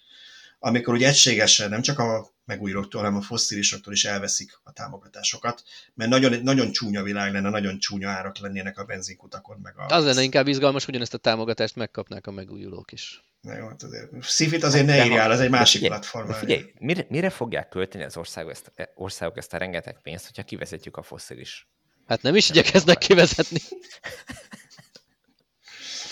amikor 0.60 0.94
úgy 0.94 1.04
egységesen 1.04 1.70
nem 1.70 1.82
csak 1.82 2.00
a 2.00 2.32
megújulóktól, 2.46 3.02
hanem 3.02 3.18
a 3.18 3.22
fosszilisoktól 3.22 3.94
is 3.94 4.06
elveszik 4.06 4.60
a 4.64 4.72
támogatásokat, 4.72 5.64
mert 5.94 6.10
nagyon, 6.10 6.44
nagyon 6.44 6.72
csúnya 6.72 7.04
világ 7.04 7.34
lenne, 7.34 7.50
nagyon 7.50 7.80
csúnya 7.80 8.10
árak 8.10 8.38
lennének 8.38 8.78
a 8.78 8.84
benzinkutakon. 8.84 9.60
Meg 9.64 9.74
a... 9.78 9.96
Az 9.96 10.06
lenne 10.06 10.22
inkább 10.22 10.48
izgalmas, 10.48 10.86
hogy 10.86 10.96
ezt 10.96 11.14
a 11.14 11.18
támogatást 11.18 11.76
megkapnák 11.76 12.28
a 12.28 12.32
megújulók 12.32 12.92
is. 12.92 13.24
Na 13.42 13.56
jó, 13.56 13.68
hát 13.68 13.84
azért. 13.84 14.10
Szifit 14.22 14.64
azért 14.64 14.86
ne 14.86 15.06
írjál, 15.06 15.32
ez 15.32 15.40
egy 15.40 15.50
másik 15.50 15.82
figyelj, 15.82 16.00
platform. 16.00 16.32
Figyelj, 16.32 16.74
mire, 16.80 17.06
mire 17.10 17.30
fogják 17.30 17.70
költeni 17.70 18.04
az 18.04 18.18
országok 18.18 18.52
ezt, 18.52 18.72
országok 18.96 19.38
ezt 19.38 19.54
a 19.54 19.58
rengeteg 19.58 20.02
pénzt, 20.02 20.26
hogyha 20.26 20.44
kivezetjük 20.44 20.98
a 20.98 21.02
fosszilis 21.02 21.68
Hát 22.08 22.22
nem 22.22 22.36
is 22.36 22.50
igyekeznek 22.50 22.98
kivezetni. 22.98 23.60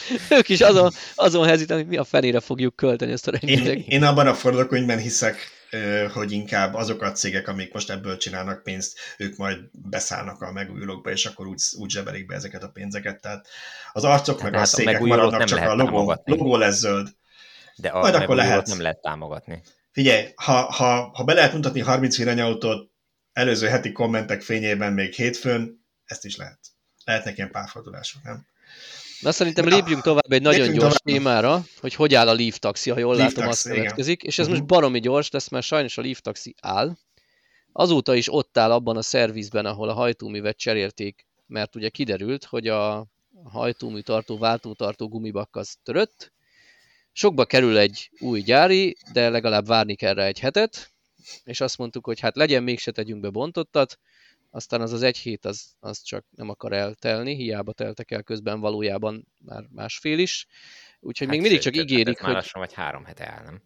ők 0.38 0.50
is 0.50 0.62
azon, 0.62 0.92
azon 1.16 1.48
hezítenek, 1.48 1.84
hogy 1.84 1.92
mi 1.92 1.98
a 1.98 2.04
fenére 2.04 2.40
fogjuk 2.40 2.76
költeni 2.76 3.12
ezt 3.12 3.28
a 3.28 3.32
rengeteg. 3.32 3.78
Én, 3.78 3.86
én 3.88 4.04
abban 4.04 4.28
a 4.28 4.34
forgatókönyvben 4.34 4.98
hiszek, 4.98 5.50
hogy 6.14 6.32
inkább 6.32 6.74
azok 6.74 7.02
a 7.02 7.12
cégek, 7.12 7.48
amik 7.48 7.74
most 7.74 7.90
ebből 7.90 8.18
csinálnak 8.18 8.64
pénzt, 8.64 9.00
ők 9.18 9.38
majd 9.38 9.60
beszállnak 9.72 10.42
a 10.42 10.52
megújulókba, 10.52 11.12
és 11.12 11.26
akkor 11.26 11.48
úgy, 11.48 11.62
úgy 11.78 11.90
zsebelik 11.90 12.26
be 12.26 12.36
ezeket 12.36 12.64
a 12.64 12.70
pénzeket. 12.70 13.22
Tehát 13.22 13.48
az 13.92 14.04
arcok 14.04 14.38
Tehát 14.38 14.52
meg 14.52 14.60
hát 14.60 14.70
a 14.70 14.76
székek 14.76 15.00
maradnak, 15.00 15.38
nem 15.38 15.48
csak 15.48 15.60
a 15.60 15.76
logó, 15.76 16.22
logó 16.24 16.56
lesz 16.56 16.78
zöld. 16.78 17.10
De 17.76 17.90
a 17.90 18.00
majd 18.00 18.16
akkor 18.16 18.36
lehet. 18.36 18.68
nem 18.68 18.82
lehet 18.82 19.02
támogatni. 19.02 19.62
Figyelj, 19.92 20.26
ha, 20.36 20.54
ha, 20.54 21.12
ha 21.14 21.24
be 21.24 21.34
lehet 21.34 21.54
mutatni 21.54 21.80
30 21.80 22.18
villanyautót 22.18 22.90
előző 23.34 23.68
heti 23.68 23.92
kommentek 23.92 24.42
fényében 24.42 24.94
még 24.94 25.14
hétfőn, 25.14 25.86
ezt 26.06 26.26
is 26.26 26.38
lehet. 26.38 26.60
Lehetnek 27.06 27.38
ilyen 27.38 27.52
párfordulások, 27.52 28.24
nem? 28.24 28.46
Na 29.22 29.32
szerintem 29.32 29.68
lépjünk 29.68 30.02
tovább 30.02 30.32
egy 30.32 30.42
nagyon 30.42 30.68
gyors 30.68 30.78
tovább. 30.78 30.98
témára, 30.98 31.64
hogy 31.80 31.94
hogy 31.94 32.14
áll 32.14 32.28
a 32.28 32.34
Leaf 32.34 32.60
Taxi, 32.60 32.90
ha 32.90 33.00
jól 33.00 33.16
Leaf 33.16 33.28
látom, 33.28 33.44
taxi, 33.44 33.70
azt 33.70 33.78
következik. 33.78 34.24
És 34.24 34.40
ez 34.40 34.46
uh-huh. 34.46 34.60
most 34.60 34.70
baromi 34.70 35.00
gyors 35.00 35.32
lesz, 35.32 35.50
mert 35.50 35.66
sajnos 35.66 35.98
a 35.98 36.02
Leaf 36.02 36.20
Taxi 36.20 36.56
áll. 36.62 36.98
Azóta 37.72 38.16
is 38.16 38.34
ott 38.34 38.58
áll 38.58 38.72
abban 38.72 38.98
a 38.98 39.02
szervizben, 39.02 39.66
ahol 39.66 39.90
a 39.90 39.94
hajtóművet 39.94 40.58
cserélték, 40.58 41.26
mert 41.48 41.76
ugye 41.76 41.90
kiderült, 41.90 42.46
hogy 42.46 42.68
a 42.68 43.06
hajtómű 43.44 44.00
tartó, 44.00 44.38
váltótartó 44.38 45.08
gumibak 45.08 45.56
az 45.56 45.76
törött. 45.84 46.32
Sokba 47.12 47.46
kerül 47.46 47.78
egy 47.78 48.10
új 48.20 48.42
gyári, 48.42 48.98
de 49.14 49.30
legalább 49.30 49.68
várni 49.68 49.96
kell 49.96 50.14
rá 50.14 50.26
egy 50.26 50.40
hetet, 50.40 50.92
és 51.44 51.62
azt 51.62 51.78
mondtuk, 51.78 52.06
hogy 52.06 52.20
hát 52.20 52.36
legyen, 52.36 52.64
mégse 52.64 52.92
tegyünk 52.92 53.22
be 53.22 53.30
bontottat, 53.30 54.00
aztán 54.52 54.82
az 54.82 54.92
az 54.92 55.02
egy 55.02 55.18
hét 55.18 55.46
az, 55.46 55.66
az 55.80 56.02
csak 56.02 56.26
nem 56.30 56.50
akar 56.50 56.74
eltelni, 56.74 57.36
hiába 57.36 57.74
teltek 57.74 58.12
el 58.12 58.24
közben 58.24 58.60
valójában 58.60 59.28
már 59.38 59.64
másfél 59.70 60.20
is. 60.20 60.48
Úgyhogy 61.00 61.28
hát 61.28 61.36
még 61.36 61.46
mindig 61.46 61.62
csak 61.62 61.76
ígérik, 61.76 62.20
hogy... 62.20 62.34
Már 62.34 62.46
vagy 62.54 62.74
három 62.74 63.06
hete 63.06 63.28
áll, 63.28 63.44
nem? 63.44 63.62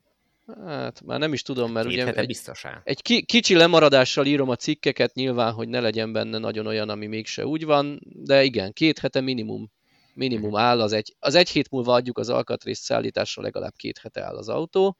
Hát 0.65 1.01
már 1.01 1.19
nem 1.19 1.33
is 1.33 1.41
tudom, 1.41 1.71
mert 1.71 1.87
Két 1.87 2.03
ugye 2.03 2.13
egy, 2.13 2.27
biztos 2.27 2.65
áll. 2.65 2.81
egy 2.83 3.01
ki, 3.01 3.23
kicsi 3.23 3.55
lemaradással 3.55 4.25
írom 4.25 4.49
a 4.49 4.55
cikkeket, 4.55 5.13
nyilván, 5.13 5.53
hogy 5.53 5.67
ne 5.67 5.79
legyen 5.79 6.11
benne 6.11 6.37
nagyon 6.37 6.67
olyan, 6.67 6.89
ami 6.89 7.07
mégse 7.07 7.45
úgy 7.45 7.65
van, 7.65 7.99
de 8.03 8.43
igen, 8.43 8.73
két 8.73 8.99
hete 8.99 9.21
minimum 9.21 9.71
minimum 10.15 10.49
mhm. 10.49 10.59
áll, 10.59 10.81
az 10.81 10.91
egy, 10.91 11.15
az 11.19 11.35
egy 11.35 11.49
hét 11.49 11.69
múlva 11.69 11.93
adjuk 11.93 12.17
az 12.17 12.29
alkatrészt 12.29 12.83
szállításra, 12.83 13.41
legalább 13.41 13.73
két 13.75 13.97
hete 13.97 14.23
áll 14.23 14.35
az 14.35 14.49
autó, 14.49 14.97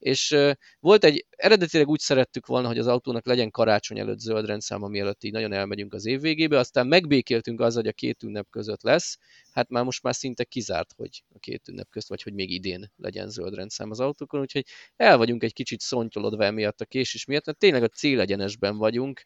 és 0.00 0.36
volt 0.78 1.04
egy, 1.04 1.26
eredetileg 1.30 1.88
úgy 1.88 2.00
szerettük 2.00 2.46
volna, 2.46 2.66
hogy 2.66 2.78
az 2.78 2.86
autónak 2.86 3.26
legyen 3.26 3.50
karácsony 3.50 3.98
előtt 3.98 4.18
zöld 4.18 4.46
rendszám, 4.46 4.80
mielőtt 4.80 5.24
így 5.24 5.32
nagyon 5.32 5.52
elmegyünk 5.52 5.94
az 5.94 6.06
év 6.06 6.20
végébe, 6.20 6.58
aztán 6.58 6.86
megbékéltünk 6.86 7.60
azzal, 7.60 7.82
hogy 7.82 7.90
a 7.90 7.94
két 7.94 8.22
ünnep 8.22 8.46
között 8.50 8.82
lesz, 8.82 9.18
hát 9.52 9.68
már 9.68 9.84
most 9.84 10.02
már 10.02 10.14
szinte 10.14 10.44
kizárt, 10.44 10.92
hogy 10.96 11.24
a 11.34 11.38
két 11.38 11.68
ünnep 11.68 11.88
közt, 11.88 12.08
vagy 12.08 12.22
hogy 12.22 12.34
még 12.34 12.50
idén 12.50 12.92
legyen 12.96 13.30
zöld 13.30 13.54
rendszám 13.54 13.90
az 13.90 14.00
autókon, 14.00 14.40
úgyhogy 14.40 14.66
el 14.96 15.16
vagyunk 15.16 15.42
egy 15.42 15.52
kicsit 15.52 15.80
szontyolodva 15.80 16.44
emiatt 16.44 16.80
a 16.80 16.84
késés 16.84 17.24
miatt, 17.24 17.46
mert 17.46 17.58
tényleg 17.58 17.82
a 17.82 17.88
célegyenesben 17.88 18.76
vagyunk, 18.76 19.22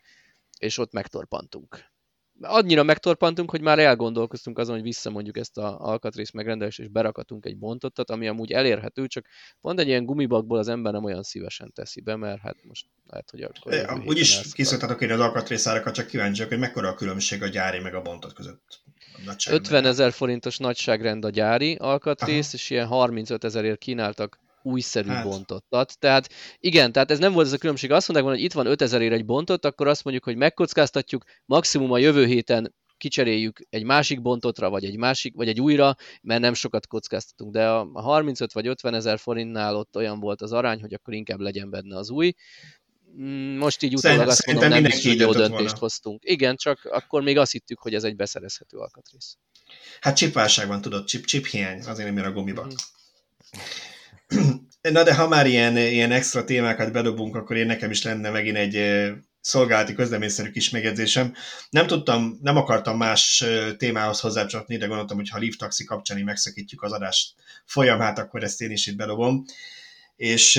és 0.58 0.78
ott 0.78 0.92
megtorpantunk 0.92 1.93
annyira 2.40 2.82
megtorpantunk, 2.82 3.50
hogy 3.50 3.60
már 3.60 3.78
elgondolkoztunk 3.78 4.58
azon, 4.58 4.74
hogy 4.74 4.84
visszamondjuk 4.84 5.36
ezt 5.36 5.58
a 5.58 5.78
alkatrész 5.80 6.30
megrendelést, 6.30 6.78
és 6.78 6.88
berakatunk 6.88 7.46
egy 7.46 7.58
bontottat, 7.58 8.10
ami 8.10 8.28
amúgy 8.28 8.52
elérhető, 8.52 9.06
csak 9.06 9.26
pont 9.60 9.80
egy 9.80 9.86
ilyen 9.86 10.04
gumibakból 10.04 10.58
az 10.58 10.68
ember 10.68 10.92
nem 10.92 11.04
olyan 11.04 11.22
szívesen 11.22 11.72
teszi 11.72 12.00
be, 12.00 12.16
mert 12.16 12.40
hát 12.40 12.56
most 12.64 12.86
lehet, 13.06 13.30
hogy 13.30 13.42
akkor... 13.42 14.02
Úgyis 14.06 14.52
kiszoktatok 14.52 15.00
én 15.00 15.10
az 15.10 15.20
alkatrészárakat, 15.20 15.94
csak 15.94 16.06
kíváncsiak, 16.06 16.48
hogy 16.48 16.58
mekkora 16.58 16.88
a 16.88 16.94
különbség 16.94 17.42
a 17.42 17.48
gyári 17.48 17.78
meg 17.78 17.94
a 17.94 18.02
bontot 18.02 18.32
között. 18.32 18.82
50 19.50 19.84
ezer 19.84 20.12
forintos 20.12 20.58
nagyságrend 20.58 21.24
a 21.24 21.30
gyári 21.30 21.74
alkatrész, 21.74 22.46
Aha. 22.46 22.56
és 22.56 22.70
ilyen 22.70 22.86
35 22.86 23.44
ezerért 23.44 23.78
kínáltak 23.78 24.38
újszerű 24.64 25.08
hát. 25.08 25.24
bontottat. 25.24 25.98
Tehát 25.98 26.28
igen, 26.58 26.92
tehát 26.92 27.10
ez 27.10 27.18
nem 27.18 27.32
volt 27.32 27.46
ez 27.46 27.52
a 27.52 27.58
különbség. 27.58 27.90
Azt 27.90 28.08
mondták 28.08 28.22
volna, 28.22 28.38
hogy 28.38 28.46
itt 28.46 28.56
van 28.56 28.66
5000 28.66 29.02
ér 29.02 29.12
egy 29.12 29.24
bontott, 29.24 29.64
akkor 29.64 29.86
azt 29.86 30.04
mondjuk, 30.04 30.24
hogy 30.24 30.36
megkockáztatjuk, 30.36 31.24
maximum 31.44 31.92
a 31.92 31.98
jövő 31.98 32.26
héten 32.26 32.74
kicseréljük 32.96 33.60
egy 33.70 33.84
másik 33.84 34.22
bontotra, 34.22 34.70
vagy 34.70 34.84
egy 34.84 34.96
másik, 34.96 35.34
vagy 35.34 35.48
egy 35.48 35.60
újra, 35.60 35.96
mert 36.22 36.40
nem 36.40 36.54
sokat 36.54 36.86
kockáztatunk. 36.86 37.52
De 37.52 37.68
a 37.68 38.00
35 38.00 38.52
vagy 38.52 38.66
50 38.66 38.94
ezer 38.94 39.18
forintnál 39.18 39.76
ott 39.76 39.96
olyan 39.96 40.20
volt 40.20 40.42
az 40.42 40.52
arány, 40.52 40.80
hogy 40.80 40.94
akkor 40.94 41.14
inkább 41.14 41.40
legyen 41.40 41.70
benne 41.70 41.96
az 41.96 42.10
új. 42.10 42.32
Mm, 43.20 43.56
most 43.56 43.82
így 43.82 43.94
utólag 43.94 44.28
azt 44.28 44.46
mondom, 44.46 44.68
nem 44.68 44.82
hogy 44.82 45.04
jó 45.04 45.32
döntést 45.32 45.50
volna. 45.50 45.78
hoztunk. 45.78 46.22
Igen, 46.24 46.56
csak 46.56 46.84
akkor 46.84 47.22
még 47.22 47.38
azt 47.38 47.52
hittük, 47.52 47.78
hogy 47.78 47.94
ez 47.94 48.04
egy 48.04 48.16
beszerezhető 48.16 48.76
alkatrész. 48.76 49.36
Hát 50.00 50.16
csipválság 50.16 50.66
van, 50.66 50.80
tudod, 50.80 51.04
chip, 51.04 51.24
chip 51.24 51.46
hiány, 51.46 51.78
azért 51.78 52.06
nem 52.08 52.16
jön 52.16 52.26
a 52.26 52.32
gumibak. 52.32 52.66
Mm. 52.66 52.76
Na 54.80 55.02
de 55.02 55.14
ha 55.14 55.28
már 55.28 55.46
ilyen, 55.46 55.76
ilyen 55.76 56.12
extra 56.12 56.44
témákat 56.44 56.92
bedobunk, 56.92 57.36
akkor 57.36 57.56
én 57.56 57.66
nekem 57.66 57.90
is 57.90 58.02
lenne 58.02 58.30
megint 58.30 58.56
egy, 58.56 58.76
szolgálati 59.44 59.94
közleményszerű 59.94 60.50
kis 60.50 60.70
megjegyzésem. 60.70 61.34
Nem 61.70 61.86
tudtam, 61.86 62.38
nem 62.42 62.56
akartam 62.56 62.96
más 62.96 63.44
témához 63.76 64.20
hozzácsatni, 64.20 64.76
de 64.76 64.86
gondoltam, 64.86 65.16
hogy 65.16 65.28
ha 65.28 65.38
Leaf 65.38 65.56
Taxi 65.56 65.84
kapcsán 65.84 66.18
megszakítjuk 66.18 66.82
az 66.82 66.92
adást 66.92 67.34
folyamát, 67.64 68.18
akkor 68.18 68.42
ezt 68.42 68.60
én 68.60 68.70
is 68.70 68.86
itt 68.86 68.96
bedobom. 68.96 69.44
És 70.16 70.54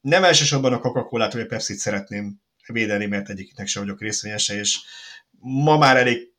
nem 0.00 0.24
elsősorban 0.24 0.72
a 0.72 0.78
Coca-Colát 0.78 1.32
vagy 1.32 1.42
a 1.42 1.46
Pepsi-t 1.46 1.78
szeretném 1.78 2.40
védeni, 2.66 3.06
mert 3.06 3.28
egyiknek 3.28 3.66
sem 3.66 3.82
vagyok 3.82 4.00
részvényese, 4.00 4.58
és 4.58 4.80
ma 5.38 5.78
már 5.78 5.96
elég 5.96 6.32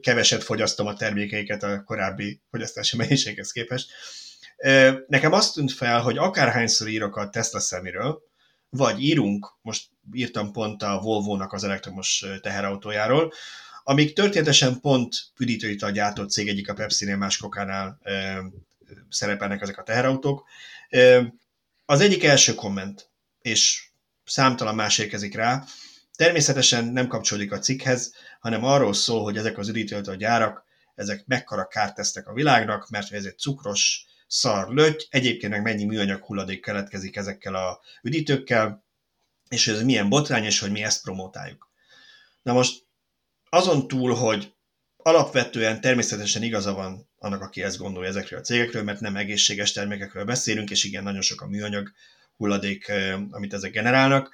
keveset 0.00 0.42
fogyasztom 0.42 0.86
a 0.86 0.94
termékeiket 0.94 1.62
a 1.62 1.82
korábbi 1.84 2.40
fogyasztási 2.50 2.96
mennyiséghez 3.02 3.52
képest. 3.52 3.90
Nekem 5.06 5.32
azt 5.32 5.54
tűnt 5.54 5.72
fel, 5.72 6.00
hogy 6.00 6.18
akárhányszor 6.18 6.88
írok 6.88 7.16
a 7.16 7.28
Tesla 7.28 7.60
szeméről, 7.60 8.22
vagy 8.68 9.02
írunk, 9.02 9.56
most 9.62 9.88
írtam 10.12 10.52
pont 10.52 10.82
a 10.82 11.00
Volvo-nak 11.00 11.52
az 11.52 11.64
elektromos 11.64 12.24
teherautójáról, 12.40 13.32
amik 13.84 14.12
történetesen 14.12 14.80
pont 14.80 15.14
üdítőit 15.38 15.82
a 15.82 15.90
gyártott 15.90 16.30
cég 16.30 16.48
egyik 16.48 16.68
a 16.68 16.74
Pepsi-nél, 16.74 17.16
más 17.16 17.36
Kokánál 17.36 17.98
e, 18.02 18.42
szerepelnek 19.08 19.60
ezek 19.60 19.78
a 19.78 19.82
teherautók. 19.82 20.48
E, 20.88 21.32
az 21.84 22.00
egyik 22.00 22.24
első 22.24 22.54
komment, 22.54 23.10
és 23.40 23.90
számtalan 24.24 24.74
más 24.74 24.98
érkezik 24.98 25.34
rá, 25.34 25.64
természetesen 26.16 26.84
nem 26.84 27.06
kapcsolódik 27.06 27.52
a 27.52 27.58
cikkhez, 27.58 28.14
hanem 28.40 28.64
arról 28.64 28.94
szól, 28.94 29.22
hogy 29.22 29.36
ezek 29.36 29.58
az 29.58 29.68
üdítőt 29.68 30.16
gyárak, 30.16 30.64
ezek 30.94 31.24
mekkora 31.26 31.66
kárt 31.66 31.94
tesznek 31.94 32.28
a 32.28 32.32
világnak, 32.32 32.88
mert 32.88 33.12
ez 33.12 33.24
egy 33.24 33.38
cukros, 33.38 34.06
szar 34.32 34.68
löty, 34.68 35.06
egyébként 35.10 35.52
meg 35.52 35.62
mennyi 35.62 35.84
műanyag 35.84 36.24
hulladék 36.24 36.60
keletkezik 36.60 37.16
ezekkel 37.16 37.54
a 37.54 37.80
üdítőkkel, 38.02 38.84
és 39.48 39.68
ez 39.68 39.82
milyen 39.82 40.08
botrány, 40.08 40.44
és 40.44 40.58
hogy 40.58 40.70
mi 40.70 40.82
ezt 40.82 41.02
promotáljuk. 41.02 41.70
Na 42.42 42.52
most 42.52 42.86
azon 43.48 43.88
túl, 43.88 44.14
hogy 44.14 44.54
alapvetően 44.96 45.80
természetesen 45.80 46.42
igaza 46.42 46.72
van 46.72 47.08
annak, 47.18 47.42
aki 47.42 47.62
ezt 47.62 47.78
gondolja 47.78 48.08
ezekről 48.08 48.38
a 48.38 48.42
cégekről, 48.42 48.82
mert 48.82 49.00
nem 49.00 49.16
egészséges 49.16 49.72
termékekről 49.72 50.24
beszélünk, 50.24 50.70
és 50.70 50.84
igen, 50.84 51.02
nagyon 51.02 51.22
sok 51.22 51.40
a 51.40 51.48
műanyag 51.48 51.92
hulladék, 52.36 52.92
amit 53.30 53.52
ezek 53.52 53.72
generálnak. 53.72 54.32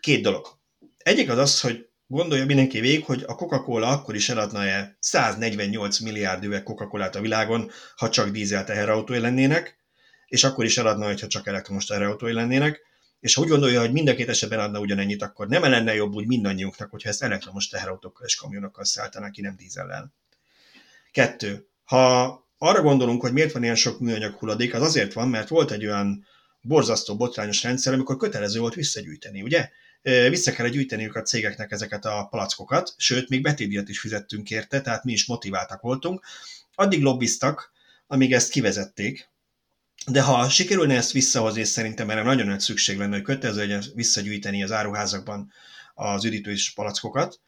Két 0.00 0.22
dolog. 0.22 0.58
Egyik 0.98 1.28
az 1.28 1.38
az, 1.38 1.60
hogy 1.60 1.85
Gondolja 2.08 2.44
mindenki 2.44 2.80
végig, 2.80 3.04
hogy 3.04 3.22
a 3.26 3.34
Coca-Cola 3.34 3.88
akkor 3.88 4.14
is 4.14 4.28
eladna-e 4.28 4.96
148 5.00 5.98
milliárd 5.98 6.44
üveg 6.44 6.62
Coca-Colát 6.62 7.16
a 7.16 7.20
világon, 7.20 7.70
ha 7.96 8.08
csak 8.08 8.28
dízel 8.28 8.64
teherautói 8.64 9.18
lennének, 9.18 9.78
és 10.26 10.44
akkor 10.44 10.64
is 10.64 10.78
eladna, 10.78 11.06
ha 11.06 11.14
csak 11.14 11.46
elektromos 11.46 11.84
teherautói 11.84 12.32
lennének, 12.32 12.80
és 13.20 13.34
ha 13.34 13.42
úgy 13.42 13.48
gondolja, 13.48 13.80
hogy 13.80 13.92
mind 13.92 14.08
a 14.08 14.14
két 14.14 14.28
esetben 14.28 14.58
adna 14.58 14.80
ugyanennyit, 14.80 15.22
akkor 15.22 15.48
nem 15.48 15.62
lenne 15.62 15.94
jobb 15.94 16.14
úgy 16.14 16.26
mindannyiunknak, 16.26 16.90
hogyha 16.90 17.08
ezt 17.08 17.22
elektromos 17.22 17.68
teherautókkal 17.68 18.26
és 18.26 18.36
kamionokkal 18.36 18.84
szálltanák 18.84 19.30
ki, 19.30 19.40
nem 19.40 19.56
dízellel. 19.56 20.12
Kettő. 21.12 21.68
Ha 21.84 22.46
arra 22.58 22.82
gondolunk, 22.82 23.20
hogy 23.20 23.32
miért 23.32 23.52
van 23.52 23.62
ilyen 23.62 23.74
sok 23.74 24.00
műanyag 24.00 24.34
hulladék, 24.34 24.74
az 24.74 24.82
azért 24.82 25.12
van, 25.12 25.28
mert 25.28 25.48
volt 25.48 25.70
egy 25.70 25.86
olyan 25.86 26.26
borzasztó, 26.60 27.16
botrányos 27.16 27.62
rendszer, 27.62 27.92
amikor 27.92 28.16
kötelező 28.16 28.60
volt 28.60 28.74
visszagyűjteni, 28.74 29.42
ugye? 29.42 29.70
Vissza 30.02 30.52
kell 30.52 30.68
gyűjteniük 30.68 31.14
a 31.14 31.22
cégeknek 31.22 31.70
ezeket 31.70 32.04
a 32.04 32.26
palackokat, 32.30 32.94
sőt, 32.96 33.28
még 33.28 33.42
betétdíjat 33.42 33.88
is 33.88 34.00
fizettünk 34.00 34.50
érte, 34.50 34.80
tehát 34.80 35.04
mi 35.04 35.12
is 35.12 35.26
motiváltak 35.26 35.80
voltunk. 35.80 36.24
Addig 36.74 37.02
lobbiztak, 37.02 37.72
amíg 38.06 38.32
ezt 38.32 38.50
kivezették, 38.50 39.28
de 40.06 40.22
ha 40.22 40.48
sikerülne 40.48 40.94
ezt 40.94 41.12
visszahozni, 41.12 41.60
és 41.60 41.68
szerintem 41.68 42.10
erre 42.10 42.22
nagyon 42.22 42.46
nagy 42.46 42.60
szükség 42.60 42.98
lenne, 42.98 43.14
hogy 43.14 43.24
kötelező 43.24 43.60
legyen 43.60 43.82
visszagyűjteni 43.94 44.62
az 44.62 44.72
áruházakban 44.72 45.52
az 45.94 46.24
üdítős 46.24 46.72
palackokat, 46.72 47.40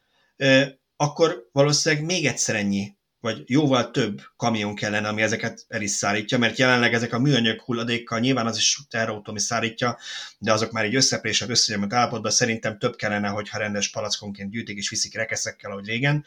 akkor 0.95 1.49
valószínűleg 1.51 2.05
még 2.05 2.25
egyszer 2.25 2.55
ennyi 2.55 2.97
vagy 3.19 3.43
jóval 3.45 3.91
több 3.91 4.21
kamion 4.35 4.75
kellene, 4.75 5.07
ami 5.07 5.21
ezeket 5.21 5.65
el 5.67 5.81
is 5.81 5.91
szállítja, 5.91 6.37
mert 6.37 6.57
jelenleg 6.57 6.93
ezek 6.93 7.13
a 7.13 7.19
műanyag 7.19 7.61
hulladékkal 7.61 8.19
nyilván 8.19 8.45
az 8.45 8.57
is 8.57 8.79
teherautó, 8.89 9.29
ami 9.31 9.39
szállítja, 9.39 9.97
de 10.37 10.53
azok 10.53 10.71
már 10.71 10.83
egy 10.83 10.95
összeprésebb, 10.95 11.49
összegyemült 11.49 11.93
állapotban 11.93 12.31
szerintem 12.31 12.77
több 12.77 12.95
kellene, 12.95 13.27
hogyha 13.27 13.57
rendes 13.57 13.89
palackonként 13.89 14.51
gyűjtik 14.51 14.77
és 14.77 14.89
viszik 14.89 15.15
rekeszekkel, 15.15 15.71
ahogy 15.71 15.85
régen. 15.85 16.25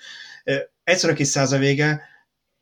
Egyszer 0.84 1.11
a 1.11 1.14
kis 1.14 1.26
száz 1.26 1.53
a 1.53 1.59
vége, 1.59 2.03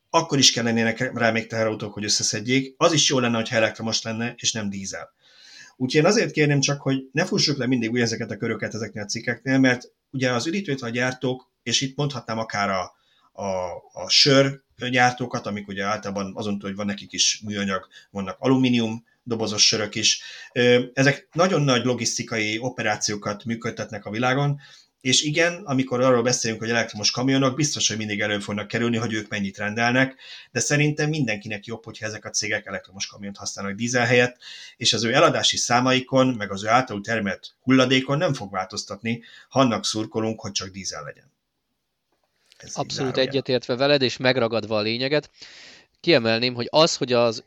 akkor 0.09 0.37
is 0.37 0.51
kellenének 0.51 1.17
rá 1.17 1.31
még 1.31 1.47
teherautók, 1.47 1.93
hogy 1.93 2.03
összeszedjék. 2.03 2.75
Az 2.77 2.93
is 2.93 3.09
jó 3.09 3.19
lenne, 3.19 3.35
hogy 3.35 3.47
elektromos 3.51 4.01
lenne, 4.01 4.33
és 4.37 4.51
nem 4.51 4.69
dízel. 4.69 5.13
Úgyhogy 5.75 6.01
én 6.01 6.07
azért 6.07 6.31
kérném 6.31 6.59
csak, 6.59 6.81
hogy 6.81 7.09
ne 7.11 7.25
fussuk 7.25 7.57
le 7.57 7.67
mindig 7.67 7.91
úgy 7.91 7.99
ezeket 7.99 8.31
a 8.31 8.37
köröket 8.37 8.73
ezeknél 8.73 9.03
a 9.03 9.05
cikkeknél, 9.05 9.57
mert 9.57 9.91
ugye 10.11 10.31
az 10.31 10.47
üdítőt 10.47 10.81
a 10.81 10.89
gyártók, 10.89 11.51
és 11.63 11.81
itt 11.81 11.95
mondhatnám 11.95 12.37
akár 12.37 12.69
a, 12.69 12.95
a, 13.31 13.45
a 13.93 14.09
sör 14.09 14.61
gyártókat, 14.89 15.45
amik 15.45 15.67
ugye 15.67 15.83
általában 15.83 16.31
azon 16.35 16.59
túl, 16.59 16.69
hogy 16.69 16.77
van 16.77 16.85
nekik 16.85 17.11
is 17.11 17.41
műanyag, 17.45 17.87
vannak 18.09 18.35
alumínium 18.39 19.05
dobozos 19.23 19.67
sörök 19.67 19.95
is. 19.95 20.21
Ezek 20.93 21.27
nagyon 21.31 21.61
nagy 21.61 21.85
logisztikai 21.85 22.57
operációkat 22.59 23.45
működtetnek 23.45 24.05
a 24.05 24.09
világon, 24.09 24.59
és 25.01 25.21
igen, 25.21 25.61
amikor 25.63 26.01
arról 26.01 26.23
beszélünk, 26.23 26.59
hogy 26.59 26.69
elektromos 26.69 27.11
kamionok, 27.11 27.55
biztos, 27.55 27.87
hogy 27.87 27.97
mindig 27.97 28.19
elő 28.19 28.39
fognak 28.39 28.67
kerülni, 28.67 28.97
hogy 28.97 29.13
ők 29.13 29.29
mennyit 29.29 29.57
rendelnek, 29.57 30.15
de 30.51 30.59
szerintem 30.59 31.09
mindenkinek 31.09 31.65
jobb, 31.65 31.83
hogyha 31.85 32.05
ezek 32.05 32.25
a 32.25 32.29
cégek 32.29 32.65
elektromos 32.65 33.07
kamiont 33.07 33.37
használnak 33.37 33.75
dízel 33.75 34.05
helyett, 34.05 34.37
és 34.77 34.93
az 34.93 35.03
ő 35.03 35.13
eladási 35.13 35.57
számaikon, 35.57 36.27
meg 36.27 36.51
az 36.51 36.63
ő 36.63 36.67
általuk 36.67 37.05
termelt 37.05 37.55
hulladékon 37.61 38.17
nem 38.17 38.33
fog 38.33 38.51
változtatni, 38.51 39.21
ha 39.49 39.59
annak 39.59 39.85
szurkolunk, 39.85 40.39
hogy 40.39 40.51
csak 40.51 40.69
dízel 40.69 41.03
legyen. 41.03 41.31
Ez 42.61 42.75
Abszolút 42.75 43.17
egyetértve 43.17 43.75
veled, 43.75 44.01
és 44.01 44.17
megragadva 44.17 44.77
a 44.77 44.81
lényeget. 44.81 45.29
Kiemelném, 45.99 46.53
hogy 46.53 46.67
az, 46.69 46.97
hogy 46.97 47.13
az 47.13 47.43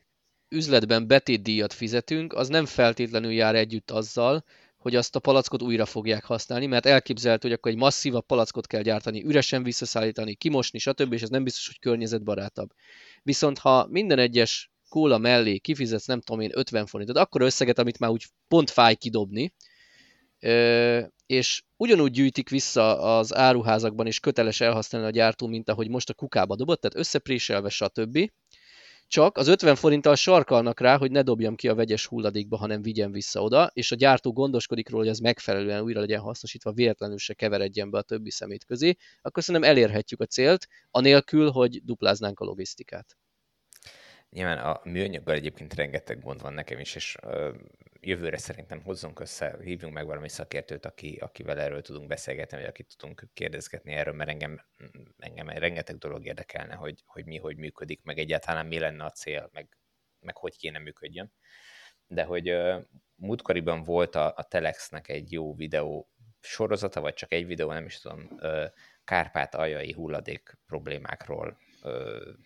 üzletben 0.48 1.06
betétdíjat 1.06 1.72
fizetünk, 1.72 2.32
az 2.32 2.48
nem 2.48 2.66
feltétlenül 2.66 3.32
jár 3.32 3.54
együtt 3.54 3.90
azzal, 3.90 4.44
hogy 4.76 4.96
azt 4.96 5.16
a 5.16 5.18
palackot 5.18 5.62
újra 5.62 5.86
fogják 5.86 6.24
használni, 6.24 6.66
mert 6.66 6.86
elképzelhető, 6.86 7.48
hogy 7.48 7.56
akkor 7.56 7.70
egy 7.72 7.78
masszívabb 7.78 8.26
palackot 8.26 8.66
kell 8.66 8.82
gyártani, 8.82 9.24
üresen 9.24 9.62
visszaszállítani, 9.62 10.34
kimosni, 10.34 10.78
stb., 10.78 11.12
és 11.12 11.22
ez 11.22 11.28
nem 11.28 11.44
biztos, 11.44 11.66
hogy 11.66 11.78
környezetbarátabb. 11.78 12.70
Viszont 13.22 13.58
ha 13.58 13.86
minden 13.90 14.18
egyes 14.18 14.72
kóla 14.88 15.18
mellé 15.18 15.58
kifizetsz, 15.58 16.06
nem 16.06 16.20
tudom 16.20 16.42
én, 16.42 16.50
50 16.52 16.86
forintot, 16.86 17.16
akkor 17.16 17.40
összeget, 17.40 17.78
amit 17.78 17.98
már 17.98 18.10
úgy 18.10 18.24
pont 18.48 18.70
fáj 18.70 18.94
kidobni, 18.94 19.52
és 21.26 21.62
ugyanúgy 21.76 22.10
gyűjtik 22.10 22.48
vissza 22.48 23.16
az 23.16 23.34
áruházakban, 23.34 24.06
és 24.06 24.20
köteles 24.20 24.60
elhasználni 24.60 25.06
a 25.06 25.10
gyártó, 25.10 25.46
mint 25.46 25.68
ahogy 25.68 25.88
most 25.88 26.10
a 26.10 26.14
kukába 26.14 26.56
dobott, 26.56 26.80
tehát 26.80 26.96
összepréselve, 26.96 27.68
stb. 27.68 28.30
Csak 29.08 29.36
az 29.36 29.48
50 29.48 29.74
forinttal 29.74 30.14
sarkalnak 30.14 30.80
rá, 30.80 30.96
hogy 30.96 31.10
ne 31.10 31.22
dobjam 31.22 31.54
ki 31.54 31.68
a 31.68 31.74
vegyes 31.74 32.06
hulladékba, 32.06 32.56
hanem 32.56 32.82
vigyen 32.82 33.12
vissza 33.12 33.42
oda, 33.42 33.70
és 33.72 33.92
a 33.92 33.96
gyártó 33.96 34.32
gondoskodik 34.32 34.88
róla, 34.88 35.02
hogy 35.02 35.12
ez 35.12 35.18
megfelelően 35.18 35.82
újra 35.82 36.00
legyen 36.00 36.20
hasznosítva, 36.20 36.72
véletlenül 36.72 37.18
se 37.18 37.34
keveredjen 37.34 37.90
be 37.90 37.98
a 37.98 38.02
többi 38.02 38.30
szemét 38.30 38.64
közé, 38.64 38.96
akkor 39.22 39.42
szerintem 39.42 39.70
elérhetjük 39.70 40.20
a 40.20 40.26
célt, 40.26 40.66
anélkül, 40.90 41.50
hogy 41.50 41.84
dupláznánk 41.84 42.40
a 42.40 42.44
logisztikát. 42.44 43.16
Nyilván 44.34 44.58
a 44.58 44.80
műanyaggal 44.84 45.34
egyébként 45.34 45.74
rengeteg 45.74 46.20
gond 46.20 46.40
van 46.40 46.52
nekem 46.52 46.78
is, 46.78 46.94
és 46.94 47.16
jövőre 48.00 48.36
szerintem 48.36 48.82
hozzunk 48.82 49.20
össze, 49.20 49.56
hívjunk 49.62 49.94
meg 49.94 50.06
valami 50.06 50.28
szakértőt, 50.28 50.86
aki, 50.86 51.16
akivel 51.20 51.60
erről 51.60 51.82
tudunk 51.82 52.08
beszélgetni, 52.08 52.56
vagy 52.56 52.66
akit 52.66 52.94
tudunk 52.96 53.28
kérdezgetni 53.34 53.92
erről, 53.92 54.14
mert 54.14 54.30
engem, 54.30 54.60
engem 55.18 55.48
rengeteg 55.48 55.98
dolog 55.98 56.26
érdekelne, 56.26 56.74
hogy, 56.74 57.02
hogy 57.06 57.24
mi 57.24 57.38
hogy 57.38 57.56
működik, 57.56 58.02
meg 58.02 58.18
egyáltalán 58.18 58.66
mi 58.66 58.78
lenne 58.78 59.04
a 59.04 59.10
cél, 59.10 59.50
meg, 59.52 59.78
meg 60.20 60.36
hogy 60.36 60.56
kéne 60.56 60.78
működjön. 60.78 61.32
De 62.06 62.24
hogy 62.24 62.50
uh, 62.50 62.82
múltkoriban 63.14 63.82
volt 63.82 64.14
a, 64.14 64.32
a 64.36 64.42
Telexnek 64.42 65.08
egy 65.08 65.32
jó 65.32 65.54
videó 65.54 66.08
sorozata, 66.40 67.00
vagy 67.00 67.14
csak 67.14 67.32
egy 67.32 67.46
videó, 67.46 67.72
nem 67.72 67.84
is 67.84 68.00
tudom, 68.00 68.28
uh, 68.30 68.64
Kárpát-aljai 69.04 69.92
hulladék 69.92 70.58
problémákról 70.66 71.58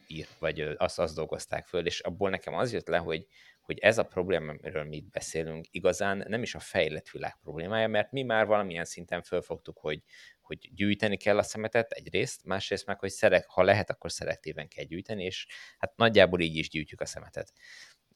írt, 0.07 0.39
vagy 0.39 0.61
azt, 0.61 0.99
azt 0.99 1.15
dolgozták 1.15 1.67
föl, 1.67 1.87
és 1.87 2.01
abból 2.01 2.31
nekem 2.31 2.55
az 2.55 2.73
jött 2.73 2.87
le, 2.87 2.97
hogy, 2.97 3.27
hogy 3.61 3.79
ez 3.79 3.99
a 3.99 4.03
probléma, 4.03 4.51
amiről 4.53 4.85
mi 4.85 5.05
beszélünk, 5.11 5.67
igazán 5.71 6.25
nem 6.29 6.43
is 6.43 6.55
a 6.55 6.59
fejlett 6.59 7.09
világ 7.09 7.37
problémája, 7.43 7.89
mert 7.89 8.13
mi 8.13 8.23
már 8.23 8.47
valamilyen 8.47 8.85
szinten 8.85 9.23
fölfogtuk, 9.23 9.79
hogy, 9.79 10.03
hogy 10.41 10.71
gyűjteni 10.75 11.17
kell 11.17 11.39
a 11.39 11.43
szemetet 11.43 11.93
egyrészt, 11.93 12.45
másrészt 12.45 12.87
meg, 12.87 12.99
hogy 12.99 13.11
szerek, 13.11 13.47
ha 13.49 13.63
lehet, 13.63 13.91
akkor 13.91 14.13
szelektíven 14.13 14.69
kell 14.69 14.85
gyűjteni, 14.85 15.25
és 15.25 15.47
hát 15.79 15.97
nagyjából 15.97 16.41
így 16.41 16.57
is 16.57 16.69
gyűjtjük 16.69 17.01
a 17.01 17.07
szemetet. 17.07 17.53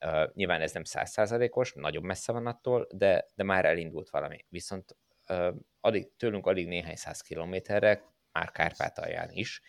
Uh, 0.05 0.35
nyilván 0.35 0.61
ez 0.61 0.73
nem 0.73 0.85
százszázalékos, 0.85 1.73
nagyon 1.73 2.03
messze 2.03 2.33
van 2.33 2.47
attól, 2.47 2.89
de, 2.91 3.27
de 3.35 3.43
már 3.43 3.64
elindult 3.64 4.11
valami. 4.11 4.45
Viszont 4.49 4.97
uh, 5.29 5.55
alig, 5.81 6.16
tőlünk 6.16 6.47
alig 6.47 6.66
néhány 6.66 6.97
száz 6.97 7.20
kilométerre, 7.20 8.03
már 8.33 8.51
Kárpátalján 8.51 9.31
is, 9.31 9.62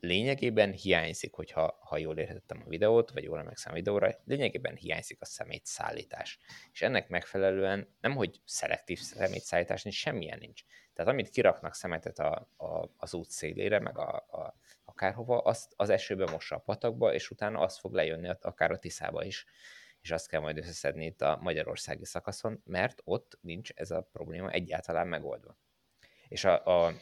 lényegében 0.00 0.72
hiányzik, 0.72 1.34
hogyha 1.34 1.78
ha 1.80 1.98
jól 1.98 2.18
értettem 2.18 2.62
a 2.64 2.68
videót, 2.68 3.10
vagy 3.10 3.24
jól 3.24 3.38
emlékszem 3.38 3.72
a 3.72 3.74
videóra, 3.74 4.14
lényegében 4.24 4.76
hiányzik 4.76 5.20
a 5.20 5.24
szemétszállítás. 5.24 6.38
És 6.72 6.82
ennek 6.82 7.08
megfelelően 7.08 7.96
nem, 8.00 8.14
hogy 8.14 8.40
szelektív 8.44 8.98
szemétszállítás, 8.98 9.82
nincs, 9.82 9.96
semmilyen 9.96 10.38
nincs. 10.38 10.62
Tehát 10.92 11.12
amit 11.12 11.28
kiraknak 11.28 11.74
szemetet 11.74 12.18
a, 12.18 12.48
a, 12.56 12.90
az 12.96 13.14
út 13.14 13.30
szélére, 13.30 13.78
meg 13.78 13.98
a, 13.98 14.16
a, 14.16 14.56
akárhova, 14.84 15.38
azt 15.38 15.72
az 15.76 15.90
esőbe 15.90 16.30
mossa 16.30 16.56
a 16.56 16.60
patakba, 16.60 17.14
és 17.14 17.30
utána 17.30 17.60
az 17.60 17.78
fog 17.78 17.92
lejönni 17.92 18.28
akár 18.40 18.70
a 18.70 18.78
Tiszába 18.78 19.24
is 19.24 19.46
és 20.00 20.10
azt 20.10 20.28
kell 20.28 20.40
majd 20.40 20.58
összeszedni 20.58 21.04
itt 21.04 21.22
a 21.22 21.38
magyarországi 21.40 22.04
szakaszon, 22.04 22.62
mert 22.64 23.00
ott 23.04 23.38
nincs 23.40 23.70
ez 23.74 23.90
a 23.90 24.08
probléma 24.12 24.50
egyáltalán 24.50 25.08
megoldva. 25.08 25.56
És 26.28 26.44
a, 26.44 26.86
a 26.86 26.92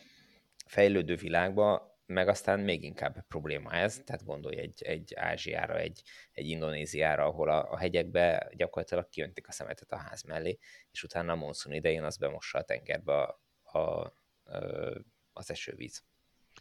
fejlődő 0.66 1.14
világban 1.14 1.95
meg 2.06 2.28
aztán 2.28 2.60
még 2.60 2.82
inkább 2.82 3.26
probléma 3.28 3.72
ez, 3.72 4.02
tehát 4.04 4.24
gondolj 4.24 4.56
egy, 4.56 4.82
egy 4.82 5.14
Ázsiára, 5.14 5.78
egy, 5.78 6.02
egy 6.32 6.48
Indonéziára, 6.48 7.24
ahol 7.24 7.50
a, 7.50 7.72
a 7.72 7.78
hegyekbe 7.78 8.50
gyakorlatilag 8.54 9.08
kijöntik 9.08 9.48
a 9.48 9.52
szemetet 9.52 9.92
a 9.92 9.96
ház 9.96 10.22
mellé, 10.22 10.58
és 10.90 11.02
utána 11.02 11.32
a 11.32 11.36
monszun 11.36 11.72
idején 11.72 12.04
az 12.04 12.16
bemossa 12.16 12.58
a 12.58 12.62
tengerbe 12.62 13.12
a, 13.12 13.40
a, 13.62 13.78
a, 13.78 14.14
az 15.32 15.50
esővíz. 15.50 16.04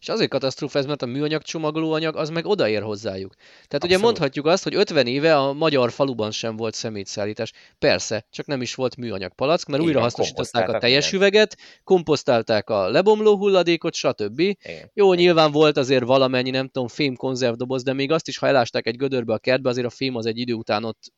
És 0.06 0.12
azért 0.12 0.30
katasztrófa 0.30 0.80
ez, 0.80 0.86
mert 0.86 1.02
a 1.02 1.06
műanyag 1.06 1.42
csomagolóanyag 1.42 2.16
az 2.16 2.30
meg 2.30 2.46
odaér 2.46 2.82
hozzájuk. 2.82 3.34
Tehát 3.36 3.74
Abszolút. 3.74 3.96
ugye 3.96 3.98
mondhatjuk 3.98 4.46
azt, 4.46 4.64
hogy 4.64 4.76
50 4.76 5.08
éve 5.08 5.38
a 5.38 5.54
magyar 5.54 5.92
faluban 5.92 6.32
sem 6.32 6.56
volt 6.56 6.74
szemétszállítás. 6.74 7.52
Persze, 7.80 8.28
csak 8.30 8.46
nem 8.46 8.62
is 8.62 8.76
volt 8.76 8.96
műanyag 8.96 9.34
palack, 9.34 9.68
mert 9.68 9.84
újra 9.84 10.00
hasznosították 10.00 10.70
a 10.70 10.78
teljes 10.78 11.12
minden. 11.12 11.30
üveget, 11.30 11.58
komposztálták 11.84 12.70
a 12.70 12.90
lebomló 12.90 13.38
hulladékot, 13.38 13.94
stb. 13.94 14.40
Igen. 14.40 14.92
Jó, 14.94 15.14
Igen. 15.14 15.26
nyilván 15.26 15.52
volt 15.52 15.78
azért 15.78 16.04
valamennyi, 16.04 16.50
nem 16.50 16.68
tudom, 16.68 16.88
fém 16.88 17.16
konzervdoboz, 17.16 17.84
de 17.84 17.94
még 17.94 18.12
azt 18.12 18.28
is, 18.28 18.38
ha 18.38 18.48
elásták 18.48 18.88
egy 18.88 18.98
gödörbe 18.98 19.34
a 19.34 19.40
kertbe, 19.40 19.70
azért 19.70 19.88
a 19.88 19.90
fém 19.90 20.16
az 20.16 20.26
egy 20.26 20.38
idő 20.38 20.54
után 20.54 20.84
ott 20.84 21.14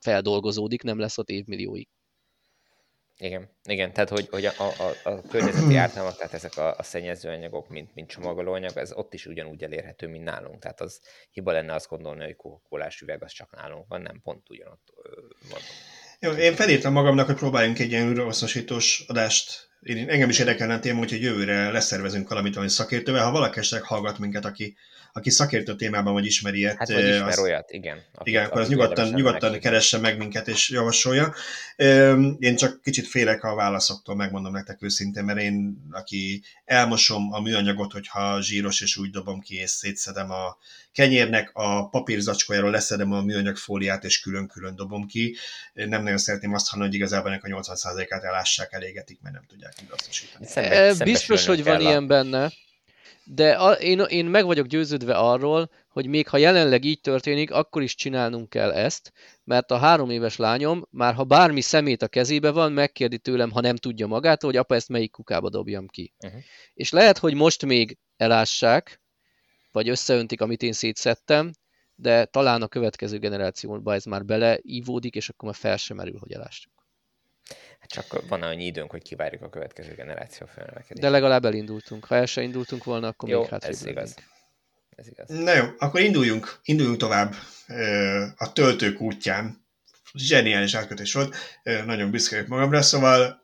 feldolgozódik, 0.00 0.82
nem 0.82 0.98
lesz 0.98 1.18
ott 1.18 1.28
évmillióig. 1.28 1.88
Igen, 3.20 3.48
igen, 3.64 3.92
tehát 3.92 4.08
hogy, 4.08 4.28
hogy 4.30 4.44
a, 4.44 4.52
a, 4.58 5.08
a 5.10 5.22
környezeti 5.22 5.76
ártalmak, 5.76 6.16
tehát 6.16 6.32
ezek 6.32 6.56
a, 6.56 6.74
a 6.76 6.82
szennyezőanyagok, 6.82 7.68
mint, 7.68 7.94
mint 7.94 8.08
csomagolóanyag, 8.08 8.76
ez 8.76 8.92
ott 8.92 9.14
is 9.14 9.26
ugyanúgy 9.26 9.62
elérhető, 9.62 10.08
mint 10.08 10.24
nálunk. 10.24 10.58
Tehát 10.58 10.80
az 10.80 11.00
hiba 11.30 11.52
lenne 11.52 11.74
azt 11.74 11.88
gondolni, 11.88 12.24
hogy 12.24 12.36
coca 12.36 12.88
üveg 13.02 13.22
az 13.22 13.32
csak 13.32 13.56
nálunk 13.56 13.88
van, 13.88 14.00
nem 14.00 14.20
pont 14.22 14.50
ugyanott 14.50 14.92
van. 15.50 15.60
Jó, 16.20 16.30
én 16.30 16.54
felírtam 16.54 16.92
magamnak, 16.92 17.26
hogy 17.26 17.34
próbáljunk 17.34 17.78
egy 17.78 17.90
ilyen 17.90 18.08
újrahasznosítós 18.08 19.04
adást. 19.06 19.68
Én, 19.80 20.08
engem 20.08 20.28
is 20.28 20.38
érdekelne 20.38 20.74
a 20.74 20.80
téma, 20.80 20.98
hogy 20.98 21.22
jövőre 21.22 21.70
leszervezünk 21.70 22.28
valamit, 22.28 22.54
valami 22.54 22.70
szakértővel. 22.70 23.24
Ha 23.24 23.30
valaki 23.30 23.58
esetleg 23.58 23.82
hallgat 23.82 24.18
minket, 24.18 24.44
aki 24.44 24.76
aki 25.12 25.30
szakértő 25.30 25.76
témában 25.76 26.12
vagy 26.12 26.26
ismeri 26.26 26.58
ilyet. 26.58 26.76
Hát, 26.78 26.88
vagy 26.88 27.08
ismer 27.08 27.28
az, 27.28 27.38
olyat, 27.38 27.70
igen. 27.70 28.02
Akit, 28.14 28.26
igen, 28.26 28.44
akkor 28.44 28.60
az 28.60 28.68
nyugodtan, 28.68 29.08
nyugodtan 29.08 29.58
keresse 29.58 29.98
meg 29.98 30.18
minket 30.18 30.48
és 30.48 30.68
javasolja. 30.68 31.34
Én 32.38 32.56
csak 32.56 32.82
kicsit 32.82 33.06
félek 33.06 33.44
a 33.44 33.54
válaszoktól, 33.54 34.16
megmondom 34.16 34.52
nektek 34.52 34.82
őszintén, 34.82 35.24
mert 35.24 35.40
én, 35.40 35.86
aki 35.90 36.42
elmosom 36.64 37.32
a 37.32 37.40
műanyagot, 37.40 37.92
hogyha 37.92 38.42
zsíros, 38.42 38.80
és 38.80 38.96
úgy 38.96 39.10
dobom 39.10 39.40
ki, 39.40 39.54
és 39.54 39.70
szétszedem 39.70 40.30
a 40.30 40.56
kenyérnek 40.92 41.50
a 41.52 41.88
papírzacskójáról 41.88 42.70
leszedem 42.70 43.12
a 43.12 43.22
műanyag 43.22 43.56
fóliát, 43.56 44.04
és 44.04 44.20
külön-külön 44.20 44.76
dobom 44.76 45.06
ki. 45.06 45.36
Nem 45.72 46.02
nagyon 46.02 46.18
szeretném 46.18 46.54
azt 46.54 46.68
hallani, 46.68 46.88
hogy 46.88 46.98
igazából 46.98 47.30
ennek 47.30 47.44
a 47.44 47.48
80%-át 47.48 48.22
elássák, 48.22 48.72
elégetik, 48.72 49.18
mert 49.22 49.34
nem 49.34 49.44
tudják. 49.48 49.74
Szembe, 50.40 51.04
Biztos, 51.04 51.46
hogy 51.46 51.64
van 51.64 51.80
ilyen 51.80 52.06
benne 52.06 52.52
de 53.30 53.52
a, 53.52 53.72
én, 53.72 54.00
én 54.00 54.26
meg 54.26 54.44
vagyok 54.44 54.66
győződve 54.66 55.14
arról, 55.14 55.70
hogy 55.88 56.06
még 56.06 56.28
ha 56.28 56.36
jelenleg 56.36 56.84
így 56.84 57.00
történik, 57.00 57.50
akkor 57.50 57.82
is 57.82 57.94
csinálnunk 57.94 58.48
kell 58.48 58.72
ezt, 58.72 59.12
mert 59.44 59.70
a 59.70 59.76
három 59.76 60.10
éves 60.10 60.36
lányom 60.36 60.86
már 60.90 61.14
ha 61.14 61.24
bármi 61.24 61.60
szemét 61.60 62.02
a 62.02 62.08
kezébe 62.08 62.50
van, 62.50 62.72
megkérdi 62.72 63.18
tőlem, 63.18 63.50
ha 63.50 63.60
nem 63.60 63.76
tudja 63.76 64.06
magát, 64.06 64.42
hogy 64.42 64.56
apa 64.56 64.74
ezt 64.74 64.88
melyik 64.88 65.10
kukába 65.10 65.48
dobjam 65.48 65.86
ki. 65.86 66.14
Uh-huh. 66.24 66.40
És 66.74 66.90
lehet, 66.90 67.18
hogy 67.18 67.34
most 67.34 67.64
még 67.64 67.98
elássák, 68.16 69.00
vagy 69.72 69.88
összeöntik, 69.88 70.40
amit 70.40 70.62
én 70.62 70.72
szétszedtem, 70.72 71.50
de 71.94 72.24
talán 72.24 72.62
a 72.62 72.68
következő 72.68 73.18
generációban 73.18 73.94
ez 73.94 74.04
már 74.04 74.24
beleívódik, 74.24 75.14
és 75.14 75.28
akkor 75.28 75.48
már 75.48 75.58
fel 75.58 75.76
sem 75.76 75.96
merül, 75.96 76.18
hogy 76.18 76.32
elássuk. 76.32 76.72
Csak 77.86 78.28
van 78.28 78.42
annyi 78.42 78.64
időnk, 78.64 78.90
hogy 78.90 79.02
kivárjuk 79.02 79.42
a 79.42 79.48
következő 79.48 79.94
generáció 79.94 80.46
felnövekedését. 80.46 81.00
De 81.02 81.08
legalább 81.08 81.44
elindultunk. 81.44 82.04
Ha 82.04 82.14
el 82.14 82.26
se 82.26 82.42
indultunk 82.42 82.84
volna, 82.84 83.06
akkor 83.06 83.28
jó, 83.28 83.40
még 83.40 83.48
hát 83.48 83.64
ez 83.64 83.86
igaz. 83.86 84.16
ez 84.90 85.06
igaz. 85.06 85.28
Na 85.28 85.54
jó, 85.54 85.64
akkor 85.78 86.00
induljunk, 86.00 86.60
induljunk 86.62 86.98
tovább 86.98 87.34
a 88.36 88.52
töltők 88.52 89.00
útján. 89.00 89.66
Zseniális 90.14 90.74
átkötés 90.74 91.12
volt, 91.12 91.36
nagyon 91.62 92.10
büszke 92.10 92.34
vagyok 92.34 92.50
magamra, 92.50 92.82
szóval 92.82 93.42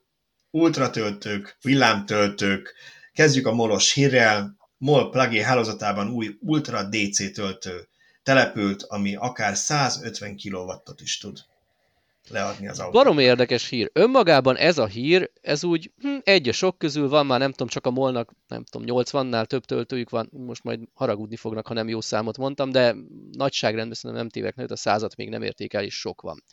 ultratöltők, 0.51 1.57
villámtöltők, 1.63 2.75
kezdjük 3.13 3.47
a 3.47 3.53
molos 3.53 3.93
hírrel, 3.93 4.57
MOL 4.77 5.11
plugin 5.11 5.45
hálózatában 5.45 6.11
új 6.11 6.37
Ultra 6.41 6.83
DC 6.83 7.33
töltő 7.33 7.89
települt, 8.23 8.83
ami 8.83 9.17
akár 9.17 9.57
150 9.57 10.37
kW-ot 10.37 11.01
is 11.01 11.19
tud 11.19 11.39
leadni 12.29 12.69
az 12.69 12.79
autót. 12.79 12.93
Barom 12.95 13.19
érdekes 13.19 13.69
hír. 13.69 13.91
Önmagában 13.93 14.57
ez 14.57 14.79
a 14.79 14.87
hír, 14.87 15.31
ez 15.41 15.65
úgy 15.65 15.93
hm, 16.01 16.17
egy 16.23 16.49
a 16.49 16.53
sok 16.53 16.79
közül 16.79 17.09
van, 17.09 17.27
már 17.27 17.39
nem 17.39 17.51
tudom, 17.51 17.69
csak 17.69 17.87
a 17.87 17.91
molnak, 17.91 18.33
nem 18.47 18.65
tudom, 18.65 19.03
80-nál 19.03 19.47
több 19.47 19.65
töltőjük 19.65 20.11
van, 20.11 20.29
most 20.33 20.63
majd 20.63 20.81
haragudni 20.95 21.37
fognak, 21.37 21.67
ha 21.67 21.75
nem 21.75 21.89
jó 21.89 22.01
számot 22.01 22.39
mondtam, 22.39 22.71
de 22.71 22.97
nagyságrendben 23.31 23.95
szerintem 23.95 24.27
nem 24.27 24.29
tévek 24.29 24.55
nőtt, 24.55 24.71
a 24.71 24.77
százat 24.77 25.17
még 25.17 25.29
nem 25.29 25.43
érték 25.43 25.73
el, 25.73 25.85
és 25.85 25.95
sok 25.95 26.21
van. 26.21 26.45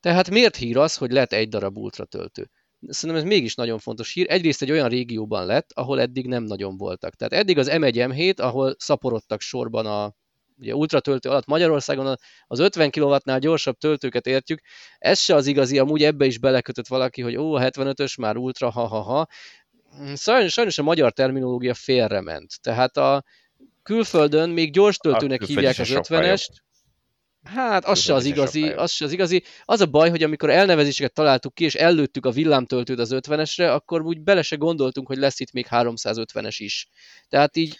Tehát 0.00 0.30
miért 0.30 0.56
hír 0.56 0.76
az, 0.76 0.96
hogy 0.96 1.10
lett 1.12 1.32
egy 1.32 1.48
darab 1.48 1.78
ultra 1.78 2.04
töltő? 2.04 2.50
Szerintem 2.88 3.24
ez 3.24 3.30
mégis 3.30 3.54
nagyon 3.54 3.78
fontos 3.78 4.12
hír. 4.12 4.26
Egyrészt 4.30 4.62
egy 4.62 4.70
olyan 4.70 4.88
régióban 4.88 5.46
lett, 5.46 5.72
ahol 5.72 6.00
eddig 6.00 6.26
nem 6.26 6.42
nagyon 6.42 6.76
voltak. 6.76 7.14
Tehát 7.14 7.32
eddig 7.32 7.58
az 7.58 7.68
M1, 7.70 7.92
M7, 7.94 8.40
ahol 8.40 8.74
szaporodtak 8.78 9.40
sorban 9.40 9.86
a 9.86 10.14
ugye 10.60 10.74
ultratöltő 10.74 11.28
alatt 11.28 11.46
Magyarországon 11.46 12.16
az 12.46 12.58
50 12.58 12.90
kW-nál 12.90 13.38
gyorsabb 13.38 13.76
töltőket 13.76 14.26
értjük, 14.26 14.60
ez 14.98 15.18
se 15.18 15.34
az 15.34 15.46
igazi, 15.46 15.78
amúgy 15.78 16.02
ebbe 16.02 16.24
is 16.24 16.38
belekötött 16.38 16.86
valaki, 16.86 17.22
hogy 17.22 17.36
ó, 17.36 17.54
a 17.54 17.60
75-ös 17.60 18.18
már 18.18 18.36
ultra, 18.36 18.70
ha-ha-ha. 18.70 19.26
Sajnos, 20.16 20.52
sajnos 20.52 20.78
a 20.78 20.82
magyar 20.82 21.12
terminológia 21.12 21.74
félrement. 21.74 22.60
Tehát 22.60 22.96
a 22.96 23.24
külföldön 23.82 24.50
még 24.50 24.72
gyors 24.72 24.96
töltőnek 24.96 25.42
hívják 25.42 25.78
az 25.78 25.88
50-est, 25.90 26.48
Hát, 27.44 27.84
az 27.84 27.98
se 27.98 28.14
az 28.14 28.24
igazi, 28.24 28.68
az 28.68 28.90
se 28.90 29.04
az 29.04 29.12
igazi. 29.12 29.42
Az 29.64 29.80
a 29.80 29.86
baj, 29.86 30.10
hogy 30.10 30.22
amikor 30.22 30.50
elnevezéseket 30.50 31.12
találtuk 31.12 31.54
ki, 31.54 31.64
és 31.64 31.74
ellőttük 31.74 32.26
a 32.26 32.30
villámtöltőt 32.30 32.98
az 32.98 33.10
50-esre, 33.14 33.72
akkor 33.74 34.02
úgy 34.02 34.20
bele 34.20 34.42
se 34.42 34.56
gondoltunk, 34.56 35.06
hogy 35.06 35.18
lesz 35.18 35.40
itt 35.40 35.52
még 35.52 35.66
350-es 35.70 36.54
is. 36.58 36.88
Tehát 37.28 37.56
így 37.56 37.78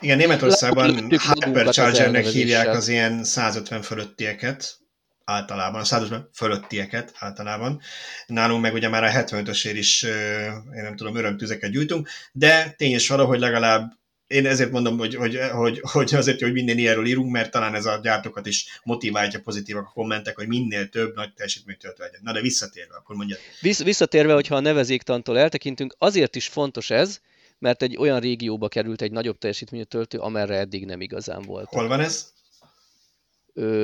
igen, 0.00 0.16
Németországban 0.16 1.08
Hyperchargernek 1.44 2.24
hívják 2.24 2.68
az 2.68 2.88
ilyen 2.88 3.24
150 3.24 3.82
fölöttieket, 3.82 4.78
általában, 5.24 5.80
a 5.80 5.84
150 5.84 6.28
fölöttieket 6.32 7.12
általában. 7.18 7.80
Nálunk 8.26 8.62
meg 8.62 8.74
ugye 8.74 8.88
már 8.88 9.04
a 9.04 9.10
75-ösért 9.10 9.74
is, 9.74 10.02
én 10.02 10.82
nem 10.82 10.96
tudom, 10.96 11.16
örömtüzeket 11.16 11.70
gyújtunk, 11.70 12.08
de 12.32 12.74
tény 12.76 12.94
is 12.94 13.08
valahogy 13.08 13.38
legalább 13.38 13.98
én 14.30 14.46
ezért 14.46 14.70
mondom, 14.70 14.98
hogy, 14.98 15.14
hogy, 15.14 15.38
hogy, 15.52 15.80
hogy 15.82 16.14
azért, 16.14 16.40
hogy 16.40 16.52
minden 16.52 16.78
ilyenről 16.78 17.06
írunk, 17.06 17.30
mert 17.30 17.50
talán 17.50 17.74
ez 17.74 17.86
a 17.86 18.00
gyártókat 18.02 18.46
is 18.46 18.80
motiválja 18.82 19.40
pozitívak 19.40 19.86
a 19.86 19.92
kommentek, 19.94 20.36
hogy 20.36 20.46
minél 20.46 20.88
több 20.88 21.14
nagy 21.14 21.32
teljesítménytöltő 21.32 22.02
legyen. 22.02 22.20
Na 22.22 22.32
de 22.32 22.40
visszatérve, 22.40 22.94
akkor 22.94 23.16
mondja. 23.16 23.36
Vissz, 23.60 23.82
visszatérve, 23.82 24.32
hogyha 24.32 24.54
a 24.54 24.60
nevezéktantól 24.60 25.38
eltekintünk, 25.38 25.94
azért 25.98 26.36
is 26.36 26.46
fontos 26.46 26.90
ez, 26.90 27.20
mert 27.60 27.82
egy 27.82 27.96
olyan 27.96 28.20
régióba 28.20 28.68
került 28.68 29.02
egy 29.02 29.12
nagyobb 29.12 29.38
teljesítményű 29.38 29.82
töltő, 29.82 30.18
amerre 30.18 30.58
eddig 30.58 30.84
nem 30.84 31.00
igazán 31.00 31.42
volt. 31.42 31.68
Hol 31.68 31.88
van 31.88 32.00
ez? 32.00 32.32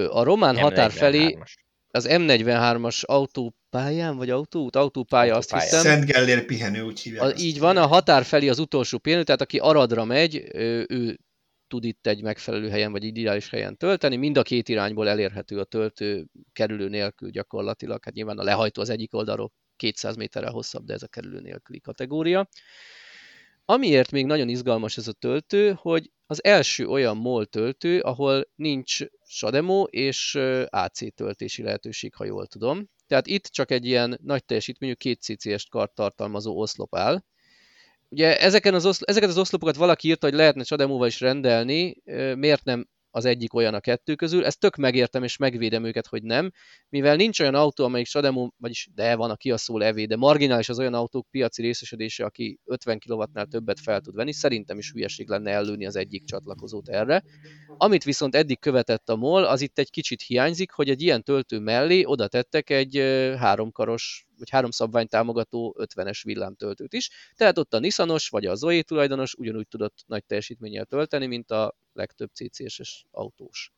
A 0.09 0.22
román 0.22 0.55
M43-as. 0.55 0.61
határ 0.61 0.91
felé 0.91 1.39
az 1.91 2.07
M43-as 2.09 3.05
autópályán, 3.05 4.16
vagy 4.16 4.31
autóút? 4.31 4.77
Autópálya, 4.77 5.35
autópálya. 5.35 5.37
azt 5.37 5.53
hiszem. 5.53 5.81
Szent 5.81 6.05
Gellér 6.05 6.45
pihenő, 6.45 6.83
úgy 6.83 7.01
hívják. 7.01 7.24
A, 7.24 7.39
így 7.39 7.59
van, 7.59 7.77
a 7.77 7.87
határ 7.87 8.24
felé 8.24 8.49
az 8.49 8.59
utolsó 8.59 8.99
pihenő, 8.99 9.22
tehát 9.22 9.41
aki 9.41 9.59
Aradra 9.59 10.05
megy, 10.05 10.45
ő, 10.53 10.87
ő 10.89 11.18
tud 11.68 11.85
itt 11.85 12.07
egy 12.07 12.22
megfelelő 12.22 12.68
helyen, 12.68 12.93
vagy 12.93 13.05
ideális 13.05 13.51
helyen 13.51 13.77
tölteni. 13.77 14.16
Mind 14.16 14.37
a 14.37 14.43
két 14.43 14.68
irányból 14.68 15.09
elérhető 15.09 15.59
a 15.59 15.64
töltő 15.64 16.26
kerülő 16.53 16.88
nélkül 16.88 17.30
gyakorlatilag. 17.30 18.05
Hát 18.05 18.14
nyilván 18.14 18.38
a 18.38 18.42
lehajtó 18.42 18.83
az 18.83 18.91
egyik 18.91 19.14
oldalról 19.14 19.53
200 19.76 20.17
méterrel 20.17 20.51
hosszabb, 20.51 20.84
de 20.84 20.95
ez 20.95 21.03
a 21.03 21.09
kerülő 21.09 21.41
nélküli 21.41 21.80
kategória. 21.80 22.49
Amiért 23.68 24.11
még 24.11 24.26
nagyon 24.26 24.49
izgalmas 24.49 24.97
ez 24.97 25.09
a 25.09 25.13
töltő, 25.13 25.76
hogy 25.80 26.11
az 26.26 26.45
első 26.45 26.87
olyan 26.87 27.17
MOL 27.17 27.47
töltő, 27.47 28.01
ahol 28.01 28.49
nincs 28.55 28.99
SADEMO 29.25 29.83
és 29.83 30.34
AC 30.68 31.14
töltési 31.14 31.63
lehetőség, 31.63 32.14
ha 32.14 32.25
jól 32.25 32.47
tudom. 32.47 32.88
Tehát 33.07 33.26
itt 33.26 33.45
csak 33.45 33.71
egy 33.71 33.87
ilyen 33.87 34.18
nagy 34.22 34.45
teljesítményű 34.45 34.93
2 34.93 35.14
CCS 35.21 35.67
kart 35.68 35.95
tartalmazó 35.95 36.61
oszlop 36.61 36.97
áll. 36.97 37.22
ugye 38.09 38.41
ezeken 38.41 38.75
az 38.75 38.87
oszl- 38.87 39.11
ezeket 39.11 39.29
az 39.29 39.38
oszlopokat 39.38 39.76
valaki 39.76 40.09
írta, 40.09 40.26
hogy 40.26 40.37
lehetne 40.37 40.63
Csademóval 40.63 41.07
is 41.07 41.21
rendelni, 41.21 42.03
miért 42.34 42.64
nem 42.64 42.88
az 43.17 43.25
egyik 43.25 43.55
olyan 43.55 43.75
a 43.75 43.80
kettő 43.80 44.14
közül. 44.14 44.45
Ezt 44.45 44.61
tök 44.61 44.76
megértem, 44.76 45.22
és 45.22 45.37
megvédem 45.37 45.84
őket, 45.84 46.07
hogy 46.07 46.22
nem, 46.22 46.51
mivel 46.88 47.17
nincs 47.17 47.41
olyan 47.41 47.55
autó, 47.55 47.84
amelyik 47.84 48.07
Sademo, 48.07 48.49
vagyis 48.57 48.88
de 48.95 49.14
van, 49.14 49.30
a 49.30 49.37
Kia 49.37 49.57
Soul 49.57 49.84
EV, 49.84 49.95
de 49.95 50.17
marginális 50.17 50.68
az 50.68 50.79
olyan 50.79 50.95
autók 50.95 51.26
piaci 51.30 51.63
részesedése, 51.63 52.25
aki 52.25 52.59
50 52.64 52.99
kW-nál 52.99 53.47
többet 53.47 53.80
fel 53.80 54.01
tud 54.01 54.14
venni. 54.14 54.33
Szerintem 54.33 54.79
is 54.79 54.91
hülyeség 54.91 55.29
lenne 55.29 55.51
ellőni 55.51 55.87
az 55.87 55.97
egyik 55.97 56.25
csatlakozót 56.25 56.88
erre. 56.88 57.22
Amit 57.76 58.05
viszont 58.05 58.34
eddig 58.34 58.59
követett 58.59 59.09
a 59.09 59.17
MOL, 59.17 59.45
az 59.45 59.61
itt 59.61 59.79
egy 59.79 59.91
kicsit 59.91 60.22
hiányzik, 60.22 60.71
hogy 60.71 60.91
egy 60.91 61.03
ilyen 61.03 61.22
töltő 61.22 61.59
mellé 61.59 62.05
oda 62.05 62.29
tettek 62.29 62.71
egy 62.71 62.97
háromkaros 63.38 64.26
vagy 64.38 64.50
három 64.50 64.71
szabvány 64.71 65.08
támogató 65.08 65.76
50-es 65.79 66.21
villámtöltőt 66.25 66.92
is. 66.92 67.11
Tehát 67.34 67.58
ott 67.58 67.75
a 67.75 67.79
Nissanos 67.79 68.29
vagy 68.29 68.46
a 68.46 68.54
Zoe 68.54 68.83
tulajdonos 68.83 69.34
ugyanúgy 69.34 69.68
tudott 69.68 70.04
nagy 70.07 70.25
teljesítménnyel 70.25 70.84
tölteni, 70.84 71.26
mint 71.26 71.50
a 71.50 71.76
legtöbb 71.92 72.30
CCS-es 72.33 73.07
autós. 73.11 73.76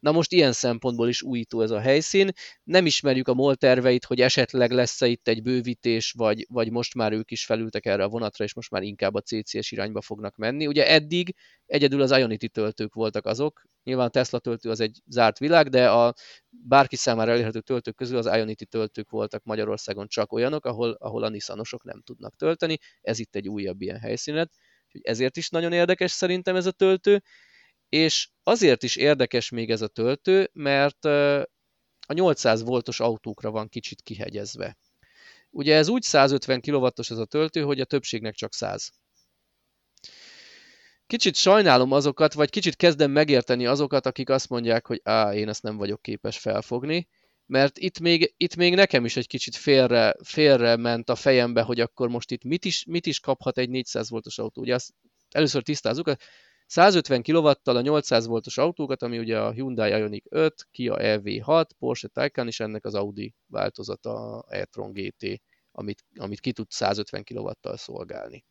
Na 0.00 0.12
most 0.12 0.32
ilyen 0.32 0.52
szempontból 0.52 1.08
is 1.08 1.22
újító 1.22 1.60
ez 1.60 1.70
a 1.70 1.80
helyszín. 1.80 2.30
Nem 2.62 2.86
ismerjük 2.86 3.28
a 3.28 3.34
MOL 3.34 3.54
terveit, 3.56 4.04
hogy 4.04 4.20
esetleg 4.20 4.70
lesz-e 4.70 5.06
itt 5.06 5.28
egy 5.28 5.42
bővítés, 5.42 6.12
vagy, 6.12 6.46
vagy 6.48 6.70
most 6.70 6.94
már 6.94 7.12
ők 7.12 7.30
is 7.30 7.44
felültek 7.44 7.86
erre 7.86 8.04
a 8.04 8.08
vonatra, 8.08 8.44
és 8.44 8.54
most 8.54 8.70
már 8.70 8.82
inkább 8.82 9.14
a 9.14 9.20
CCS 9.20 9.70
irányba 9.70 10.00
fognak 10.00 10.36
menni. 10.36 10.66
Ugye 10.66 10.88
eddig 10.88 11.34
egyedül 11.66 12.00
az 12.00 12.10
Ionity 12.10 12.46
töltők 12.46 12.94
voltak 12.94 13.26
azok, 13.26 13.62
nyilván 13.82 14.06
a 14.06 14.10
Tesla 14.10 14.38
töltő 14.38 14.70
az 14.70 14.80
egy 14.80 14.98
zárt 15.06 15.38
világ, 15.38 15.68
de 15.68 15.90
a 15.90 16.14
bárki 16.48 16.96
számára 16.96 17.30
elérhető 17.30 17.60
töltők 17.60 17.94
közül 17.94 18.16
az 18.16 18.26
Ionity 18.26 18.64
töltők 18.64 19.10
voltak 19.10 19.44
Magyarországon 19.44 20.08
csak 20.08 20.32
olyanok, 20.32 20.64
ahol, 20.64 20.96
ahol 20.98 21.22
a 21.22 21.28
Nissanosok 21.28 21.84
nem 21.84 22.02
tudnak 22.02 22.36
tölteni. 22.36 22.78
Ez 23.00 23.18
itt 23.18 23.34
egy 23.34 23.48
újabb 23.48 23.80
ilyen 23.80 23.98
helyszínet. 23.98 24.52
Ezért 25.02 25.36
is 25.36 25.48
nagyon 25.48 25.72
érdekes 25.72 26.10
szerintem 26.10 26.56
ez 26.56 26.66
a 26.66 26.70
töltő 26.70 27.22
és 27.90 28.28
azért 28.42 28.82
is 28.82 28.96
érdekes 28.96 29.50
még 29.50 29.70
ez 29.70 29.82
a 29.82 29.88
töltő, 29.88 30.50
mert 30.52 31.04
a 32.06 32.12
800 32.12 32.62
voltos 32.62 33.00
autókra 33.00 33.50
van 33.50 33.68
kicsit 33.68 34.02
kihegyezve. 34.02 34.78
Ugye 35.50 35.76
ez 35.76 35.88
úgy 35.88 36.02
150 36.02 36.60
kW-os 36.60 37.10
ez 37.10 37.18
a 37.18 37.24
töltő, 37.24 37.62
hogy 37.62 37.80
a 37.80 37.84
többségnek 37.84 38.34
csak 38.34 38.54
100. 38.54 38.92
Kicsit 41.06 41.34
sajnálom 41.34 41.92
azokat, 41.92 42.32
vagy 42.32 42.50
kicsit 42.50 42.76
kezdem 42.76 43.10
megérteni 43.10 43.66
azokat, 43.66 44.06
akik 44.06 44.28
azt 44.28 44.48
mondják, 44.48 44.86
hogy 44.86 45.00
á, 45.04 45.34
én 45.34 45.48
ezt 45.48 45.62
nem 45.62 45.76
vagyok 45.76 46.02
képes 46.02 46.38
felfogni, 46.38 47.08
mert 47.46 47.78
itt 47.78 48.00
még, 48.00 48.34
itt 48.36 48.56
még 48.56 48.74
nekem 48.74 49.04
is 49.04 49.16
egy 49.16 49.26
kicsit 49.26 49.56
félre, 49.56 50.14
félre 50.22 50.76
ment 50.76 51.08
a 51.10 51.14
fejembe, 51.14 51.62
hogy 51.62 51.80
akkor 51.80 52.08
most 52.08 52.30
itt 52.30 52.44
mit 52.44 52.64
is, 52.64 52.84
mit 52.84 53.06
is 53.06 53.20
kaphat 53.20 53.58
egy 53.58 53.68
400 53.68 54.10
voltos 54.10 54.38
autó. 54.38 54.60
Ugye 54.60 54.74
azt 54.74 54.92
először 55.30 55.62
tisztázzuk, 55.62 56.12
150 56.70 57.22
kW-tal 57.22 57.76
a 57.76 57.80
800 57.80 58.26
voltos 58.26 58.58
autókat, 58.58 59.02
ami 59.02 59.18
ugye 59.18 59.40
a 59.40 59.52
Hyundai 59.52 59.90
Ioniq 59.90 60.24
5, 60.28 60.68
Kia 60.70 60.96
EV6, 60.98 61.64
Porsche 61.78 62.08
Taycan 62.08 62.46
és 62.46 62.60
ennek 62.60 62.84
az 62.84 62.94
Audi 62.94 63.34
változata 63.46 64.44
e-tron 64.48 64.92
GT, 64.92 65.40
amit, 65.72 66.04
amit 66.16 66.40
ki 66.40 66.52
tud 66.52 66.70
150 66.70 67.24
kW-tal 67.24 67.76
szolgálni. 67.76 68.44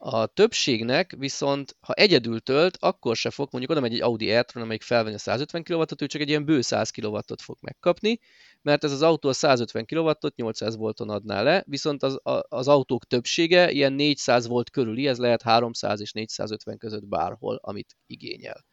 A 0.00 0.26
többségnek 0.26 1.14
viszont, 1.18 1.76
ha 1.80 1.92
egyedül 1.92 2.40
tölt, 2.40 2.76
akkor 2.80 3.16
se 3.16 3.30
fog, 3.30 3.48
mondjuk 3.50 3.72
oda 3.72 3.80
megy 3.80 3.94
egy 3.94 4.00
Audi 4.00 4.30
e-tron, 4.30 4.62
amelyik 4.62 4.82
felvenni 4.82 5.14
a 5.14 5.18
150 5.18 5.62
kW-ot, 5.62 6.02
ő 6.02 6.06
csak 6.06 6.20
egy 6.20 6.28
ilyen 6.28 6.44
bő 6.44 6.60
100 6.60 6.90
kW-ot 6.90 7.42
fog 7.42 7.56
megkapni, 7.60 8.18
mert 8.62 8.84
ez 8.84 8.92
az 8.92 9.02
autó 9.02 9.28
a 9.28 9.32
150 9.32 9.86
kW-ot 9.86 10.36
800 10.36 10.76
volton 10.76 11.10
adná 11.10 11.42
le, 11.42 11.64
viszont 11.66 12.02
az, 12.02 12.20
az 12.48 12.68
autók 12.68 13.06
többsége 13.06 13.70
ilyen 13.70 13.92
400 13.92 14.46
volt 14.46 14.70
körüli, 14.70 15.06
ez 15.06 15.18
lehet 15.18 15.42
300 15.42 16.00
és 16.00 16.12
450 16.12 16.78
között 16.78 17.06
bárhol, 17.06 17.58
amit 17.62 17.96
igényel. 18.06 18.64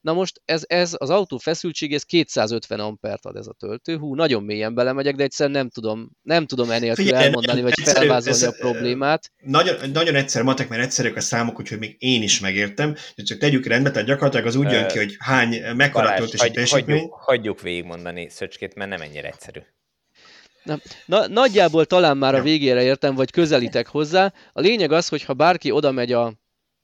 Na 0.00 0.12
most 0.12 0.40
ez, 0.44 0.62
ez 0.66 0.94
az 0.98 1.10
autó 1.10 1.38
feszültség, 1.38 1.94
ez 1.94 2.02
250 2.02 2.80
ampert 2.80 3.24
ad 3.24 3.36
ez 3.36 3.46
a 3.46 3.52
töltő. 3.58 3.96
Hú, 3.96 4.14
nagyon 4.14 4.42
mélyen 4.42 4.74
belemegyek, 4.74 5.14
de 5.14 5.22
egyszerűen 5.22 5.56
nem 5.56 5.68
tudom, 5.68 6.10
nem 6.22 6.46
tudom 6.46 6.70
ennél 6.70 6.94
Figyelj, 6.94 7.24
elmondani, 7.24 7.62
vagy 7.62 7.72
egyszerű, 7.76 7.98
felvázolni 7.98 8.42
ez, 8.42 8.48
a 8.48 8.52
problémát. 8.58 9.32
Nagyon, 9.36 9.90
nagyon 9.90 10.14
egyszer 10.14 10.42
matek, 10.42 10.68
mert 10.68 10.82
egyszerűek 10.82 11.16
a 11.16 11.20
számok, 11.20 11.58
úgyhogy 11.58 11.78
még 11.78 11.96
én 11.98 12.22
is 12.22 12.40
megértem. 12.40 12.94
De 13.16 13.22
csak 13.22 13.38
tegyük 13.38 13.66
rendbe, 13.66 13.90
tehát 13.90 14.08
gyakorlatilag 14.08 14.46
az 14.46 14.54
úgy 14.54 14.70
jön 14.70 14.86
ki, 14.86 14.98
hogy 14.98 15.16
hány, 15.18 15.62
mekkora 15.76 16.14
töltési 16.14 16.50
teljesítmény. 16.50 16.96
Hagyjuk, 16.96 17.14
hagyjuk 17.14 17.60
végigmondani 17.60 18.28
Szöcskét, 18.28 18.74
mert 18.74 18.90
nem 18.90 19.00
ennyire 19.00 19.28
egyszerű. 19.28 19.60
Na, 20.62 20.78
na, 21.06 21.26
nagyjából 21.26 21.84
talán 21.84 22.16
már 22.16 22.34
a 22.34 22.42
végére 22.42 22.82
értem, 22.82 23.14
vagy 23.14 23.30
közelítek 23.30 23.86
hozzá. 23.86 24.32
A 24.52 24.60
lényeg 24.60 24.92
az, 24.92 25.08
hogy 25.08 25.24
ha 25.24 25.32
bárki 25.32 25.70
oda 25.70 25.90
megy 25.90 26.12
a 26.12 26.32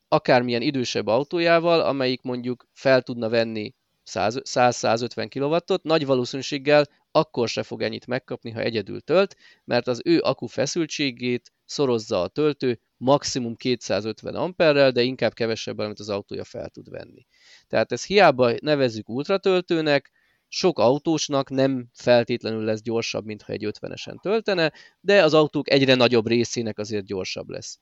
akármilyen 0.09 0.63
idősebb 0.63 1.07
autójával, 1.07 1.81
amelyik 1.81 2.23
mondjuk 2.23 2.69
fel 2.73 3.03
tudna 3.03 3.29
venni 3.29 3.75
100-150 4.11 5.27
kW-ot, 5.31 5.83
nagy 5.83 6.07
valószínűséggel 6.07 6.87
akkor 7.11 7.49
se 7.49 7.63
fog 7.63 7.83
ennyit 7.83 8.07
megkapni, 8.07 8.51
ha 8.51 8.61
egyedül 8.61 9.01
tölt, 9.01 9.37
mert 9.65 9.87
az 9.87 10.01
ő 10.05 10.21
akku 10.21 10.47
feszültségét 10.47 11.53
szorozza 11.65 12.23
a 12.23 12.29
töltő 12.29 12.81
maximum 12.97 13.55
250 13.55 14.35
amperrel, 14.35 14.91
de 14.91 15.03
inkább 15.03 15.33
kevesebb, 15.33 15.79
amit 15.79 16.01
az 16.01 16.09
autója 16.09 16.45
fel 16.45 16.69
tud 16.69 16.91
venni. 16.91 17.27
Tehát 17.69 17.93
ez 17.93 18.05
hiába 18.05 18.53
nevezzük 18.61 19.09
ultratöltőnek, 19.09 20.11
sok 20.49 20.79
autósnak 20.79 21.51
nem 21.51 21.89
feltétlenül 21.93 22.65
lesz 22.65 22.83
gyorsabb, 22.83 23.25
mint 23.25 23.43
ha 23.43 23.53
egy 23.53 23.67
50-esen 23.71 24.21
töltene, 24.21 24.73
de 25.01 25.25
az 25.25 25.35
autók 25.35 25.71
egyre 25.71 25.95
nagyobb 25.95 26.27
részének 26.27 26.79
azért 26.79 27.07
gyorsabb 27.07 27.49
lesz. 27.49 27.81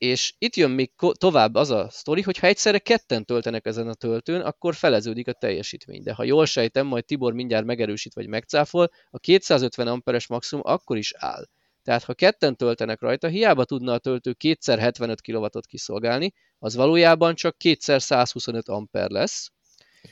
És 0.00 0.34
itt 0.38 0.56
jön 0.56 0.70
még 0.70 0.90
tovább 1.12 1.54
az 1.54 1.70
a 1.70 1.88
sztori, 1.90 2.22
hogy 2.22 2.38
ha 2.38 2.46
egyszerre 2.46 2.78
ketten 2.78 3.24
töltenek 3.24 3.66
ezen 3.66 3.88
a 3.88 3.94
töltőn, 3.94 4.40
akkor 4.40 4.74
feleződik 4.74 5.28
a 5.28 5.32
teljesítmény. 5.32 6.02
De 6.02 6.12
ha 6.12 6.24
jól 6.24 6.46
sejtem, 6.46 6.86
majd 6.86 7.04
Tibor 7.04 7.32
mindjárt 7.32 7.64
megerősít 7.64 8.14
vagy 8.14 8.26
megcáfol, 8.26 8.90
a 9.10 9.18
250 9.18 9.86
amperes 9.86 10.26
maximum 10.26 10.64
akkor 10.66 10.96
is 10.96 11.12
áll. 11.16 11.44
Tehát 11.82 12.04
ha 12.04 12.14
ketten 12.14 12.56
töltenek 12.56 13.00
rajta, 13.00 13.28
hiába 13.28 13.64
tudna 13.64 13.92
a 13.92 13.98
töltő 13.98 14.32
kétszer 14.32 14.78
75 14.78 15.20
kW-ot 15.22 15.66
kiszolgálni, 15.66 16.32
az 16.58 16.74
valójában 16.74 17.34
csak 17.34 17.58
kétszer 17.58 18.02
125 18.02 18.68
amper 18.68 19.10
lesz. 19.10 19.50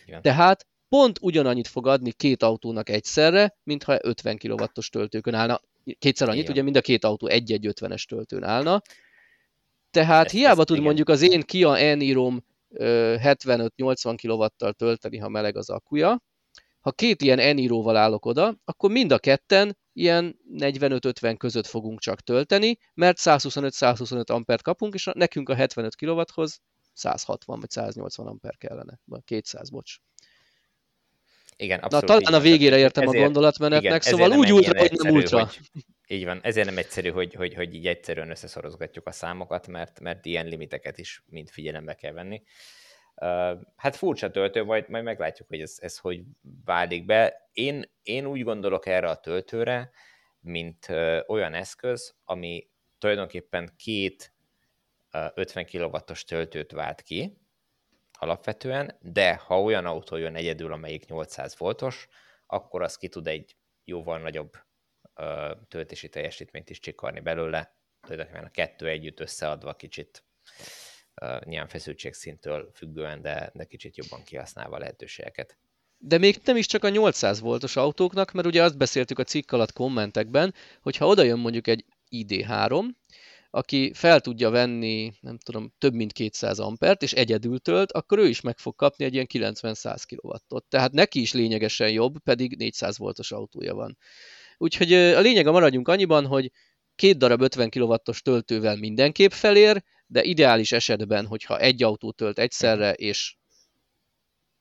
Igen. 0.06 0.22
Tehát 0.22 0.66
pont 0.88 1.18
ugyanannyit 1.20 1.68
fog 1.68 1.86
adni 1.86 2.12
két 2.12 2.42
autónak 2.42 2.88
egyszerre, 2.88 3.56
mintha 3.62 3.98
50 4.00 4.38
kW-os 4.38 4.88
töltőkön 4.88 5.34
állna. 5.34 5.60
Kétszer 5.98 6.28
annyit, 6.28 6.42
Igen. 6.42 6.52
ugye 6.52 6.62
mind 6.62 6.76
a 6.76 6.80
két 6.80 7.04
autó 7.04 7.26
egy-egy 7.26 7.66
50-es 7.68 8.04
töltőn 8.04 8.44
állna, 8.44 8.82
tehát 9.90 10.24
ezt, 10.24 10.34
hiába 10.34 10.58
ezt, 10.58 10.66
tud 10.66 10.76
igen. 10.76 10.86
mondjuk 10.86 11.08
az 11.08 11.22
én 11.22 11.40
Kia 11.40 11.78
Enirom 11.78 12.44
75-80 12.74 14.18
kW-tal 14.22 14.72
tölteni, 14.72 15.18
ha 15.18 15.28
meleg 15.28 15.56
az 15.56 15.70
akuja. 15.70 16.22
Ha 16.80 16.92
két 16.92 17.22
ilyen 17.22 17.38
Eniroval 17.38 17.96
állok 17.96 18.26
oda, 18.26 18.54
akkor 18.64 18.90
mind 18.90 19.12
a 19.12 19.18
ketten 19.18 19.76
ilyen 19.92 20.38
45-50 20.58 21.34
között 21.38 21.66
fogunk 21.66 22.00
csak 22.00 22.20
tölteni, 22.20 22.78
mert 22.94 23.18
125-125 23.20 24.30
ampert 24.30 24.62
kapunk, 24.62 24.94
és 24.94 25.10
nekünk 25.14 25.48
a 25.48 25.54
75 25.54 25.96
kW-hoz 25.96 26.60
160 26.92 27.60
vagy 27.60 27.70
180 27.70 28.26
amper 28.26 28.56
kellene. 28.56 29.00
200, 29.24 29.70
bocs. 29.70 29.96
Igen, 31.56 31.78
abszolút. 31.78 32.08
Na, 32.08 32.18
talán 32.18 32.40
a 32.40 32.42
végére 32.42 32.78
értem 32.78 33.02
ezért, 33.02 33.22
a 33.22 33.24
gondolatmenetnek, 33.24 33.84
igen, 33.84 34.00
szóval 34.00 34.38
úgy 34.38 34.52
ultra, 34.52 34.78
hogy 34.78 34.92
nem 34.92 35.12
ultra. 35.12 35.38
Hogy, 35.44 35.58
így 36.10 36.24
van, 36.24 36.40
ezért 36.42 36.66
nem 36.66 36.78
egyszerű, 36.78 37.10
hogy, 37.10 37.34
hogy, 37.34 37.54
hogy 37.54 37.74
így 37.74 37.86
egyszerűen 37.86 38.30
összeszorozgatjuk 38.30 39.06
a 39.06 39.12
számokat, 39.12 39.66
mert, 39.66 40.00
mert 40.00 40.26
ilyen 40.26 40.46
limiteket 40.46 40.98
is 40.98 41.22
mind 41.26 41.50
figyelembe 41.50 41.94
kell 41.94 42.12
venni. 42.12 42.42
Uh, 43.14 43.60
hát 43.76 43.96
furcsa 43.96 44.30
töltő, 44.30 44.64
majd, 44.64 44.88
majd 44.88 45.04
meglátjuk, 45.04 45.48
hogy 45.48 45.60
ez, 45.60 45.76
ez 45.80 45.98
hogy 45.98 46.22
válik 46.64 47.04
be. 47.04 47.48
Én, 47.52 47.84
én 48.02 48.26
úgy 48.26 48.42
gondolok 48.42 48.86
erre 48.86 49.08
a 49.08 49.20
töltőre, 49.20 49.90
mint 50.40 50.86
uh, 50.88 51.18
olyan 51.26 51.54
eszköz, 51.54 52.14
ami 52.24 52.70
tulajdonképpen 52.98 53.72
két 53.76 54.32
uh, 55.12 55.26
50 55.34 55.66
kW-os 55.66 56.24
töltőt 56.24 56.72
vált 56.72 57.02
ki, 57.02 57.38
alapvetően, 58.12 58.98
de 59.00 59.34
ha 59.34 59.62
olyan 59.62 59.86
autó 59.86 60.16
jön 60.16 60.34
egyedül, 60.34 60.72
amelyik 60.72 61.06
800 61.06 61.56
voltos, 61.58 62.08
akkor 62.46 62.82
az 62.82 62.96
ki 62.96 63.08
tud 63.08 63.26
egy 63.26 63.56
jóval 63.84 64.18
nagyobb 64.18 64.66
töltési 65.68 66.08
teljesítményt 66.08 66.70
is 66.70 66.80
csikarni 66.80 67.20
belőle, 67.20 67.76
tulajdonképpen 68.00 68.44
a 68.44 68.50
kettő 68.50 68.88
együtt 68.88 69.20
összeadva 69.20 69.74
kicsit 69.74 70.24
nyilván 71.44 71.68
feszültségszintől 71.68 72.70
függően, 72.74 73.22
de, 73.22 73.50
de 73.54 73.64
kicsit 73.64 73.96
jobban 73.96 74.24
kihasználva 74.24 74.76
a 74.76 74.78
lehetőségeket. 74.78 75.58
De 75.98 76.18
még 76.18 76.40
nem 76.44 76.56
is 76.56 76.66
csak 76.66 76.84
a 76.84 76.88
800 76.88 77.40
voltos 77.40 77.76
autóknak, 77.76 78.32
mert 78.32 78.46
ugye 78.46 78.62
azt 78.62 78.78
beszéltük 78.78 79.18
a 79.18 79.24
cikk 79.24 79.52
alatt 79.52 79.72
kommentekben, 79.72 80.54
hogy 80.80 80.96
ha 80.96 81.06
oda 81.06 81.22
jön 81.22 81.38
mondjuk 81.38 81.66
egy 81.66 81.84
ID3, 82.10 82.84
aki 83.50 83.92
fel 83.94 84.20
tudja 84.20 84.50
venni, 84.50 85.12
nem 85.20 85.38
tudom, 85.38 85.72
több 85.78 85.94
mint 85.94 86.12
200 86.12 86.58
ampert, 86.58 87.02
és 87.02 87.12
egyedül 87.12 87.58
tölt, 87.58 87.92
akkor 87.92 88.18
ő 88.18 88.26
is 88.26 88.40
meg 88.40 88.58
fog 88.58 88.74
kapni 88.74 89.04
egy 89.04 89.14
ilyen 89.14 89.26
90-100 89.32 90.02
kW-ot. 90.06 90.64
Tehát 90.68 90.92
neki 90.92 91.20
is 91.20 91.32
lényegesen 91.32 91.90
jobb, 91.90 92.18
pedig 92.18 92.56
400 92.56 92.98
voltos 92.98 93.32
autója 93.32 93.74
van. 93.74 93.98
Úgyhogy 94.58 94.92
a 94.92 95.20
lényeg 95.20 95.46
a 95.46 95.52
maradjunk 95.52 95.88
annyiban, 95.88 96.26
hogy 96.26 96.52
két 96.94 97.18
darab 97.18 97.40
50 97.40 97.70
kW-os 97.70 98.22
töltővel 98.22 98.76
mindenképp 98.76 99.30
felér, 99.30 99.82
de 100.06 100.22
ideális 100.22 100.72
esetben, 100.72 101.26
hogyha 101.26 101.58
egy 101.58 101.82
autó 101.82 102.12
tölt 102.12 102.38
egyszerre, 102.38 102.92
és 102.92 103.36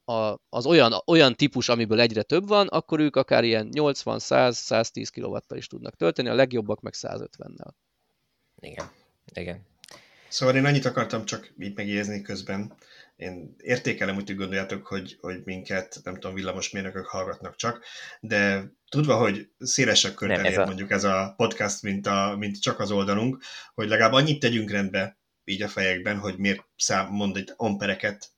a, 0.06 0.38
az 0.50 0.66
olyan, 0.66 0.94
olyan 1.06 1.36
típus, 1.36 1.70
amiből 1.70 2.00
egyre 2.00 2.24
több 2.24 2.48
van, 2.48 2.68
akkor 2.68 3.00
ők 3.00 3.16
akár 3.16 3.44
ilyen 3.44 3.70
80-100-110 3.72 5.08
kW-tal 5.14 5.58
is 5.58 5.68
tudnak 5.68 5.96
tölteni, 5.96 6.30
a 6.30 6.34
legjobbak 6.34 6.82
meg 6.82 6.94
150-nel. 6.98 7.72
Igen, 8.60 8.92
igen. 9.34 9.66
Szóval 10.28 10.56
én 10.56 10.66
annyit 10.66 10.86
akartam 10.86 11.26
csak 11.26 11.54
így 11.60 11.76
megjegyezni 11.76 12.22
közben. 12.22 12.74
Én 13.16 13.56
értékelem, 13.58 14.16
úgy 14.16 14.36
gondoljátok, 14.36 14.88
hogy, 14.88 15.18
hogy 15.22 15.42
minket, 15.44 16.00
nem 16.04 16.14
tudom, 16.14 16.34
villamosmérnökök 16.34 17.06
hallgatnak 17.06 17.56
csak, 17.56 17.84
de 18.20 18.72
tudva, 18.90 19.18
hogy 19.18 19.50
szélesebb 19.60 20.14
körben 20.14 20.46
ér 20.46 20.60
a... 20.60 20.66
mondjuk 20.66 20.92
ez 20.92 21.04
a 21.04 21.34
podcast, 21.38 21.82
mint, 21.82 22.08
a, 22.08 22.36
mint 22.38 22.62
csak 22.62 22.80
az 22.80 22.92
oldalunk, 22.92 23.44
hogy 23.74 23.88
legalább 23.88 24.14
annyit 24.14 24.40
tegyünk 24.40 24.72
rendbe 24.72 25.18
így 25.44 25.62
a 25.62 25.68
fejekben, 25.68 26.20
hogy 26.20 26.38
miért 26.38 26.66
szám, 26.76 27.08
mond 27.08 27.38
egy 27.38 27.54
ampereket, 27.56 28.32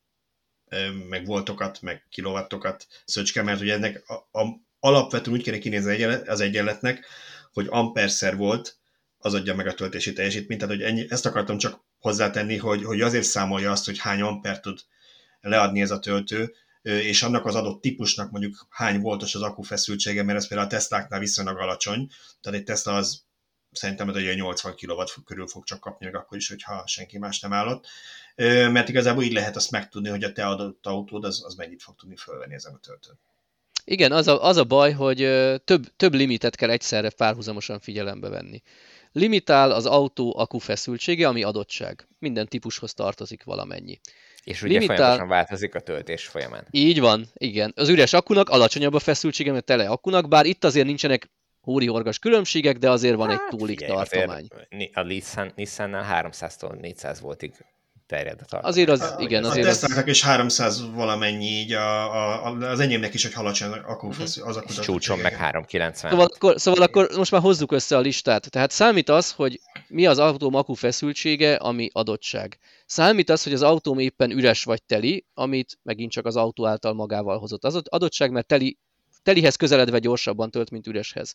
meg 1.09 1.25
voltokat, 1.25 1.81
meg 1.81 2.05
kilowattokat 2.09 2.87
szöcske, 3.05 3.41
mert 3.41 3.61
ugye 3.61 3.73
ennek 3.73 4.03
a, 4.09 4.39
a, 4.39 4.61
alapvetően 4.79 5.37
úgy 5.37 5.43
kéne 5.43 5.57
kinézni 5.57 6.03
az 6.03 6.39
egyenletnek, 6.39 7.05
hogy 7.53 7.67
amperszer 7.69 8.35
volt, 8.35 8.77
az 9.17 9.33
adja 9.33 9.55
meg 9.55 9.67
a 9.67 9.73
töltési 9.73 10.13
teljesítményt, 10.13 10.59
tehát 10.61 10.75
hogy 10.75 10.83
ennyi, 10.83 11.05
ezt 11.09 11.25
akartam 11.25 11.57
csak 11.57 11.79
hozzátenni, 11.99 12.57
hogy, 12.57 12.83
hogy 12.83 13.01
azért 13.01 13.23
számolja 13.23 13.71
azt, 13.71 13.85
hogy 13.85 13.99
hány 13.99 14.21
amper 14.21 14.59
tud 14.59 14.79
leadni 15.41 15.81
ez 15.81 15.91
a 15.91 15.99
töltő, 15.99 16.53
és 16.81 17.23
annak 17.23 17.45
az 17.45 17.55
adott 17.55 17.81
típusnak 17.81 18.31
mondjuk 18.31 18.67
hány 18.69 19.01
voltos 19.01 19.35
az 19.35 19.41
akku 19.41 19.61
feszültsége, 19.61 20.23
mert 20.23 20.37
ez 20.37 20.47
például 20.47 20.69
a 20.69 20.71
Tesláknál 20.71 21.19
viszonylag 21.19 21.57
alacsony, 21.57 22.09
tehát 22.41 22.59
egy 22.59 22.65
Tesla 22.65 22.95
az 22.95 23.27
szerintem 23.71 24.07
hogy 24.07 24.35
80 24.35 24.75
kW 24.75 25.21
körül 25.25 25.47
fog 25.47 25.63
csak 25.63 25.79
kapni, 25.79 26.05
meg 26.05 26.15
akkor 26.15 26.37
is, 26.37 26.49
hogyha 26.49 26.87
senki 26.87 27.17
más 27.17 27.39
nem 27.39 27.53
állott. 27.53 27.87
Mert 28.71 28.89
igazából 28.89 29.23
így 29.23 29.33
lehet 29.33 29.55
azt 29.55 29.71
megtudni, 29.71 30.09
hogy 30.09 30.23
a 30.23 30.31
te 30.31 30.45
adott 30.45 30.85
autód 30.85 31.23
az, 31.23 31.43
az 31.45 31.55
mennyit 31.55 31.83
fog 31.83 31.95
tudni 31.95 32.15
fölvenni 32.15 32.53
ezen 32.53 32.73
a 32.73 32.79
töltőn. 32.79 33.19
Igen, 33.83 34.11
az 34.11 34.27
a, 34.27 34.43
az 34.43 34.57
a 34.57 34.63
baj, 34.63 34.91
hogy 34.91 35.17
több, 35.63 35.95
több 35.95 36.13
limitet 36.13 36.55
kell 36.55 36.69
egyszerre 36.69 37.09
párhuzamosan 37.09 37.79
figyelembe 37.79 38.29
venni. 38.29 38.61
Limitál 39.11 39.71
az 39.71 39.85
autó 39.85 40.37
akku 40.37 40.57
feszültsége, 40.57 41.27
ami 41.27 41.43
adottság. 41.43 42.07
Minden 42.19 42.47
típushoz 42.47 42.93
tartozik 42.93 43.43
valamennyi. 43.43 43.99
És 44.49 44.61
ugye 44.61 44.73
Limitál... 44.73 44.95
folyamatosan 44.95 45.27
változik 45.27 45.75
a 45.75 45.79
töltés 45.79 46.25
folyamán. 46.27 46.67
Így 46.71 46.99
van, 46.99 47.25
igen. 47.33 47.73
Az 47.75 47.89
üres 47.89 48.13
akkunak 48.13 48.49
alacsonyabb 48.49 48.93
a 48.93 48.99
feszültsége, 48.99 49.51
mert 49.51 49.65
tele 49.65 49.89
akkunak, 49.89 50.27
bár 50.27 50.45
itt 50.45 50.63
azért 50.63 50.85
nincsenek 50.85 51.29
hóri-horgas 51.61 52.19
különbségek, 52.19 52.77
de 52.77 52.89
azért 52.89 53.15
van 53.15 53.29
hát, 53.29 53.41
egy 53.41 53.57
túlik 53.57 53.79
figyelj, 53.79 53.97
tartomány. 53.97 54.47
A 54.93 55.01
Nissan, 55.01 55.51
Nissan-nál 55.55 56.29
300-tól 56.31 56.79
400 56.79 57.19
voltig 57.19 57.53
terjed 58.09 58.33
a 58.41 58.45
tartalom. 58.45 58.65
Azért 58.65 58.89
az, 58.89 59.15
igen, 59.17 59.43
azért 59.43 59.65
a 59.65 59.69
Tesla-nak 59.69 60.07
is 60.07 60.23
300 60.23 60.91
valamennyi, 60.93 61.45
így 61.45 61.71
a, 61.73 62.45
a, 62.45 62.57
az 62.57 62.79
enyémnek 62.79 63.13
is, 63.13 63.23
hogy 63.23 63.31
alacsony 63.35 63.71
akkor 63.71 64.09
mhm. 64.09 64.21
az 64.21 64.37
akkor 64.37 64.75
Csúcson 64.75 65.19
meg 65.19 65.33
390. 65.33 66.11
Szóval 66.11 66.25
akkor, 66.25 66.59
szóval 66.59 66.81
akkor 66.81 67.09
most 67.15 67.31
már 67.31 67.41
hozzuk 67.41 67.71
össze 67.71 67.97
a 67.97 67.99
listát. 67.99 68.49
Tehát 68.49 68.71
számít 68.71 69.09
az, 69.09 69.31
hogy 69.31 69.59
mi 69.87 70.05
az 70.05 70.19
autóm 70.19 70.55
akku 70.55 70.73
feszültsége, 70.73 71.55
ami 71.55 71.89
adottság. 71.91 72.57
Számít 72.85 73.29
az, 73.29 73.43
hogy 73.43 73.53
az 73.53 73.61
autóm 73.61 73.99
éppen 73.99 74.31
üres 74.31 74.63
vagy 74.63 74.83
teli, 74.83 75.25
amit 75.33 75.79
megint 75.83 76.11
csak 76.11 76.25
az 76.25 76.35
autó 76.35 76.65
által 76.65 76.93
magával 76.93 77.39
hozott. 77.39 77.63
Az 77.63 77.81
adottság, 77.83 78.31
mert 78.31 78.47
teli 78.47 78.77
telihez 79.23 79.55
közeledve 79.55 79.99
gyorsabban 79.99 80.51
tölt, 80.51 80.71
mint 80.71 80.87
üreshez. 80.87 81.33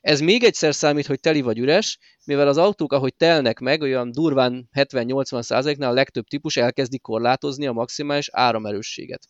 Ez 0.00 0.20
még 0.20 0.44
egyszer 0.44 0.74
számít, 0.74 1.06
hogy 1.06 1.20
teli 1.20 1.40
vagy 1.40 1.58
üres, 1.58 1.98
mivel 2.24 2.48
az 2.48 2.56
autók, 2.56 2.92
ahogy 2.92 3.14
telnek 3.14 3.58
meg, 3.58 3.80
olyan 3.80 4.10
durván 4.10 4.68
70-80 4.72 5.76
nál 5.76 5.90
a 5.90 5.94
legtöbb 5.94 6.26
típus 6.26 6.56
elkezdi 6.56 6.98
korlátozni 6.98 7.66
a 7.66 7.72
maximális 7.72 8.28
áramerősséget. 8.32 9.22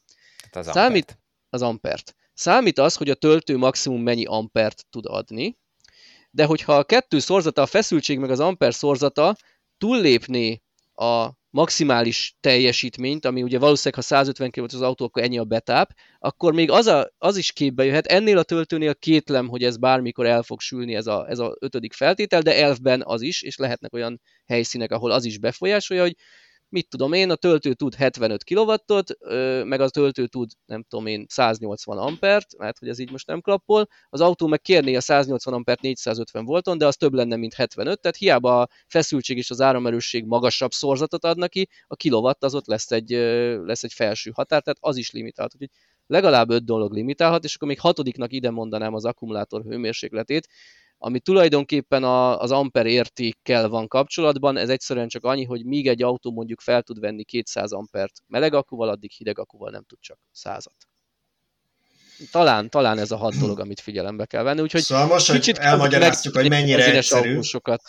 Hát 0.43 0.57
az 0.57 0.73
számít 0.73 1.11
ampert. 1.11 1.19
az 1.49 1.63
ampert. 1.63 2.15
Számít 2.35 2.79
az, 2.79 2.97
hogy 2.97 3.11
a 3.11 3.15
töltő 3.15 3.57
maximum 3.57 4.03
mennyi 4.03 4.25
ampert 4.25 4.87
tud 4.91 5.07
adni, 5.07 5.59
de 6.31 6.45
hogyha 6.45 6.75
a 6.75 6.85
kettő 6.85 7.19
szorzata, 7.19 7.63
a 7.63 7.67
feszültség 7.67 8.19
meg 8.19 8.31
az 8.31 8.41
amper 8.41 8.75
szorzata 8.75 9.37
túllépné 9.79 10.63
a 10.95 11.29
maximális 11.55 12.37
teljesítményt, 12.41 13.25
ami 13.25 13.43
ugye 13.43 13.59
valószínűleg, 13.59 13.95
ha 13.95 14.15
150 14.15 14.51
kW 14.51 14.65
az 14.65 14.81
autó, 14.81 15.05
akkor 15.05 15.23
ennyi 15.23 15.39
a 15.39 15.45
betáp, 15.45 15.91
akkor 16.19 16.53
még 16.53 16.71
az, 16.71 16.87
a, 16.87 17.15
az 17.19 17.37
is 17.37 17.53
képbe 17.53 17.85
jöhet. 17.85 18.07
Ennél 18.07 18.39
a 18.39 18.43
töltőnél 18.43 18.95
kétlem, 18.95 19.49
hogy 19.49 19.65
ez 19.65 19.77
bármikor 19.77 20.27
el 20.27 20.43
fog 20.43 20.61
sülni 20.61 20.95
ez 20.95 21.07
a, 21.07 21.27
ez 21.29 21.39
a 21.39 21.57
ötödik 21.61 21.93
feltétel, 21.93 22.41
de 22.41 22.63
elfben 22.63 23.03
az 23.05 23.23
is, 23.23 23.43
és 23.43 23.57
lehetnek 23.57 23.93
olyan 23.93 24.21
helyszínek, 24.47 24.93
ahol 24.93 25.11
az 25.11 25.25
is 25.25 25.39
befolyásolja, 25.39 26.03
hogy 26.03 26.17
mit 26.75 26.89
tudom 26.89 27.13
én, 27.13 27.31
a 27.31 27.35
töltő 27.35 27.75
tud 27.75 27.95
75 27.95 28.45
kW-ot, 28.45 29.17
meg 29.65 29.81
a 29.81 29.89
töltő 29.89 30.27
tud, 30.27 30.51
nem 30.67 30.83
tudom 30.89 31.07
én, 31.07 31.27
180 31.29 31.99
ampert, 31.99 32.57
mert 32.59 32.79
hogy 32.79 32.89
ez 32.89 32.99
így 32.99 33.11
most 33.11 33.27
nem 33.27 33.41
klappol, 33.41 33.89
az 34.09 34.21
autó 34.21 34.47
meg 34.47 34.61
kérné 34.61 34.95
a 34.95 35.01
180 35.01 35.55
ampert 35.55 35.81
450 35.81 36.45
volton, 36.45 36.79
de 36.79 36.87
az 36.87 36.97
több 36.97 37.13
lenne, 37.13 37.37
mint 37.37 37.55
75, 37.55 38.01
tehát 38.01 38.17
hiába 38.17 38.61
a 38.61 38.69
feszültség 38.87 39.37
és 39.37 39.51
az 39.51 39.61
áramerősség 39.61 40.25
magasabb 40.25 40.73
szorzatot 40.73 41.25
adnak 41.25 41.51
ki, 41.51 41.69
a 41.87 41.97
kilowatt 41.97 42.45
az 42.45 42.55
ott 42.55 42.67
lesz 42.67 42.91
egy, 42.91 43.11
lesz 43.65 43.83
egy 43.83 43.93
felső 43.93 44.31
határ, 44.35 44.63
tehát 44.63 44.79
az 44.81 44.97
is 44.97 45.11
limitált. 45.11 45.55
Úgyhogy 45.55 45.71
legalább 46.07 46.51
öt 46.51 46.65
dolog 46.65 46.93
limitálhat, 46.93 47.45
és 47.45 47.55
akkor 47.55 47.69
még 47.69 47.81
hatodiknak 47.81 48.33
ide 48.33 48.51
mondanám 48.51 48.95
az 48.95 49.05
akkumulátor 49.05 49.63
hőmérsékletét, 49.63 50.49
ami 50.99 51.21
tulajdonképpen 51.21 52.05
a, 52.05 52.41
az 52.41 52.51
amper 52.51 52.87
értékkel 52.87 53.69
van 53.69 53.89
kapcsolatban, 53.89 54.57
ez 54.57 54.69
egyszerűen 54.69 55.09
csak 55.09 55.25
annyi, 55.25 55.45
hogy 55.45 55.65
míg 55.65 55.89
egy 55.89 56.03
autó 56.03 56.33
mondjuk 56.33 56.61
fel 56.61 56.83
tud 56.83 57.01
venni 57.01 57.25
200 57.25 57.73
ampert 57.73 58.23
meleg 58.27 58.55
akkuval, 58.55 58.89
addig 58.89 59.11
hideg 59.11 59.39
akkuval 59.39 59.71
nem 59.71 59.85
tud 59.85 59.99
csak 60.01 60.19
százat. 60.33 60.77
Talán, 62.31 62.71
talán 62.71 62.99
ez 62.99 63.11
a 63.11 63.17
hat 63.17 63.39
dolog, 63.39 63.61
amit 63.61 63.81
figyelembe 63.81 64.27
kell 64.27 64.43
venni. 64.43 64.61
Úgyhogy 64.61 64.83
szóval 64.83 65.07
most, 65.07 65.31
hogy 65.31 65.53
elmagyaráztuk, 65.59 66.35
hogy 66.35 66.49
mennyire 66.49 66.95
egyszerű, 66.95 67.29
autósokat. 67.29 67.83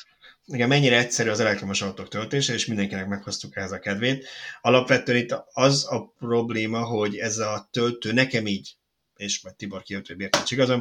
igen, 0.45 0.67
mennyire 0.67 0.97
egyszerű 0.97 1.29
az 1.29 1.39
elektromos 1.39 1.81
autók 1.81 2.07
töltése, 2.07 2.53
és 2.53 2.65
mindenkinek 2.65 3.07
meghoztuk 3.07 3.55
ehhez 3.55 3.71
a 3.71 3.79
kedvét. 3.79 4.27
Alapvetően 4.61 5.17
itt 5.17 5.43
az 5.53 5.85
a 5.89 6.13
probléma, 6.19 6.83
hogy 6.85 7.15
ez 7.15 7.37
a 7.37 7.67
töltő 7.71 8.11
nekem 8.11 8.47
így, 8.47 8.75
és 9.15 9.41
majd 9.41 9.55
Tibor 9.55 9.81
kijött, 9.81 10.07
hogy 10.07 10.17
miért 10.17 10.51
igazam, 10.51 10.79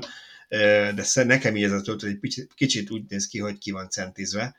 de 0.49 1.05
nekem 1.15 1.57
így 1.57 1.65
ez 1.65 1.73
a 1.73 1.81
töltő 1.81 2.07
egy 2.07 2.49
kicsit 2.55 2.91
úgy 2.91 3.03
néz 3.09 3.27
ki, 3.27 3.39
hogy 3.39 3.59
ki 3.59 3.71
van 3.71 3.91
centizve. 3.91 4.57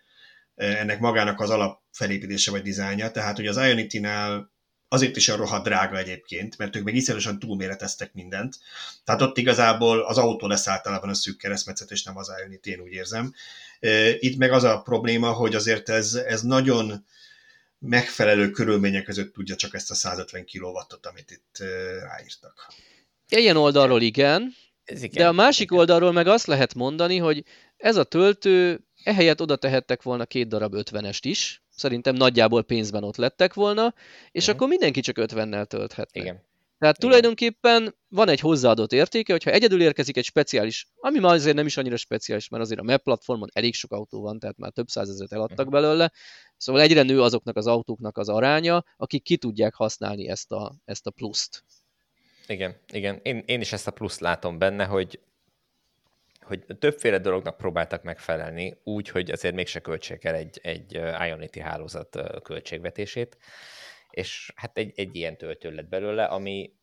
Ennek 0.55 0.99
magának 0.99 1.39
az 1.39 1.49
alapfelépítése 1.49 2.51
vagy 2.51 2.61
dizájnja, 2.61 3.11
tehát 3.11 3.35
hogy 3.35 3.47
az 3.47 3.57
Ionity-nál 3.57 4.53
azért 4.87 5.15
is 5.15 5.29
a 5.29 5.35
rohadt 5.35 5.63
drága 5.63 5.97
egyébként, 5.97 6.57
mert 6.57 6.75
ők 6.75 6.83
meg 6.83 6.95
iszonyatosan 6.95 7.39
túlméreteztek 7.39 8.13
mindent. 8.13 8.55
Tehát 9.03 9.21
ott 9.21 9.37
igazából 9.37 9.99
az 9.99 10.17
autó 10.17 10.47
lesz 10.47 10.67
általában 10.67 11.09
a 11.09 11.13
szűk 11.13 11.37
keresztmetszet, 11.37 11.91
és 11.91 12.03
nem 12.03 12.17
az 12.17 12.31
Ionity, 12.39 12.67
én 12.67 12.79
úgy 12.79 12.91
érzem. 12.91 13.33
Itt 14.19 14.37
meg 14.37 14.51
az 14.51 14.63
a 14.63 14.81
probléma, 14.81 15.31
hogy 15.31 15.55
azért 15.55 15.89
ez, 15.89 16.13
ez 16.13 16.41
nagyon 16.41 17.05
megfelelő 17.79 18.49
körülmények 18.49 19.03
között 19.03 19.33
tudja 19.33 19.55
csak 19.55 19.73
ezt 19.73 19.91
a 19.91 19.95
150 19.95 20.45
kW-ot, 20.45 21.05
amit 21.05 21.31
itt 21.31 21.63
ráírtak. 22.01 22.73
Ilyen 23.29 23.57
oldalról 23.57 24.01
igen, 24.01 24.55
ez 24.85 25.03
igen, 25.03 25.23
De 25.23 25.27
a 25.27 25.31
másik 25.31 25.65
igen. 25.65 25.77
oldalról 25.77 26.11
meg 26.11 26.27
azt 26.27 26.45
lehet 26.45 26.73
mondani, 26.73 27.17
hogy 27.17 27.43
ez 27.77 27.95
a 27.95 28.03
töltő, 28.03 28.85
ehelyett 29.03 29.41
oda 29.41 29.55
tehettek 29.55 30.01
volna 30.01 30.25
két 30.25 30.47
darab 30.47 30.73
50-est 30.77 31.19
is, 31.21 31.63
szerintem 31.69 32.15
nagyjából 32.15 32.63
pénzben 32.63 33.03
ott 33.03 33.15
lettek 33.15 33.53
volna, 33.53 33.93
és 34.31 34.41
uh-huh. 34.41 34.55
akkor 34.55 34.67
mindenki 34.67 34.99
csak 34.99 35.15
50-nel 35.19 35.65
tölthetne. 35.65 36.21
Igen. 36.21 36.43
Tehát 36.77 36.97
Igen. 36.97 37.09
tulajdonképpen 37.09 37.95
van 38.07 38.29
egy 38.29 38.39
hozzáadott 38.39 38.91
értéke, 38.91 39.31
hogyha 39.31 39.51
egyedül 39.51 39.81
érkezik 39.81 40.17
egy 40.17 40.23
speciális, 40.23 40.87
ami 40.95 41.19
már 41.19 41.33
azért 41.33 41.55
nem 41.55 41.65
is 41.65 41.77
annyira 41.77 41.97
speciális, 41.97 42.49
mert 42.49 42.63
azért 42.63 42.79
a 42.79 42.83
MEP 42.83 43.03
platformon 43.03 43.49
elég 43.53 43.73
sok 43.73 43.91
autó 43.91 44.21
van, 44.21 44.39
tehát 44.39 44.57
már 44.57 44.71
több 44.71 44.87
százezret 44.87 45.31
eladtak 45.31 45.67
uh-huh. 45.67 45.81
belőle, 45.81 46.11
szóval 46.57 46.81
egyre 46.81 47.01
nő 47.01 47.21
azoknak 47.21 47.55
az 47.55 47.67
autóknak 47.67 48.17
az 48.17 48.29
aránya, 48.29 48.83
akik 48.97 49.23
ki 49.23 49.37
tudják 49.37 49.73
használni 49.73 50.27
ezt 50.27 50.51
a, 50.51 50.75
ezt 50.85 51.07
a 51.07 51.11
pluszt. 51.11 51.63
Igen, 52.47 52.75
igen. 52.91 53.19
Én, 53.23 53.43
én 53.45 53.61
is 53.61 53.73
ezt 53.73 53.87
a 53.87 53.91
pluszt 53.91 54.19
látom 54.19 54.57
benne, 54.57 54.85
hogy 54.85 55.19
hogy 56.45 56.65
többféle 56.79 57.17
dolognak 57.17 57.57
próbáltak 57.57 58.03
megfelelni, 58.03 58.77
úgy, 58.83 59.09
hogy 59.09 59.31
azért 59.31 59.55
mégse 59.55 59.79
költsék 59.79 60.23
el 60.23 60.35
egy, 60.35 60.59
egy 60.63 60.93
Ionity 61.27 61.59
hálózat 61.59 62.19
költségvetését, 62.43 63.37
és 64.09 64.51
hát 64.55 64.77
egy, 64.77 64.93
egy 64.95 65.15
ilyen 65.15 65.37
töltő 65.37 65.71
lett 65.71 65.87
belőle, 65.87 66.23
ami, 66.25 66.73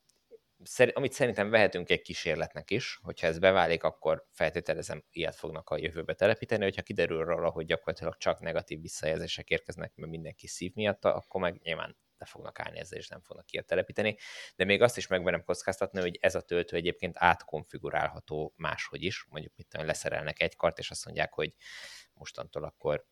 amit 0.93 1.12
szerintem 1.12 1.51
vehetünk 1.51 1.90
egy 1.90 2.02
kísérletnek 2.02 2.70
is, 2.70 2.98
hogyha 3.02 3.26
ez 3.26 3.39
beválik, 3.39 3.82
akkor 3.82 4.26
feltételezem, 4.30 5.05
ilyet 5.10 5.34
fognak 5.34 5.70
a 5.70 5.78
jövőbe 5.78 6.14
telepíteni, 6.14 6.62
hogyha 6.62 6.82
kiderül 6.82 7.24
róla, 7.24 7.51
hogy 7.51 7.66
gyakorlatilag 7.66 8.16
csak 8.16 8.40
negatív 8.40 8.80
visszajelzések 8.80 9.51
érkeznek, 9.51 9.93
mert 9.94 10.10
mindenki 10.10 10.47
szív 10.47 10.72
miatta, 10.74 11.14
akkor 11.14 11.40
meg 11.40 11.60
nyilván 11.62 11.97
le 12.23 12.28
fognak 12.28 12.61
állni 12.61 12.78
ezzel, 12.78 12.99
és 12.99 13.09
nem 13.09 13.20
fognak 13.20 13.47
ki 13.47 13.62
telepíteni, 13.62 14.16
de 14.57 14.65
még 14.65 14.82
azt 14.82 14.97
is 14.97 15.07
megmerem 15.07 15.44
kockáztatni, 15.44 16.01
hogy 16.01 16.19
ez 16.20 16.35
a 16.35 16.40
töltő 16.40 16.77
egyébként 16.77 17.16
átkonfigurálható 17.19 18.55
máshogy 18.57 19.03
is, 19.03 19.27
mondjuk 19.28 19.53
mit 19.57 19.66
tudom, 19.69 19.86
leszerelnek 19.86 20.43
egy 20.43 20.57
kart, 20.57 20.78
és 20.78 20.90
azt 20.90 21.05
mondják, 21.05 21.32
hogy 21.32 21.55
mostantól 22.15 22.65
akkor 22.65 23.07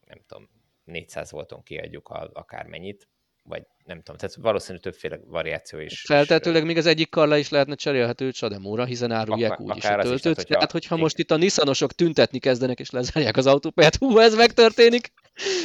nem 0.00 0.22
tudom, 0.26 0.50
400 0.84 1.30
volton 1.30 1.62
kiadjuk 1.62 2.08
a, 2.08 2.30
akármennyit, 2.32 3.08
vagy 3.42 3.62
nem 3.84 3.96
tudom, 3.96 4.16
tehát 4.16 4.34
valószínűleg 4.34 4.82
többféle 4.82 5.18
variáció 5.24 5.78
is. 5.78 6.00
Feltetőleg 6.06 6.60
is, 6.60 6.66
még 6.66 6.76
az 6.76 6.86
egyik 6.86 7.10
karla 7.10 7.36
is 7.36 7.48
lehetne 7.48 7.74
cserélhető 7.74 8.30
Sademóra, 8.30 8.84
hiszen 8.84 9.10
árulják 9.10 9.52
akár, 9.52 9.70
úgy 9.70 9.76
is 9.76 9.84
a 9.84 9.96
töltőt. 9.96 10.38
Is, 10.38 10.44
tehát, 10.44 10.70
hogyha, 10.70 10.70
hogyha 10.70 10.96
most 10.96 11.18
itt 11.18 11.30
a 11.30 11.36
Nissanosok 11.36 11.92
tüntetni 11.92 12.38
kezdenek 12.38 12.80
és 12.80 12.90
lezárják 12.90 13.36
az 13.36 13.46
autópályát, 13.46 13.96
hú, 13.96 14.18
ez 14.18 14.34
megtörténik, 14.34 15.12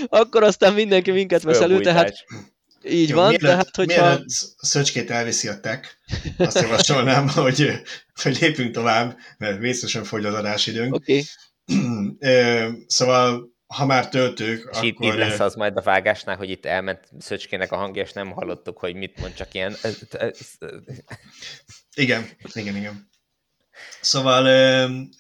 akkor 0.08 0.44
aztán 0.44 0.74
mindenki 0.74 1.12
minket 1.12 1.42
vesz 1.42 1.60
elő, 1.60 1.82
tehát 1.82 2.26
így 2.86 3.10
Jó, 3.10 3.16
van, 3.16 3.28
mielőtt, 3.28 3.50
tehát 3.50 3.76
hogyha... 3.76 4.08
Mielőtt 4.08 4.28
Szöcskét 4.58 5.12
elviszi 5.12 5.48
a 5.48 5.60
tech, 5.60 5.90
azt 6.38 6.62
javasolnám, 6.62 7.28
hogy, 7.44 7.82
hogy 8.22 8.38
lépjünk 8.40 8.74
tovább, 8.74 9.18
mert 9.38 9.60
vészesen 9.60 10.04
fogy 10.04 10.26
az 10.26 10.34
adásidőnk. 10.34 10.94
Okay. 10.94 11.24
szóval 12.88 13.58
ha 13.68 13.86
már 13.86 14.10
töltők, 14.10 14.60
és 14.72 14.78
akkor... 14.78 14.84
itt, 14.84 14.98
itt 15.00 15.14
lesz 15.14 15.40
az 15.40 15.56
majd 15.56 15.78
a 15.78 15.82
vágásnál, 15.82 16.36
hogy 16.36 16.50
itt 16.50 16.66
elment 16.66 17.10
Szöcskének 17.20 17.72
a 17.72 17.76
hangja, 17.76 18.02
és 18.02 18.12
nem 18.12 18.32
hallottuk, 18.32 18.78
hogy 18.78 18.96
mit 18.96 19.20
mond, 19.20 19.34
csak 19.34 19.54
ilyen... 19.54 19.76
igen, 21.96 22.30
igen, 22.54 22.76
igen. 22.76 23.09
Szóval 24.02 24.46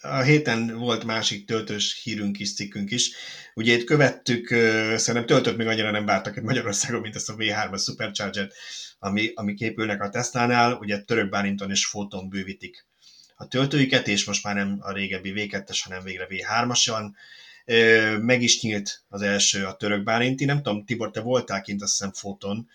a 0.01 0.21
héten 0.21 0.77
volt 0.77 1.03
másik 1.03 1.45
töltős 1.45 2.01
hírünk 2.03 2.39
is, 2.39 2.53
cikkünk 2.53 2.91
is. 2.91 3.11
Ugye 3.53 3.73
itt 3.73 3.83
követtük, 3.83 4.47
szerintem 4.95 5.25
töltőt 5.25 5.57
még 5.57 5.67
annyira 5.67 5.91
nem 5.91 6.05
vártak 6.05 6.35
itt 6.35 6.43
Magyarországon, 6.43 7.01
mint 7.01 7.15
ezt 7.15 7.29
a 7.29 7.35
V3-as 7.35 7.83
Supercharger-t, 7.83 8.53
ami, 8.99 9.31
ami 9.33 9.53
képülnek 9.53 10.01
a 10.01 10.09
Tesla-nál. 10.09 10.73
Ugye 10.73 11.01
török 11.01 11.29
Bálinton 11.29 11.71
és 11.71 11.85
Foton 11.85 12.29
bővítik 12.29 12.85
a 13.35 13.47
töltőiket, 13.47 14.07
és 14.07 14.25
most 14.25 14.43
már 14.43 14.55
nem 14.55 14.77
a 14.79 14.91
régebbi 14.91 15.33
V2-es, 15.35 15.79
hanem 15.83 16.03
végre 16.03 16.27
V3-as 16.29 16.83
van 16.85 17.15
meg 18.21 18.41
is 18.41 18.61
nyílt 18.61 19.03
az 19.09 19.21
első 19.21 19.65
a 19.65 19.75
török 19.75 20.03
Bálinti. 20.03 20.45
Nem 20.45 20.61
tudom, 20.61 20.85
Tibor, 20.85 21.11
te 21.11 21.21
voltál 21.21 21.61
kint 21.61 21.81
azt 21.81 21.91
hiszem 21.91 22.13
foton, 22.13 22.69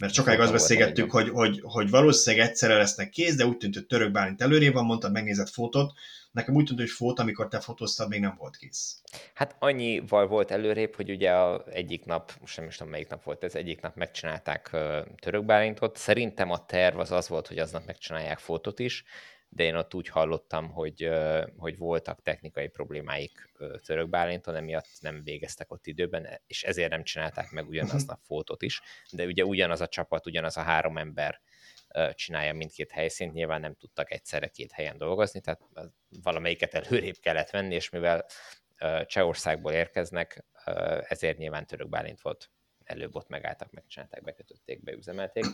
mert 0.00 0.14
sokáig 0.14 0.40
azt 0.40 0.52
beszélgettük, 0.52 1.10
hogy, 1.10 1.28
hogy, 1.28 1.60
hogy 1.62 1.90
valószínűleg 1.90 2.46
egyszerre 2.46 2.76
lesznek 2.76 3.10
kész, 3.10 3.34
de 3.36 3.46
úgy 3.46 3.56
tűnt, 3.56 3.74
hogy 3.74 3.86
török 3.86 4.10
Bálint 4.12 4.42
előrébb 4.42 4.72
van, 4.72 4.84
mondtad, 4.84 5.12
megnézett 5.12 5.48
fotót. 5.48 5.92
Nekem 6.30 6.54
úgy 6.54 6.64
tűnt, 6.64 6.78
hogy 6.78 6.90
fót, 6.90 7.18
amikor 7.18 7.48
te 7.48 7.60
fotóztad, 7.60 8.08
még 8.08 8.20
nem 8.20 8.34
volt 8.38 8.56
kész. 8.56 8.96
Hát 9.34 9.56
annyival 9.58 10.26
volt 10.26 10.50
előrébb, 10.50 10.94
hogy 10.94 11.10
ugye 11.10 11.30
a 11.30 11.64
egyik 11.72 12.04
nap, 12.04 12.32
most 12.40 12.56
nem 12.56 12.66
is 12.66 12.76
tudom 12.76 12.92
melyik 12.92 13.08
nap 13.08 13.22
volt 13.22 13.44
ez, 13.44 13.54
egyik 13.54 13.80
nap 13.80 13.96
megcsinálták 13.96 14.76
török 15.20 15.44
Bálintot. 15.44 15.96
Szerintem 15.96 16.50
a 16.50 16.66
terv 16.66 16.98
az 16.98 17.12
az 17.12 17.28
volt, 17.28 17.46
hogy 17.46 17.58
aznap 17.58 17.86
megcsinálják 17.86 18.38
fotót 18.38 18.78
is, 18.78 19.04
de 19.52 19.62
én 19.62 19.74
ott 19.74 19.94
úgy 19.94 20.08
hallottam, 20.08 20.70
hogy, 20.70 21.10
hogy 21.56 21.76
voltak 21.76 22.22
technikai 22.22 22.68
problémáik 22.68 23.50
Török 23.84 24.08
Bálinton, 24.08 24.54
emiatt 24.54 24.88
nem 25.00 25.22
végeztek 25.24 25.72
ott 25.72 25.86
időben, 25.86 26.40
és 26.46 26.62
ezért 26.62 26.90
nem 26.90 27.02
csinálták 27.02 27.50
meg 27.50 27.68
ugyanazt 27.68 28.10
a 28.10 28.18
fotót 28.22 28.62
is, 28.62 28.80
de 29.10 29.24
ugye 29.24 29.44
ugyanaz 29.44 29.80
a 29.80 29.88
csapat, 29.88 30.26
ugyanaz 30.26 30.56
a 30.56 30.62
három 30.62 30.98
ember 30.98 31.40
csinálja 32.14 32.54
mindkét 32.54 32.90
helyszínt, 32.90 33.32
nyilván 33.32 33.60
nem 33.60 33.74
tudtak 33.74 34.12
egyszerre 34.12 34.46
két 34.48 34.72
helyen 34.72 34.98
dolgozni, 34.98 35.40
tehát 35.40 35.60
valamelyiket 36.22 36.74
előrébb 36.74 37.16
kellett 37.20 37.50
venni, 37.50 37.74
és 37.74 37.90
mivel 37.90 38.26
Csehországból 39.06 39.72
érkeznek, 39.72 40.44
ezért 41.08 41.38
nyilván 41.38 41.66
Török 41.66 41.88
Bálint 41.88 42.20
volt 42.20 42.50
előbb 42.84 43.16
ott 43.16 43.28
megálltak, 43.28 43.70
megcsinálták, 43.70 44.22
bekötötték, 44.22 44.82
beüzemelték. 44.82 45.44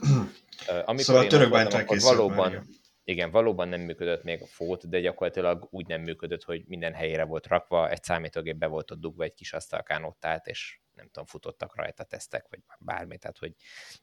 Amikor 0.67 1.05
szóval 1.05 1.25
a 1.25 1.27
török 1.27 1.49
voltam, 1.49 1.85
valóban, 1.99 2.67
igen, 3.09 3.31
valóban 3.31 3.69
nem 3.69 3.81
működött 3.81 4.23
még 4.23 4.43
a 4.43 4.47
fót, 4.47 4.89
de 4.89 5.01
gyakorlatilag 5.01 5.69
úgy 5.71 5.87
nem 5.87 6.01
működött, 6.01 6.43
hogy 6.43 6.65
minden 6.67 6.95
helyére 6.95 7.25
volt 7.25 7.47
rakva, 7.47 7.91
egy 7.91 8.03
számítógép 8.03 8.57
be 8.57 8.67
volt 8.67 8.91
ott 8.91 9.01
dugva, 9.01 9.25
egy 9.25 9.35
kis 9.35 9.53
asztalkán 9.53 10.05
ott 10.05 10.25
állt, 10.25 10.47
és 10.47 10.81
nem 10.95 11.07
tudom, 11.07 11.27
futottak 11.27 11.77
rajta 11.77 12.05
tesztek, 12.05 12.47
vagy 12.51 12.61
bármi, 12.79 13.19
tehát 13.19 13.39
hogy 13.39 13.55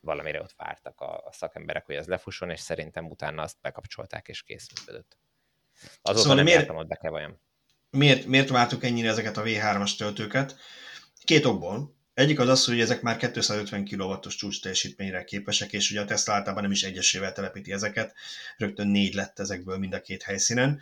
valamire 0.02 0.42
ott 0.42 0.54
vártak 0.58 1.02
a, 1.02 1.26
a 1.26 1.32
szakemberek, 1.32 1.86
hogy 1.86 1.96
ez 1.96 2.08
lefusson, 2.08 2.50
és 2.50 2.60
szerintem 2.60 3.10
utána 3.10 3.42
azt 3.42 3.58
bekapcsolták, 3.62 4.28
és 4.28 4.44
kész 4.44 4.68
működött. 4.80 5.18
Azóta 6.02 6.20
szóval 6.20 6.36
nem 6.36 6.44
miért, 6.44 6.60
jártam 6.60 6.78
ott 6.78 6.88
be 6.88 6.96
kell 6.96 7.36
Miért, 7.90 8.26
miért 8.26 8.50
váltuk 8.50 8.84
ennyire 8.84 9.10
ezeket 9.10 9.38
a 9.38 9.44
V3-as 9.44 9.98
töltőket? 9.98 10.56
Két 11.24 11.46
okból. 11.46 11.96
Egyik 12.14 12.40
az 12.40 12.50
az, 12.50 12.66
hogy 12.66 12.80
ezek 12.80 13.02
már 13.02 13.18
250 13.18 13.86
kW-os 13.86 14.36
csúcs 14.36 14.62
teljesítményre 14.62 15.24
képesek, 15.24 15.74
és 15.74 15.92
ugye 15.92 16.02
a 16.02 16.06
Tesla 16.06 16.34
általában 16.34 16.64
nem 16.64 16.72
is 16.72 16.84
egyesével 16.84 17.32
telepíti 17.32 17.72
ezeket, 17.72 18.14
rögtön 18.58 18.88
négy 18.88 19.14
lett 19.14 19.40
ezekből 19.40 19.78
mind 19.78 19.94
a 19.94 20.02
két 20.02 20.24
helyszínen. 20.24 20.82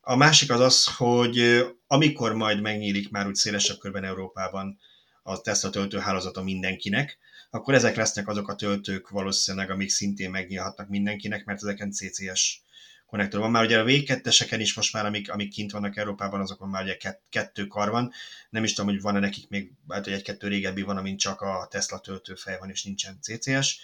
A 0.00 0.16
másik 0.16 0.50
az 0.50 0.60
az, 0.60 0.84
hogy 0.96 1.66
amikor 1.86 2.34
majd 2.34 2.60
megnyílik 2.60 3.10
már 3.10 3.26
úgy 3.26 3.34
szélesebb 3.34 3.78
körben 3.78 4.04
Európában 4.04 4.78
a 5.22 5.40
Tesla 5.40 5.70
töltőhálózata 5.70 6.42
mindenkinek, 6.42 7.18
akkor 7.50 7.74
ezek 7.74 7.96
lesznek 7.96 8.28
azok 8.28 8.48
a 8.48 8.54
töltők 8.54 9.08
valószínűleg, 9.08 9.70
amik 9.70 9.90
szintén 9.90 10.30
megnyílhatnak 10.30 10.88
mindenkinek, 10.88 11.44
mert 11.44 11.62
ezeken 11.62 11.90
CCS 11.90 12.60
konnektor 13.06 13.40
van. 13.40 13.50
Már 13.50 13.64
ugye 13.64 13.78
a 13.78 13.84
V2-eseken 13.84 14.56
is 14.58 14.74
most 14.74 14.92
már, 14.92 15.06
amik, 15.06 15.30
amik 15.30 15.50
kint 15.50 15.72
vannak 15.72 15.96
Európában, 15.96 16.40
azokon 16.40 16.68
már 16.68 16.82
ugye 16.82 16.96
kettő 17.28 17.66
kar 17.66 17.90
van. 17.90 18.12
Nem 18.50 18.64
is 18.64 18.72
tudom, 18.72 18.90
hogy 18.90 19.00
van-e 19.00 19.18
nekik 19.18 19.48
még, 19.48 19.70
hát 19.88 20.04
hogy 20.04 20.12
egy-kettő 20.12 20.48
régebbi 20.48 20.82
van, 20.82 20.96
amin 20.96 21.16
csak 21.16 21.40
a 21.40 21.66
Tesla 21.70 21.98
töltőfej 21.98 22.58
van, 22.58 22.70
és 22.70 22.84
nincsen 22.84 23.18
CCS. 23.20 23.78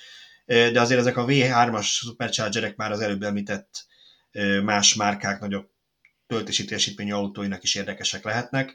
De 0.44 0.80
azért 0.80 1.00
ezek 1.00 1.16
a 1.16 1.24
V3-as 1.24 1.84
superchargerek 1.84 2.76
már 2.76 2.90
az 2.90 3.00
előbb 3.00 3.22
említett 3.22 3.86
más 4.62 4.94
márkák 4.94 5.40
nagyobb 5.40 5.70
töltési 6.26 6.64
teljesítményű 6.64 7.12
autóinak 7.12 7.62
is 7.62 7.74
érdekesek 7.74 8.24
lehetnek 8.24 8.74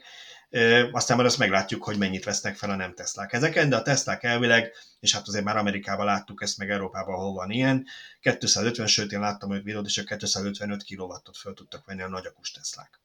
aztán 0.92 1.16
majd 1.16 1.28
azt 1.28 1.38
meglátjuk, 1.38 1.84
hogy 1.84 1.98
mennyit 1.98 2.24
vesznek 2.24 2.56
fel 2.56 2.70
a 2.70 2.76
nem 2.76 2.94
Teslák 2.94 3.32
ezeken, 3.32 3.68
de 3.68 3.76
a 3.76 3.82
Teslák 3.82 4.22
elvileg, 4.22 4.72
és 5.00 5.12
hát 5.12 5.28
azért 5.28 5.44
már 5.44 5.56
Amerikában 5.56 6.06
láttuk 6.06 6.42
ezt, 6.42 6.58
meg 6.58 6.70
Európában, 6.70 7.14
ahol 7.14 7.32
van 7.32 7.50
ilyen, 7.50 7.86
250, 8.20 8.86
sőt 8.86 9.12
én 9.12 9.20
láttam 9.20 9.48
hogy 9.48 9.62
videót, 9.62 9.86
és 9.86 9.98
a 9.98 10.04
255 10.04 10.84
kW-ot 10.84 11.36
föl 11.36 11.54
tudtak 11.54 11.86
venni 11.86 12.02
a 12.02 12.08
nagyakus 12.08 12.50
Teslák. 12.50 13.00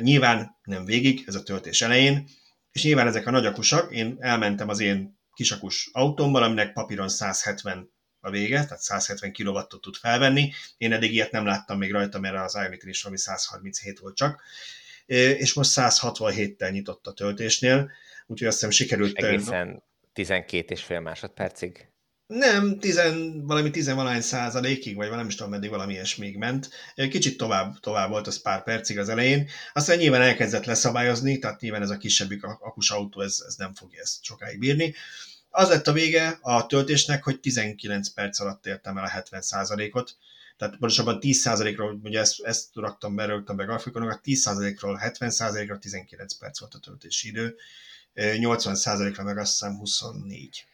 Nyilván 0.00 0.56
nem 0.62 0.84
végig, 0.84 1.24
ez 1.26 1.34
a 1.34 1.42
töltés 1.42 1.82
elején, 1.82 2.28
és 2.72 2.82
nyilván 2.82 3.06
ezek 3.06 3.26
a 3.26 3.30
nagyakusak, 3.30 3.92
én 3.92 4.16
elmentem 4.20 4.68
az 4.68 4.80
én 4.80 5.18
kisakus 5.34 5.90
autómmal, 5.92 6.42
aminek 6.42 6.72
papíron 6.72 7.08
170 7.08 7.90
a 8.20 8.30
vége, 8.30 8.62
tehát 8.64 8.80
170 8.80 9.32
kW-ot 9.32 9.80
tud 9.80 9.96
felvenni. 9.96 10.52
Én 10.76 10.92
eddig 10.92 11.12
ilyet 11.12 11.30
nem 11.30 11.44
láttam 11.44 11.78
még 11.78 11.92
rajta, 11.92 12.18
mert 12.18 12.36
az 12.36 12.54
ioniq 12.54 12.88
is 12.88 13.02
valami 13.02 13.20
137 13.20 13.98
volt 13.98 14.16
csak 14.16 14.42
és 15.16 15.52
most 15.52 15.70
167-tel 15.74 16.70
nyitott 16.70 17.06
a 17.06 17.12
töltésnél, 17.12 17.90
úgyhogy 18.26 18.48
azt 18.48 18.56
hiszem 18.56 18.70
sikerült... 18.70 19.16
És 19.16 19.24
egészen 19.24 19.82
12 20.12 20.74
és 20.74 20.82
fél 20.82 21.00
másodpercig. 21.00 21.88
Nem, 22.26 22.78
tizen, 22.78 23.46
valami 23.46 23.70
tizenvalány 23.70 24.20
százalékig, 24.20 24.96
vagy 24.96 25.10
nem 25.10 25.26
is 25.26 25.34
tudom, 25.34 25.50
meddig 25.50 25.70
valami 25.70 25.92
ilyesmig 25.92 26.36
ment. 26.36 26.70
Kicsit 26.94 27.36
tovább, 27.36 27.78
tovább 27.80 28.10
volt 28.10 28.26
az 28.26 28.42
pár 28.42 28.62
percig 28.62 28.98
az 28.98 29.08
elején. 29.08 29.48
Aztán 29.72 29.98
nyilván 29.98 30.22
elkezdett 30.22 30.64
leszabályozni, 30.64 31.38
tehát 31.38 31.60
nyilván 31.60 31.82
ez 31.82 31.90
a 31.90 31.96
kisebbik 31.96 32.44
akus 32.44 32.90
autó, 32.90 33.20
ez, 33.20 33.42
ez 33.46 33.54
nem 33.54 33.74
fogja 33.74 34.00
ezt 34.00 34.24
sokáig 34.24 34.58
bírni. 34.58 34.94
Az 35.48 35.68
lett 35.68 35.86
a 35.86 35.92
vége 35.92 36.38
a 36.40 36.66
töltésnek, 36.66 37.22
hogy 37.24 37.40
19 37.40 38.08
perc 38.08 38.40
alatt 38.40 38.66
értem 38.66 38.96
el 38.96 39.04
a 39.04 39.08
70 39.08 39.42
százalékot, 39.42 40.16
tehát 40.60 40.76
pontosabban 40.76 41.18
10%-ról, 41.20 42.00
ugye 42.02 42.18
ezt, 42.18 42.40
ezt 42.40 42.68
raktam 42.74 43.14
be, 43.14 43.24
rögtön 43.24 43.56
be 43.56 43.64
grafikonokat, 43.64 44.20
10%-ról 44.24 45.00
70%-ra 45.04 45.78
19 45.78 46.34
perc 46.34 46.60
volt 46.60 46.74
a 46.74 46.78
töltési 46.78 47.28
idő, 47.28 47.56
80%-ra 48.14 49.22
meg 49.22 49.38
azt 49.38 49.50
hiszem 49.50 49.76
24. 49.76 50.64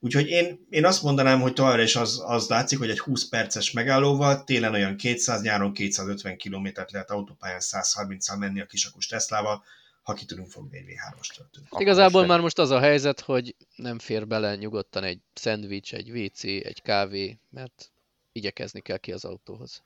Úgyhogy 0.00 0.26
én, 0.26 0.66
én 0.70 0.84
azt 0.84 1.02
mondanám, 1.02 1.40
hogy 1.40 1.52
továbbra 1.52 1.82
is 1.82 1.96
az, 1.96 2.22
az 2.24 2.48
látszik, 2.48 2.78
hogy 2.78 2.90
egy 2.90 2.98
20 2.98 3.28
perces 3.28 3.70
megállóval 3.70 4.44
télen 4.44 4.72
olyan 4.72 4.96
200, 4.96 5.42
nyáron 5.42 5.72
250 5.72 6.36
kilométert 6.36 6.90
lehet 6.90 7.10
autópályán 7.10 7.60
130-al 7.62 8.38
menni 8.38 8.60
a 8.60 8.66
kisakus 8.66 9.06
Teslával, 9.06 9.64
ha 10.02 10.12
ki 10.12 10.24
tudunk 10.24 10.50
fogni 10.50 10.78
egy 10.78 10.84
V3-as 10.84 11.36
töltőt. 11.36 11.66
Igazából 11.78 12.20
most 12.20 12.32
már 12.32 12.40
most 12.40 12.58
az 12.58 12.70
a 12.70 12.80
helyzet, 12.80 13.20
hogy 13.20 13.56
nem 13.76 13.98
fér 13.98 14.26
bele 14.26 14.56
nyugodtan 14.56 15.04
egy 15.04 15.20
szendvics, 15.34 15.94
egy 15.94 16.10
WC, 16.10 16.44
egy 16.44 16.82
kávé, 16.82 17.38
mert 17.50 17.90
igyekezni 18.36 18.80
kell 18.80 18.96
ki 18.96 19.12
az 19.12 19.24
autóhoz. 19.24 19.82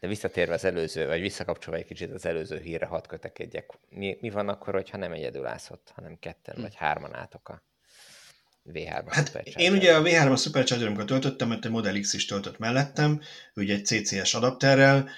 De 0.00 0.06
visszatérve 0.06 0.54
az 0.54 0.64
előző, 0.64 1.06
vagy 1.06 1.20
visszakapcsolva 1.20 1.78
egy 1.78 1.86
kicsit 1.86 2.10
az 2.10 2.26
előző 2.26 2.60
hírre, 2.60 2.86
hadd 2.86 3.06
kötekedjek. 3.08 3.70
Mi, 3.88 4.16
mi 4.20 4.30
van 4.30 4.48
akkor, 4.48 4.74
hogyha 4.74 4.96
nem 4.96 5.12
egyedül 5.12 5.46
állsz 5.46 5.70
ott, 5.70 5.92
hanem 5.94 6.18
ketten 6.18 6.54
hm. 6.54 6.60
vagy 6.60 6.74
hárman 6.74 7.14
álltok 7.14 7.48
a 7.48 7.62
V3 8.72 9.04
Hát 9.08 9.42
én 9.56 9.72
ugye 9.72 9.94
a 9.94 10.02
V3 10.02 10.32
a 10.32 10.36
Supercharger, 10.36 10.86
amikor 10.86 11.04
töltöttem, 11.04 11.48
mert 11.48 11.64
egy 11.64 11.70
Model 11.70 12.00
X 12.00 12.12
is 12.12 12.24
töltött 12.24 12.58
mellettem, 12.58 13.20
ugye 13.54 13.74
egy 13.74 13.84
CCS 13.84 14.34
adapterrel, 14.34 15.08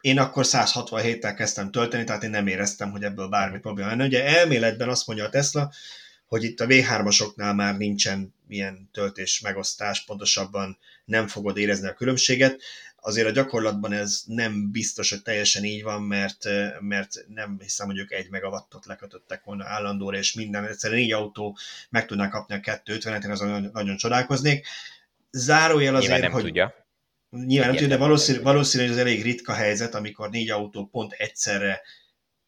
én 0.00 0.18
akkor 0.18 0.44
167-tel 0.46 1.34
kezdtem 1.36 1.70
tölteni, 1.70 2.04
tehát 2.04 2.22
én 2.22 2.30
nem 2.30 2.46
éreztem, 2.46 2.90
hogy 2.90 3.02
ebből 3.02 3.28
bármi 3.28 3.58
probléma 3.58 3.88
lenne. 3.88 4.04
Ugye 4.04 4.24
elméletben 4.24 4.88
azt 4.88 5.06
mondja 5.06 5.24
a 5.24 5.28
Tesla, 5.28 5.72
hogy 6.30 6.44
itt 6.44 6.60
a 6.60 6.66
V3-asoknál 6.66 7.54
már 7.54 7.76
nincsen 7.76 8.34
ilyen 8.48 8.88
töltés 8.92 9.40
megosztás, 9.40 10.04
pontosabban 10.04 10.78
nem 11.04 11.26
fogod 11.26 11.56
érezni 11.56 11.88
a 11.88 11.94
különbséget. 11.94 12.60
Azért 12.96 13.26
a 13.26 13.30
gyakorlatban 13.30 13.92
ez 13.92 14.22
nem 14.26 14.70
biztos, 14.70 15.10
hogy 15.10 15.22
teljesen 15.22 15.64
így 15.64 15.82
van, 15.82 16.02
mert, 16.02 16.44
mert 16.80 17.24
nem 17.28 17.56
hiszem, 17.60 17.86
hogy 17.86 17.98
ők 17.98 18.12
egy 18.12 18.30
megawattot 18.30 18.86
lekötöttek 18.86 19.44
volna 19.44 19.64
állandóra, 19.66 20.16
és 20.16 20.32
minden, 20.32 20.66
egyszerűen 20.66 21.00
négy 21.00 21.12
autó 21.12 21.58
meg 21.88 22.06
tudná 22.06 22.28
kapni 22.28 22.54
a 22.54 22.58
250-et, 22.58 23.24
én 23.24 23.30
azon 23.30 23.48
nagyon, 23.48 23.70
nagyon 23.72 23.96
csodálkoznék. 23.96 24.66
Zárójel 25.30 25.94
azért, 25.94 26.10
Nyilván 26.10 26.30
nem 26.30 26.32
hogy... 26.32 26.42
tudja. 26.42 26.74
Nyilván 27.30 27.68
nem 27.68 27.78
tudja, 27.78 27.96
de 27.96 28.02
valószínű, 28.02 28.40
valószínű, 28.40 28.82
hogy 28.82 28.92
ez 28.92 28.98
elég 28.98 29.22
ritka 29.22 29.52
helyzet, 29.52 29.94
amikor 29.94 30.30
négy 30.30 30.50
autó 30.50 30.86
pont 30.86 31.12
egyszerre 31.12 31.80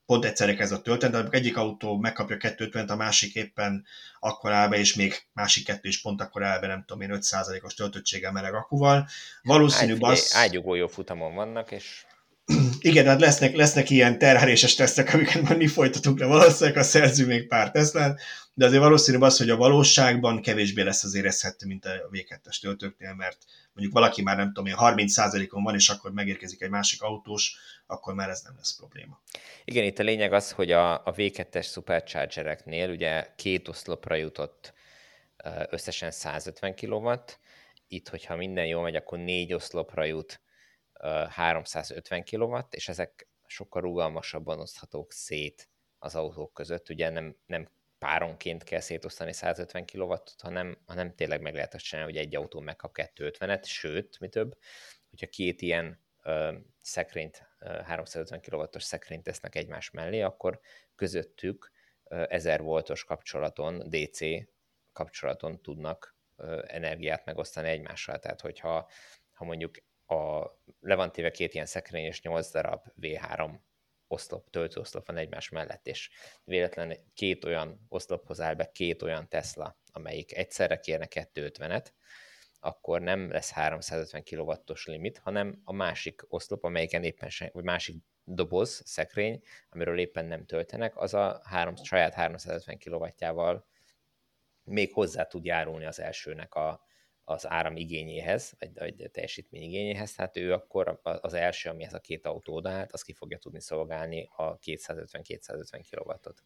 pont 0.07 0.25
egyszerre 0.25 0.55
kezd 0.55 0.73
a 0.73 0.81
tölteni, 0.81 1.13
de 1.13 1.19
amikor 1.19 1.35
egyik 1.35 1.57
autó 1.57 1.97
megkapja 1.97 2.37
250 2.37 2.89
a 2.89 2.97
másik 2.97 3.35
éppen 3.35 3.85
akkor 4.21 4.53
áll 4.53 4.69
be, 4.69 4.79
és 4.79 4.95
még 4.95 5.23
másik 5.33 5.65
kettő 5.65 5.89
is 5.89 6.01
pont 6.01 6.21
akkor 6.21 6.43
áll 6.43 6.61
be, 6.61 6.67
nem 6.67 6.85
tudom 6.87 7.03
én, 7.03 7.19
5%-os 7.21 7.75
töltöttséggel 7.75 8.33
meleg 8.33 8.55
akuval. 8.55 9.09
Valószínű 9.43 9.97
bassz... 9.97 10.35
Ágyugó 10.35 10.75
jó 10.75 10.87
futamon 10.87 11.35
vannak, 11.35 11.71
és 11.71 12.05
igen, 12.81 13.07
hát 13.07 13.21
lesznek, 13.21 13.57
lesznek 13.57 13.91
ilyen 13.91 14.19
terheléses 14.19 14.75
tesztek, 14.75 15.15
amiket 15.15 15.43
majd 15.43 15.57
mi 15.57 15.67
folytatunk 15.67 16.19
le, 16.19 16.27
valószínűleg 16.27 16.79
a 16.79 16.83
szerző 16.83 17.27
még 17.27 17.47
pár 17.47 17.71
Teslán, 17.71 18.19
de 18.55 18.67
azért 18.67 18.83
valószínű 18.83 19.19
az, 19.19 19.39
hogy 19.39 19.51
a 19.51 19.57
valóságban 19.57 20.43
kevésbé 20.43 20.83
lesz 20.83 21.05
az 21.05 21.15
érezhető, 21.15 21.67
mint 21.67 21.85
a 21.85 22.09
V2-es 22.13 22.61
töltőknél, 22.61 23.15
mert 23.15 23.45
mondjuk 23.73 23.95
valaki 23.95 24.23
már 24.23 24.37
nem 24.37 24.47
tudom, 24.47 24.67
én 24.67 24.75
30%-on 24.79 25.63
van, 25.63 25.75
és 25.75 25.89
akkor 25.89 26.13
megérkezik 26.13 26.63
egy 26.63 26.71
másik 26.71 27.03
autós, 27.03 27.57
akkor 27.87 28.15
már 28.15 28.29
ez 28.29 28.41
nem 28.41 28.55
lesz 28.57 28.77
probléma. 28.77 29.21
Igen, 29.65 29.85
itt 29.85 29.99
a 29.99 30.03
lényeg 30.03 30.33
az, 30.33 30.51
hogy 30.51 30.71
a, 30.71 30.93
a 30.95 31.13
V2-es 31.13 31.71
Superchargereknél 31.71 32.91
ugye 32.91 33.27
két 33.37 33.69
oszlopra 33.69 34.15
jutott 34.15 34.73
összesen 35.71 36.11
150 36.11 36.75
kW, 36.75 37.13
itt, 37.89 38.09
hogyha 38.09 38.37
minden 38.37 38.67
jól 38.67 38.83
megy, 38.83 38.97
akkor 38.97 39.19
négy 39.19 39.53
oszlopra 39.53 40.05
jut 40.05 40.41
350 41.29 42.25
kW, 42.25 42.59
és 42.71 42.89
ezek 42.89 43.29
sokkal 43.47 43.83
rugalmasabban 43.83 44.61
oszthatók 44.61 45.13
szét 45.13 45.69
az 45.99 46.15
autók 46.15 46.53
között. 46.53 46.89
Ugye 46.89 47.11
nem, 47.11 47.37
nem 47.47 47.69
páronként 48.03 48.65
kell 48.65 48.81
szétosztani 48.81 49.33
150 49.33 49.87
kw 49.87 50.15
hanem, 50.39 50.79
hanem 50.87 51.15
tényleg 51.15 51.41
meg 51.41 51.55
lehet 51.55 51.75
azt 51.75 51.85
csinálni, 51.85 52.13
hogy 52.13 52.21
egy 52.21 52.37
autó 52.37 52.61
megkap 52.61 52.95
250-et, 52.95 53.65
sőt, 53.65 54.21
mi 54.21 54.29
több, 54.29 54.57
hogyha 55.11 55.27
két 55.27 55.63
ilyen 55.63 56.01
ö, 56.23 56.53
szekrényt, 56.81 57.49
ö, 57.59 57.67
350 57.67 58.41
kW-os 58.41 58.83
szekrényt 58.83 59.23
tesznek 59.23 59.55
egymás 59.55 59.91
mellé, 59.91 60.21
akkor 60.21 60.61
közöttük 60.95 61.71
ö, 62.05 62.25
1000 62.29 62.63
voltos 62.63 63.05
kapcsolaton, 63.05 63.79
DC 63.89 64.21
kapcsolaton 64.93 65.63
tudnak 65.63 66.17
ö, 66.37 66.63
energiát 66.67 67.25
megosztani 67.25 67.69
egymással. 67.69 68.19
Tehát, 68.19 68.41
hogyha 68.41 68.91
ha 69.33 69.45
mondjuk 69.45 69.75
a, 70.07 70.43
le 70.81 70.95
van 70.95 71.13
téve 71.13 71.31
két 71.31 71.55
ilyen 71.55 71.67
szekrény 71.67 72.05
és 72.05 72.23
8 72.23 72.51
darab 72.51 72.85
V3 73.01 73.59
oszlop, 74.13 74.51
töltőoszlop 74.51 75.07
van 75.07 75.17
egymás 75.17 75.49
mellett, 75.49 75.87
és 75.87 76.11
véletlen 76.45 76.97
két 77.15 77.45
olyan 77.45 77.87
oszlophoz 77.89 78.41
áll 78.41 78.55
be 78.55 78.71
két 78.71 79.03
olyan 79.03 79.29
Tesla, 79.29 79.79
amelyik 79.93 80.37
egyszerre 80.37 80.79
kérne 80.79 81.07
250-et, 81.11 81.87
akkor 82.61 83.01
nem 83.01 83.31
lesz 83.31 83.51
350 83.51 84.23
kW-os 84.25 84.87
limit, 84.87 85.19
hanem 85.19 85.61
a 85.65 85.73
másik 85.73 86.23
oszlop, 86.29 86.65
amelyiken 86.65 87.05
éppen 87.05 87.29
se, 87.29 87.51
vagy 87.53 87.65
másik 87.65 87.97
doboz, 88.25 88.83
szekrény, 88.85 89.43
amiről 89.69 89.99
éppen 89.99 90.25
nem 90.25 90.45
töltenek, 90.45 90.97
az 90.97 91.15
a 91.15 91.41
három, 91.45 91.77
saját 91.77 92.15
350 92.15 92.79
kW-jával 92.79 93.67
még 94.65 94.93
hozzá 94.93 95.25
tud 95.25 95.45
járulni 95.45 95.85
az 95.85 96.01
elsőnek 96.01 96.55
a, 96.55 96.85
az 97.25 97.49
áram 97.49 97.77
igényéhez, 97.77 98.53
vagy, 98.59 98.71
vagy 98.75 99.11
teljesítmény 99.11 99.63
igényéhez, 99.63 100.15
tehát 100.15 100.37
ő 100.37 100.53
akkor 100.53 101.01
az 101.03 101.35
első, 101.35 101.69
amihez 101.69 101.95
a 101.95 101.99
két 101.99 102.27
autó 102.27 102.55
odaállt, 102.55 102.93
az 102.93 103.03
ki 103.03 103.13
fogja 103.13 103.39
tudni 103.39 103.61
szolgálni 103.61 104.29
a 104.37 104.59
250-250 104.59 105.85
kW-ot. 105.91 106.45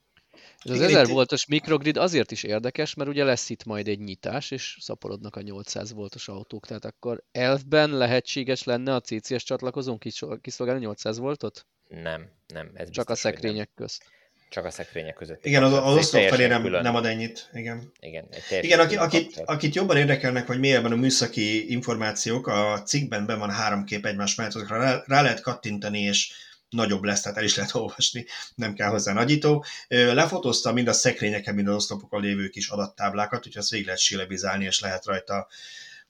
Ez 0.59 0.71
az 0.71 0.81
1000 0.81 1.07
voltos 1.07 1.47
mikrogrid 1.47 1.97
azért 1.97 2.31
is 2.31 2.43
érdekes, 2.43 2.95
mert 2.95 3.11
ugye 3.11 3.25
lesz 3.25 3.51
itt 3.51 3.65
majd 3.65 3.89
egy 3.89 3.99
nyitás, 3.99 4.51
és 4.51 4.77
szaporodnak 4.81 5.37
a 5.37 5.41
800 5.41 5.93
voltos 5.93 6.29
autók, 6.29 6.67
tehát 6.67 6.85
akkor 6.85 7.25
elfben 7.33 7.91
lehetséges 7.91 8.65
lenne 8.65 8.95
a 8.95 9.01
CCS 9.01 9.43
csatlakozón 9.43 9.99
kiszolgálni 10.41 10.81
800 10.81 11.19
voltot? 11.19 11.67
Nem, 11.89 12.31
nem. 12.47 12.71
Ez 12.75 12.91
Csak 12.91 13.11
a 13.11 13.15
szekrények 13.15 13.71
közt. 13.75 14.05
Csak 14.49 14.65
a 14.65 14.71
szekrények 14.71 15.15
között. 15.15 15.45
Igen, 15.45 15.63
az, 15.63 15.73
az 15.73 15.97
oszlop 15.97 16.29
felé 16.29 16.47
nem, 16.47 16.63
nem 16.63 16.95
ad 16.95 17.07
ennyit. 17.07 17.49
Igen, 17.53 17.93
Igen, 18.01 18.29
Igen 18.61 18.81
aki, 18.81 18.97
akit, 18.97 19.43
akit 19.45 19.75
jobban 19.75 19.97
érdekelnek, 19.97 20.47
hogy 20.47 20.59
mélyebben 20.59 20.93
a 20.93 20.97
műszaki 20.97 21.71
információk, 21.71 22.47
a 22.47 22.83
cikkben 22.83 23.27
be 23.27 23.35
van 23.35 23.51
három 23.51 23.85
kép 23.85 24.07
egymás 24.07 24.35
mellett, 24.35 24.55
azokra 24.55 24.79
rá, 24.79 25.03
rá 25.07 25.23
lehet 25.23 25.41
kattintani, 25.41 26.01
és 26.01 26.33
nagyobb 26.69 27.03
lesz, 27.03 27.21
tehát 27.21 27.39
el 27.39 27.45
is 27.45 27.57
lehet 27.57 27.75
olvasni, 27.85 28.27
nem 28.55 28.75
kell 28.75 28.89
hozzá 28.89 29.13
nagyító. 29.13 29.65
Lefotózta 29.89 30.73
mind 30.73 30.89
a 30.89 30.93
szekrényeken, 30.93 31.55
mind 31.55 31.69
az 31.69 31.75
oszlopokon 31.75 32.23
lévő 32.23 32.49
kis 32.49 32.69
adattáblákat, 32.69 33.47
úgyhogy 33.47 33.63
azt 33.63 33.71
végig 33.71 33.87
lehet 33.87 34.01
sílebizálni, 34.01 34.65
és 34.65 34.81
lehet 34.81 35.05
rajta 35.05 35.49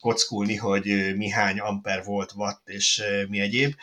kockulni, 0.01 0.56
hogy 0.56 1.16
mi 1.16 1.28
hány 1.28 1.59
amper 1.59 2.05
volt, 2.05 2.32
watt 2.35 2.68
és 2.68 3.02
mi 3.28 3.40
egyéb. 3.40 3.74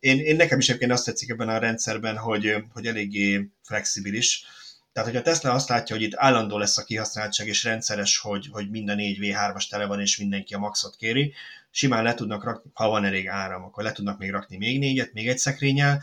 Én, 0.00 0.18
én 0.18 0.36
nekem 0.36 0.58
is 0.58 0.68
egyébként 0.68 0.92
azt 0.92 1.04
tetszik 1.04 1.30
ebben 1.30 1.48
a 1.48 1.58
rendszerben, 1.58 2.16
hogy, 2.16 2.54
hogy 2.72 2.86
eléggé 2.86 3.48
flexibilis. 3.62 4.44
Tehát, 4.92 5.08
hogy 5.08 5.18
a 5.18 5.22
Tesla 5.22 5.52
azt 5.52 5.68
látja, 5.68 5.96
hogy 5.96 6.04
itt 6.04 6.14
állandó 6.16 6.58
lesz 6.58 6.78
a 6.78 6.84
kihasználtság, 6.84 7.46
és 7.46 7.64
rendszeres, 7.64 8.18
hogy, 8.18 8.48
hogy 8.50 8.70
minden 8.70 8.96
négy 8.96 9.18
V3-as 9.20 9.68
tele 9.68 9.86
van, 9.86 10.00
és 10.00 10.18
mindenki 10.18 10.54
a 10.54 10.58
maxot 10.58 10.96
kéri, 10.96 11.32
simán 11.70 12.02
le 12.02 12.14
tudnak 12.14 12.44
rakni, 12.44 12.70
ha 12.74 12.88
van 12.88 13.04
elég 13.04 13.28
áram, 13.28 13.62
akkor 13.62 13.82
le 13.82 13.92
tudnak 13.92 14.18
még 14.18 14.30
rakni 14.30 14.56
még 14.56 14.78
négyet, 14.78 15.12
még 15.12 15.28
egy 15.28 15.38
szekrényel, 15.38 16.02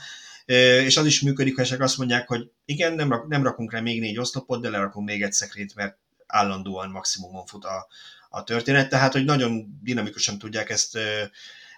és 0.86 0.98
az 0.98 1.06
is 1.06 1.22
működik, 1.22 1.56
ha 1.56 1.84
azt 1.84 1.98
mondják, 1.98 2.28
hogy 2.28 2.52
igen, 2.66 2.94
nem, 2.94 3.10
rak, 3.10 3.28
nem 3.28 3.44
rakunk 3.44 3.72
rá 3.72 3.80
még 3.80 4.00
négy 4.00 4.18
oszlopot, 4.18 4.62
de 4.62 4.70
lerakunk 4.70 5.08
még 5.08 5.24
egy 5.24 5.32
szekrényt, 5.32 5.76
mert 5.76 5.98
állandóan 6.28 6.90
maximumon 6.90 7.46
fut 7.46 7.66
a, 7.66 7.88
a 8.34 8.44
történet, 8.44 8.90
tehát 8.90 9.12
hogy 9.12 9.26
nagyon 9.26 9.80
dinamikusan 9.84 10.38
tudják 10.38 10.70
ezt, 10.70 10.98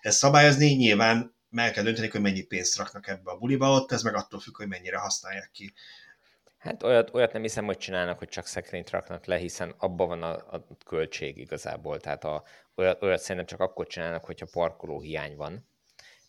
ezt 0.01 0.17
szabályozni, 0.17 0.67
nyilván 0.73 1.35
meg 1.49 1.71
kell 1.71 1.83
dönteni, 1.83 2.07
hogy 2.07 2.21
mennyi 2.21 2.41
pénzt 2.41 2.77
raknak 2.77 3.07
ebbe 3.07 3.31
a 3.31 3.37
buliba 3.37 3.71
ott, 3.71 3.91
ez 3.91 4.01
meg 4.01 4.15
attól 4.15 4.39
függ, 4.39 4.57
hogy 4.57 4.67
mennyire 4.67 4.97
használják 4.97 5.49
ki. 5.53 5.73
Hát 6.57 6.83
olyat, 6.83 7.13
olyat 7.13 7.33
nem 7.33 7.41
hiszem, 7.41 7.65
hogy 7.65 7.77
csinálnak, 7.77 8.17
hogy 8.17 8.27
csak 8.27 8.45
szekrényt 8.45 8.89
raknak 8.89 9.25
le, 9.25 9.37
hiszen 9.37 9.75
abban 9.77 10.07
van 10.07 10.23
a, 10.23 10.31
a 10.31 10.67
költség 10.85 11.37
igazából. 11.37 11.99
Tehát 11.99 12.23
a, 12.23 12.43
olyat, 12.75 13.03
olyat 13.03 13.19
szerintem 13.21 13.45
csak 13.45 13.59
akkor 13.59 13.87
csinálnak, 13.87 14.25
hogyha 14.25 14.47
parkoló 14.51 15.01
hiány 15.01 15.35
van, 15.35 15.67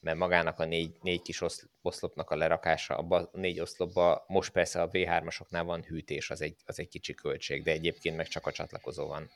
mert 0.00 0.16
magának 0.18 0.58
a 0.58 0.64
négy, 0.64 0.96
négy 1.00 1.22
kis 1.22 1.42
oszlopnak 1.82 2.30
a 2.30 2.36
lerakása, 2.36 2.96
abban 2.96 3.28
a 3.32 3.38
négy 3.38 3.60
oszlopban 3.60 4.22
most 4.26 4.50
persze 4.50 4.82
a 4.82 4.88
V3-asoknál 4.88 5.62
van 5.64 5.82
hűtés, 5.82 6.30
az 6.30 6.40
egy, 6.40 6.56
az 6.64 6.78
egy 6.78 6.88
kicsi 6.88 7.14
költség, 7.14 7.62
de 7.62 7.70
egyébként 7.70 8.16
meg 8.16 8.28
csak 8.28 8.46
a 8.46 8.52
csatlakozó 8.52 9.06
van 9.06 9.30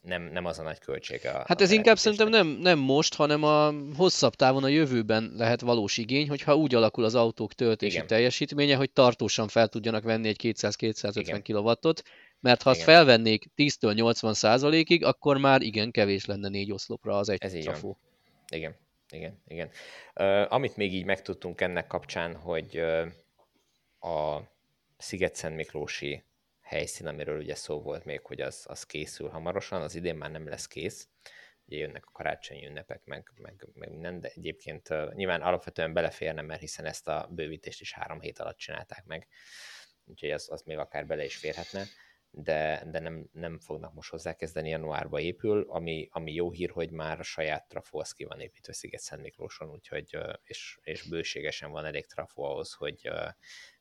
nem, 0.00 0.22
nem 0.22 0.44
az 0.44 0.58
a 0.58 0.62
nagy 0.62 0.78
költsége. 0.78 1.30
A, 1.30 1.44
hát 1.46 1.60
ez 1.60 1.70
inkább 1.70 1.98
szerintem 1.98 2.28
nem, 2.28 2.46
nem 2.46 2.78
most, 2.78 3.14
hanem 3.14 3.42
a 3.42 3.72
hosszabb 3.96 4.34
távon 4.34 4.64
a 4.64 4.68
jövőben 4.68 5.32
lehet 5.36 5.60
valós 5.60 5.96
igény, 5.96 6.28
hogyha 6.28 6.56
úgy 6.56 6.74
alakul 6.74 7.04
az 7.04 7.14
autók 7.14 7.54
töltési 7.54 7.94
Igen. 7.94 8.06
teljesítménye, 8.06 8.76
hogy 8.76 8.90
tartósan 8.90 9.48
fel 9.48 9.68
tudjanak 9.68 10.02
venni 10.04 10.28
egy 10.28 10.40
200-250 10.42 11.40
kW-ot, 11.44 12.02
mert 12.40 12.62
ha 12.62 12.70
azt 12.70 12.80
igen. 12.80 12.94
felvennék 12.94 13.50
10-től 13.56 13.94
80 13.94 14.34
százalékig, 14.34 15.04
akkor 15.04 15.38
már 15.38 15.62
igen, 15.62 15.90
kevés 15.90 16.24
lenne 16.24 16.48
négy 16.48 16.72
oszlopra 16.72 17.16
az 17.16 17.28
egy 17.28 17.42
Ez 17.42 17.52
trafó. 17.52 17.98
Igen, 18.52 18.76
igen, 19.10 19.42
igen. 19.46 19.70
Uh, 20.14 20.52
amit 20.52 20.76
még 20.76 20.94
így 20.94 21.04
megtudtunk 21.04 21.60
ennek 21.60 21.86
kapcsán, 21.86 22.34
hogy 22.34 22.78
uh, 22.78 24.14
a 24.14 24.42
Sziget-Szent 24.98 25.56
Miklósi 25.56 26.22
helyszín, 26.70 27.06
amiről 27.06 27.38
ugye 27.38 27.54
szó 27.54 27.82
volt 27.82 28.04
még, 28.04 28.20
hogy 28.20 28.40
az, 28.40 28.64
az 28.68 28.84
készül 28.84 29.28
hamarosan, 29.28 29.82
az 29.82 29.94
idén 29.94 30.16
már 30.16 30.30
nem 30.30 30.48
lesz 30.48 30.66
kész, 30.66 31.08
ugye 31.66 31.76
jönnek 31.76 32.06
a 32.06 32.10
karácsonyi 32.10 32.66
ünnepek, 32.66 33.04
meg, 33.04 33.30
meg, 33.36 33.68
meg 33.74 33.90
minden, 33.90 34.20
de 34.20 34.28
egyébként 34.28 34.90
uh, 34.90 35.12
nyilván 35.14 35.42
alapvetően 35.42 35.92
beleférne, 35.92 36.42
mert 36.42 36.60
hiszen 36.60 36.84
ezt 36.86 37.08
a 37.08 37.28
bővítést 37.30 37.80
is 37.80 37.92
három 37.92 38.20
hét 38.20 38.38
alatt 38.38 38.56
csinálták 38.56 39.04
meg, 39.04 39.28
úgyhogy 40.04 40.30
az, 40.30 40.50
az 40.50 40.62
még 40.62 40.78
akár 40.78 41.06
bele 41.06 41.24
is 41.24 41.36
férhetne, 41.36 41.84
de, 42.30 42.84
de 42.90 42.98
nem, 42.98 43.28
nem 43.32 43.58
fognak 43.58 43.94
most 43.94 44.10
hozzákezdeni, 44.10 44.68
januárba 44.68 45.20
épül, 45.20 45.66
ami, 45.68 46.08
ami 46.10 46.32
jó 46.32 46.50
hír, 46.50 46.70
hogy 46.70 46.90
már 46.90 47.18
a 47.18 47.22
saját 47.22 47.68
trafó 47.68 47.98
az 47.98 48.12
ki 48.12 48.24
van 48.24 48.40
építve 48.40 48.72
Sziget-Szent 48.72 49.22
Miklóson, 49.22 49.70
úgyhogy, 49.70 50.18
és, 50.42 50.78
és 50.82 51.02
bőségesen 51.02 51.70
van 51.70 51.84
elég 51.84 52.06
trafó 52.06 52.42
ahhoz, 52.42 52.72
hogy 52.72 53.10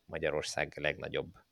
Magyarország 0.06 0.78
legnagyobb 0.78 1.48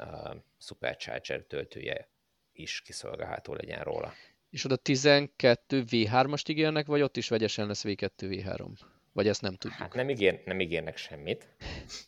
uh, 0.00 0.34
Supercharger 0.58 1.42
töltője 1.42 2.08
is 2.52 2.80
kiszolgálható 2.80 3.54
legyen 3.54 3.82
róla. 3.82 4.12
És 4.50 4.64
oda 4.64 4.76
12 4.76 5.84
V3-ast 5.90 6.48
ígérnek, 6.48 6.86
vagy 6.86 7.02
ott 7.02 7.16
is 7.16 7.28
vegyesen 7.28 7.66
lesz 7.66 7.84
V2 7.84 8.10
V3? 8.16 8.68
Vagy 9.12 9.28
ezt 9.28 9.42
nem 9.42 9.54
tudjuk? 9.54 9.80
Hát 9.80 9.94
nem, 9.94 10.08
ígér, 10.10 10.42
nem 10.44 10.60
ígérnek 10.60 10.96
semmit, 10.96 11.48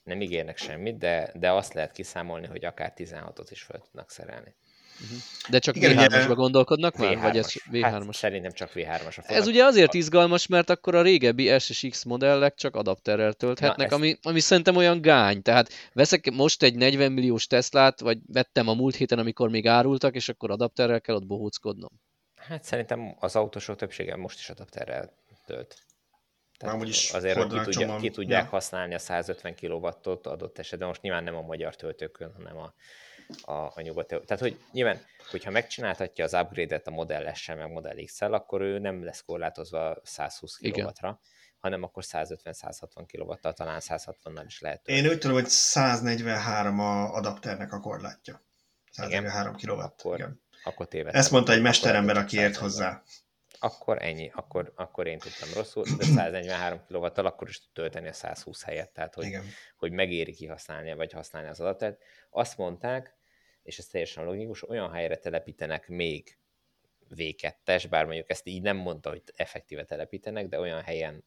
nem 0.03 0.21
ígérnek 0.21 0.57
semmit, 0.57 0.99
de, 0.99 1.33
de 1.35 1.51
azt 1.53 1.73
lehet 1.73 1.93
kiszámolni, 1.93 2.47
hogy 2.47 2.65
akár 2.65 2.93
16-ot 2.97 3.47
is 3.51 3.63
fel 3.63 3.81
tudnak 3.81 4.11
szerelni. 4.11 4.55
De 5.49 5.59
csak 5.59 5.77
Igen, 5.77 5.97
V3-asba 5.97 6.33
gondolkodnak 6.35 6.95
V3-as. 6.97 6.99
már? 6.99 7.17
Vagy 7.17 7.37
ez 7.37 7.53
V3-as? 7.73 7.83
Hát, 7.83 8.13
szerintem 8.15 8.53
csak 8.53 8.71
V3-as. 8.75 9.29
Ez 9.29 9.47
ugye 9.47 9.65
azért 9.65 9.95
izgalmas, 9.95 10.47
mert 10.47 10.71
akkor 10.71 10.95
a 10.95 11.03
régebbi 11.03 11.59
SSX 11.59 12.05
modellek 12.05 12.55
csak 12.55 12.77
adapterrel 12.77 13.33
tölthetnek, 13.33 13.91
Na, 13.91 13.97
ami, 13.97 14.17
ami 14.23 14.41
szerintem 14.41 14.77
olyan 14.77 15.01
gány. 15.01 15.43
Tehát 15.43 15.73
veszek 15.93 16.31
most 16.31 16.63
egy 16.63 16.75
40 16.75 17.13
milliós 17.13 17.47
Teslát, 17.47 18.01
vagy 18.01 18.19
vettem 18.27 18.69
a 18.69 18.75
múlt 18.75 18.95
héten, 18.95 19.19
amikor 19.19 19.49
még 19.49 19.67
árultak, 19.67 20.15
és 20.15 20.29
akkor 20.29 20.51
adapterrel 20.51 21.01
kell 21.01 21.15
ott 21.15 21.27
bohóckodnom. 21.27 21.91
Hát 22.37 22.65
szerintem 22.65 23.17
az 23.19 23.37
autósok 23.37 23.77
többsége 23.77 24.17
most 24.17 24.39
is 24.39 24.49
adapterrel 24.51 25.13
tölt. 25.47 25.77
Tehát 26.59 26.83
is 26.83 27.11
azért, 27.11 27.37
hogy 27.37 27.53
ki, 27.53 27.71
tudja, 27.71 27.97
ki 27.97 28.11
tudják 28.11 28.43
Ja. 28.45 28.49
használni 28.49 28.95
a 28.95 28.99
150 28.99 29.55
kW-ot 29.55 30.27
adott 30.27 30.59
esetben, 30.59 30.89
most 30.89 31.03
nyilván 31.03 31.25
nem 31.25 31.37
a 31.37 31.41
magyar 31.41 31.77
töltőkön, 31.77 32.33
hanem 32.37 32.57
a, 32.57 32.75
a, 33.43 33.53
a 33.53 33.81
nyugati. 33.81 34.21
Tehát, 34.27 34.43
hogy 34.43 34.61
nyilván, 34.73 35.01
hogyha 35.31 35.51
megcsináltatja 35.51 36.25
az 36.25 36.33
upgrade-et 36.35 36.87
a 36.87 36.91
Model 36.91 37.35
s 37.35 37.47
meg 37.47 37.71
Model 37.71 38.05
x 38.05 38.21
akkor 38.21 38.61
ő 38.61 38.79
nem 38.79 39.05
lesz 39.05 39.23
korlátozva 39.25 39.97
120 40.03 40.59
Igen. 40.61 40.87
kW-ra, 40.87 41.21
hanem 41.59 41.83
akkor 41.83 42.03
150-160 42.07 43.05
kW-tal, 43.07 43.53
talán 43.53 43.81
160-nal 43.85 44.45
is 44.47 44.61
lehet 44.61 44.79
Én 44.79 44.95
tölteni. 44.95 45.15
úgy 45.15 45.21
tudom, 45.21 45.37
hogy 45.37 45.49
143 45.49 46.81
a 46.81 47.15
adapternek 47.15 47.73
a 47.73 47.81
korlátja. 47.81 48.43
143 48.91 49.55
kW. 49.57 49.71
Akkor 49.71 50.19
Igen. 50.19 50.43
Akkor 50.65 50.89
tévedtem. 50.89 51.21
Ezt 51.21 51.31
mondta 51.31 51.53
egy 51.53 51.63
mesterember, 51.63 52.17
aki 52.17 52.37
ért 52.37 52.55
150. 52.55 52.63
hozzá. 52.63 53.03
Akkor 53.61 54.03
ennyi, 54.03 54.31
akkor, 54.35 54.73
akkor 54.77 55.07
én 55.07 55.19
tudtam 55.19 55.49
rosszul, 55.55 55.85
de 55.97 56.05
143 56.05 56.85
kW-tal 56.89 57.27
akkor 57.27 57.49
is 57.49 57.61
tud 57.61 57.73
tölteni 57.73 58.09
a 58.09 58.13
120 58.13 58.63
helyett, 58.63 58.93
tehát 58.93 59.15
hogy, 59.15 59.25
Igen. 59.25 59.45
hogy 59.77 59.93
megéri 59.93 60.33
kihasználni, 60.33 60.95
vagy 60.95 61.13
használni 61.13 61.49
az 61.49 61.61
adatot. 61.61 61.99
Azt 62.31 62.57
mondták, 62.57 63.18
és 63.69 63.79
ez 63.79 63.87
teljesen 63.87 64.25
logikus, 64.25 64.69
olyan 64.69 64.91
helyre 64.93 65.17
telepítenek 65.17 65.89
még 65.89 66.39
V2-es, 67.17 67.85
bár 67.91 68.05
mondjuk 68.05 68.31
ezt 68.31 68.47
így 68.47 68.63
nem 68.63 68.77
mondta, 68.77 69.11
hogy 69.11 69.23
effektíve 69.35 69.85
telepítenek, 69.85 70.49
de 70.49 70.59
olyan 70.59 70.83
helyen 70.83 71.25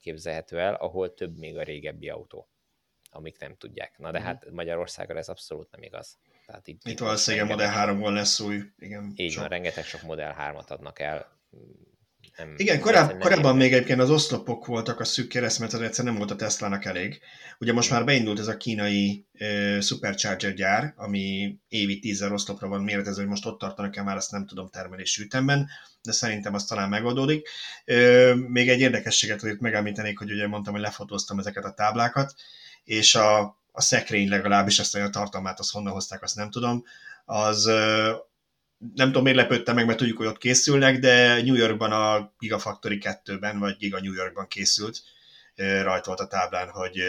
képzelhető 0.00 0.58
el, 0.60 0.74
ahol 0.74 1.14
több 1.14 1.38
még 1.38 1.56
a 1.56 1.62
régebbi 1.62 2.08
autó, 2.08 2.48
amik 3.10 3.38
nem 3.38 3.56
tudják. 3.56 3.98
Na 3.98 4.10
de 4.10 4.18
Mhm. 4.18 4.26
hát 4.26 4.50
Magyarországra 4.50 5.18
ez 5.18 5.28
abszolút 5.28 5.70
nem 5.70 5.82
igaz. 5.82 6.18
Tehát 6.46 6.66
itt, 6.68 6.80
Itt 6.84 6.98
valószínűleg 6.98 7.46
a 7.46 7.48
Model 7.48 7.72
3-ból 7.96 8.12
lesz 8.12 8.40
új. 8.40 8.60
Igen, 8.78 9.12
Így 9.16 9.30
sok. 9.30 9.40
van, 9.40 9.48
rengeteg 9.50 9.84
sok 9.84 10.02
Model 10.02 10.34
3-at 10.38 10.70
adnak 10.70 10.98
el. 10.98 11.38
Nem, 12.36 12.54
Igen, 12.56 12.80
koráb, 12.80 13.18
korábban 13.18 13.56
még 13.56 13.72
egyébként 13.72 14.00
az 14.00 14.10
oszlopok 14.10 14.66
voltak 14.66 15.00
a 15.00 15.04
szűk 15.04 15.28
kereszt, 15.28 15.58
mert 15.58 15.72
az 15.72 15.80
egyszer 15.80 16.04
nem 16.04 16.14
volt 16.14 16.30
a 16.30 16.36
Teslának 16.36 16.84
elég. 16.84 17.20
Ugye 17.58 17.72
most 17.72 17.90
már 17.90 18.04
beindult 18.04 18.38
ez 18.38 18.46
a 18.46 18.56
kínai 18.56 19.26
uh, 19.40 19.80
Supercharger 19.80 20.54
gyár, 20.54 20.92
ami 20.96 21.56
évi 21.68 21.98
10 21.98 22.22
oszlopra 22.22 22.68
van 22.68 22.82
méretezve, 22.82 23.20
hogy 23.20 23.30
most 23.30 23.46
ott 23.46 23.58
tartanak-e 23.58 24.02
már, 24.02 24.16
azt 24.16 24.30
nem 24.30 24.46
tudom 24.46 24.68
termelési 24.70 25.22
ütemben, 25.22 25.68
de 26.02 26.12
szerintem 26.12 26.54
az 26.54 26.64
talán 26.64 26.88
megoldódik. 26.88 27.48
Uh, 27.86 28.34
még 28.34 28.68
egy 28.68 28.80
érdekességet 28.80 29.42
azért 29.42 29.60
megemlítenék, 29.60 30.18
hogy 30.18 30.32
ugye 30.32 30.46
mondtam, 30.46 30.72
hogy 30.72 30.82
lefotóztam 30.82 31.38
ezeket 31.38 31.64
a 31.64 31.74
táblákat, 31.74 32.34
és 32.84 33.14
a, 33.14 33.40
a 33.72 33.80
szekrény 33.80 34.28
legalábbis, 34.28 34.78
ezt 34.78 34.94
a 34.94 35.10
tartalmát, 35.10 35.58
azt 35.58 35.72
honnan 35.72 35.92
hozták, 35.92 36.22
azt 36.22 36.36
nem 36.36 36.50
tudom, 36.50 36.84
az 37.24 37.70
nem 38.94 39.06
tudom, 39.06 39.22
miért 39.22 39.38
lepődtem 39.38 39.74
meg, 39.74 39.86
mert 39.86 39.98
tudjuk, 39.98 40.16
hogy 40.16 40.26
ott 40.26 40.38
készülnek, 40.38 40.98
de 40.98 41.42
New 41.42 41.54
Yorkban 41.54 41.92
a 41.92 42.32
Gigafactory 42.38 42.98
2-ben, 43.02 43.58
vagy 43.58 43.76
Giga 43.76 44.00
New 44.00 44.12
Yorkban 44.12 44.46
készült, 44.48 45.02
rajta 45.56 46.02
volt 46.06 46.20
a 46.20 46.26
táblán, 46.26 46.68
hogy 46.68 47.02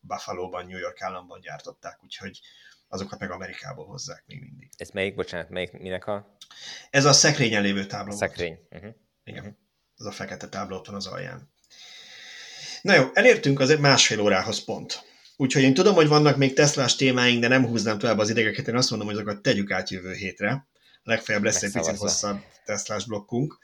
Buffalo-ban, 0.00 0.66
New 0.66 0.78
York 0.78 1.02
államban 1.02 1.40
gyártották, 1.40 1.98
úgyhogy 2.04 2.40
azokat 2.88 3.18
meg 3.18 3.30
Amerikából 3.30 3.86
hozzák 3.86 4.22
még 4.26 4.40
mindig. 4.40 4.68
Ez 4.76 4.88
melyik, 4.90 5.14
bocsánat, 5.14 5.48
melyik, 5.48 5.72
minek 5.72 6.06
a 6.06 6.36
Ez 6.90 7.04
a 7.04 7.12
szekrényen 7.12 7.62
lévő 7.62 7.84
tábla 7.86 8.04
volt. 8.14 8.16
szekrény? 8.28 8.58
Uh-huh. 8.70 8.94
Igen, 9.24 9.42
Mhm. 9.42 9.52
ez 9.98 10.06
a 10.06 10.10
fekete 10.10 10.48
tábla 10.48 10.76
ott 10.76 10.86
van 10.86 10.94
az 10.96 11.06
alján. 11.06 11.50
Na 12.82 12.94
jó, 12.94 13.04
elértünk 13.12 13.60
az 13.60 13.76
másfél 13.78 14.20
órához 14.20 14.64
pont. 14.64 15.02
Úgyhogy 15.36 15.62
én 15.62 15.74
tudom, 15.74 15.94
hogy 15.94 16.08
vannak 16.08 16.36
még 16.36 16.52
Teslás 16.54 16.96
témáink, 16.96 17.40
de 17.40 17.48
nem 17.48 17.66
húznám 17.66 17.98
tovább 17.98 18.18
az 18.18 18.30
idegeket, 18.30 18.68
én 18.68 18.76
azt 18.76 18.90
mondom, 18.90 19.08
hogy 19.08 19.16
azokat 19.16 19.42
tegyük 19.42 19.70
át 19.70 19.90
jövő 19.90 20.12
hétre. 20.12 20.66
Legfeljebb 21.08 21.44
lesz 21.44 21.62
egy 21.62 21.72
picit 21.72 21.96
hosszabb 21.96 22.40
Teslás 22.64 23.04
blokkunk. 23.06 23.58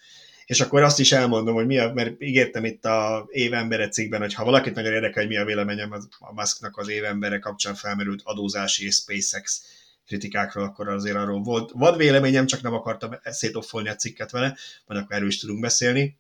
És 0.47 0.61
akkor 0.61 0.83
azt 0.83 0.99
is 0.99 1.13
elmondom, 1.13 1.55
hogy 1.55 1.67
mi 1.67 1.79
a, 1.79 1.93
mert 1.93 2.23
ígértem 2.23 2.65
itt 2.65 2.85
a 2.85 3.29
évembere 3.31 3.89
cikkben, 3.89 4.21
hogy 4.21 4.35
ha 4.35 4.45
valakit 4.45 4.75
nagyon 4.75 4.93
érdekel, 4.93 5.23
hogy 5.23 5.33
mi 5.33 5.37
a 5.39 5.45
véleményem 5.45 5.93
az, 5.93 6.09
a 6.19 6.33
Musknak 6.33 6.77
az 6.77 6.89
évembere 6.89 7.39
kapcsán 7.39 7.75
felmerült 7.75 8.21
adózási 8.25 8.87
és 8.87 8.95
SpaceX 8.95 9.63
kritikákról, 10.07 10.65
akkor 10.65 10.89
azért 10.89 11.17
arról 11.17 11.43
volt. 11.43 11.71
Vad 11.75 11.97
véleményem, 11.97 12.47
csak 12.47 12.63
nem 12.63 12.75
akartam 12.75 13.19
szétoffolni 13.25 13.89
a 13.89 13.95
cikket 13.95 14.31
vele, 14.31 14.57
majd 14.87 15.01
akkor 15.01 15.17
erről 15.17 15.29
is 15.29 15.39
tudunk 15.39 15.61
beszélni. 15.61 16.19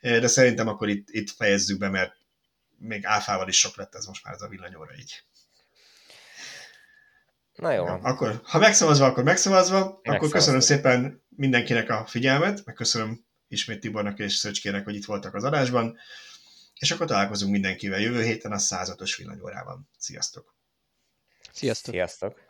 De 0.00 0.26
szerintem 0.26 0.68
akkor 0.68 0.88
itt, 0.88 1.08
itt 1.10 1.30
fejezzük 1.30 1.78
be, 1.78 1.88
mert 1.88 2.16
még 2.78 3.06
áfával 3.06 3.48
is 3.48 3.58
sok 3.58 3.76
lett 3.76 3.94
ez 3.94 4.06
most 4.06 4.24
már 4.24 4.34
ez 4.34 4.42
a 4.42 4.48
villanyóra 4.48 4.90
így. 4.98 5.22
Na 7.56 7.72
jó, 7.72 7.84
Ja, 7.84 7.90
van. 7.90 8.00
akkor, 8.04 8.40
ha 8.44 8.58
megszavazva, 8.58 9.06
akkor 9.06 9.24
megszavazva, 9.24 9.78
akkor 9.78 9.92
Megszavaztuk. 10.02 10.32
köszönöm 10.32 10.60
szépen 10.60 11.24
mindenkinek 11.28 11.90
a 11.90 12.04
figyelmet, 12.06 12.64
meg 12.64 12.74
köszönöm 12.74 13.24
ismét 13.48 13.80
Tibornak 13.80 14.18
és 14.18 14.34
Szöcskének, 14.34 14.84
hogy 14.84 14.94
itt 14.94 15.04
voltak 15.04 15.34
az 15.34 15.44
adásban, 15.44 15.96
és 16.78 16.90
akkor 16.90 17.06
találkozunk 17.06 17.52
mindenkivel 17.52 18.00
jövő 18.00 18.22
héten 18.22 18.52
a 18.52 18.56
105-ös 18.56 19.14
villanyórában. 19.16 19.88
Sziasztok! 19.98 20.54
Sziasztok! 21.52 21.94
Sziasztok! 21.94 22.40